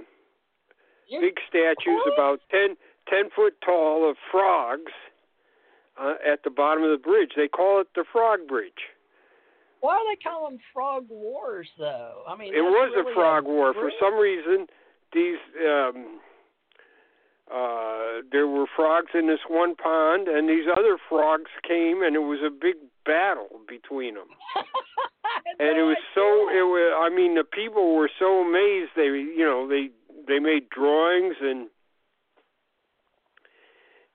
big 1.21 1.35
statues 1.49 2.03
about 2.13 2.41
ten 2.51 2.77
ten 3.09 3.31
foot 3.35 3.55
tall 3.65 4.09
of 4.09 4.17
frogs 4.31 4.93
uh, 6.01 6.15
at 6.27 6.43
the 6.45 6.51
bottom 6.51 6.83
of 6.85 6.91
the 6.91 7.03
bridge. 7.03 7.31
They 7.37 7.49
call 7.49 7.81
it 7.81 7.89
the 7.95 8.05
Frog 8.13 8.47
Bridge. 8.49 8.91
Why 9.81 9.99
do 9.99 10.15
they 10.15 10.23
call 10.23 10.49
them 10.49 10.61
frog 10.73 11.07
wars, 11.11 11.67
though? 11.77 12.23
I 12.29 12.37
mean, 12.37 12.55
It 12.55 12.61
was 12.61 12.93
really 12.95 13.11
a 13.11 13.15
frog 13.15 13.45
war. 13.45 13.75
For 13.75 13.91
some 14.01 14.15
reason, 14.15 14.67
these 15.13 15.39
um, 15.59 16.21
uh, 17.53 18.23
there 18.31 18.47
were 18.47 18.67
frogs 18.75 19.11
in 19.15 19.27
this 19.27 19.41
one 19.49 19.75
pond, 19.77 20.27
and 20.29 20.49
these 20.49 20.65
other 20.71 20.97
frogs 21.09 21.51
came, 21.67 22.03
and 22.03 22.17
it 22.17 22.21
was 22.25 22.39
a 22.45 22.51
big 22.51 22.77
battle 23.05 23.61
between 23.69 24.15
them. 24.15 24.29
and 25.59 25.77
it 25.79 25.83
was 25.83 25.97
so 26.15 26.23
it 26.51 26.63
was 26.67 26.93
i 27.01 27.09
mean 27.15 27.35
the 27.35 27.45
people 27.45 27.95
were 27.97 28.11
so 28.19 28.41
amazed 28.41 28.91
they 28.97 29.07
you 29.07 29.45
know 29.45 29.67
they 29.69 29.89
they 30.29 30.39
made 30.39 30.69
drawings 30.71 31.37
and 31.41 31.69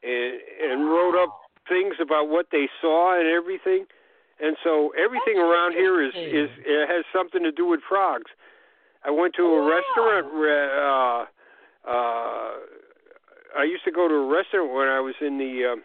and 0.03 0.39
and 0.63 0.89
wrote 0.89 1.15
up 1.21 1.29
things 1.67 1.95
about 2.01 2.29
what 2.29 2.47
they 2.51 2.69
saw 2.81 3.17
and 3.19 3.27
everything 3.27 3.85
and 4.39 4.55
so 4.63 4.93
everything 4.97 5.37
around 5.37 5.73
here 5.73 6.01
is 6.03 6.13
is 6.15 6.49
it 6.65 6.87
has 6.89 7.03
something 7.13 7.43
to 7.43 7.51
do 7.51 7.65
with 7.65 7.81
frogs 7.87 8.31
i 9.03 9.09
went 9.11 9.33
to 9.35 9.43
a 9.43 9.61
Wow. 9.61 9.81
restaurant 9.81 10.25
uh 10.33 11.89
uh 11.89 12.51
i 13.55 13.63
used 13.63 13.83
to 13.83 13.91
go 13.91 14.07
to 14.07 14.13
a 14.15 14.27
restaurant 14.27 14.73
when 14.73 14.87
i 14.87 14.99
was 14.99 15.15
in 15.21 15.37
the 15.37 15.73
um 15.73 15.83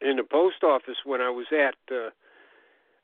in 0.00 0.16
the 0.16 0.24
post 0.24 0.62
office 0.62 0.96
when 1.04 1.20
i 1.20 1.30
was 1.30 1.46
at 1.52 1.74
uh 1.94 2.10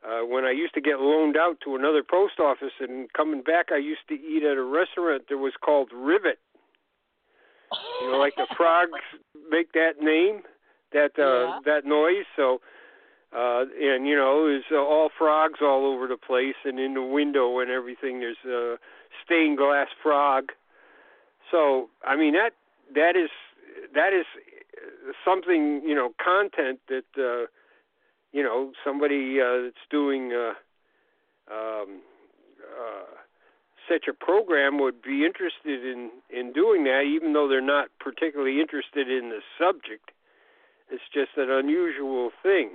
uh, 0.02 0.24
when 0.24 0.44
I 0.44 0.50
used 0.50 0.74
to 0.74 0.80
get 0.80 0.98
loaned 1.00 1.36
out 1.36 1.58
to 1.64 1.76
another 1.76 2.02
post 2.02 2.40
office 2.40 2.72
and 2.80 3.12
coming 3.12 3.42
back, 3.42 3.66
I 3.70 3.76
used 3.76 4.08
to 4.08 4.14
eat 4.14 4.42
at 4.42 4.56
a 4.56 4.62
restaurant 4.62 5.24
that 5.28 5.36
was 5.36 5.52
called 5.62 5.90
Rivet. 5.92 6.38
You 8.00 8.10
know, 8.10 8.18
like 8.18 8.34
the 8.36 8.46
frogs 8.56 9.00
make 9.50 9.72
that 9.72 10.00
name, 10.00 10.42
that 10.92 11.12
uh, 11.18 11.22
Yeah. 11.22 11.60
that 11.66 11.84
noise. 11.84 12.24
So, 12.34 12.60
uh, 13.36 13.66
and 13.78 14.06
you 14.06 14.16
know, 14.16 14.46
there's 14.46 14.64
uh, 14.72 14.76
all 14.76 15.10
frogs 15.18 15.60
all 15.60 15.84
over 15.84 16.06
the 16.06 16.16
place, 16.16 16.56
and 16.64 16.80
in 16.80 16.94
the 16.94 17.02
window 17.02 17.58
and 17.58 17.70
everything, 17.70 18.20
there's 18.20 18.44
a 18.46 18.78
stained 19.22 19.58
glass 19.58 19.88
frog. 20.02 20.50
So, 21.50 21.90
I 22.06 22.16
mean 22.16 22.32
that 22.34 22.52
that 22.94 23.16
is 23.16 23.30
that 23.94 24.12
is 24.12 24.26
something 25.24 25.82
you 25.84 25.94
know 25.94 26.10
content 26.22 26.80
that. 26.88 27.04
Uh, 27.16 27.46
you 28.32 28.42
know 28.42 28.72
somebody 28.84 29.38
uh, 29.40 29.62
that's 29.64 29.86
doing 29.90 30.32
uh, 30.32 30.52
um, 31.52 32.02
uh, 32.60 33.16
such 33.88 34.06
a 34.08 34.12
program 34.12 34.78
would 34.78 35.02
be 35.02 35.24
interested 35.24 35.84
in 35.84 36.10
in 36.30 36.52
doing 36.52 36.84
that, 36.84 37.02
even 37.02 37.32
though 37.32 37.48
they're 37.48 37.60
not 37.60 37.88
particularly 37.98 38.60
interested 38.60 39.10
in 39.10 39.30
the 39.30 39.40
subject. 39.58 40.10
It's 40.90 41.02
just 41.14 41.30
an 41.36 41.50
unusual 41.50 42.30
thing. 42.42 42.70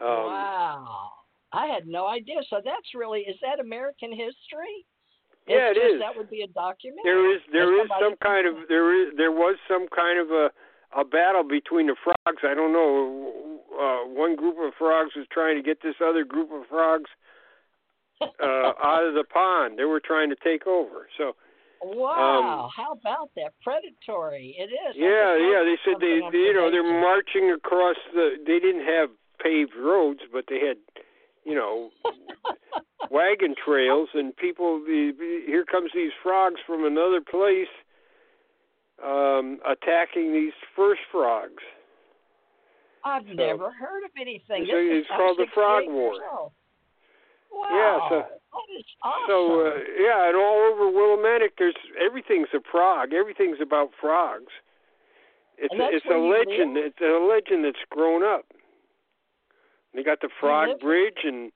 Um, 0.00 0.06
wow. 0.06 1.10
I 1.52 1.66
had 1.66 1.88
no 1.88 2.06
idea. 2.06 2.36
So 2.50 2.60
that's 2.64 2.94
really 2.94 3.20
is 3.20 3.36
that 3.42 3.60
American 3.60 4.10
history? 4.10 4.86
Yeah, 5.48 5.72
It's 5.72 5.78
it 5.78 5.80
just, 5.80 5.94
is. 5.96 6.00
That 6.00 6.16
would 6.16 6.30
be 6.30 6.42
a 6.42 6.50
document. 6.52 7.00
There 7.04 7.34
is 7.34 7.40
there 7.50 7.72
is 7.80 7.88
some 8.00 8.14
kind 8.22 8.46
of 8.46 8.68
there 8.68 8.92
is 8.94 9.14
there 9.16 9.32
was 9.32 9.56
some 9.66 9.88
kind 9.88 10.20
of 10.20 10.30
a 10.30 10.50
a 10.96 11.04
battle 11.04 11.44
between 11.44 11.86
the 11.88 11.96
frogs. 12.02 12.42
I 12.44 12.54
don't 12.54 12.72
know. 12.72 13.60
Uh, 13.72 14.08
one 14.08 14.36
group 14.36 14.56
of 14.60 14.72
frogs 14.78 15.12
was 15.16 15.26
trying 15.32 15.56
to 15.56 15.62
get 15.62 15.82
this 15.82 15.94
other 16.04 16.24
group 16.24 16.50
of 16.52 16.66
frogs 16.68 17.10
uh, 18.20 18.72
out 18.82 19.06
of 19.06 19.14
the 19.14 19.24
pond. 19.32 19.78
They 19.78 19.84
were 19.84 20.00
trying 20.00 20.30
to 20.30 20.36
take 20.42 20.66
over. 20.66 21.08
So 21.16 21.36
Wow, 21.82 22.70
how 22.74 22.92
about 22.92 23.30
that? 23.36 23.54
Predatory. 23.62 24.56
It 24.58 24.70
is. 24.72 24.96
Um, 24.96 25.02
yeah, 25.02 25.36
yeah. 25.38 25.62
They 25.62 25.76
said 25.84 26.00
they, 26.00 26.20
they 26.32 26.50
you 26.50 26.54
know 26.54 26.70
they're 26.70 26.82
marching 26.82 27.52
across 27.52 27.96
the. 28.14 28.36
They 28.44 28.58
didn't 28.58 28.84
have 28.84 29.10
paved 29.42 29.76
roads, 29.78 30.20
but 30.32 30.44
they 30.48 30.58
had 30.58 30.78
you 31.44 31.54
know 31.54 31.90
wagon 33.10 33.54
trails 33.64 34.08
and 34.14 34.36
people 34.36 34.82
here 34.86 35.64
comes 35.64 35.90
these 35.94 36.12
frogs 36.22 36.60
from 36.66 36.84
another 36.84 37.20
place 37.20 37.68
um 39.04 39.58
attacking 39.68 40.32
these 40.32 40.52
first 40.74 41.00
frogs 41.10 41.62
I've 43.04 43.22
so- 43.26 43.32
never 43.34 43.70
heard 43.70 44.04
of 44.04 44.10
anything. 44.20 44.66
So 44.66 44.74
it's 44.76 45.08
called 45.08 45.38
the 45.38 45.46
Frog 45.54 45.84
War. 45.86 46.14
Wow. 46.20 46.52
Yeah, 47.70 48.08
so- 48.08 48.26
awesome. 49.02 49.24
so 49.28 49.66
uh, 49.66 49.74
yeah 49.98 50.28
and 50.28 50.36
all 50.36 50.70
over 50.72 50.90
Willimantic 50.90 51.50
there's 51.58 51.76
everything's 52.00 52.48
a 52.54 52.60
frog 52.70 53.12
everything's 53.12 53.58
about 53.60 53.90
frogs 54.00 54.52
it's 55.56 55.74
that's 55.78 55.94
it's 55.94 56.06
a 56.06 56.18
legend 56.18 56.74
live? 56.74 56.84
it's 56.86 57.00
a 57.00 57.18
legend 57.24 57.64
that's 57.64 57.84
grown 57.90 58.22
up 58.22 58.44
they 59.94 60.02
got 60.02 60.20
the 60.20 60.28
frog 60.40 60.80
bridge 60.80 61.18
and 61.24 61.52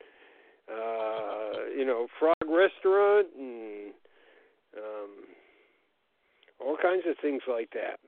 uh 0.70 1.41
you 1.76 1.84
know 1.84 2.06
frog 2.18 2.34
restaurant 2.46 3.28
and 3.38 3.92
um 4.76 5.10
all 6.60 6.76
kinds 6.80 7.02
of 7.08 7.16
things 7.20 7.42
like 7.48 7.70
that 7.74 7.98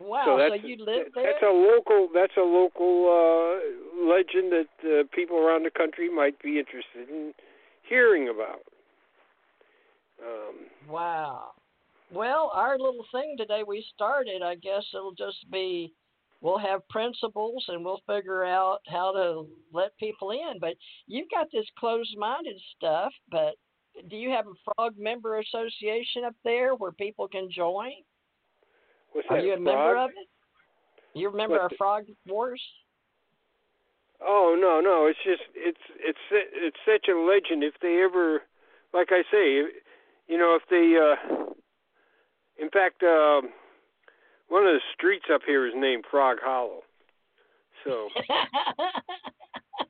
wow. 0.00 0.24
so 0.26 0.30
So, 0.32 0.38
that's 0.38 0.64
you 0.64 0.76
live 0.84 1.06
there? 1.14 1.24
that's 1.24 1.42
a 1.42 1.52
local 1.52 2.08
that's 2.14 2.36
a 2.36 2.40
local 2.40 3.08
uh 3.08 4.06
legend 4.08 4.52
that 4.52 4.68
uh, 4.84 5.02
people 5.14 5.36
around 5.38 5.64
the 5.64 5.70
country 5.70 6.14
might 6.14 6.40
be 6.42 6.58
interested 6.58 7.08
in 7.08 7.32
hearing 7.88 8.28
about 8.28 8.62
um 10.22 10.54
Wow. 10.88 11.52
Well, 12.12 12.52
our 12.54 12.78
little 12.78 13.04
thing 13.10 13.34
today 13.36 13.62
we 13.66 13.84
started, 13.94 14.40
I 14.40 14.54
guess 14.54 14.84
it'll 14.94 15.12
just 15.14 15.50
be 15.50 15.92
we'll 16.40 16.58
have 16.58 16.86
principles 16.88 17.64
and 17.68 17.84
we'll 17.84 18.02
figure 18.06 18.44
out 18.44 18.78
how 18.88 19.12
to 19.12 19.46
let 19.72 19.96
people 19.98 20.30
in. 20.30 20.58
But 20.60 20.74
you've 21.06 21.30
got 21.30 21.48
this 21.52 21.66
closed 21.78 22.16
minded 22.16 22.60
stuff, 22.76 23.12
but 23.30 23.54
do 24.10 24.16
you 24.16 24.30
have 24.30 24.46
a 24.46 24.74
frog 24.74 24.94
member 24.98 25.38
association 25.38 26.24
up 26.24 26.34
there 26.44 26.74
where 26.74 26.92
people 26.92 27.28
can 27.28 27.48
join? 27.50 27.92
what's 29.12 29.26
Are 29.30 29.38
that 29.38 29.44
you 29.44 29.52
a 29.54 29.56
frog? 29.56 29.64
member 29.64 29.96
of 29.96 30.10
it? 30.10 30.28
You 31.18 31.30
remember 31.30 31.58
our 31.58 31.70
Frog 31.78 32.04
Wars? 32.26 32.60
Oh 34.20 34.56
no, 34.58 34.80
no, 34.80 35.06
it's 35.06 35.18
just 35.24 35.42
it's 35.54 35.78
it's 35.98 36.18
it's 36.30 36.76
such 36.86 37.08
a 37.08 37.18
legend. 37.18 37.64
If 37.64 37.74
they 37.80 38.02
ever, 38.02 38.42
like 38.92 39.08
I 39.10 39.22
say, 39.30 39.62
you 40.28 40.38
know, 40.38 40.58
if 40.60 40.62
they, 40.70 40.96
uh 40.96 41.46
in 42.58 42.70
fact, 42.70 43.02
um, 43.02 43.50
one 44.48 44.66
of 44.66 44.74
the 44.74 44.80
streets 44.94 45.26
up 45.32 45.42
here 45.46 45.66
is 45.66 45.72
named 45.76 46.04
Frog 46.10 46.38
Hollow. 46.42 46.80
So 47.84 48.08
That's 48.28 49.88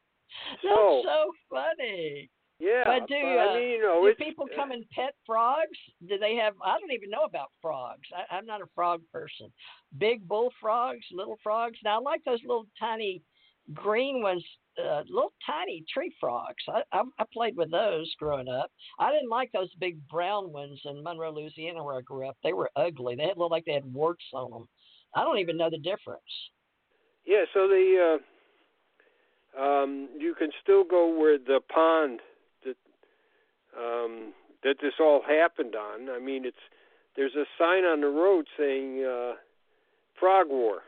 So- 0.63 1.03
so 1.05 1.33
funny. 1.51 2.31
yeah, 2.59 2.83
But 2.85 3.09
do, 3.09 3.15
I 3.15 3.51
uh, 3.51 3.55
mean, 3.55 3.69
you 3.71 3.83
know, 3.83 4.07
Do 4.07 4.15
people 4.15 4.47
uh, 4.53 4.57
come 4.57 4.71
and 4.73 4.89
pet 4.91 5.15
frogs? 5.27 5.79
Do 6.09 6.19
they 6.19 6.35
have? 6.37 6.55
I 6.65 6.79
don't 6.79 6.93
even 6.93 7.11
know 7.11 7.25
about 7.25 7.51
frogs. 7.61 8.09
I, 8.15 8.35
I'm 8.37 8.47
not 8.47 8.63
a 8.63 8.67
frog 8.75 9.03
person. 9.13 9.53
Big 9.99 10.27
bullfrogs, 10.27 11.05
little 11.13 11.39
frogs. 11.43 11.79
Now 11.85 11.99
I 11.99 12.03
like 12.03 12.23
those 12.25 12.41
little 12.43 12.67
tiny 12.79 13.23
green 13.75 14.23
ones, 14.23 14.45
uh, 14.79 15.03
little 15.09 15.33
tiny 15.47 15.85
tree 15.93 16.15
frogs. 16.21 16.63
I, 16.69 16.83
I 16.93 17.03
I 17.19 17.25
played 17.33 17.57
with 17.57 17.71
those 17.71 18.13
growing 18.19 18.49
up. 18.49 18.71
I 18.99 19.13
didn't 19.13 19.31
like 19.31 19.51
those 19.53 19.71
big 19.81 20.07
brown 20.09 20.53
ones 20.53 20.81
in 20.85 21.03
Monroe, 21.03 21.33
Louisiana, 21.33 21.83
where 21.83 21.97
I 21.97 22.03
grew 22.03 22.29
up. 22.29 22.37
They 22.43 22.53
were 22.53 22.71
ugly. 22.77 23.17
They 23.17 23.33
looked 23.37 23.51
like 23.51 23.65
they 23.65 23.73
had 23.73 23.93
warts 23.93 24.25
on 24.33 24.51
them. 24.51 24.69
I 25.15 25.25
don't 25.25 25.39
even 25.39 25.57
know 25.57 25.71
the 25.71 25.79
difference. 25.79 26.23
Yeah, 27.25 27.45
so 27.55 27.67
the 27.67 28.19
uh, 29.57 29.61
um, 29.61 30.09
you 30.19 30.35
can 30.35 30.51
still 30.63 30.85
go 30.85 31.19
where 31.19 31.39
the 31.39 31.61
pond 31.73 32.21
that 32.65 32.77
um, 33.77 34.33
that 34.63 34.77
this 34.81 34.95
all 35.01 35.23
happened 35.27 35.75
on. 35.75 36.11
I 36.11 36.19
mean, 36.19 36.45
it's 36.45 36.57
there's 37.17 37.35
a 37.35 37.45
sign 37.59 37.85
on 37.85 38.01
the 38.01 38.09
road 38.09 38.47
saying 38.59 39.05
uh, 39.05 39.33
"Frog 40.21 40.49
War" 40.51 40.83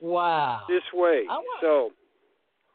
Wow. 0.00 0.62
this 0.68 0.82
way. 0.92 1.24
So 1.60 1.90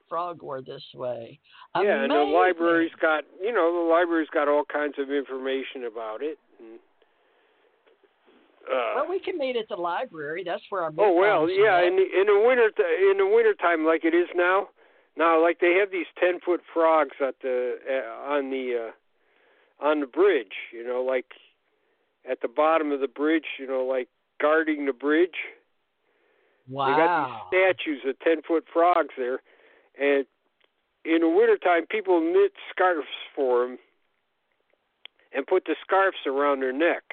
Frog 0.09 0.41
war 0.41 0.61
this 0.61 0.83
way. 0.93 1.39
yeah, 1.75 2.03
and 2.03 2.11
the 2.11 2.15
library's 2.15 2.91
got 3.01 3.23
you 3.41 3.53
know 3.53 3.71
the 3.71 3.89
library's 3.89 4.27
got 4.33 4.49
all 4.49 4.65
kinds 4.65 4.95
of 4.99 5.09
information 5.09 5.85
about 5.85 6.21
it. 6.21 6.37
And, 6.59 6.79
uh, 8.67 8.93
Well, 8.95 9.09
we 9.09 9.19
can 9.19 9.37
meet 9.37 9.55
at 9.55 9.69
the 9.69 9.75
library. 9.75 10.43
That's 10.45 10.63
where 10.69 10.81
our 10.81 10.91
Oh 10.97 11.15
well, 11.15 11.49
yeah. 11.49 11.81
In 11.81 11.95
the, 11.95 12.03
in 12.03 12.27
the 12.27 12.43
winter, 12.45 12.69
in 13.09 13.17
the 13.17 13.27
winter 13.27 13.53
time, 13.53 13.85
like 13.85 14.03
it 14.03 14.13
is 14.13 14.27
now. 14.35 14.67
Now, 15.17 15.41
like 15.41 15.59
they 15.59 15.77
have 15.79 15.91
these 15.91 16.07
ten 16.19 16.39
foot 16.45 16.61
frogs 16.73 17.15
at 17.25 17.35
the 17.41 17.77
uh, 17.89 18.33
on 18.33 18.49
the 18.49 18.89
uh, 18.89 19.85
on 19.85 19.99
the 20.01 20.07
bridge. 20.07 20.53
You 20.73 20.85
know, 20.85 21.03
like 21.03 21.25
at 22.29 22.41
the 22.41 22.47
bottom 22.47 22.91
of 22.91 22.99
the 22.99 23.07
bridge. 23.07 23.47
You 23.59 23.67
know, 23.67 23.83
like 23.85 24.09
guarding 24.41 24.85
the 24.85 24.93
bridge. 24.93 25.39
Wow. 26.71 26.85
They 26.85 26.97
got 26.97 27.51
these 27.51 27.75
statues 27.75 28.01
of 28.09 28.19
ten 28.19 28.41
foot 28.47 28.65
frogs 28.71 29.13
there, 29.17 29.41
and 29.99 30.25
in 31.05 31.21
the 31.21 31.29
wintertime, 31.29 31.85
people 31.89 32.19
knit 32.21 32.51
scarves 32.69 33.07
for 33.35 33.67
them 33.67 33.77
and 35.33 35.45
put 35.47 35.65
the 35.65 35.75
scarves 35.83 36.17
around 36.25 36.61
their 36.61 36.73
neck 36.73 37.03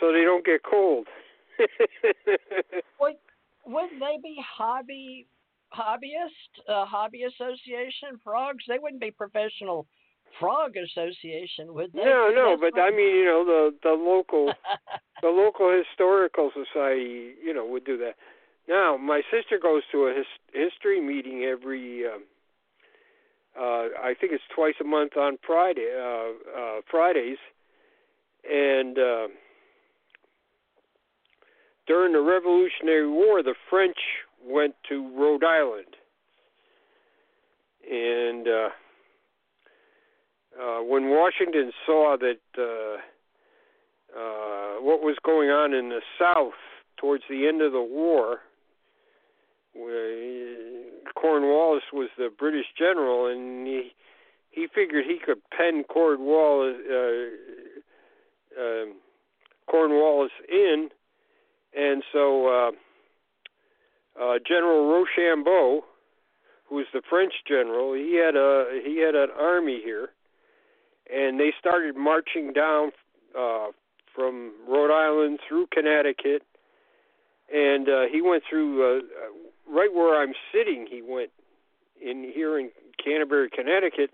so 0.00 0.12
they 0.12 0.22
don't 0.22 0.44
get 0.44 0.62
cold. 0.62 1.06
Would, 3.00 3.14
wouldn't 3.66 4.00
they 4.00 4.18
be 4.22 4.36
hobby 4.44 5.26
hobbyist 5.72 6.68
uh, 6.68 6.84
hobby 6.84 7.22
association 7.24 8.18
frogs? 8.22 8.64
They 8.68 8.78
wouldn't 8.80 9.00
be 9.00 9.10
professional 9.10 9.86
frog 10.38 10.74
association, 10.76 11.74
would 11.74 11.92
they? 11.92 12.04
no, 12.04 12.30
no, 12.34 12.56
but 12.60 12.78
I 12.80 12.90
mean, 12.90 13.16
you 13.16 13.24
know, 13.24 13.44
the 13.44 13.74
the 13.82 13.90
local 13.90 14.52
the 15.22 15.28
local 15.28 15.70
historical 15.76 16.50
society, 16.50 17.34
you 17.42 17.54
know, 17.54 17.64
would 17.66 17.84
do 17.84 17.96
that. 17.98 18.14
Now, 18.68 18.96
my 18.96 19.22
sister 19.30 19.58
goes 19.62 19.82
to 19.92 20.06
a 20.06 20.14
his, 20.14 20.26
history 20.52 21.00
meeting 21.00 21.44
every. 21.44 22.06
Um, 22.06 22.24
uh, 23.56 23.86
I 24.02 24.14
think 24.20 24.32
it's 24.32 24.42
twice 24.52 24.74
a 24.80 24.84
month 24.84 25.16
on 25.16 25.38
Friday, 25.46 25.88
uh, 25.96 26.58
uh, 26.58 26.80
Fridays, 26.90 27.38
and 28.50 28.98
uh, 28.98 29.28
during 31.86 32.12
the 32.12 32.20
Revolutionary 32.20 33.08
War, 33.08 33.44
the 33.44 33.54
French 33.70 33.96
went 34.44 34.74
to 34.88 35.08
Rhode 35.16 35.44
Island, 35.44 35.94
and 37.88 38.48
uh, 38.48 38.68
when 40.88 41.10
Washington 41.10 41.72
saw 41.86 42.16
that 42.18 42.40
uh, 42.58 42.98
uh, 44.18 44.80
what 44.80 45.00
was 45.02 45.16
going 45.24 45.50
on 45.50 45.72
in 45.74 45.88
the 45.88 46.00
South 46.18 46.54
towards 46.96 47.24
the 47.28 47.46
end 47.46 47.62
of 47.62 47.72
the 47.72 47.82
war, 47.82 48.40
Cornwallis 51.14 51.82
was 51.92 52.08
the 52.16 52.30
British 52.36 52.66
general, 52.78 53.26
and 53.26 53.66
he 53.66 53.92
he 54.50 54.68
figured 54.72 55.04
he 55.04 55.18
could 55.24 55.42
pen 55.50 55.84
Cornwallis 55.84 56.76
uh, 56.88 57.26
um 58.60 58.94
Cornwallis 59.66 60.32
in, 60.48 60.90
and 61.76 62.02
so 62.12 62.46
uh, 62.46 62.70
uh, 64.22 64.38
General 64.46 64.86
Rochambeau, 64.92 65.84
who 66.68 66.76
was 66.76 66.86
the 66.92 67.02
French 67.08 67.32
general, 67.48 67.94
he 67.94 68.14
had 68.14 68.36
a 68.36 68.80
he 68.84 68.98
had 68.98 69.14
an 69.14 69.30
army 69.36 69.80
here, 69.82 70.10
and 71.14 71.38
they 71.38 71.52
started 71.58 71.96
marching 71.96 72.52
down 72.52 72.90
uh, 73.38 73.68
from 74.14 74.52
Rhode 74.68 74.90
Island 74.90 75.38
through 75.46 75.68
Connecticut, 75.72 76.42
and 77.52 77.88
uh, 77.88 78.02
he 78.10 78.20
went 78.20 78.42
through 78.48 78.98
uh, 78.98 79.02
right 79.70 79.92
where 79.92 80.20
I'm 80.20 80.34
sitting. 80.52 80.86
He 80.90 81.02
went 81.02 81.30
in 82.00 82.30
here 82.34 82.58
in 82.58 82.70
Canterbury, 83.02 83.48
Connecticut. 83.50 84.10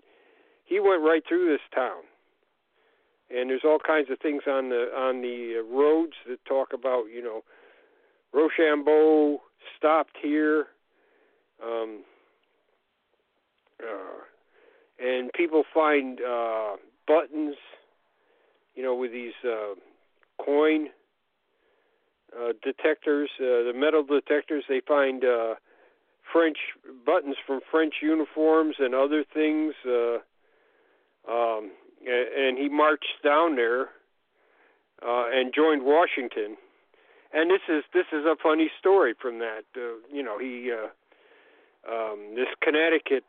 He 0.65 0.79
went 0.79 1.01
right 1.01 1.23
through 1.27 1.51
this 1.51 1.61
town, 1.73 2.03
and 3.29 3.49
there's 3.49 3.63
all 3.65 3.79
kinds 3.79 4.09
of 4.11 4.19
things 4.19 4.43
on 4.47 4.69
the 4.69 4.89
on 4.95 5.21
the 5.21 5.59
uh, 5.59 5.75
roads 5.75 6.13
that 6.27 6.43
talk 6.45 6.69
about 6.73 7.05
you 7.05 7.23
know 7.23 7.43
Rochambeau 8.33 9.41
stopped 9.77 10.17
here. 10.21 10.67
Um, 11.63 12.03
uh, 13.81 14.21
and 15.03 15.31
people 15.33 15.63
find 15.73 16.19
uh, 16.21 16.75
buttons, 17.11 17.55
you 18.75 18.83
know, 18.83 18.95
with 18.95 19.11
these 19.11 19.33
uh, 19.43 19.75
coin 20.43 20.87
uh, 22.37 22.53
detectors, 22.63 23.29
uh, 23.39 23.67
the 23.67 23.73
metal 23.75 24.03
detectors. 24.03 24.63
They 24.69 24.81
find 24.87 25.25
uh, 25.25 25.55
French 26.31 26.57
buttons 27.05 27.35
from 27.45 27.59
French 27.69 27.95
uniforms 28.01 28.75
and 28.79 28.95
other 28.95 29.25
things. 29.33 29.73
Uh, 29.85 30.19
um, 31.29 31.71
and 32.07 32.57
he 32.57 32.69
marched 32.69 33.21
down 33.23 33.55
there 33.55 33.89
uh, 35.05 35.25
and 35.31 35.53
joined 35.53 35.83
Washington. 35.83 36.55
And 37.33 37.49
this 37.49 37.61
is 37.69 37.83
this 37.93 38.05
is 38.11 38.25
a 38.25 38.35
funny 38.41 38.69
story 38.79 39.13
from 39.21 39.39
that. 39.39 39.63
Uh, 39.75 39.99
you 40.11 40.23
know, 40.23 40.37
he 40.39 40.71
uh, 40.71 41.93
um, 41.93 42.35
this 42.35 42.47
Connecticut 42.61 43.23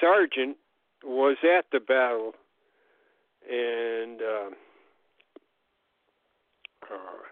sergeant 0.00 0.56
was 1.04 1.36
at 1.42 1.66
the 1.72 1.80
battle, 1.80 2.34
and 3.50 4.20
uh, 4.20 4.50
uh, 6.90 7.22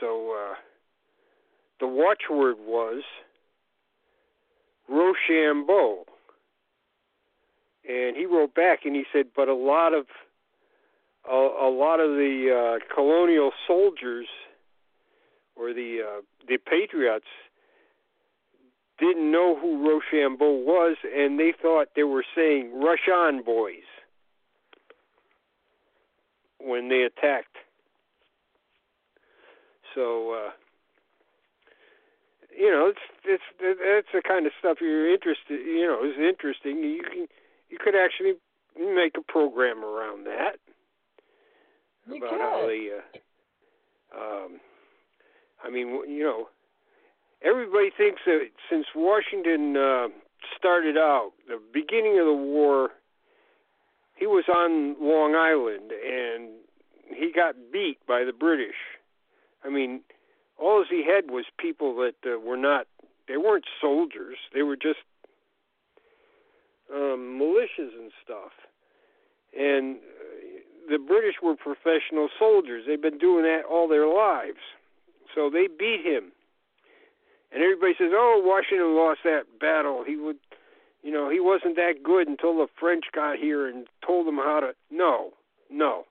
so 0.00 0.32
uh, 0.32 0.54
the 1.80 1.86
watchword 1.86 2.56
was 2.58 3.02
Rochambeau. 4.88 6.04
And 7.88 8.16
he 8.16 8.26
wrote 8.26 8.54
back 8.54 8.80
and 8.84 8.94
he 8.94 9.04
said, 9.12 9.26
but 9.34 9.48
a 9.48 9.54
lot 9.54 9.94
of 9.94 10.06
a, 11.28 11.34
a 11.34 11.70
lot 11.70 12.00
of 12.00 12.10
the 12.10 12.78
uh, 12.80 12.94
colonial 12.94 13.50
soldiers 13.66 14.26
or 15.56 15.72
the 15.72 16.00
uh, 16.06 16.20
the 16.46 16.58
patriots 16.58 17.26
didn't 18.98 19.30
know 19.30 19.56
who 19.58 19.88
Rochambeau 19.88 20.50
was, 20.50 20.96
and 21.14 21.38
they 21.38 21.52
thought 21.60 21.88
they 21.94 22.04
were 22.04 22.24
saying 22.34 22.72
"Rush 22.80 23.08
on, 23.12 23.42
boys" 23.42 23.86
when 26.60 26.88
they 26.88 27.02
attacked. 27.02 27.56
So, 29.94 30.32
uh, 30.32 30.50
you 32.56 32.70
know, 32.70 32.90
it's 32.92 32.98
it's 33.24 33.42
that's 33.60 34.08
the 34.12 34.22
kind 34.26 34.46
of 34.46 34.52
stuff 34.58 34.78
you're 34.80 35.12
interested. 35.12 35.60
You 35.64 35.86
know, 35.86 36.04
is 36.04 36.16
interesting. 36.18 36.78
You 36.82 37.02
can 37.02 37.26
you 37.68 37.78
could 37.80 37.94
actually 37.94 38.34
make 38.76 39.16
a 39.16 39.22
program 39.32 39.84
around 39.84 40.24
that 40.26 40.56
You 42.08 42.16
about 42.18 42.30
could. 42.30 42.40
how 42.40 42.66
they. 42.66 42.90
Uh, 42.90 43.18
um, 44.18 44.60
I 45.64 45.70
mean, 45.70 45.88
you 46.08 46.22
know, 46.22 46.48
everybody 47.42 47.90
thinks 47.96 48.22
that 48.26 48.48
since 48.70 48.86
Washington 48.94 49.76
uh, 49.76 50.08
started 50.56 50.96
out, 50.96 51.32
the 51.46 51.60
beginning 51.72 52.18
of 52.18 52.26
the 52.26 52.32
war, 52.32 52.90
he 54.16 54.26
was 54.26 54.44
on 54.48 54.96
Long 55.00 55.34
Island 55.34 55.92
and 55.92 56.50
he 57.14 57.32
got 57.34 57.54
beat 57.72 57.98
by 58.06 58.24
the 58.24 58.32
British. 58.32 58.76
I 59.64 59.70
mean, 59.70 60.00
all 60.58 60.84
he 60.88 61.04
had 61.04 61.30
was 61.30 61.44
people 61.58 61.94
that 61.96 62.14
uh, 62.26 62.38
were 62.38 62.56
not, 62.56 62.86
they 63.28 63.36
weren't 63.36 63.64
soldiers, 63.80 64.36
they 64.52 64.62
were 64.62 64.76
just 64.76 64.98
um, 66.92 67.38
militias 67.40 67.94
and 67.98 68.10
stuff. 68.24 68.52
And 69.58 69.96
uh, 69.96 70.90
the 70.90 70.98
British 70.98 71.36
were 71.42 71.54
professional 71.54 72.28
soldiers. 72.38 72.84
They've 72.86 73.00
been 73.00 73.18
doing 73.18 73.44
that 73.44 73.62
all 73.68 73.88
their 73.88 74.06
lives. 74.06 74.58
So 75.34 75.50
they 75.50 75.68
beat 75.68 76.04
him. 76.04 76.32
And 77.52 77.62
everybody 77.62 77.94
says, 77.98 78.12
"Oh, 78.12 78.42
Washington 78.44 78.94
lost 78.94 79.20
that 79.24 79.58
battle. 79.58 80.04
He 80.04 80.16
would, 80.16 80.38
you 81.02 81.10
know, 81.10 81.30
he 81.30 81.40
wasn't 81.40 81.76
that 81.76 82.02
good 82.02 82.28
until 82.28 82.56
the 82.56 82.68
French 82.78 83.04
got 83.12 83.38
here 83.38 83.66
and 83.66 83.86
told 84.04 84.26
him 84.28 84.36
how 84.36 84.60
to." 84.60 84.74
No, 84.90 85.32
no. 85.70 86.04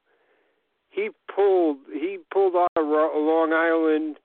He 0.90 1.10
pulled 1.34 1.78
he 1.94 2.18
pulled 2.32 2.56
out 2.56 2.72
of 2.76 2.86
Long 2.88 3.54
Island 3.54 4.18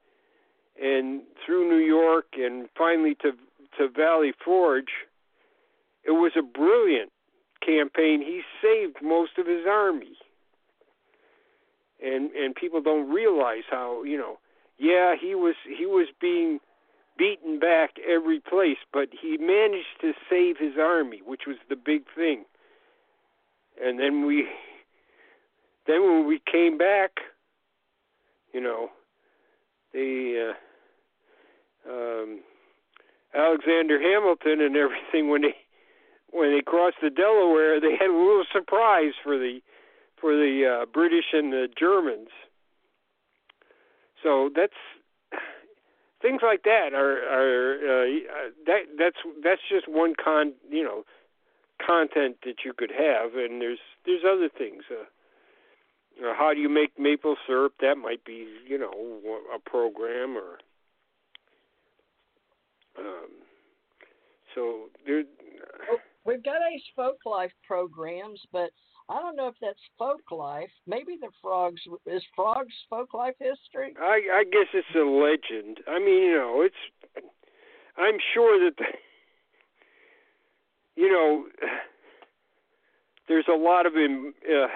and 0.80 1.22
through 1.44 1.68
New 1.68 1.84
York 1.84 2.26
and 2.34 2.68
finally 2.76 3.14
to 3.16 3.32
to 3.78 3.88
Valley 3.88 4.32
Forge. 4.44 4.92
It 6.04 6.12
was 6.12 6.32
a 6.36 6.42
brilliant 6.42 7.12
campaign. 7.64 8.20
He 8.20 8.42
saved 8.60 8.96
most 9.02 9.38
of 9.38 9.46
his 9.46 9.66
army. 9.68 10.16
And 12.02 12.32
and 12.32 12.54
people 12.54 12.80
don't 12.80 13.10
realize 13.10 13.64
how, 13.70 14.02
you 14.02 14.16
know, 14.16 14.38
yeah, 14.78 15.14
he 15.20 15.34
was 15.34 15.54
he 15.66 15.86
was 15.86 16.08
being 16.20 16.58
beaten 17.16 17.58
back 17.58 17.90
every 18.08 18.40
place, 18.40 18.78
but 18.92 19.08
he 19.20 19.36
managed 19.38 20.00
to 20.00 20.12
save 20.30 20.56
his 20.58 20.74
army, 20.78 21.20
which 21.24 21.42
was 21.46 21.56
the 21.68 21.76
big 21.76 22.02
thing. 22.14 22.44
And 23.82 23.98
then 23.98 24.26
we 24.26 24.46
then 25.86 26.02
when 26.02 26.26
we 26.26 26.40
came 26.50 26.78
back, 26.78 27.10
you 28.52 28.60
know, 28.60 28.88
the 29.92 30.54
uh, 31.86 31.90
um, 31.90 32.40
Alexander 33.34 34.00
Hamilton 34.00 34.60
and 34.60 34.76
everything 34.76 35.28
when 35.28 35.42
they 35.42 35.56
when 36.30 36.50
they 36.50 36.62
crossed 36.62 36.96
the 37.02 37.10
Delaware, 37.10 37.80
they 37.80 37.92
had 37.92 38.08
a 38.08 38.16
little 38.16 38.44
surprise 38.52 39.12
for 39.22 39.38
the 39.38 39.60
for 40.20 40.34
the 40.34 40.82
uh, 40.82 40.86
British 40.86 41.26
and 41.32 41.52
the 41.52 41.68
Germans. 41.78 42.28
So 44.22 44.50
that's 44.54 44.72
things 46.22 46.40
like 46.42 46.62
that 46.62 46.94
are 46.94 47.18
are 47.18 47.74
uh, 47.74 48.50
that 48.66 48.82
that's 48.98 49.16
that's 49.42 49.60
just 49.68 49.88
one 49.88 50.14
con 50.22 50.54
you 50.70 50.84
know 50.84 51.04
content 51.84 52.36
that 52.44 52.64
you 52.64 52.72
could 52.72 52.92
have, 52.92 53.34
and 53.34 53.60
there's 53.60 53.80
there's 54.06 54.22
other 54.24 54.48
things. 54.48 54.84
Uh, 54.90 55.04
uh, 56.24 56.34
how 56.34 56.52
do 56.54 56.60
you 56.60 56.68
make 56.68 56.98
maple 56.98 57.36
syrup? 57.46 57.74
That 57.80 57.96
might 57.96 58.24
be 58.24 58.46
you 58.66 58.78
know 58.78 58.92
a 59.54 59.58
program 59.58 60.36
or. 60.36 60.58
Um, 62.98 63.30
so 64.54 64.90
there. 65.06 65.24
We've 66.24 66.44
got 66.44 66.56
Ace 66.72 66.82
Folk 66.94 67.18
Life 67.26 67.52
programs, 67.66 68.40
but 68.52 68.70
I 69.08 69.20
don't 69.20 69.36
know 69.36 69.48
if 69.48 69.54
that's 69.60 69.78
folk 69.98 70.30
life. 70.30 70.70
Maybe 70.86 71.16
the 71.20 71.30
frogs 71.40 71.80
is 72.06 72.22
frogs 72.34 72.74
folk 72.88 73.14
life 73.14 73.34
history. 73.38 73.94
I 74.00 74.20
I 74.32 74.44
guess 74.44 74.68
it's 74.72 74.94
a 74.94 75.00
legend. 75.00 75.78
I 75.88 75.98
mean, 75.98 76.22
you 76.24 76.34
know, 76.34 76.62
it's. 76.62 77.26
I'm 77.96 78.18
sure 78.34 78.64
that. 78.64 78.76
The, 78.76 78.84
you 80.96 81.10
know, 81.10 81.46
there's 83.28 83.46
a 83.48 83.56
lot 83.56 83.86
of 83.86 83.94
em, 83.96 84.34
uh, 84.48 84.66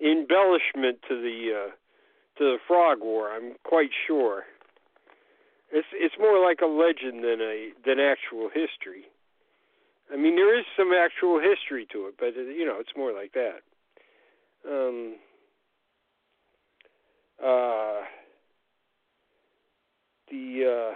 embellishment 0.04 0.98
to 1.08 1.20
the 1.20 1.66
uh, 1.66 1.70
to 2.38 2.44
the 2.44 2.56
frog 2.66 3.00
war. 3.00 3.30
I'm 3.30 3.54
quite 3.64 3.90
sure. 4.06 4.44
It's 5.72 5.88
it's 5.92 6.14
more 6.18 6.44
like 6.44 6.60
a 6.62 6.66
legend 6.66 7.22
than 7.24 7.40
a 7.40 7.70
than 7.84 7.98
actual 8.00 8.48
history. 8.48 9.04
I 10.12 10.16
mean, 10.16 10.36
there 10.36 10.58
is 10.58 10.64
some 10.76 10.92
actual 10.92 11.40
history 11.40 11.86
to 11.92 12.06
it, 12.06 12.14
but 12.18 12.34
you 12.34 12.66
know, 12.66 12.78
it's 12.80 12.96
more 12.96 13.12
like 13.12 13.32
that. 13.32 13.60
Um, 14.68 15.16
uh, 17.42 18.04
the 20.30 20.90
uh, 20.90 20.94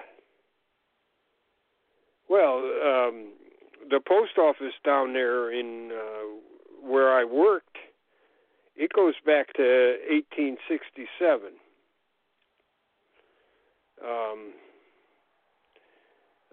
well, 2.28 2.56
um, 2.58 3.32
the 3.88 4.00
post 4.06 4.38
office 4.38 4.74
down 4.84 5.12
there 5.12 5.52
in 5.52 5.90
uh, 5.92 6.86
where 6.86 7.12
I 7.12 7.24
worked, 7.24 7.76
it 8.76 8.92
goes 8.92 9.14
back 9.24 9.52
to 9.54 9.96
1867. 10.10 11.52
Um, 14.04 14.52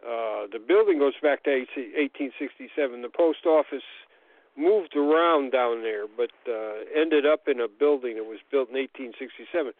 uh, 0.02 0.48
the 0.52 0.60
building 0.60 0.99
goes 0.99 1.14
back 1.22 1.44
to 1.44 1.52
1867. 1.52 3.02
The 3.02 3.10
post 3.10 3.45
office 3.45 3.86
moved 4.57 4.95
around 4.95 5.52
down 5.52 5.82
there, 5.82 6.06
but 6.07 6.32
uh, 6.49 6.84
ended 6.95 7.26
up 7.26 7.48
in 7.48 7.60
a 7.60 7.68
building 7.68 8.15
that 8.15 8.26
was 8.26 8.40
built 8.49 8.69
in 8.69 8.76
1867. 8.76 9.73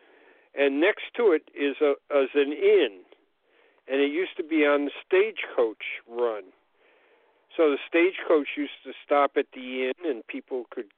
And 0.54 0.80
next 0.80 1.14
to 1.18 1.32
it 1.32 1.50
is 1.56 1.78
a 1.82 1.96
is 2.12 2.30
an 2.36 2.52
inn, 2.52 3.02
and 3.88 4.02
it 4.02 4.12
used 4.12 4.36
to 4.38 4.44
be 4.44 4.66
on 4.66 4.86
the 4.86 4.92
stagecoach 5.06 6.04
run. 6.08 6.44
So 7.56 7.72
the 7.72 7.80
stagecoach 7.88 8.48
used 8.58 8.80
to 8.84 8.92
stop 9.04 9.32
at 9.38 9.48
the 9.54 9.92
inn, 9.92 10.06
and 10.06 10.28
people 10.28 10.66
could 10.70 10.92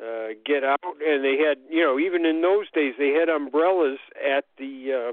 uh, 0.00 0.34
get 0.44 0.64
out. 0.64 0.80
And 0.84 1.24
they 1.24 1.36
had, 1.36 1.58
you 1.70 1.82
know, 1.82 1.98
even 1.98 2.24
in 2.24 2.42
those 2.42 2.70
days, 2.72 2.94
they 2.98 3.10
had 3.10 3.28
umbrellas 3.28 3.98
at 4.16 4.44
the. 4.58 5.12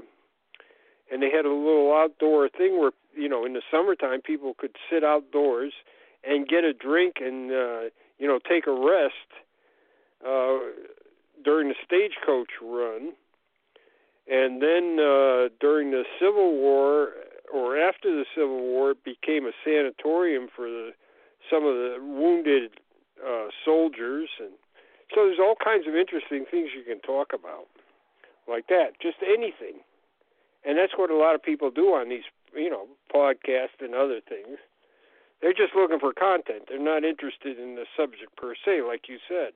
and 1.12 1.22
they 1.22 1.30
had 1.30 1.44
a 1.44 1.52
little 1.52 1.92
outdoor 1.92 2.48
thing 2.48 2.78
where 2.78 2.92
you 3.14 3.28
know 3.28 3.44
in 3.44 3.52
the 3.52 3.62
summertime 3.70 4.20
people 4.20 4.54
could 4.56 4.76
sit 4.90 5.04
outdoors 5.04 5.72
and 6.26 6.48
get 6.48 6.64
a 6.64 6.72
drink 6.72 7.16
and 7.20 7.50
uh 7.50 7.80
you 8.18 8.26
know 8.26 8.38
take 8.48 8.66
a 8.66 8.72
rest 8.72 9.28
uh 10.26 10.58
during 11.44 11.68
the 11.68 11.74
stagecoach 11.84 12.50
run 12.62 13.12
and 14.30 14.62
then 14.62 14.98
uh 14.98 15.48
during 15.60 15.90
the 15.90 16.04
civil 16.18 16.52
war 16.52 17.10
or 17.54 17.78
after 17.78 18.10
the 18.10 18.24
Civil 18.34 18.58
War, 18.58 18.90
it 18.92 19.04
became 19.04 19.46
a 19.46 19.52
sanatorium 19.64 20.48
for 20.54 20.68
the, 20.68 20.90
some 21.48 21.64
of 21.64 21.74
the 21.74 21.98
wounded 22.00 22.72
uh, 23.22 23.46
soldiers, 23.64 24.28
and 24.40 24.50
so 25.14 25.26
there's 25.26 25.38
all 25.38 25.54
kinds 25.62 25.86
of 25.86 25.94
interesting 25.94 26.44
things 26.50 26.70
you 26.74 26.82
can 26.82 27.00
talk 27.00 27.30
about, 27.32 27.70
like 28.48 28.66
that. 28.68 28.98
Just 29.00 29.18
anything, 29.22 29.86
and 30.64 30.78
that's 30.78 30.92
what 30.96 31.10
a 31.10 31.16
lot 31.16 31.34
of 31.34 31.42
people 31.42 31.70
do 31.70 31.88
on 31.88 32.08
these, 32.08 32.24
you 32.54 32.70
know, 32.70 32.86
podcasts 33.14 33.80
and 33.80 33.94
other 33.94 34.20
things. 34.28 34.58
They're 35.42 35.52
just 35.52 35.74
looking 35.76 36.00
for 36.00 36.12
content. 36.12 36.64
They're 36.68 36.78
not 36.78 37.04
interested 37.04 37.58
in 37.58 37.74
the 37.74 37.84
subject 37.96 38.34
per 38.36 38.54
se, 38.64 38.80
like 38.86 39.08
you 39.08 39.18
said. 39.28 39.52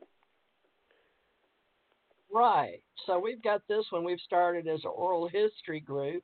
Right. 2.32 2.82
So 3.06 3.18
we've 3.18 3.42
got 3.42 3.62
this 3.68 3.86
one 3.90 4.04
we've 4.04 4.20
started 4.20 4.68
as 4.68 4.84
an 4.84 4.90
oral 4.94 5.28
history 5.28 5.80
group, 5.80 6.22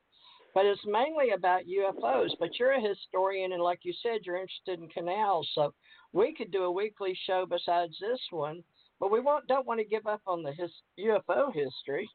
but 0.55 0.67
it's 0.67 0.85
mainly 0.85 1.31
about 1.31 1.63
UFOs. 1.63 2.31
But 2.39 2.59
you're 2.59 2.73
a 2.73 2.89
historian, 2.89 3.53
and 3.53 3.63
like 3.63 3.81
you 3.85 3.95
said, 4.03 4.21
you're 4.25 4.37
interested 4.37 4.81
in 4.81 4.89
canals. 4.89 5.49
So 5.55 5.73
we 6.13 6.35
could 6.35 6.51
do 6.51 6.65
a 6.65 6.71
weekly 6.71 7.19
show 7.27 7.47
besides 7.49 7.97
this 8.01 8.21
one, 8.31 8.63
but 9.01 9.11
we 9.11 9.21
won't, 9.21 9.47
don't 9.47 9.67
want 9.67 9.81
to 9.81 9.87
give 9.87 10.07
up 10.07 10.21
on 10.27 10.43
the 10.43 10.53
his, 10.53 10.71
UFO 10.99 11.53
history. 11.55 12.09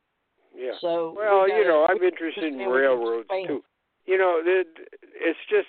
Yeah. 0.56 0.72
So 0.82 1.14
well, 1.16 1.46
we 1.46 1.54
you 1.54 1.64
know, 1.66 1.86
I'm 1.90 2.02
interested 2.04 2.54
in 2.54 2.60
railroads 2.68 3.28
too. 3.48 3.64
You 4.06 4.18
know, 4.18 4.42
the- 4.44 4.66
it's 5.22 5.40
just 5.50 5.68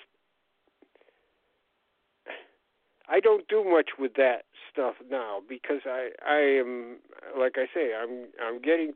I 3.07 3.19
don't 3.19 3.47
do 3.47 3.63
much 3.63 3.89
with 3.99 4.13
that 4.15 4.45
stuff 4.71 4.95
now 5.09 5.41
because 5.47 5.81
I 5.85 6.09
I 6.25 6.37
am 6.59 6.97
like 7.37 7.57
I 7.57 7.65
say 7.73 7.93
I'm 7.93 8.27
I'm 8.41 8.61
getting 8.61 8.93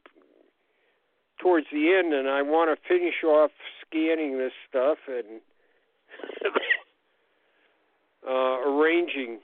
towards 1.42 1.68
the 1.72 1.94
end 1.94 2.14
and 2.14 2.30
I 2.30 2.42
want 2.42 2.70
to 2.76 2.88
finish 2.88 3.24
off 3.26 3.52
scanning 3.86 4.38
this 4.38 4.54
stuff 4.70 4.98
and 5.08 5.42
uh 8.28 8.70
arranging 8.70 9.40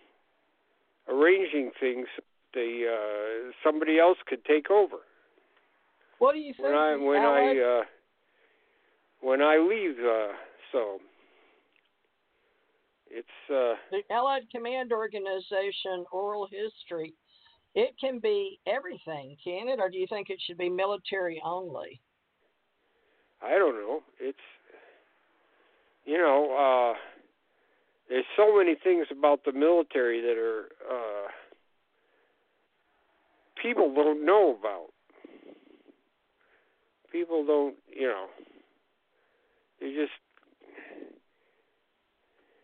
arranging 1.09 1.71
things 1.79 2.07
the 2.53 2.85
uh 2.87 3.51
somebody 3.63 3.99
else 3.99 4.17
could 4.25 4.43
take 4.45 4.71
over 4.71 4.97
What 6.21 6.33
do 6.33 6.39
you 6.39 6.53
think? 6.53 6.67
when 6.67 6.75
I 6.75 6.95
when 6.97 7.21
Allied? 7.23 7.57
I 7.57 7.61
uh 7.61 7.83
when 9.21 9.41
I 9.41 9.57
leave 9.57 9.97
uh 9.97 10.33
so 10.71 10.99
it's 13.09 13.27
uh 13.49 13.73
the 13.89 14.03
Allied 14.13 14.43
Command 14.51 14.93
Organization 14.93 16.05
oral 16.11 16.47
history, 16.51 17.15
it 17.73 17.95
can 17.99 18.19
be 18.19 18.59
everything, 18.67 19.35
can 19.43 19.67
it? 19.67 19.79
Or 19.79 19.89
do 19.89 19.97
you 19.97 20.05
think 20.07 20.29
it 20.29 20.39
should 20.45 20.59
be 20.59 20.69
military 20.69 21.41
only? 21.43 21.99
I 23.41 23.57
don't 23.57 23.73
know. 23.73 24.03
It's 24.19 24.37
you 26.05 26.19
know, 26.19 26.93
uh 26.93 26.99
there's 28.09 28.25
so 28.37 28.55
many 28.55 28.75
things 28.83 29.07
about 29.09 29.43
the 29.43 29.53
military 29.53 30.21
that 30.21 30.37
are 30.37 30.65
uh 30.87 31.31
people 33.59 33.91
don't 33.95 34.23
know 34.23 34.55
about. 34.59 34.90
People 37.11 37.45
don't, 37.45 37.75
you 37.93 38.07
know, 38.07 38.27
they 39.79 39.93
just 39.93 40.11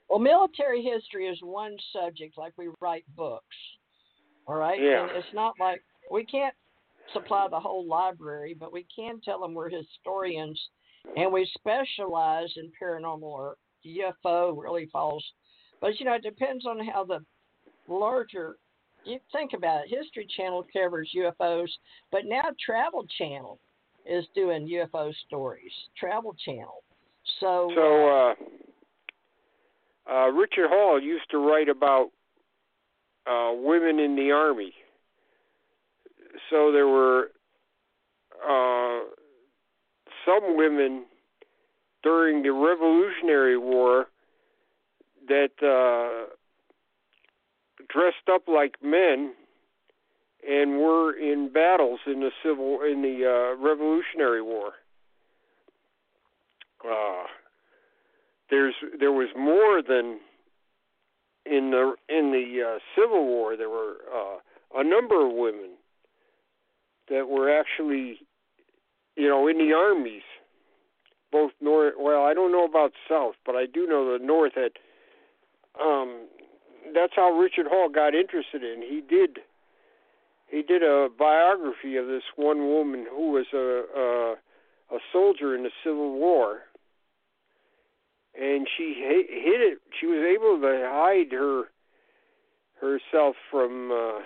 Well, 0.10 0.20
military 0.20 0.82
history 0.82 1.28
is 1.28 1.38
one 1.42 1.76
subject, 1.94 2.38
like 2.38 2.54
we 2.58 2.70
write 2.80 3.04
books. 3.16 3.56
All 4.46 4.56
right? 4.56 4.82
Yeah. 4.82 5.04
And 5.04 5.12
it's 5.18 5.34
not 5.34 5.56
like 5.60 5.84
we 6.10 6.26
can't 6.26 6.56
supply 7.14 7.48
the 7.50 7.60
whole 7.60 7.86
library, 7.86 8.56
but 8.58 8.72
we 8.72 8.86
can 8.96 9.20
tell 9.22 9.42
them 9.42 9.54
we're 9.54 9.70
historians 9.70 10.60
and 11.16 11.32
we 11.32 11.50
specialize 11.58 12.52
in 12.56 12.72
paranormal 12.82 13.24
or 13.24 13.58
UFO 13.86 14.62
really 14.62 14.88
falls. 14.92 15.24
But, 15.82 16.00
you 16.00 16.06
know, 16.06 16.14
it 16.14 16.24
depends 16.24 16.66
on 16.66 16.86
how 16.86 17.04
the 17.04 17.20
larger. 17.88 18.58
You 19.06 19.20
think 19.32 19.54
about 19.54 19.86
it. 19.86 19.96
History 19.96 20.28
Channel 20.36 20.66
covers 20.74 21.10
UFOs, 21.16 21.70
but 22.12 22.26
now 22.26 22.44
Travel 22.66 23.06
Channel 23.18 23.60
is 24.10 24.26
doing 24.36 24.68
UFO 24.68 25.14
stories. 25.28 25.72
Travel 25.98 26.36
Channel. 26.46 26.84
So, 27.40 27.70
So 27.76 28.36
uh, 30.10 30.12
uh, 30.12 30.28
Richard 30.30 30.70
Hall 30.70 31.02
used 31.02 31.30
to 31.32 31.38
write 31.38 31.70
about 31.70 32.10
uh, 33.30 33.52
women 33.56 34.00
in 34.00 34.16
the 34.16 34.32
army. 34.32 34.74
So 36.50 36.72
there 36.72 36.88
were 36.88 37.32
uh, 38.48 39.00
some 40.26 40.56
women 40.56 41.06
during 42.04 42.44
the 42.44 42.52
Revolutionary 42.52 43.58
War 43.58 44.06
that 45.28 45.52
uh, 45.62 46.34
dressed 47.90 48.30
up 48.32 48.48
like 48.48 48.76
men 48.82 49.34
and 50.48 50.80
were 50.80 51.14
in 51.14 51.52
battles 51.54 52.00
in 52.08 52.22
the 52.22 52.32
civil 52.44 52.80
in 52.82 53.02
the 53.02 53.26
uh, 53.26 53.62
Revolutionary 53.62 54.42
War. 54.42 54.72
Uh, 56.84 57.26
there's 58.50 58.76
there 59.00 59.12
was 59.12 59.28
more 59.38 59.82
than 59.82 60.20
in 61.46 61.72
the 61.72 61.96
in 62.08 62.32
the 62.32 62.76
uh, 62.76 62.80
Civil 62.96 63.26
War. 63.26 63.58
There 63.58 63.70
were 63.70 63.98
uh, 64.14 64.38
a 64.80 64.84
number 64.84 65.26
of 65.26 65.34
women 65.34 65.72
that 67.10 67.28
were 67.28 67.50
actually, 67.50 68.20
you 69.16 69.28
know, 69.28 69.48
in 69.48 69.58
the 69.58 69.74
armies, 69.74 70.24
both 71.32 71.52
north. 71.62 71.96
Well, 72.00 72.24
I 72.24 72.34
don't 72.34 72.52
know 72.52 72.66
about 72.66 72.92
south, 73.10 73.36
but 73.46 73.56
I 73.56 73.66
do 73.66 73.86
know 73.86 74.18
the 74.18 74.24
north 74.24 74.54
had. 74.56 74.72
Um, 75.82 76.28
that's 76.96 77.14
how 77.16 77.32
Richard 77.32 77.68
Hall 77.68 77.90
got 77.90 78.16
interested 78.16 78.64
in. 78.64 78.82
He 78.82 79.02
did. 79.02 79.40
He 80.50 80.62
did 80.62 80.82
a 80.84 81.10
biography 81.18 81.98
of 81.98 82.08
this 82.08 82.24
one 82.36 82.60
woman 82.68 83.06
who 83.10 83.32
was 83.32 83.46
a 83.54 83.84
a, 83.96 84.96
a 84.96 85.00
soldier 85.12 85.56
in 85.56 85.64
the 85.64 85.72
Civil 85.84 86.14
War, 86.18 86.60
and 88.40 88.68
she 88.78 88.94
hid 88.98 89.62
it. 89.62 89.80
She 90.00 90.06
was 90.06 90.20
able 90.20 90.60
to 90.62 90.88
hide 90.90 91.32
her 91.32 91.64
herself 92.80 93.36
from 93.52 93.92
uh, 93.92 94.22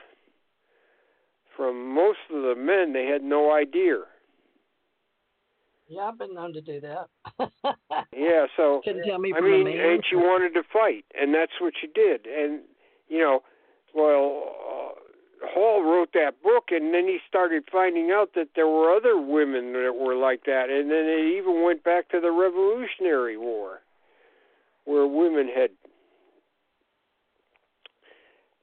from 1.57 1.93
most 1.93 2.19
of 2.33 2.41
the 2.43 2.55
men. 2.55 2.93
They 2.93 3.05
had 3.05 3.23
no 3.23 3.51
idea. 3.53 3.99
yeah, 5.87 6.01
I've 6.03 6.17
been 6.19 6.33
known 6.35 6.53
to 6.53 6.61
do 6.61 6.79
that. 6.81 7.07
Yeah, 8.15 8.45
so 8.55 8.81
Couldn't 8.83 9.05
tell 9.05 9.19
me 9.19 9.33
I 9.35 9.39
from 9.39 9.45
a 9.47 9.49
mean, 9.49 9.63
man. 9.65 9.79
and 9.93 10.03
she 10.07 10.15
wanted 10.15 10.53
to 10.53 10.63
fight, 10.71 11.05
and 11.19 11.33
that's 11.33 11.51
what 11.59 11.73
she 11.79 11.87
did. 11.87 12.25
And 12.27 12.61
you 13.07 13.19
know, 13.19 13.41
well, 13.95 14.43
Hall 15.43 15.83
wrote 15.83 16.13
that 16.13 16.41
book, 16.43 16.65
and 16.69 16.93
then 16.93 17.07
he 17.07 17.17
started 17.27 17.63
finding 17.71 18.11
out 18.11 18.29
that 18.35 18.49
there 18.55 18.67
were 18.67 18.95
other 18.95 19.19
women 19.19 19.73
that 19.73 19.95
were 19.99 20.15
like 20.15 20.45
that, 20.45 20.69
and 20.69 20.91
then 20.91 21.05
it 21.05 21.37
even 21.37 21.63
went 21.63 21.83
back 21.83 22.09
to 22.09 22.19
the 22.19 22.31
Revolutionary 22.31 23.37
War, 23.37 23.81
where 24.85 25.07
women 25.07 25.47
had 25.47 25.71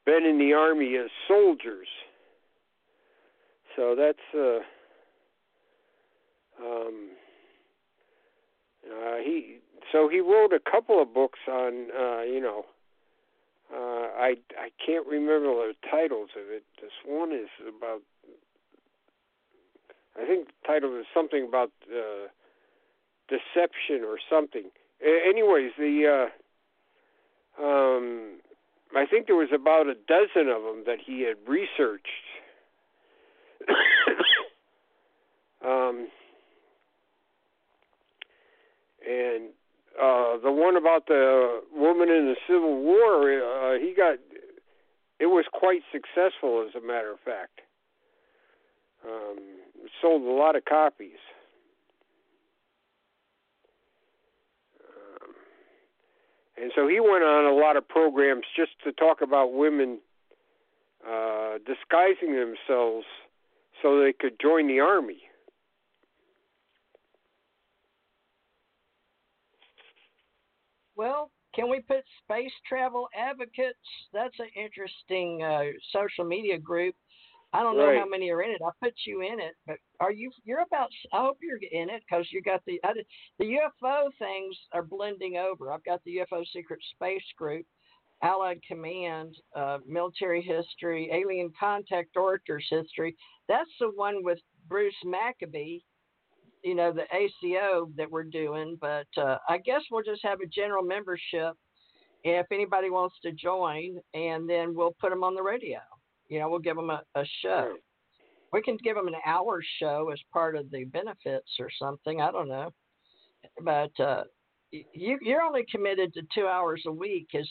been 0.07 0.25
in 0.25 0.39
the 0.39 0.53
army 0.55 0.97
as 0.97 1.11
soldiers. 1.27 1.89
So 3.77 3.95
that's 3.97 4.19
uh, 4.35 4.61
um, 6.65 7.11
uh, 8.87 9.17
he 9.25 9.59
so 9.93 10.09
he 10.09 10.21
wrote 10.21 10.53
a 10.53 10.71
couple 10.71 11.01
of 11.03 11.13
books 11.13 11.39
on 11.49 11.89
uh, 11.91 12.23
you 12.23 12.41
know 12.41 12.65
uh, 13.73 14.09
I 14.17 14.37
I 14.59 14.71
can't 14.85 15.07
remember 15.07 15.55
the 15.55 15.75
titles 15.91 16.31
of 16.37 16.51
it. 16.51 16.65
This 16.81 16.93
one 17.07 17.33
is 17.33 17.49
about 17.67 18.03
I 20.21 20.27
think 20.27 20.49
the 20.49 20.67
title 20.67 20.99
is 20.99 21.07
something 21.15 21.45
about 21.47 21.71
uh, 21.91 22.29
deception 23.29 24.03
or 24.05 24.19
something. 24.29 24.71
A- 25.05 25.29
anyways, 25.29 25.73
the 25.79 26.29
uh, 27.59 27.63
um, 27.63 28.41
I 28.97 29.07
think 29.07 29.27
there 29.27 29.37
was 29.37 29.53
about 29.53 29.87
a 29.87 29.95
dozen 29.95 30.49
of 30.49 30.63
them 30.63 30.85
that 30.87 30.99
he 31.05 31.23
had 31.23 31.37
researched. 31.47 32.07
um, 35.65 36.09
and 39.07 39.51
uh, 40.01 40.39
the 40.43 40.53
one 40.53 40.77
about 40.77 41.07
the 41.07 41.61
woman 41.75 42.09
in 42.09 42.27
the 42.27 42.37
Civil 42.47 42.83
War, 42.83 43.33
uh, 43.33 43.79
he 43.79 43.95
got 43.95 44.19
it 45.19 45.27
was 45.27 45.45
quite 45.53 45.83
successful, 45.91 46.65
as 46.67 46.75
a 46.81 46.87
matter 46.87 47.13
of 47.13 47.19
fact. 47.21 47.61
Um, 49.05 49.39
sold 50.01 50.23
a 50.23 50.31
lot 50.31 50.55
of 50.57 50.65
copies. 50.65 51.19
Um, 54.81 55.35
and 56.63 56.73
so 56.75 56.87
he 56.87 57.01
went 57.01 57.25
on 57.25 57.45
a 57.45 57.55
lot 57.55 57.77
of 57.77 57.87
programs 57.89 58.45
just 58.57 58.73
to 58.85 58.93
talk 58.93 59.21
about 59.23 59.53
women 59.53 59.99
uh, 61.07 61.59
disguising 61.59 62.35
themselves 62.35 63.07
so 63.83 64.01
they 64.01 64.13
could 64.13 64.39
join 64.41 64.69
the 64.69 64.81
army. 64.81 65.28
Well, 70.99 71.31
can 71.55 71.71
we 71.71 71.81
put 71.81 72.05
space 72.23 72.53
travel 72.69 73.09
advocates? 73.17 73.79
That's 74.13 74.39
an 74.39 74.49
interesting 74.55 75.43
uh, 75.43 75.63
social 75.93 76.25
media 76.25 76.59
group. 76.59 76.95
I 77.55 77.63
don't 77.63 77.79
know 77.79 77.99
how 77.99 78.07
many 78.07 78.29
are 78.31 78.43
in 78.43 78.51
it. 78.51 78.61
I 78.63 78.71
put 78.83 78.93
you 79.07 79.23
in 79.23 79.41
it, 79.41 79.55
but 79.67 79.77
are 80.01 80.13
you? 80.13 80.31
You're 80.45 80.61
about. 80.61 80.91
I 81.15 81.23
hope 81.23 81.39
you're 81.41 81.57
in 81.57 81.89
it 81.89 82.03
because 82.07 82.27
you 82.31 82.43
got 82.43 82.63
the 82.67 82.79
did- 82.95 83.07
the 83.39 83.57
UFO 83.57 84.11
things 84.19 84.55
are 84.75 84.83
blending 84.83 85.39
over. 85.39 85.73
I've 85.73 85.85
got 85.85 86.05
the 86.05 86.19
UFO 86.19 86.45
Secret 86.53 86.81
Space 86.95 87.25
Group, 87.39 87.65
Allied 88.23 88.61
Command, 88.69 89.35
uh, 89.57 89.79
military 89.87 90.43
history, 90.43 91.11
alien 91.11 91.51
contact 91.59 92.17
orators 92.19 92.67
history. 92.69 93.17
That's 93.49 93.71
the 93.81 93.93
one 93.95 94.23
with 94.23 94.41
Bruce 94.69 94.95
Maccabee. 95.03 95.79
You 96.69 96.75
know 96.75 96.93
the 96.93 97.07
ACO 97.17 97.89
that 97.97 98.11
we're 98.11 98.25
doing, 98.25 98.77
but 98.79 99.07
uh, 99.17 99.39
I 99.49 99.57
guess 99.57 99.81
we'll 99.91 100.03
just 100.03 100.21
have 100.23 100.43
a 100.43 100.47
general 100.47 100.83
membership 100.83 101.55
if 102.25 102.47
anybody 102.53 102.91
wants 102.91 103.15
to 103.23 103.33
join, 103.33 103.97
and 104.13 104.47
then 104.47 104.75
we'll 104.75 104.95
put 105.01 105.09
them 105.09 105.25
on 105.25 105.35
the 105.35 105.43
radio. 105.43 105.79
You 106.29 106.41
know, 106.41 106.51
we'll 106.51 106.59
give 106.59 106.77
them 106.77 106.91
a, 106.91 107.01
a 107.15 107.25
show. 107.43 107.73
We 108.53 108.61
can 108.61 108.77
give 108.85 108.97
them 108.97 109.09
an 109.09 109.15
hour 109.25 109.63
show 109.79 110.11
as 110.13 110.19
part 110.31 110.57
of 110.57 110.71
the 110.71 110.85
benefits 110.85 111.49
or 111.59 111.71
something. 111.79 112.21
I 112.21 112.31
don't 112.31 112.49
know, 112.49 112.71
but 113.65 113.99
uh, 113.99 114.25
you 114.71 115.19
you're 115.23 115.41
only 115.41 115.65
committed 115.71 116.13
to 116.13 116.23
two 116.35 116.49
hours 116.49 116.83
a 116.87 116.93
week. 116.93 117.29
Is 117.33 117.49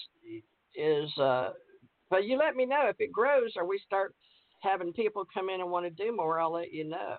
is 0.76 1.18
uh, 1.18 1.54
but 2.12 2.26
you 2.26 2.38
let 2.38 2.56
me 2.56 2.68
know 2.68 2.86
if 2.88 2.98
it 3.00 3.12
grows 3.12 3.54
or 3.56 3.66
we 3.66 3.82
start 3.84 4.14
having 4.62 4.94
people 4.94 5.26
come 5.34 5.50
in 5.50 5.62
and 5.62 5.72
want 5.72 5.88
to 5.88 6.04
do 6.04 6.16
more. 6.16 6.40
I'll 6.40 6.54
let 6.54 6.72
you 6.72 6.88
know. 6.88 7.16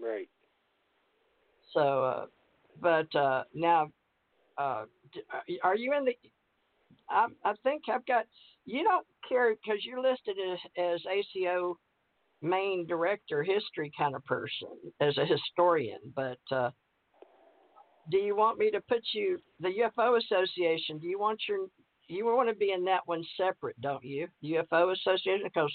Right. 0.00 0.30
So, 1.72 2.04
uh, 2.04 2.26
but 2.80 3.14
uh, 3.14 3.44
now, 3.54 3.90
uh, 4.56 4.84
are 5.62 5.76
you 5.76 5.94
in 5.96 6.04
the? 6.04 6.16
I, 7.08 7.26
I 7.44 7.54
think 7.62 7.82
I've 7.92 8.06
got. 8.06 8.24
You 8.64 8.84
don't 8.84 9.06
care 9.28 9.54
because 9.54 9.84
you're 9.84 10.02
listed 10.02 10.36
as, 10.52 10.58
as 10.76 11.00
ACO 11.06 11.78
main 12.42 12.86
director, 12.86 13.42
history 13.42 13.90
kind 13.96 14.14
of 14.14 14.24
person, 14.24 14.68
as 15.00 15.16
a 15.18 15.24
historian. 15.24 15.98
But 16.14 16.38
uh, 16.50 16.70
do 18.10 18.18
you 18.18 18.36
want 18.36 18.58
me 18.58 18.70
to 18.70 18.80
put 18.82 19.02
you 19.12 19.38
the 19.60 19.68
UFO 19.68 20.18
Association? 20.18 20.98
Do 20.98 21.06
you 21.06 21.18
want 21.18 21.40
your 21.48 21.66
you 22.08 22.24
want 22.24 22.48
to 22.48 22.54
be 22.54 22.72
in 22.72 22.84
that 22.86 23.06
one 23.06 23.22
separate, 23.36 23.78
don't 23.82 24.02
you? 24.02 24.28
The 24.40 24.52
UFO 24.52 24.94
Association, 24.94 25.42
because 25.44 25.74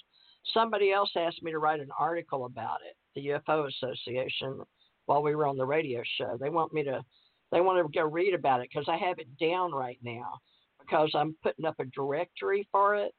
somebody 0.54 0.92
else 0.92 1.12
asked 1.16 1.44
me 1.44 1.52
to 1.52 1.60
write 1.60 1.80
an 1.80 1.92
article 2.00 2.46
about 2.46 2.80
it. 2.88 2.96
The 3.16 3.28
UFO 3.28 3.68
Association 3.68 4.60
while 5.06 5.24
we 5.24 5.36
were 5.36 5.48
on 5.48 5.58
the 5.58 5.66
radio 5.66 6.02
show. 6.18 6.38
They 6.40 6.50
want 6.50 6.74
me 6.74 6.84
to, 6.84 7.04
they 7.52 7.62
want 7.62 7.86
to 7.86 7.92
go 8.00 8.06
read 8.08 8.34
about 8.34 8.62
it 8.62 8.70
because 8.74 8.88
I 8.88 8.98
have 8.98 9.20
it 9.20 9.28
down 9.40 9.72
right 9.72 10.00
now 10.04 10.40
because 10.80 11.12
I'm 11.14 11.36
putting 11.44 11.66
up 11.66 11.76
a 11.80 11.86
directory 11.86 12.68
for 12.72 12.96
it. 12.96 13.14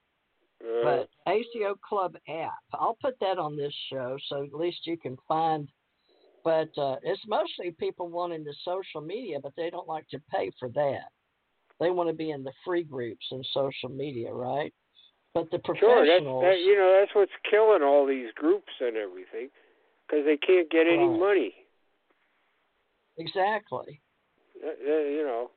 Uh, 0.62 1.05
But 1.27 1.32
ACO 1.32 1.77
Club 1.86 2.16
app, 2.28 2.52
I'll 2.73 2.98
put 3.01 3.15
that 3.20 3.39
on 3.39 3.56
this 3.56 3.74
show 3.90 4.16
so 4.28 4.44
at 4.44 4.55
least 4.55 4.86
you 4.86 4.97
can 4.97 5.16
find. 5.28 5.69
But 6.43 6.69
uh, 6.77 6.97
it's 7.02 7.23
mostly 7.27 7.70
people 7.78 8.09
wanting 8.09 8.44
the 8.44 8.55
social 8.65 9.01
media, 9.01 9.39
but 9.43 9.52
they 9.56 9.70
don't 9.70 9.89
like 9.89 10.06
to 10.09 10.20
pay 10.31 10.51
for 10.59 10.69
that. 10.70 11.09
They 11.81 11.90
want 11.90 12.11
to 12.11 12.15
be 12.15 12.31
in 12.31 12.44
the 12.44 12.52
free 12.65 12.85
groups 12.85 13.27
and 13.31 13.44
social 13.52 13.89
media, 13.89 14.32
right? 14.32 14.73
But 15.32 15.51
the 15.51 15.61
sure. 15.65 16.05
professionals, 16.05 16.43
That's 16.44 16.59
that. 16.59 16.65
You 16.65 16.77
know, 16.77 16.97
that's 17.01 17.15
what's 17.15 17.32
killing 17.51 17.82
all 17.82 18.06
these 18.06 18.28
groups 18.36 18.73
and 18.81 18.97
everything, 18.97 19.48
because 20.06 20.24
they 20.24 20.36
can't 20.36 20.70
get 20.70 20.86
any 20.86 21.09
Right. 21.09 21.19
money. 21.19 21.55
Exactly. 23.19 24.01
Uh, 24.62 24.69
uh, 24.69 25.05
you 25.09 25.23
know, 25.23 25.51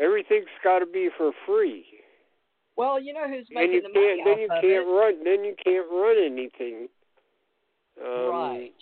everything's 0.00 0.46
got 0.62 0.80
to 0.80 0.86
be 0.86 1.08
for 1.16 1.32
free. 1.46 1.84
Well, 2.76 3.00
you 3.00 3.14
know 3.14 3.26
who's 3.26 3.46
making 3.50 3.82
the 3.82 3.88
money. 3.88 4.22
Then 4.24 4.38
you 4.38 4.48
can't 4.48 4.64
it? 4.64 4.90
run. 4.90 5.24
Then 5.24 5.44
you 5.44 5.54
can't 5.62 5.86
run 5.90 6.16
anything. 6.18 6.88
Um, 8.04 8.30
right. 8.30 8.74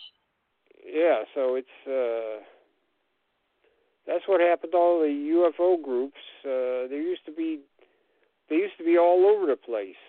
Yeah. 0.84 1.22
So 1.34 1.54
it's. 1.54 1.68
uh 1.86 2.42
That's 4.06 4.24
what 4.26 4.40
happened 4.40 4.72
to 4.72 4.78
all 4.78 5.00
the 5.00 5.06
UFO 5.06 5.82
groups. 5.82 6.18
Uh 6.44 6.88
There 6.88 7.00
used 7.00 7.24
to 7.26 7.32
be. 7.32 7.60
They 8.50 8.56
used 8.56 8.76
to 8.78 8.84
be 8.84 8.98
all 8.98 9.26
over 9.26 9.46
the 9.46 9.56
place. 9.56 10.02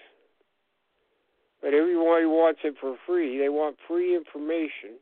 But 1.61 1.73
everybody 1.73 2.25
wants 2.25 2.59
it 2.63 2.75
for 2.81 2.95
free. 3.07 3.37
They 3.37 3.49
want 3.49 3.77
free 3.87 4.15
information. 4.15 4.99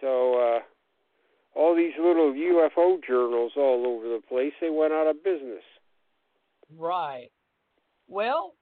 So 0.00 0.34
uh 0.34 0.60
all 1.54 1.74
these 1.74 1.94
little 1.98 2.32
UFO 2.32 3.02
journals 3.04 3.52
all 3.56 3.84
over 3.86 4.08
the 4.08 4.20
place, 4.28 4.52
they 4.60 4.70
went 4.70 4.92
out 4.92 5.08
of 5.08 5.22
business. 5.24 5.64
Right. 6.76 7.28
Well, 8.06 8.54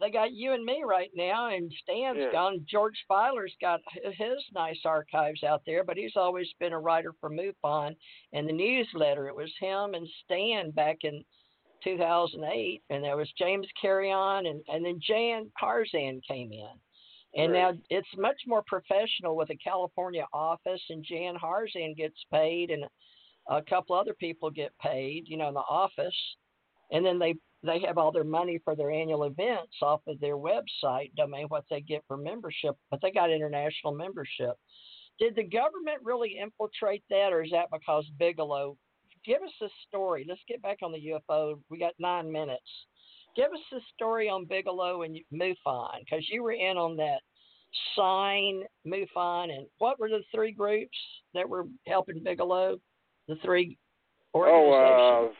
they 0.00 0.10
got 0.10 0.32
you 0.32 0.52
and 0.52 0.64
me 0.64 0.82
right 0.86 1.10
now, 1.14 1.48
and 1.48 1.72
Stan's 1.82 2.18
Yeah. 2.18 2.32
gone. 2.32 2.64
George 2.66 2.98
Filer's 3.06 3.54
got 3.60 3.80
his 4.02 4.44
nice 4.52 4.84
archives 4.84 5.42
out 5.44 5.62
there, 5.66 5.84
but 5.84 5.96
he's 5.96 6.16
always 6.16 6.50
been 6.58 6.72
a 6.72 6.80
writer 6.80 7.12
for 7.20 7.30
MUFON 7.30 7.96
and 8.32 8.48
the 8.48 8.52
newsletter. 8.52 9.28
It 9.28 9.36
was 9.36 9.54
him 9.58 9.94
and 9.94 10.08
Stan 10.24 10.70
back 10.70 11.04
in 11.04 11.24
2008, 11.84 12.82
and 12.90 13.04
there 13.04 13.16
was 13.16 13.30
James 13.32 13.66
Carrion, 13.80 14.46
and, 14.46 14.62
and 14.68 14.84
then 14.84 15.00
Jan 15.00 15.50
Harzan 15.60 16.22
came 16.26 16.52
in. 16.52 16.80
And 17.34 17.52
Right. 17.52 17.74
now 17.74 17.82
it's 17.90 18.16
much 18.16 18.40
more 18.46 18.62
professional 18.62 19.36
with 19.36 19.50
a 19.50 19.56
California 19.56 20.26
office, 20.32 20.82
and 20.90 21.04
Jan 21.04 21.36
Harzan 21.36 21.96
gets 21.96 22.22
paid, 22.32 22.70
and 22.70 22.84
a 23.48 23.62
couple 23.62 23.94
other 23.96 24.14
people 24.14 24.50
get 24.50 24.76
paid, 24.78 25.28
you 25.28 25.36
know, 25.36 25.48
in 25.48 25.54
the 25.54 25.60
office. 25.60 26.36
And 26.90 27.04
then 27.04 27.18
they 27.18 27.34
they 27.62 27.78
have 27.80 27.98
all 27.98 28.10
their 28.10 28.24
money 28.24 28.58
for 28.64 28.74
their 28.74 28.90
annual 28.90 29.24
events 29.24 29.76
off 29.82 30.00
of 30.06 30.18
their 30.18 30.38
website 30.38 31.14
domain, 31.14 31.46
what 31.48 31.64
they 31.68 31.82
get 31.82 32.02
for 32.06 32.16
membership, 32.16 32.74
but 32.90 33.00
they 33.02 33.10
got 33.10 33.30
international 33.30 33.92
membership. 33.94 34.56
Did 35.18 35.34
the 35.36 35.44
government 35.44 35.98
really 36.02 36.38
infiltrate 36.38 37.04
that, 37.10 37.32
or 37.34 37.42
is 37.42 37.50
that 37.50 37.70
because 37.70 38.08
Bigelow? 38.18 38.78
Give 39.26 39.42
us 39.42 39.52
a 39.60 39.68
story. 39.86 40.24
Let's 40.26 40.40
get 40.48 40.62
back 40.62 40.78
on 40.82 40.92
the 40.92 41.12
UFO. 41.12 41.60
We 41.68 41.78
got 41.78 41.92
nine 41.98 42.32
minutes. 42.32 42.86
Give 43.36 43.52
us 43.52 43.60
the 43.70 43.80
story 43.94 44.28
on 44.28 44.44
Bigelow 44.44 45.02
and 45.02 45.18
MUFON, 45.32 46.00
because 46.04 46.26
you 46.30 46.42
were 46.42 46.52
in 46.52 46.76
on 46.76 46.96
that 46.96 47.20
sign 47.96 48.64
MUFON, 48.86 49.50
and 49.50 49.66
what 49.78 49.98
were 49.98 50.08
the 50.08 50.22
three 50.34 50.52
groups 50.52 50.96
that 51.34 51.48
were 51.48 51.66
helping 51.86 52.22
Bigelow? 52.22 52.78
The 53.28 53.36
three 53.44 53.78
organizations. 54.34 54.74
Oh, 54.74 55.32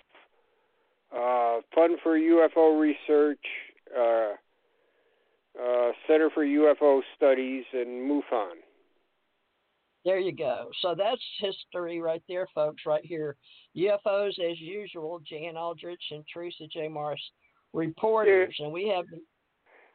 uh, 1.12 1.16
uh, 1.16 1.60
Fund 1.74 1.98
for 2.02 2.16
UFO 2.16 2.80
Research, 2.80 3.40
uh, 3.98 4.34
uh, 5.60 5.90
Center 6.06 6.30
for 6.32 6.44
UFO 6.44 7.00
Studies, 7.16 7.64
and 7.72 8.08
MUFON. 8.08 8.54
There 10.04 10.18
you 10.18 10.34
go. 10.34 10.70
So 10.80 10.94
that's 10.96 11.20
history 11.40 12.00
right 12.00 12.22
there, 12.26 12.46
folks, 12.54 12.82
right 12.86 13.04
here. 13.04 13.36
UFOs, 13.76 14.38
as 14.38 14.58
usual, 14.58 15.20
Jan 15.28 15.56
Aldrich 15.56 16.02
and 16.10 16.24
Theresa 16.32 16.66
J. 16.72 16.88
Morris, 16.88 17.20
reporters. 17.72 18.54
And 18.58 18.72
we 18.72 18.88
have, 18.94 19.06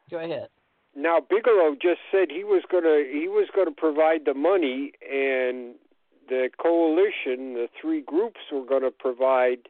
go 0.10 0.18
ahead. 0.18 0.49
Now 0.95 1.19
Bigelow 1.19 1.76
just 1.81 1.99
said 2.10 2.30
he 2.31 2.45
was 2.45 2.64
gonna 2.72 3.03
he 3.11 3.27
was 3.27 3.49
gonna 3.53 3.72
provide 3.72 4.22
the 4.26 4.34
money, 4.34 4.93
and 5.02 5.76
the 6.30 6.49
coalition, 6.61 7.53
the 7.53 7.68
three 7.81 8.02
groups, 8.02 8.39
were 8.52 8.65
gonna 8.65 8.91
provide 8.91 9.68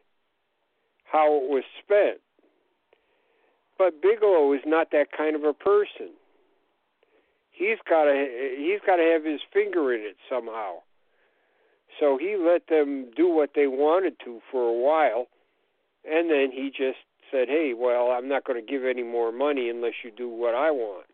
how 1.06 1.36
it 1.36 1.49
was 1.49 1.64
spent. 1.84 2.22
But 3.77 4.02
Bigelow 4.02 4.53
is 4.53 4.61
not 4.65 4.91
that 4.91 5.07
kind 5.15 5.36
of 5.36 5.44
a 5.44 5.53
person. 5.53 6.11
He's 7.52 7.77
got 7.90 8.03
to 8.03 8.56
he's 8.57 8.80
got 8.86 8.98
to 8.98 9.03
have 9.03 9.23
his 9.23 9.41
finger 9.52 9.94
in 9.94 10.02
it 10.02 10.18
somehow. 10.30 10.80
So 11.99 12.18
he 12.18 12.36
let 12.38 12.68
them 12.68 13.07
do 13.15 13.30
what 13.30 13.52
they 13.56 13.68
wanted 13.68 14.19
to 14.26 14.41
for 14.52 14.68
a 14.68 14.73
while, 14.73 15.27
and 16.03 16.30
then 16.30 16.52
he 16.52 16.69
just 16.69 16.99
said, 17.32 17.48
"Hey, 17.48 17.74
well, 17.76 18.12
I'm 18.12 18.28
not 18.28 18.44
going 18.46 18.64
to 18.64 18.72
give 18.72 18.84
any 18.86 19.04
more 19.04 19.32
money 19.32 19.70
unless 19.70 19.94
you 20.04 20.12
do 20.12 20.30
what 20.30 20.56
I 20.56 20.72
want." 20.72 21.06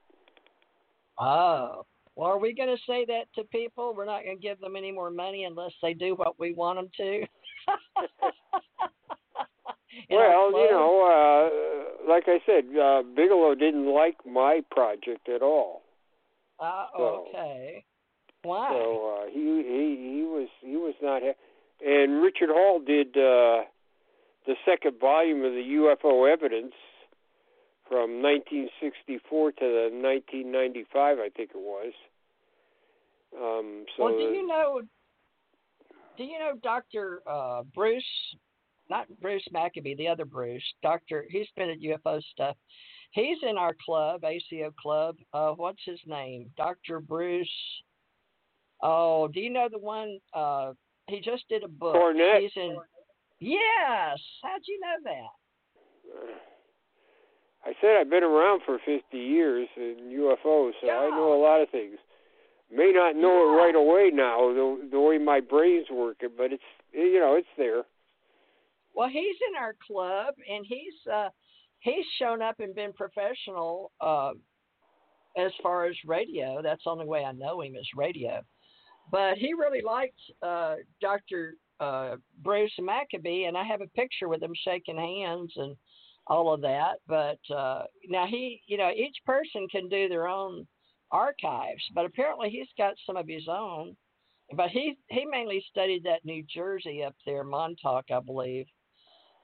Oh, 1.19 1.85
well, 2.15 2.29
are 2.29 2.37
we 2.39 2.53
going 2.53 2.69
to 2.75 2.81
say 2.87 3.05
that 3.05 3.25
to 3.35 3.43
people? 3.45 3.93
We're 3.95 4.05
not 4.05 4.23
going 4.23 4.37
to 4.37 4.41
give 4.41 4.59
them 4.59 4.75
any 4.75 4.91
more 4.91 5.11
money 5.11 5.43
unless 5.45 5.71
they 5.81 5.93
do 5.93 6.15
what 6.15 6.39
we 6.39 6.53
want 6.53 6.79
them 6.79 6.89
to. 6.97 7.23
Well, 10.09 10.51
you 10.51 10.71
know, 10.71 11.01
uh, 12.05 12.09
like 12.09 12.23
I 12.27 12.39
said, 12.45 12.63
uh, 12.77 13.01
Bigelow 13.15 13.55
didn't 13.55 13.87
like 13.93 14.15
my 14.25 14.61
project 14.71 15.27
at 15.29 15.41
all. 15.41 15.83
Uh, 16.59 16.85
so- 16.95 17.25
okay. 17.29 17.83
Why? 18.43 18.69
So 18.71 19.19
uh, 19.23 19.29
he 19.31 19.39
he 19.39 20.15
he 20.15 20.23
was 20.23 20.47
he 20.61 20.75
was 20.75 20.95
not. 21.01 21.21
Ha- 21.21 21.85
and 21.85 22.21
Richard 22.23 22.49
Hall 22.49 22.79
did 22.79 23.15
uh, 23.15 23.63
the 24.45 24.55
second 24.65 24.99
volume 24.99 25.43
of 25.43 25.53
the 25.53 25.95
UFO 26.03 26.31
evidence 26.31 26.73
from 27.87 28.21
1964 28.21 29.51
to 29.51 29.59
the 29.59 29.89
1995, 29.91 31.19
I 31.19 31.29
think 31.35 31.51
it 31.53 31.57
was. 31.57 31.93
Um, 33.35 33.85
so 33.95 34.05
well, 34.05 34.13
do 34.13 34.23
you 34.23 34.47
know? 34.47 34.81
do 36.17 36.23
you 36.23 36.39
know 36.39 36.53
Dr. 36.61 37.21
Uh, 37.27 37.63
Bruce? 37.73 38.03
Not 38.89 39.07
Bruce 39.21 39.45
Maccabee, 39.51 39.95
the 39.95 40.07
other 40.07 40.25
Bruce. 40.25 40.63
Doctor, 40.83 41.25
he's 41.29 41.47
been 41.55 41.69
at 41.69 41.79
UFO 41.79 42.21
stuff. 42.31 42.57
He's 43.11 43.37
in 43.47 43.57
our 43.57 43.75
club, 43.85 44.23
ACO 44.23 44.71
club. 44.81 45.15
Uh, 45.33 45.51
what's 45.51 45.81
his 45.85 45.99
name? 46.05 46.49
Dr. 46.57 46.99
Bruce. 46.99 47.47
Oh, 48.81 49.27
do 49.27 49.39
you 49.39 49.49
know 49.49 49.67
the 49.71 49.79
one? 49.79 50.19
Uh, 50.33 50.73
he 51.07 51.21
just 51.21 51.47
did 51.49 51.63
a 51.63 51.67
book. 51.67 51.93
Cornet. 51.93 52.41
He's 52.41 52.51
in. 52.55 52.77
Yes. 53.41 54.19
How'd 54.43 54.61
you 54.67 54.79
know 54.79 55.11
that? 55.11 56.31
I 57.65 57.73
said 57.81 57.97
I've 57.99 58.09
been 58.09 58.23
around 58.23 58.61
for 58.65 58.79
50 58.85 59.17
years 59.17 59.67
in 59.77 60.09
UFOs, 60.13 60.71
so 60.81 60.89
I 60.89 61.09
know 61.09 61.33
a 61.33 61.41
lot 61.41 61.61
of 61.61 61.69
things. 61.69 61.97
May 62.71 62.91
not 62.93 63.15
know 63.15 63.45
Yeah. 63.45 63.53
it 63.53 63.65
right 63.65 63.75
away 63.75 64.09
now, 64.11 64.53
the, 64.53 64.87
the 64.91 64.99
way 64.99 65.17
my 65.17 65.41
brain's 65.41 65.87
working, 65.91 66.29
but 66.37 66.53
it's 66.53 66.63
you 66.93 67.19
know 67.19 67.35
it's 67.35 67.47
there. 67.57 67.83
Well, 68.95 69.09
he's 69.09 69.35
in 69.49 69.61
our 69.61 69.75
club, 69.85 70.33
and 70.49 70.65
he's 70.67 70.93
uh, 71.11 71.29
he's 71.79 72.05
shown 72.17 72.41
up 72.41 72.59
and 72.59 72.73
been 72.73 72.93
professional 72.93 73.91
uh, 74.01 74.31
as 75.37 75.51
far 75.61 75.85
as 75.85 75.95
radio. 76.05 76.61
That's 76.63 76.83
the 76.85 76.89
only 76.91 77.05
way 77.05 77.23
I 77.25 77.31
know 77.33 77.61
him 77.61 77.75
is 77.75 77.87
radio. 77.95 78.41
But 79.11 79.37
he 79.37 79.53
really 79.53 79.81
liked 79.81 80.19
uh, 80.41 80.75
Dr. 81.01 81.55
Uh, 81.81 82.17
Bruce 82.43 82.71
Maccabee, 82.79 83.45
and 83.45 83.57
I 83.57 83.63
have 83.63 83.81
a 83.81 83.87
picture 83.87 84.29
with 84.29 84.43
him 84.43 84.53
shaking 84.63 84.97
hands 84.97 85.51
and 85.55 85.75
all 86.27 86.53
of 86.53 86.61
that. 86.61 86.99
But 87.07 87.39
uh, 87.53 87.83
now 88.07 88.27
he, 88.27 88.61
you 88.67 88.77
know, 88.77 88.91
each 88.91 89.17
person 89.25 89.67
can 89.67 89.89
do 89.89 90.07
their 90.07 90.27
own 90.27 90.67
archives, 91.11 91.83
but 91.95 92.05
apparently 92.05 92.51
he's 92.51 92.67
got 92.77 92.93
some 93.05 93.17
of 93.17 93.27
his 93.27 93.47
own. 93.49 93.97
But 94.55 94.69
he 94.69 94.97
he 95.09 95.25
mainly 95.25 95.65
studied 95.71 96.03
that 96.03 96.23
New 96.23 96.43
Jersey 96.53 97.03
up 97.03 97.15
there, 97.25 97.43
Montauk, 97.43 98.05
I 98.11 98.19
believe. 98.19 98.67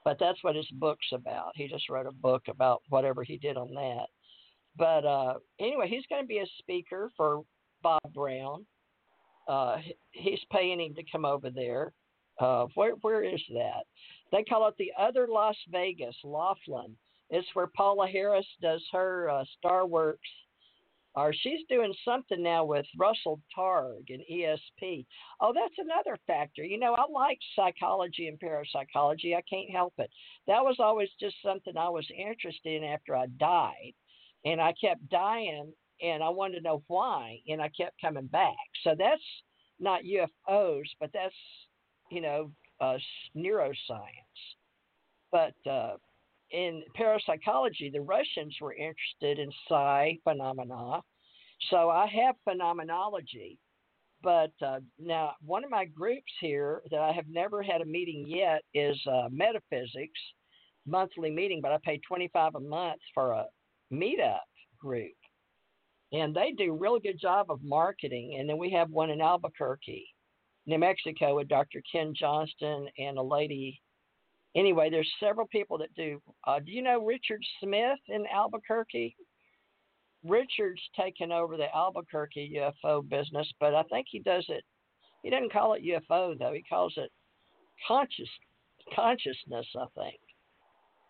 But 0.04 0.18
that's 0.20 0.42
what 0.44 0.54
his 0.54 0.68
book's 0.74 1.08
about. 1.12 1.52
He 1.56 1.66
just 1.66 1.88
wrote 1.88 2.06
a 2.06 2.12
book 2.12 2.42
about 2.48 2.82
whatever 2.88 3.24
he 3.24 3.36
did 3.36 3.56
on 3.56 3.74
that. 3.74 4.06
But 4.76 5.04
uh, 5.04 5.34
anyway, 5.58 5.88
he's 5.88 6.06
going 6.08 6.22
to 6.22 6.28
be 6.28 6.38
a 6.38 6.46
speaker 6.58 7.10
for 7.16 7.42
Bob 7.82 8.00
Brown. 8.14 8.64
Uh, 9.48 9.78
he's 10.12 10.40
paying 10.52 10.80
him 10.80 10.94
to 10.94 11.02
come 11.10 11.24
over 11.24 11.50
there. 11.50 11.92
Uh, 12.38 12.66
where 12.74 12.94
where 13.02 13.22
is 13.22 13.42
that? 13.52 13.84
They 14.30 14.44
call 14.44 14.68
it 14.68 14.74
the 14.78 14.92
other 14.98 15.26
Las 15.28 15.56
Vegas, 15.70 16.16
Laughlin. 16.22 16.96
It's 17.30 17.48
where 17.54 17.66
Paula 17.66 18.06
Harris 18.06 18.46
does 18.62 18.82
her 18.92 19.30
uh, 19.30 19.44
Star 19.58 19.86
Works 19.86 20.28
or 21.18 21.32
she's 21.32 21.66
doing 21.68 21.92
something 22.04 22.42
now 22.42 22.64
with 22.64 22.86
Russell 22.96 23.40
Targ 23.56 24.04
and 24.08 24.22
ESP. 24.30 25.04
Oh, 25.40 25.52
that's 25.52 25.74
another 25.78 26.16
factor. 26.26 26.62
You 26.62 26.78
know, 26.78 26.94
I 26.94 27.04
like 27.10 27.38
psychology 27.56 28.28
and 28.28 28.38
parapsychology. 28.38 29.34
I 29.34 29.42
can't 29.50 29.70
help 29.70 29.94
it. 29.98 30.10
That 30.46 30.62
was 30.62 30.76
always 30.78 31.08
just 31.18 31.34
something 31.44 31.76
I 31.76 31.88
was 31.88 32.06
interested 32.16 32.82
in 32.82 32.84
after 32.84 33.16
I 33.16 33.26
died. 33.38 33.94
And 34.44 34.60
I 34.60 34.72
kept 34.80 35.08
dying 35.08 35.72
and 36.00 36.22
I 36.22 36.28
wanted 36.28 36.58
to 36.58 36.62
know 36.62 36.84
why. 36.86 37.38
And 37.48 37.60
I 37.60 37.68
kept 37.70 38.00
coming 38.00 38.26
back. 38.26 38.54
So 38.84 38.94
that's 38.96 39.22
not 39.80 40.02
UFOs, 40.04 40.84
but 41.00 41.10
that's, 41.12 41.34
you 42.10 42.20
know, 42.20 42.50
uh, 42.80 42.96
neuroscience. 43.36 43.74
But 45.30 45.54
uh, 45.70 45.96
in 46.50 46.82
parapsychology, 46.94 47.90
the 47.90 48.00
Russians 48.00 48.56
were 48.60 48.74
interested 48.74 49.38
in 49.38 49.50
psi 49.68 50.18
phenomena. 50.24 51.02
So 51.70 51.90
I 51.90 52.06
have 52.06 52.36
phenomenology. 52.44 53.58
But 54.22 54.52
uh, 54.64 54.80
now, 54.98 55.34
one 55.44 55.62
of 55.62 55.70
my 55.70 55.84
groups 55.84 56.32
here 56.40 56.82
that 56.90 57.00
I 57.00 57.12
have 57.12 57.28
never 57.28 57.62
had 57.62 57.82
a 57.82 57.84
meeting 57.84 58.24
yet 58.26 58.62
is 58.74 58.98
uh, 59.06 59.28
metaphysics 59.30 60.18
monthly 60.88 61.30
meeting, 61.30 61.60
but 61.60 61.72
I 61.72 61.78
pay 61.84 61.98
25 61.98 62.54
a 62.56 62.60
month 62.60 63.00
for 63.14 63.32
a 63.32 63.46
meetup 63.92 64.38
group. 64.78 65.12
And 66.12 66.34
they 66.34 66.52
do 66.56 66.72
a 66.72 66.76
really 66.76 67.00
good 67.00 67.20
job 67.20 67.50
of 67.50 67.62
marketing. 67.62 68.36
And 68.38 68.48
then 68.48 68.58
we 68.58 68.70
have 68.70 68.90
one 68.90 69.10
in 69.10 69.20
Albuquerque, 69.20 70.06
New 70.68 70.78
Mexico, 70.78 71.34
with 71.34 71.48
Dr. 71.48 71.82
Ken 71.90 72.14
Johnston 72.14 72.88
and 72.98 73.18
a 73.18 73.22
lady 73.22 73.80
anyway, 74.54 74.90
there's 74.90 75.10
several 75.20 75.46
people 75.46 75.78
that 75.78 75.94
do. 75.94 76.20
Uh, 76.46 76.58
do 76.60 76.70
you 76.72 76.82
know 76.82 77.04
Richard 77.04 77.40
Smith 77.60 77.98
in 78.08 78.24
Albuquerque? 78.32 79.14
Richard's 80.24 80.82
taken 80.98 81.30
over 81.30 81.56
the 81.56 81.74
Albuquerque 81.74 82.58
UFO 82.84 83.08
business, 83.08 83.50
but 83.60 83.74
I 83.74 83.82
think 83.84 84.06
he 84.10 84.18
does 84.18 84.44
it. 84.48 84.64
He 85.22 85.30
doesn't 85.30 85.52
call 85.52 85.74
it 85.74 85.84
UFO 85.84 86.38
though. 86.38 86.52
He 86.52 86.62
calls 86.62 86.94
it 86.96 87.10
conscious 87.86 88.28
consciousness. 88.94 89.66
I 89.76 89.86
think. 89.94 90.20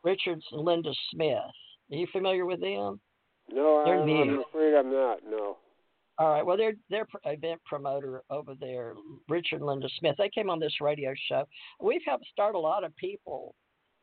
Richard's 0.05 0.45
and 0.53 0.63
Linda 0.63 0.93
Smith. 1.11 1.39
Are 1.91 1.97
you 1.97 2.07
familiar 2.13 2.47
with 2.47 2.61
them? 2.61 3.01
No, 3.51 3.85
I'm. 3.85 4.09
I'm 4.09 4.41
afraid 4.41 4.75
I'm 4.75 4.93
not. 4.93 5.21
No. 5.29 5.57
All 6.19 6.31
right. 6.31 6.45
Well, 6.45 6.57
they're 6.57 6.75
they're 6.91 7.07
event 7.27 7.61
promoter 7.65 8.23
over 8.29 8.55
there, 8.59 8.95
Richard 9.29 9.63
Linda 9.63 9.89
Smith. 9.99 10.17
They 10.19 10.29
came 10.29 10.51
on 10.51 10.59
this 10.59 10.81
radio 10.81 11.15
show. 11.29 11.45
We've 11.81 12.03
helped 12.05 12.27
start 12.33 12.57
a 12.57 12.59
lot 12.59 12.83
of 12.83 12.95
people 12.97 13.55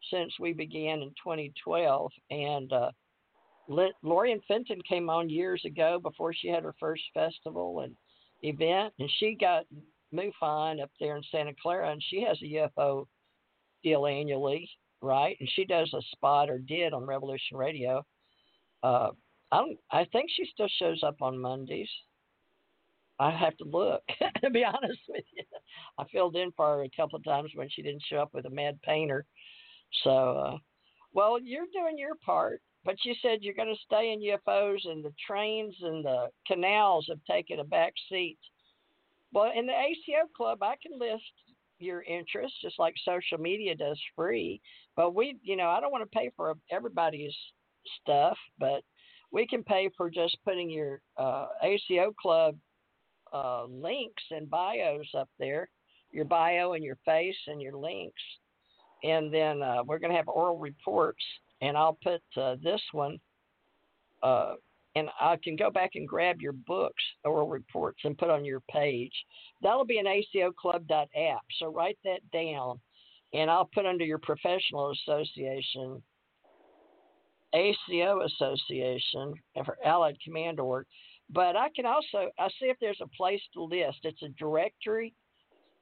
since 0.09 0.31
we 0.39 0.53
began 0.53 1.01
in 1.01 1.09
2012, 1.21 2.11
and 2.29 2.71
uh, 2.71 2.91
Lorien 4.01 4.39
Fenton 4.47 4.81
came 4.87 5.09
on 5.09 5.29
years 5.29 5.61
ago 5.65 5.99
before 6.01 6.33
she 6.33 6.47
had 6.47 6.63
her 6.63 6.75
first 6.79 7.03
festival 7.13 7.81
and 7.81 7.95
event, 8.43 8.93
and 8.99 9.09
she 9.19 9.35
got 9.39 9.65
MUFON 10.13 10.81
up 10.81 10.91
there 10.99 11.17
in 11.17 11.23
Santa 11.31 11.53
Clara, 11.61 11.91
and 11.91 12.03
she 12.09 12.21
has 12.21 12.37
a 12.41 12.45
UFO 12.79 13.07
deal 13.83 14.05
annually, 14.05 14.69
right? 15.01 15.35
And 15.39 15.49
she 15.55 15.65
does 15.65 15.91
a 15.93 16.01
spot 16.11 16.49
or 16.49 16.59
did 16.59 16.93
on 16.93 17.05
Revolution 17.05 17.57
Radio. 17.57 18.05
Uh, 18.83 19.09
I. 19.55 19.99
I 20.01 20.05
think 20.11 20.29
she 20.29 20.45
still 20.51 20.69
shows 20.79 21.01
up 21.03 21.21
on 21.21 21.39
Mondays. 21.39 21.89
I 23.19 23.31
have 23.31 23.55
to 23.57 23.63
look 23.63 24.03
to 24.43 24.49
be 24.49 24.63
honest 24.63 24.99
with 25.07 25.23
you. 25.35 25.43
I 25.97 26.03
filled 26.11 26.35
in 26.35 26.51
for 26.55 26.77
her 26.77 26.83
a 26.83 26.89
couple 26.95 27.17
of 27.17 27.23
times 27.23 27.51
when 27.55 27.69
she 27.69 27.81
didn't 27.81 28.03
show 28.09 28.17
up 28.17 28.33
with 28.33 28.45
a 28.45 28.49
mad 28.49 28.77
painter. 28.83 29.25
So, 30.03 30.09
uh, 30.11 30.57
well, 31.13 31.39
you're 31.41 31.67
doing 31.73 31.97
your 31.97 32.15
part, 32.25 32.61
but 32.83 32.95
you 33.03 33.15
said 33.21 33.39
you're 33.41 33.53
going 33.53 33.73
to 33.73 33.81
stay 33.85 34.11
in 34.11 34.19
UFOs, 34.19 34.85
and 34.85 35.03
the 35.03 35.13
trains 35.25 35.75
and 35.81 36.03
the 36.03 36.27
canals 36.45 37.07
have 37.09 37.23
taken 37.29 37.59
a 37.59 37.63
back 37.63 37.93
seat. 38.09 38.37
Well, 39.31 39.51
in 39.55 39.65
the 39.65 39.73
ACO 39.73 40.27
club, 40.35 40.61
I 40.61 40.75
can 40.81 40.99
list 40.99 41.23
your 41.79 42.03
interests 42.03 42.57
just 42.61 42.79
like 42.79 42.95
social 43.03 43.37
media 43.37 43.75
does 43.75 43.99
free. 44.15 44.61
But 44.95 45.15
we, 45.15 45.37
you 45.41 45.55
know, 45.55 45.69
I 45.69 45.79
don't 45.79 45.91
want 45.91 46.09
to 46.09 46.17
pay 46.17 46.31
for 46.35 46.55
everybody's 46.71 47.35
stuff, 48.01 48.37
but 48.59 48.81
we 49.31 49.47
can 49.47 49.63
pay 49.63 49.89
for 49.95 50.09
just 50.09 50.37
putting 50.45 50.69
your 50.69 51.01
uh, 51.17 51.47
ACO 51.63 52.13
club 52.19 52.55
uh, 53.33 53.65
links 53.65 54.23
and 54.31 54.49
bios 54.49 55.07
up 55.17 55.29
there, 55.39 55.69
your 56.11 56.25
bio 56.25 56.73
and 56.73 56.83
your 56.83 56.97
face 57.05 57.35
and 57.47 57.61
your 57.61 57.75
links. 57.75 58.21
And 59.03 59.33
then 59.33 59.61
uh, 59.61 59.83
we're 59.85 59.99
going 59.99 60.11
to 60.11 60.17
have 60.17 60.27
oral 60.27 60.57
reports, 60.57 61.23
and 61.61 61.77
I'll 61.77 61.97
put 62.01 62.21
uh, 62.37 62.55
this 62.63 62.81
one, 62.91 63.19
uh, 64.23 64.53
and 64.95 65.09
I 65.19 65.35
can 65.43 65.55
go 65.55 65.69
back 65.69 65.91
and 65.95 66.07
grab 66.07 66.39
your 66.39 66.53
books, 66.53 67.03
oral 67.23 67.49
reports, 67.49 67.99
and 68.05 68.17
put 68.17 68.29
on 68.29 68.45
your 68.45 68.61
page. 68.61 69.13
That'll 69.61 69.85
be 69.85 69.99
an 69.99 70.05
acoclub.app, 70.05 71.41
so 71.59 71.67
write 71.67 71.99
that 72.05 72.21
down, 72.31 72.79
and 73.33 73.51
I'll 73.51 73.69
put 73.73 73.85
under 73.85 74.05
your 74.05 74.19
professional 74.19 74.91
association 74.91 76.01
ACO 77.55 78.21
Association 78.21 79.33
for 79.63 79.77
Allied 79.83 80.17
Command 80.23 80.59
Org. 80.59 80.85
But 81.29 81.55
I 81.55 81.69
can 81.75 81.85
also 81.85 82.29
I 82.37 82.49
see 82.59 82.67
if 82.67 82.77
there's 82.79 83.01
a 83.01 83.17
place 83.17 83.41
to 83.53 83.63
list. 83.63 83.99
It's 84.03 84.21
a 84.21 84.29
directory, 84.37 85.13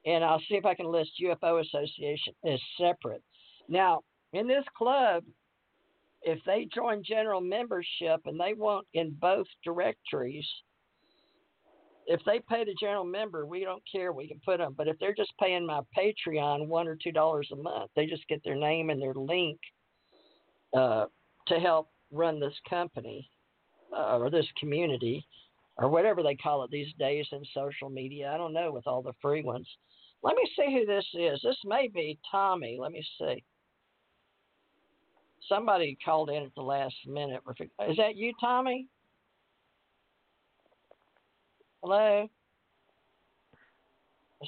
and 0.06 0.24
I'll 0.24 0.40
see 0.48 0.54
if 0.54 0.64
I 0.64 0.74
can 0.74 0.86
list 0.86 1.10
UFO 1.22 1.60
Association 1.60 2.34
as 2.46 2.60
separate. 2.78 3.22
Now, 3.68 4.00
in 4.32 4.46
this 4.46 4.64
club, 4.76 5.24
if 6.22 6.38
they 6.46 6.66
join 6.74 7.02
general 7.04 7.40
membership 7.40 8.20
and 8.24 8.40
they 8.40 8.54
want 8.54 8.86
in 8.94 9.10
both 9.20 9.46
directories, 9.62 10.46
if 12.06 12.20
they 12.26 12.40
pay 12.48 12.64
the 12.64 12.74
general 12.80 13.04
member, 13.04 13.46
we 13.46 13.64
don't 13.64 13.82
care. 13.90 14.12
We 14.12 14.28
can 14.28 14.40
put 14.44 14.58
them. 14.58 14.74
But 14.76 14.88
if 14.88 14.98
they're 14.98 15.14
just 15.14 15.32
paying 15.38 15.66
my 15.66 15.80
Patreon 15.96 16.66
one 16.66 16.88
or 16.88 16.96
two 16.96 17.12
dollars 17.12 17.48
a 17.52 17.56
month, 17.56 17.90
they 17.96 18.06
just 18.06 18.26
get 18.28 18.42
their 18.44 18.56
name 18.56 18.90
and 18.90 19.00
their 19.00 19.14
link. 19.14 19.58
Uh, 20.76 21.06
to 21.48 21.60
help 21.60 21.90
run 22.10 22.40
this 22.40 22.54
company 22.68 23.28
uh, 23.96 24.18
or 24.18 24.30
this 24.30 24.46
community 24.58 25.26
or 25.76 25.88
whatever 25.88 26.22
they 26.22 26.36
call 26.36 26.62
it 26.62 26.70
these 26.70 26.92
days 26.98 27.26
in 27.32 27.42
social 27.52 27.88
media. 27.88 28.30
I 28.32 28.36
don't 28.36 28.52
know 28.52 28.72
with 28.72 28.86
all 28.86 29.02
the 29.02 29.12
free 29.20 29.42
ones. 29.42 29.66
Let 30.22 30.36
me 30.36 30.48
see 30.56 30.72
who 30.72 30.86
this 30.86 31.04
is. 31.14 31.40
This 31.42 31.58
may 31.64 31.88
be 31.88 32.18
Tommy. 32.30 32.78
Let 32.80 32.92
me 32.92 33.04
see. 33.18 33.42
Somebody 35.48 35.98
called 36.02 36.30
in 36.30 36.42
at 36.42 36.54
the 36.54 36.62
last 36.62 36.94
minute. 37.06 37.42
Is 37.88 37.96
that 37.98 38.16
you, 38.16 38.32
Tommy? 38.40 38.86
Hello? 41.82 42.26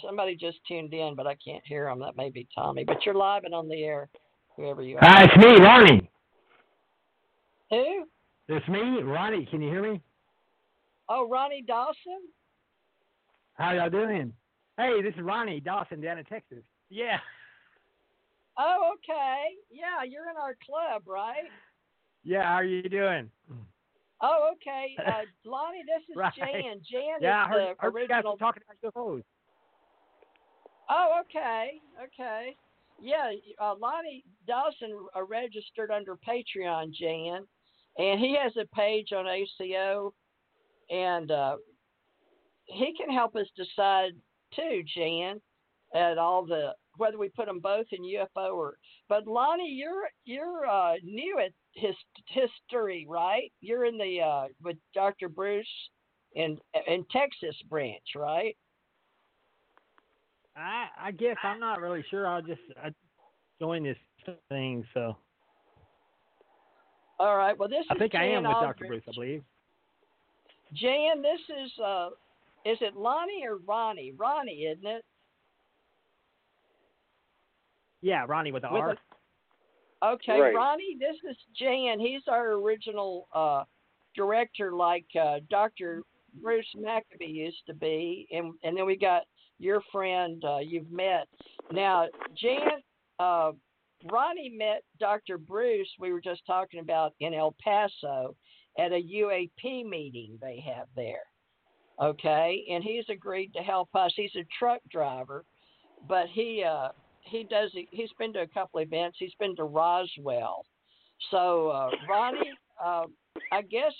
Somebody 0.03 0.37
just 0.37 0.59
tuned 0.67 0.95
in, 0.95 1.15
but 1.15 1.27
I 1.27 1.35
can't 1.35 1.63
hear 1.67 1.87
them. 1.87 2.01
That 2.01 2.17
may 2.17 2.31
be 2.31 2.49
Tommy. 2.55 2.85
But 2.85 3.05
you're 3.05 3.15
live 3.15 3.45
and 3.45 3.55
on 3.55 3.69
the 3.69 3.83
air, 3.85 4.09
whoever 4.57 4.83
you 4.83 4.97
are. 4.97 5.01
Hi, 5.03 5.25
it's 5.25 5.37
me, 5.37 5.63
Ronnie. 5.63 6.11
Who? 7.71 8.05
It's 8.49 8.69
me, 8.69 9.03
Ronnie. 9.03 9.47
Can 9.51 9.61
you 9.61 9.71
hear 9.71 9.83
me? 9.83 10.01
Oh, 11.09 11.29
Ronnie 11.29 11.63
Dawson. 11.67 12.21
How 13.55 13.73
y'all 13.73 13.91
doing? 13.91 14.33
Hey, 14.77 15.01
this 15.03 15.15
is 15.15 15.23
Ronnie 15.23 15.61
Dawson 15.61 16.01
down 16.01 16.19
in 16.19 16.25
Texas. 16.25 16.63
Yeah. 16.91 17.19
Oh, 18.59 18.93
okay. 18.95 19.45
Yeah, 19.71 20.03
you're 20.09 20.31
in 20.31 20.37
our 20.37 20.57
club, 20.67 21.03
right? 21.07 21.45
Yeah, 22.25 22.43
how 22.45 22.55
are 22.55 22.65
you 22.65 22.83
doing? 22.89 23.31
Oh, 24.21 24.51
okay. 24.55 24.97
Uh, 25.05 25.23
Lonnie, 25.45 25.83
this 25.87 26.03
is 26.09 26.17
Right. 26.17 26.33
Jan. 26.37 26.81
Jan 26.91 27.19
Yeah, 27.21 27.43
I 27.43 27.45
is 27.45 27.49
heard, 27.49 27.77
the 27.77 27.83
heard 27.83 27.95
you 28.03 28.09
guys 28.09 28.17
original. 28.19 28.33
were 28.33 28.39
talking 28.39 28.63
about 28.69 28.95
UFOs. 28.95 29.23
Oh, 30.89 31.21
okay, 31.23 31.81
okay. 32.03 32.57
Yeah, 33.01 33.31
uh, 33.61 33.75
Lonnie 33.79 34.25
Dawson 34.47 34.97
uh, 35.17 35.23
registered 35.25 35.91
under 35.91 36.17
Patreon, 36.17 36.93
Jan, 36.95 37.43
and 37.99 38.21
he 38.21 38.37
has 38.37 38.53
a 38.57 38.75
page 38.75 39.13
on 39.13 39.27
ACO, 39.27 40.13
and 40.91 41.31
uh, 41.31 41.57
he 42.67 42.95
can 42.97 43.11
help 43.11 43.37
us 43.37 43.47
decide 43.57 44.13
too, 44.55 44.83
Jan, 44.95 45.41
at 45.95 46.19
all 46.19 46.45
the 46.45 46.75
whether 46.99 47.19
we 47.19 47.29
put 47.29 47.47
them 47.47 47.61
both 47.61 47.87
in 47.93 48.03
UFO 48.03 48.55
or. 48.55 48.77
But 49.09 49.27
Lonnie, 49.27 49.71
you're 49.71 50.09
you're 50.25 50.67
uh, 50.67 50.95
new 51.03 51.39
at 51.39 51.53
his 51.75 51.95
history, 52.29 53.07
right? 53.09 53.53
You're 53.61 53.85
in 53.85 53.99
the 53.99 54.21
uh, 54.21 54.45
with 54.63 54.77
Dr. 54.95 55.29
Bruce 55.29 55.67
in 56.35 56.59
in 56.87 57.05
Texas 57.11 57.57
branch, 57.69 58.15
right? 58.15 58.57
I 60.57 60.87
I 61.01 61.11
guess 61.13 61.37
I'm 61.43 61.61
not 61.61 61.81
really 61.81 62.05
sure. 62.11 62.27
I'll 62.27 62.43
just 62.43 62.61
I 62.83 62.91
join 63.61 63.85
this 63.85 63.97
thing, 64.49 64.85
so 64.95 65.17
All 67.19 67.37
right. 67.37 67.57
Well, 67.59 67.69
this 67.69 67.85
I 67.91 67.95
is 67.95 67.99
think 67.99 68.15
I 68.15 68.25
am 68.25 68.43
Jan 68.43 68.49
with 68.49 68.63
Dr. 68.63 68.87
Bruce, 68.87 69.03
I 69.09 69.13
believe. 69.15 69.43
Jan, 70.75 71.23
this 71.23 71.41
is 71.65 71.73
uh, 71.83 72.09
is 72.65 72.79
it 72.81 72.97
Lonnie 72.97 73.47
or 73.47 73.59
Ronnie? 73.67 74.13
Ronnie, 74.17 74.65
isn't 74.65 74.87
it? 74.87 75.05
Yeah, 78.03 78.25
Ronnie 78.29 78.53
with 78.53 78.63
the 78.63 78.69
With 78.71 78.83
R. 78.83 78.97
Okay, 80.03 80.39
Right. 80.39 80.55
Ronnie, 80.55 80.97
this 81.01 81.17
is 81.29 81.37
Jan. 81.59 81.99
He's 81.99 82.23
our 82.29 82.53
original 82.53 83.29
uh, 83.35 83.65
director, 84.15 84.73
like 84.73 85.07
uh, 85.21 85.37
Dr. 85.49 86.03
Bruce 86.43 86.67
Maccabee 86.77 87.25
used 87.25 87.65
to 87.67 87.75
be, 87.75 88.29
and 88.31 88.53
and 88.63 88.77
then 88.77 88.85
we 88.87 88.97
got 88.97 89.23
your 89.59 89.81
friend 89.91 90.45
uh, 90.45 90.59
you've 90.59 90.91
met. 90.91 91.29
Now, 91.73 92.07
Jan, 92.37 92.83
uh, 93.19 93.53
Ronnie 94.11 94.55
met 94.57 94.83
Dr. 94.99 95.39
Bruce. 95.39 95.89
We 95.99 96.13
were 96.13 96.21
just 96.21 96.43
talking 96.47 96.81
about 96.81 97.15
in 97.21 97.35
El 97.35 97.55
Paso 97.63 98.35
at 98.79 98.93
a 98.93 99.03
UAP 99.03 99.85
meeting 99.89 100.39
they 100.41 100.63
have 100.67 100.87
there. 100.95 101.25
Okay, 102.01 102.65
and 102.71 102.85
he's 102.85 103.09
agreed 103.09 103.53
to 103.55 103.63
help 103.63 103.89
us. 103.95 104.13
He's 104.17 104.35
a 104.37 104.45
truck 104.59 104.81
driver, 104.91 105.45
but 106.07 106.27
he 106.29 106.63
uh, 106.63 106.89
he 107.31 107.45
does 107.45 107.71
he's 107.91 108.11
been 108.19 108.33
to 108.33 108.41
a 108.41 108.47
couple 108.47 108.81
events 108.81 109.17
he's 109.19 109.35
been 109.39 109.57
to 109.57 109.65
roswell 109.65 110.65
so 111.31 111.69
uh, 111.69 111.91
ronnie 112.09 112.53
uh, 112.85 113.05
i 113.53 113.63
guess 113.63 113.93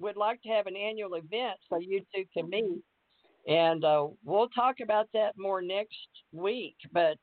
we'd 0.00 0.16
like 0.16 0.40
to 0.42 0.48
have 0.48 0.66
an 0.66 0.76
annual 0.76 1.14
event 1.14 1.58
so 1.68 1.78
you 1.78 2.00
two 2.14 2.24
can 2.36 2.48
meet 2.48 2.82
and 3.48 3.84
uh, 3.84 4.06
we'll 4.24 4.48
talk 4.48 4.76
about 4.82 5.08
that 5.12 5.32
more 5.36 5.62
next 5.62 6.08
week 6.32 6.76
but 6.92 7.18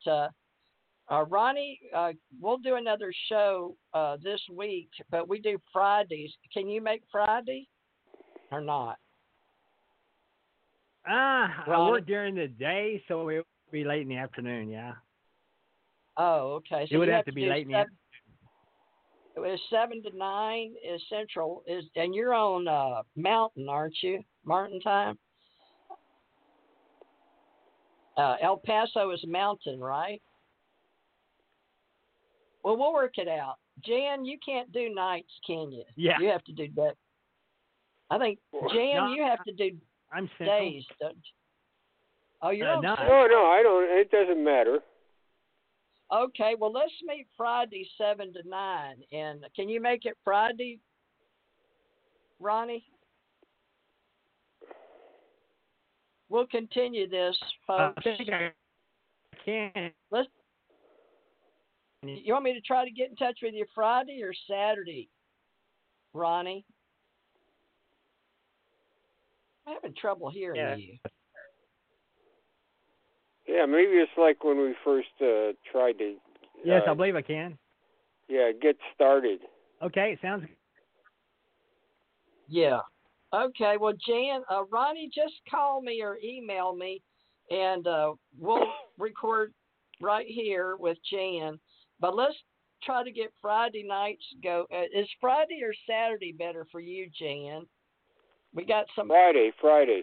uh, 1.10 1.24
ronnie 1.24 1.78
uh, 1.94 2.12
we'll 2.40 2.58
do 2.58 2.76
another 2.76 3.12
show 3.28 3.76
uh, 3.94 4.16
this 4.22 4.40
week 4.52 4.88
but 5.10 5.28
we 5.28 5.40
do 5.40 5.58
fridays. 5.72 6.32
Can 6.52 6.68
you 6.68 6.80
make 6.80 7.02
friday 7.10 7.68
or 8.52 8.60
not? 8.60 8.96
Ah, 11.06 11.64
I 11.66 11.88
work 11.88 12.06
during 12.06 12.34
the 12.34 12.46
day, 12.48 13.02
so 13.08 13.28
it 13.30 13.36
would 13.36 13.44
be 13.72 13.84
late 13.84 14.02
in 14.02 14.08
the 14.08 14.16
afternoon. 14.16 14.68
Yeah, 14.68 14.92
oh 16.16 16.54
okay. 16.56 16.86
So 16.88 16.94
it 16.94 16.98
would 16.98 17.08
you 17.08 17.14
have 17.14 17.24
to 17.24 17.32
be 17.32 17.46
late 17.46 17.66
in 17.66 17.72
the 17.72 17.78
seven- 17.78 17.96
It 19.36 19.40
was 19.40 19.60
seven 19.70 20.02
to 20.02 20.16
nine 20.16 20.74
is 20.84 21.00
central 21.08 21.62
is 21.66 21.84
and 21.96 22.14
you're 22.14 22.34
on 22.34 22.68
uh 22.68 23.02
mountain 23.16 23.68
aren't 23.68 23.96
you? 24.02 24.22
Martin 24.44 24.80
time? 24.80 25.18
Uh 28.16 28.36
el 28.42 28.58
paso 28.58 29.10
is 29.12 29.24
mountain 29.26 29.80
right 29.80 30.20
well 32.62 32.76
we'll 32.76 32.92
work 32.92 33.14
it 33.18 33.28
out 33.28 33.56
jan 33.84 34.24
you 34.24 34.38
can't 34.44 34.70
do 34.72 34.88
nights 34.94 35.32
can 35.46 35.70
you 35.72 35.84
Yeah. 35.96 36.18
you 36.20 36.28
have 36.28 36.44
to 36.44 36.52
do 36.52 36.68
that 36.76 36.94
i 38.10 38.18
think 38.18 38.38
jan 38.72 38.96
No, 38.96 39.12
you 39.14 39.22
have 39.22 39.42
to 39.44 39.52
do 39.52 39.76
I'm 40.12 40.28
central. 40.38 40.58
days 40.60 40.84
don't 41.00 41.14
you? 41.16 41.22
oh 42.42 42.50
you're 42.50 42.68
Uh, 42.68 42.76
on 42.76 42.82
no. 42.82 42.94
No, 42.96 43.26
no, 43.26 43.46
I 43.46 43.62
don't. 43.62 43.84
It 43.98 44.10
doesn't 44.10 44.42
matter. 44.42 44.80
Okay, 46.12 46.56
well 46.58 46.72
let's 46.72 46.90
meet 47.06 47.28
Friday 47.36 47.88
seven 47.96 48.32
to 48.32 48.40
nine. 48.48 48.96
And 49.12 49.44
can 49.54 49.68
you 49.68 49.80
make 49.80 50.04
it 50.06 50.16
Friday, 50.24 50.80
Ronnie? 52.40 52.84
We'll 56.28 56.46
continue 56.46 57.08
this, 57.08 57.36
Uh, 57.68 57.92
folks. 57.94 58.06
I 58.06 58.16
think 58.16 58.30
I 58.30 58.52
can. 59.44 59.92
Let's. 60.10 60.28
You 62.02 62.32
want 62.32 62.44
me 62.44 62.54
to 62.54 62.60
try 62.62 62.84
to 62.84 62.90
get 62.90 63.10
in 63.10 63.16
touch 63.16 63.40
with 63.42 63.52
you 63.52 63.66
Friday 63.74 64.22
or 64.22 64.32
Saturday, 64.48 65.10
Ronnie? 66.14 66.64
I'm 69.66 69.74
having 69.74 69.94
trouble 69.94 70.30
hearing 70.30 70.60
Yeah. 70.60 70.74
you. 70.76 70.98
Yeah, 73.46 73.66
maybe 73.66 73.92
it's 73.92 74.16
like 74.16 74.42
when 74.44 74.58
we 74.58 74.74
first 74.82 75.08
uh, 75.20 75.52
tried 75.70 75.98
to. 75.98 76.16
Yes, 76.64 76.82
uh, 76.86 76.92
I 76.92 76.94
believe 76.94 77.16
I 77.16 77.22
can. 77.22 77.58
Yeah, 78.28 78.52
get 78.52 78.78
started. 78.94 79.40
Okay, 79.82 80.18
sounds. 80.22 80.46
Yeah. 82.48 82.80
Okay. 83.32 83.76
Well, 83.76 83.94
Jan, 84.06 84.42
uh, 84.48 84.64
Ronnie, 84.70 85.10
just 85.12 85.34
call 85.50 85.82
me 85.82 86.00
or 86.02 86.18
email 86.22 86.74
me, 86.74 87.02
and 87.50 87.86
uh, 87.86 88.14
we'll 88.38 88.72
record 88.98 89.52
right 90.00 90.26
here 90.26 90.76
with 90.76 90.98
Jan. 91.10 91.58
But 92.00 92.16
let's 92.16 92.34
try 92.82 93.04
to 93.04 93.10
get 93.10 93.32
Friday 93.42 93.84
nights 93.86 94.24
go. 94.42 94.66
Uh, 94.72 94.84
is 94.98 95.08
Friday 95.20 95.60
or 95.62 95.72
Saturday 95.88 96.32
better 96.32 96.66
for 96.72 96.80
you, 96.80 97.08
Jan? 97.18 97.66
We 98.54 98.64
got 98.64 98.86
some. 98.96 99.08
Friday, 99.08 99.52
Friday. 99.60 100.02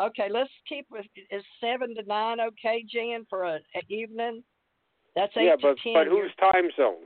Okay, 0.00 0.28
let's 0.30 0.50
keep 0.68 0.86
with. 0.90 1.06
Is 1.30 1.42
seven 1.60 1.94
to 1.96 2.02
nine 2.06 2.38
okay, 2.40 2.84
Jan, 2.88 3.26
for 3.28 3.44
a, 3.44 3.58
a 3.74 3.82
evening? 3.92 4.42
That's 5.14 5.32
eight 5.36 5.44
yeah, 5.44 5.56
to 5.56 5.62
but 5.62 5.76
ten. 5.82 5.94
but 5.94 6.06
your- 6.06 6.22
whose 6.22 6.32
time 6.40 6.68
zone? 6.76 7.04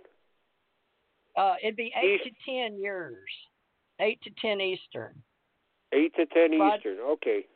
Uh, 1.36 1.54
it'd 1.62 1.76
be 1.76 1.92
eight 2.02 2.20
East- 2.24 2.36
to 2.46 2.50
ten 2.50 2.78
yours. 2.78 3.30
Eight 4.00 4.20
to 4.22 4.30
ten 4.40 4.60
Eastern. 4.60 5.14
Eight 5.92 6.14
to 6.16 6.26
ten 6.26 6.56
Friday. 6.56 6.76
Eastern. 6.76 6.98
Okay. 7.00 7.46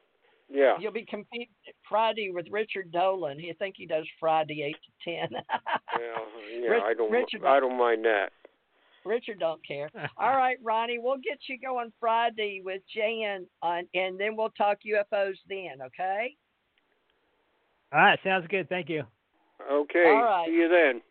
Yeah. 0.51 0.77
You'll 0.79 0.93
be 0.93 1.07
competing 1.07 1.49
Friday 1.93 2.31
with 2.33 2.47
Richard 2.51 2.91
Dolan. 2.91 3.39
He 3.39 3.53
think 3.53 3.75
he 3.77 3.87
does 3.87 4.07
Friday 4.19 4.63
eight 4.63 4.77
to 4.77 5.11
ten. 5.11 5.29
Well, 5.95 6.27
yeah, 6.61 6.69
Rich- 6.71 6.83
I 6.85 6.95
don't. 6.95 7.13
Richard- 7.13 7.45
I 7.45 7.61
don't 7.61 7.77
mind 7.79 8.05
that. 8.07 8.33
Richard 9.05 9.39
don't 9.39 9.65
care. 9.67 9.91
All 10.19 10.35
right, 10.37 10.57
Ronnie, 10.63 10.99
we'll 10.99 11.19
get 11.19 11.39
you 11.49 11.59
going 11.59 11.93
Friday 12.01 12.63
with 12.65 12.81
Jan, 12.95 13.47
on, 13.63 13.87
and 13.95 14.19
then 14.19 14.37
we'll 14.37 14.51
talk 14.51 14.79
UFOs 14.87 15.35
then. 15.49 15.83
Okay? 15.87 16.35
All 17.93 18.01
right, 18.01 18.19
sounds 18.25 18.47
good. 18.49 18.69
Thank 18.69 18.89
you. 18.89 19.03
Okay. 19.71 20.07
All 20.07 20.23
right. 20.23 20.47
See 20.49 20.55
you 20.55 20.69
then. 20.69 21.03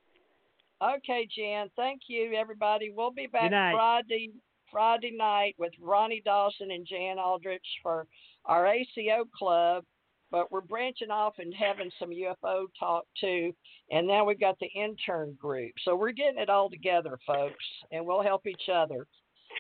Okay, 0.98 1.28
Jan. 1.38 1.70
Thank 1.76 2.02
you, 2.08 2.34
everybody. 2.36 2.92
We'll 2.96 3.12
be 3.12 3.28
back. 3.28 3.52
Friday 3.76 4.32
Friday 4.72 5.12
night 5.16 5.56
with 5.60 5.74
Ronnie 5.80 6.22
Dawson 6.26 6.72
and 6.72 6.88
Jan 6.88 7.20
Aldrich 7.20 7.66
for 7.84 8.08
our 8.46 8.66
ACO 8.68 9.26
club. 9.38 9.84
But 10.32 10.52
we're 10.52 10.62
branching 10.62 11.12
off 11.12 11.34
and 11.40 11.54
having 11.54 11.92
some 12.00 12.10
UFO 12.12 12.66
talk 12.80 13.06
too. 13.20 13.54
And 13.92 14.08
now 14.08 14.24
we've 14.24 14.40
got 14.40 14.58
the 14.60 14.68
intern 14.68 15.38
group. 15.40 15.74
So 15.84 15.96
we're 15.96 16.12
getting 16.14 16.40
it 16.40 16.50
all 16.50 16.70
together, 16.70 17.20
folks, 17.28 17.66
and 17.92 18.06
we'll 18.06 18.24
help 18.24 18.48
each 18.48 18.70
other. 18.74 19.06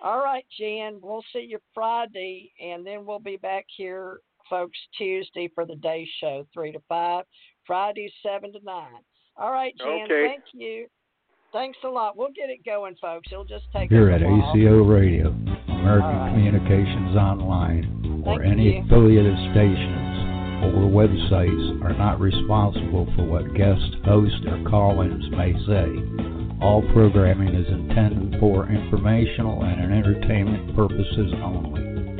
All 0.01 0.23
right, 0.23 0.45
Jan, 0.57 0.99
we'll 1.01 1.23
see 1.33 1.45
you 1.49 1.59
Friday, 1.73 2.53
and 2.63 2.87
then 2.87 3.05
we'll 3.05 3.19
be 3.19 3.35
back 3.35 3.65
here, 3.75 4.21
folks, 4.49 4.77
Tuesday 4.97 5.49
for 5.53 5.65
the 5.65 5.75
day 5.75 6.07
show, 6.21 6.47
3 6.53 6.71
to 6.71 6.79
5, 6.87 7.25
Friday, 7.67 8.11
7 8.23 8.53
to 8.53 8.59
9. 8.63 8.85
All 9.35 9.51
right, 9.51 9.75
Jan, 9.77 10.03
Okay. 10.05 10.27
thank 10.27 10.43
you. 10.53 10.87
Thanks 11.51 11.77
a 11.83 11.89
lot. 11.89 12.15
We'll 12.15 12.31
get 12.31 12.49
it 12.49 12.63
going, 12.65 12.95
folks. 13.01 13.27
It'll 13.29 13.43
just 13.43 13.65
take 13.73 13.89
Here 13.89 14.09
us 14.09 14.21
at 14.21 14.25
a 14.25 14.29
while. 14.29 14.55
ACO 14.55 14.83
Radio, 14.83 15.27
American 15.27 15.87
All 15.87 15.99
right. 15.99 16.31
Communications 16.31 17.17
Online, 17.17 18.23
or 18.25 18.37
Thank 18.39 18.53
any 18.53 18.75
you. 18.77 18.83
affiliated 18.85 19.35
stations, 19.51 20.10
or 20.63 20.89
websites 20.89 21.83
are 21.83 21.97
not 21.97 22.19
responsible 22.19 23.07
for 23.15 23.23
what 23.23 23.53
guest 23.53 23.95
hosts 24.05 24.41
or 24.47 24.63
call-ins 24.69 25.29
may 25.31 25.53
say. 25.65 25.87
All 26.61 26.83
programming 26.93 27.55
is 27.55 27.67
intended 27.67 28.39
for 28.39 28.69
informational 28.69 29.63
and 29.63 29.91
entertainment 29.91 30.75
purposes 30.75 31.33
only. 31.43 32.10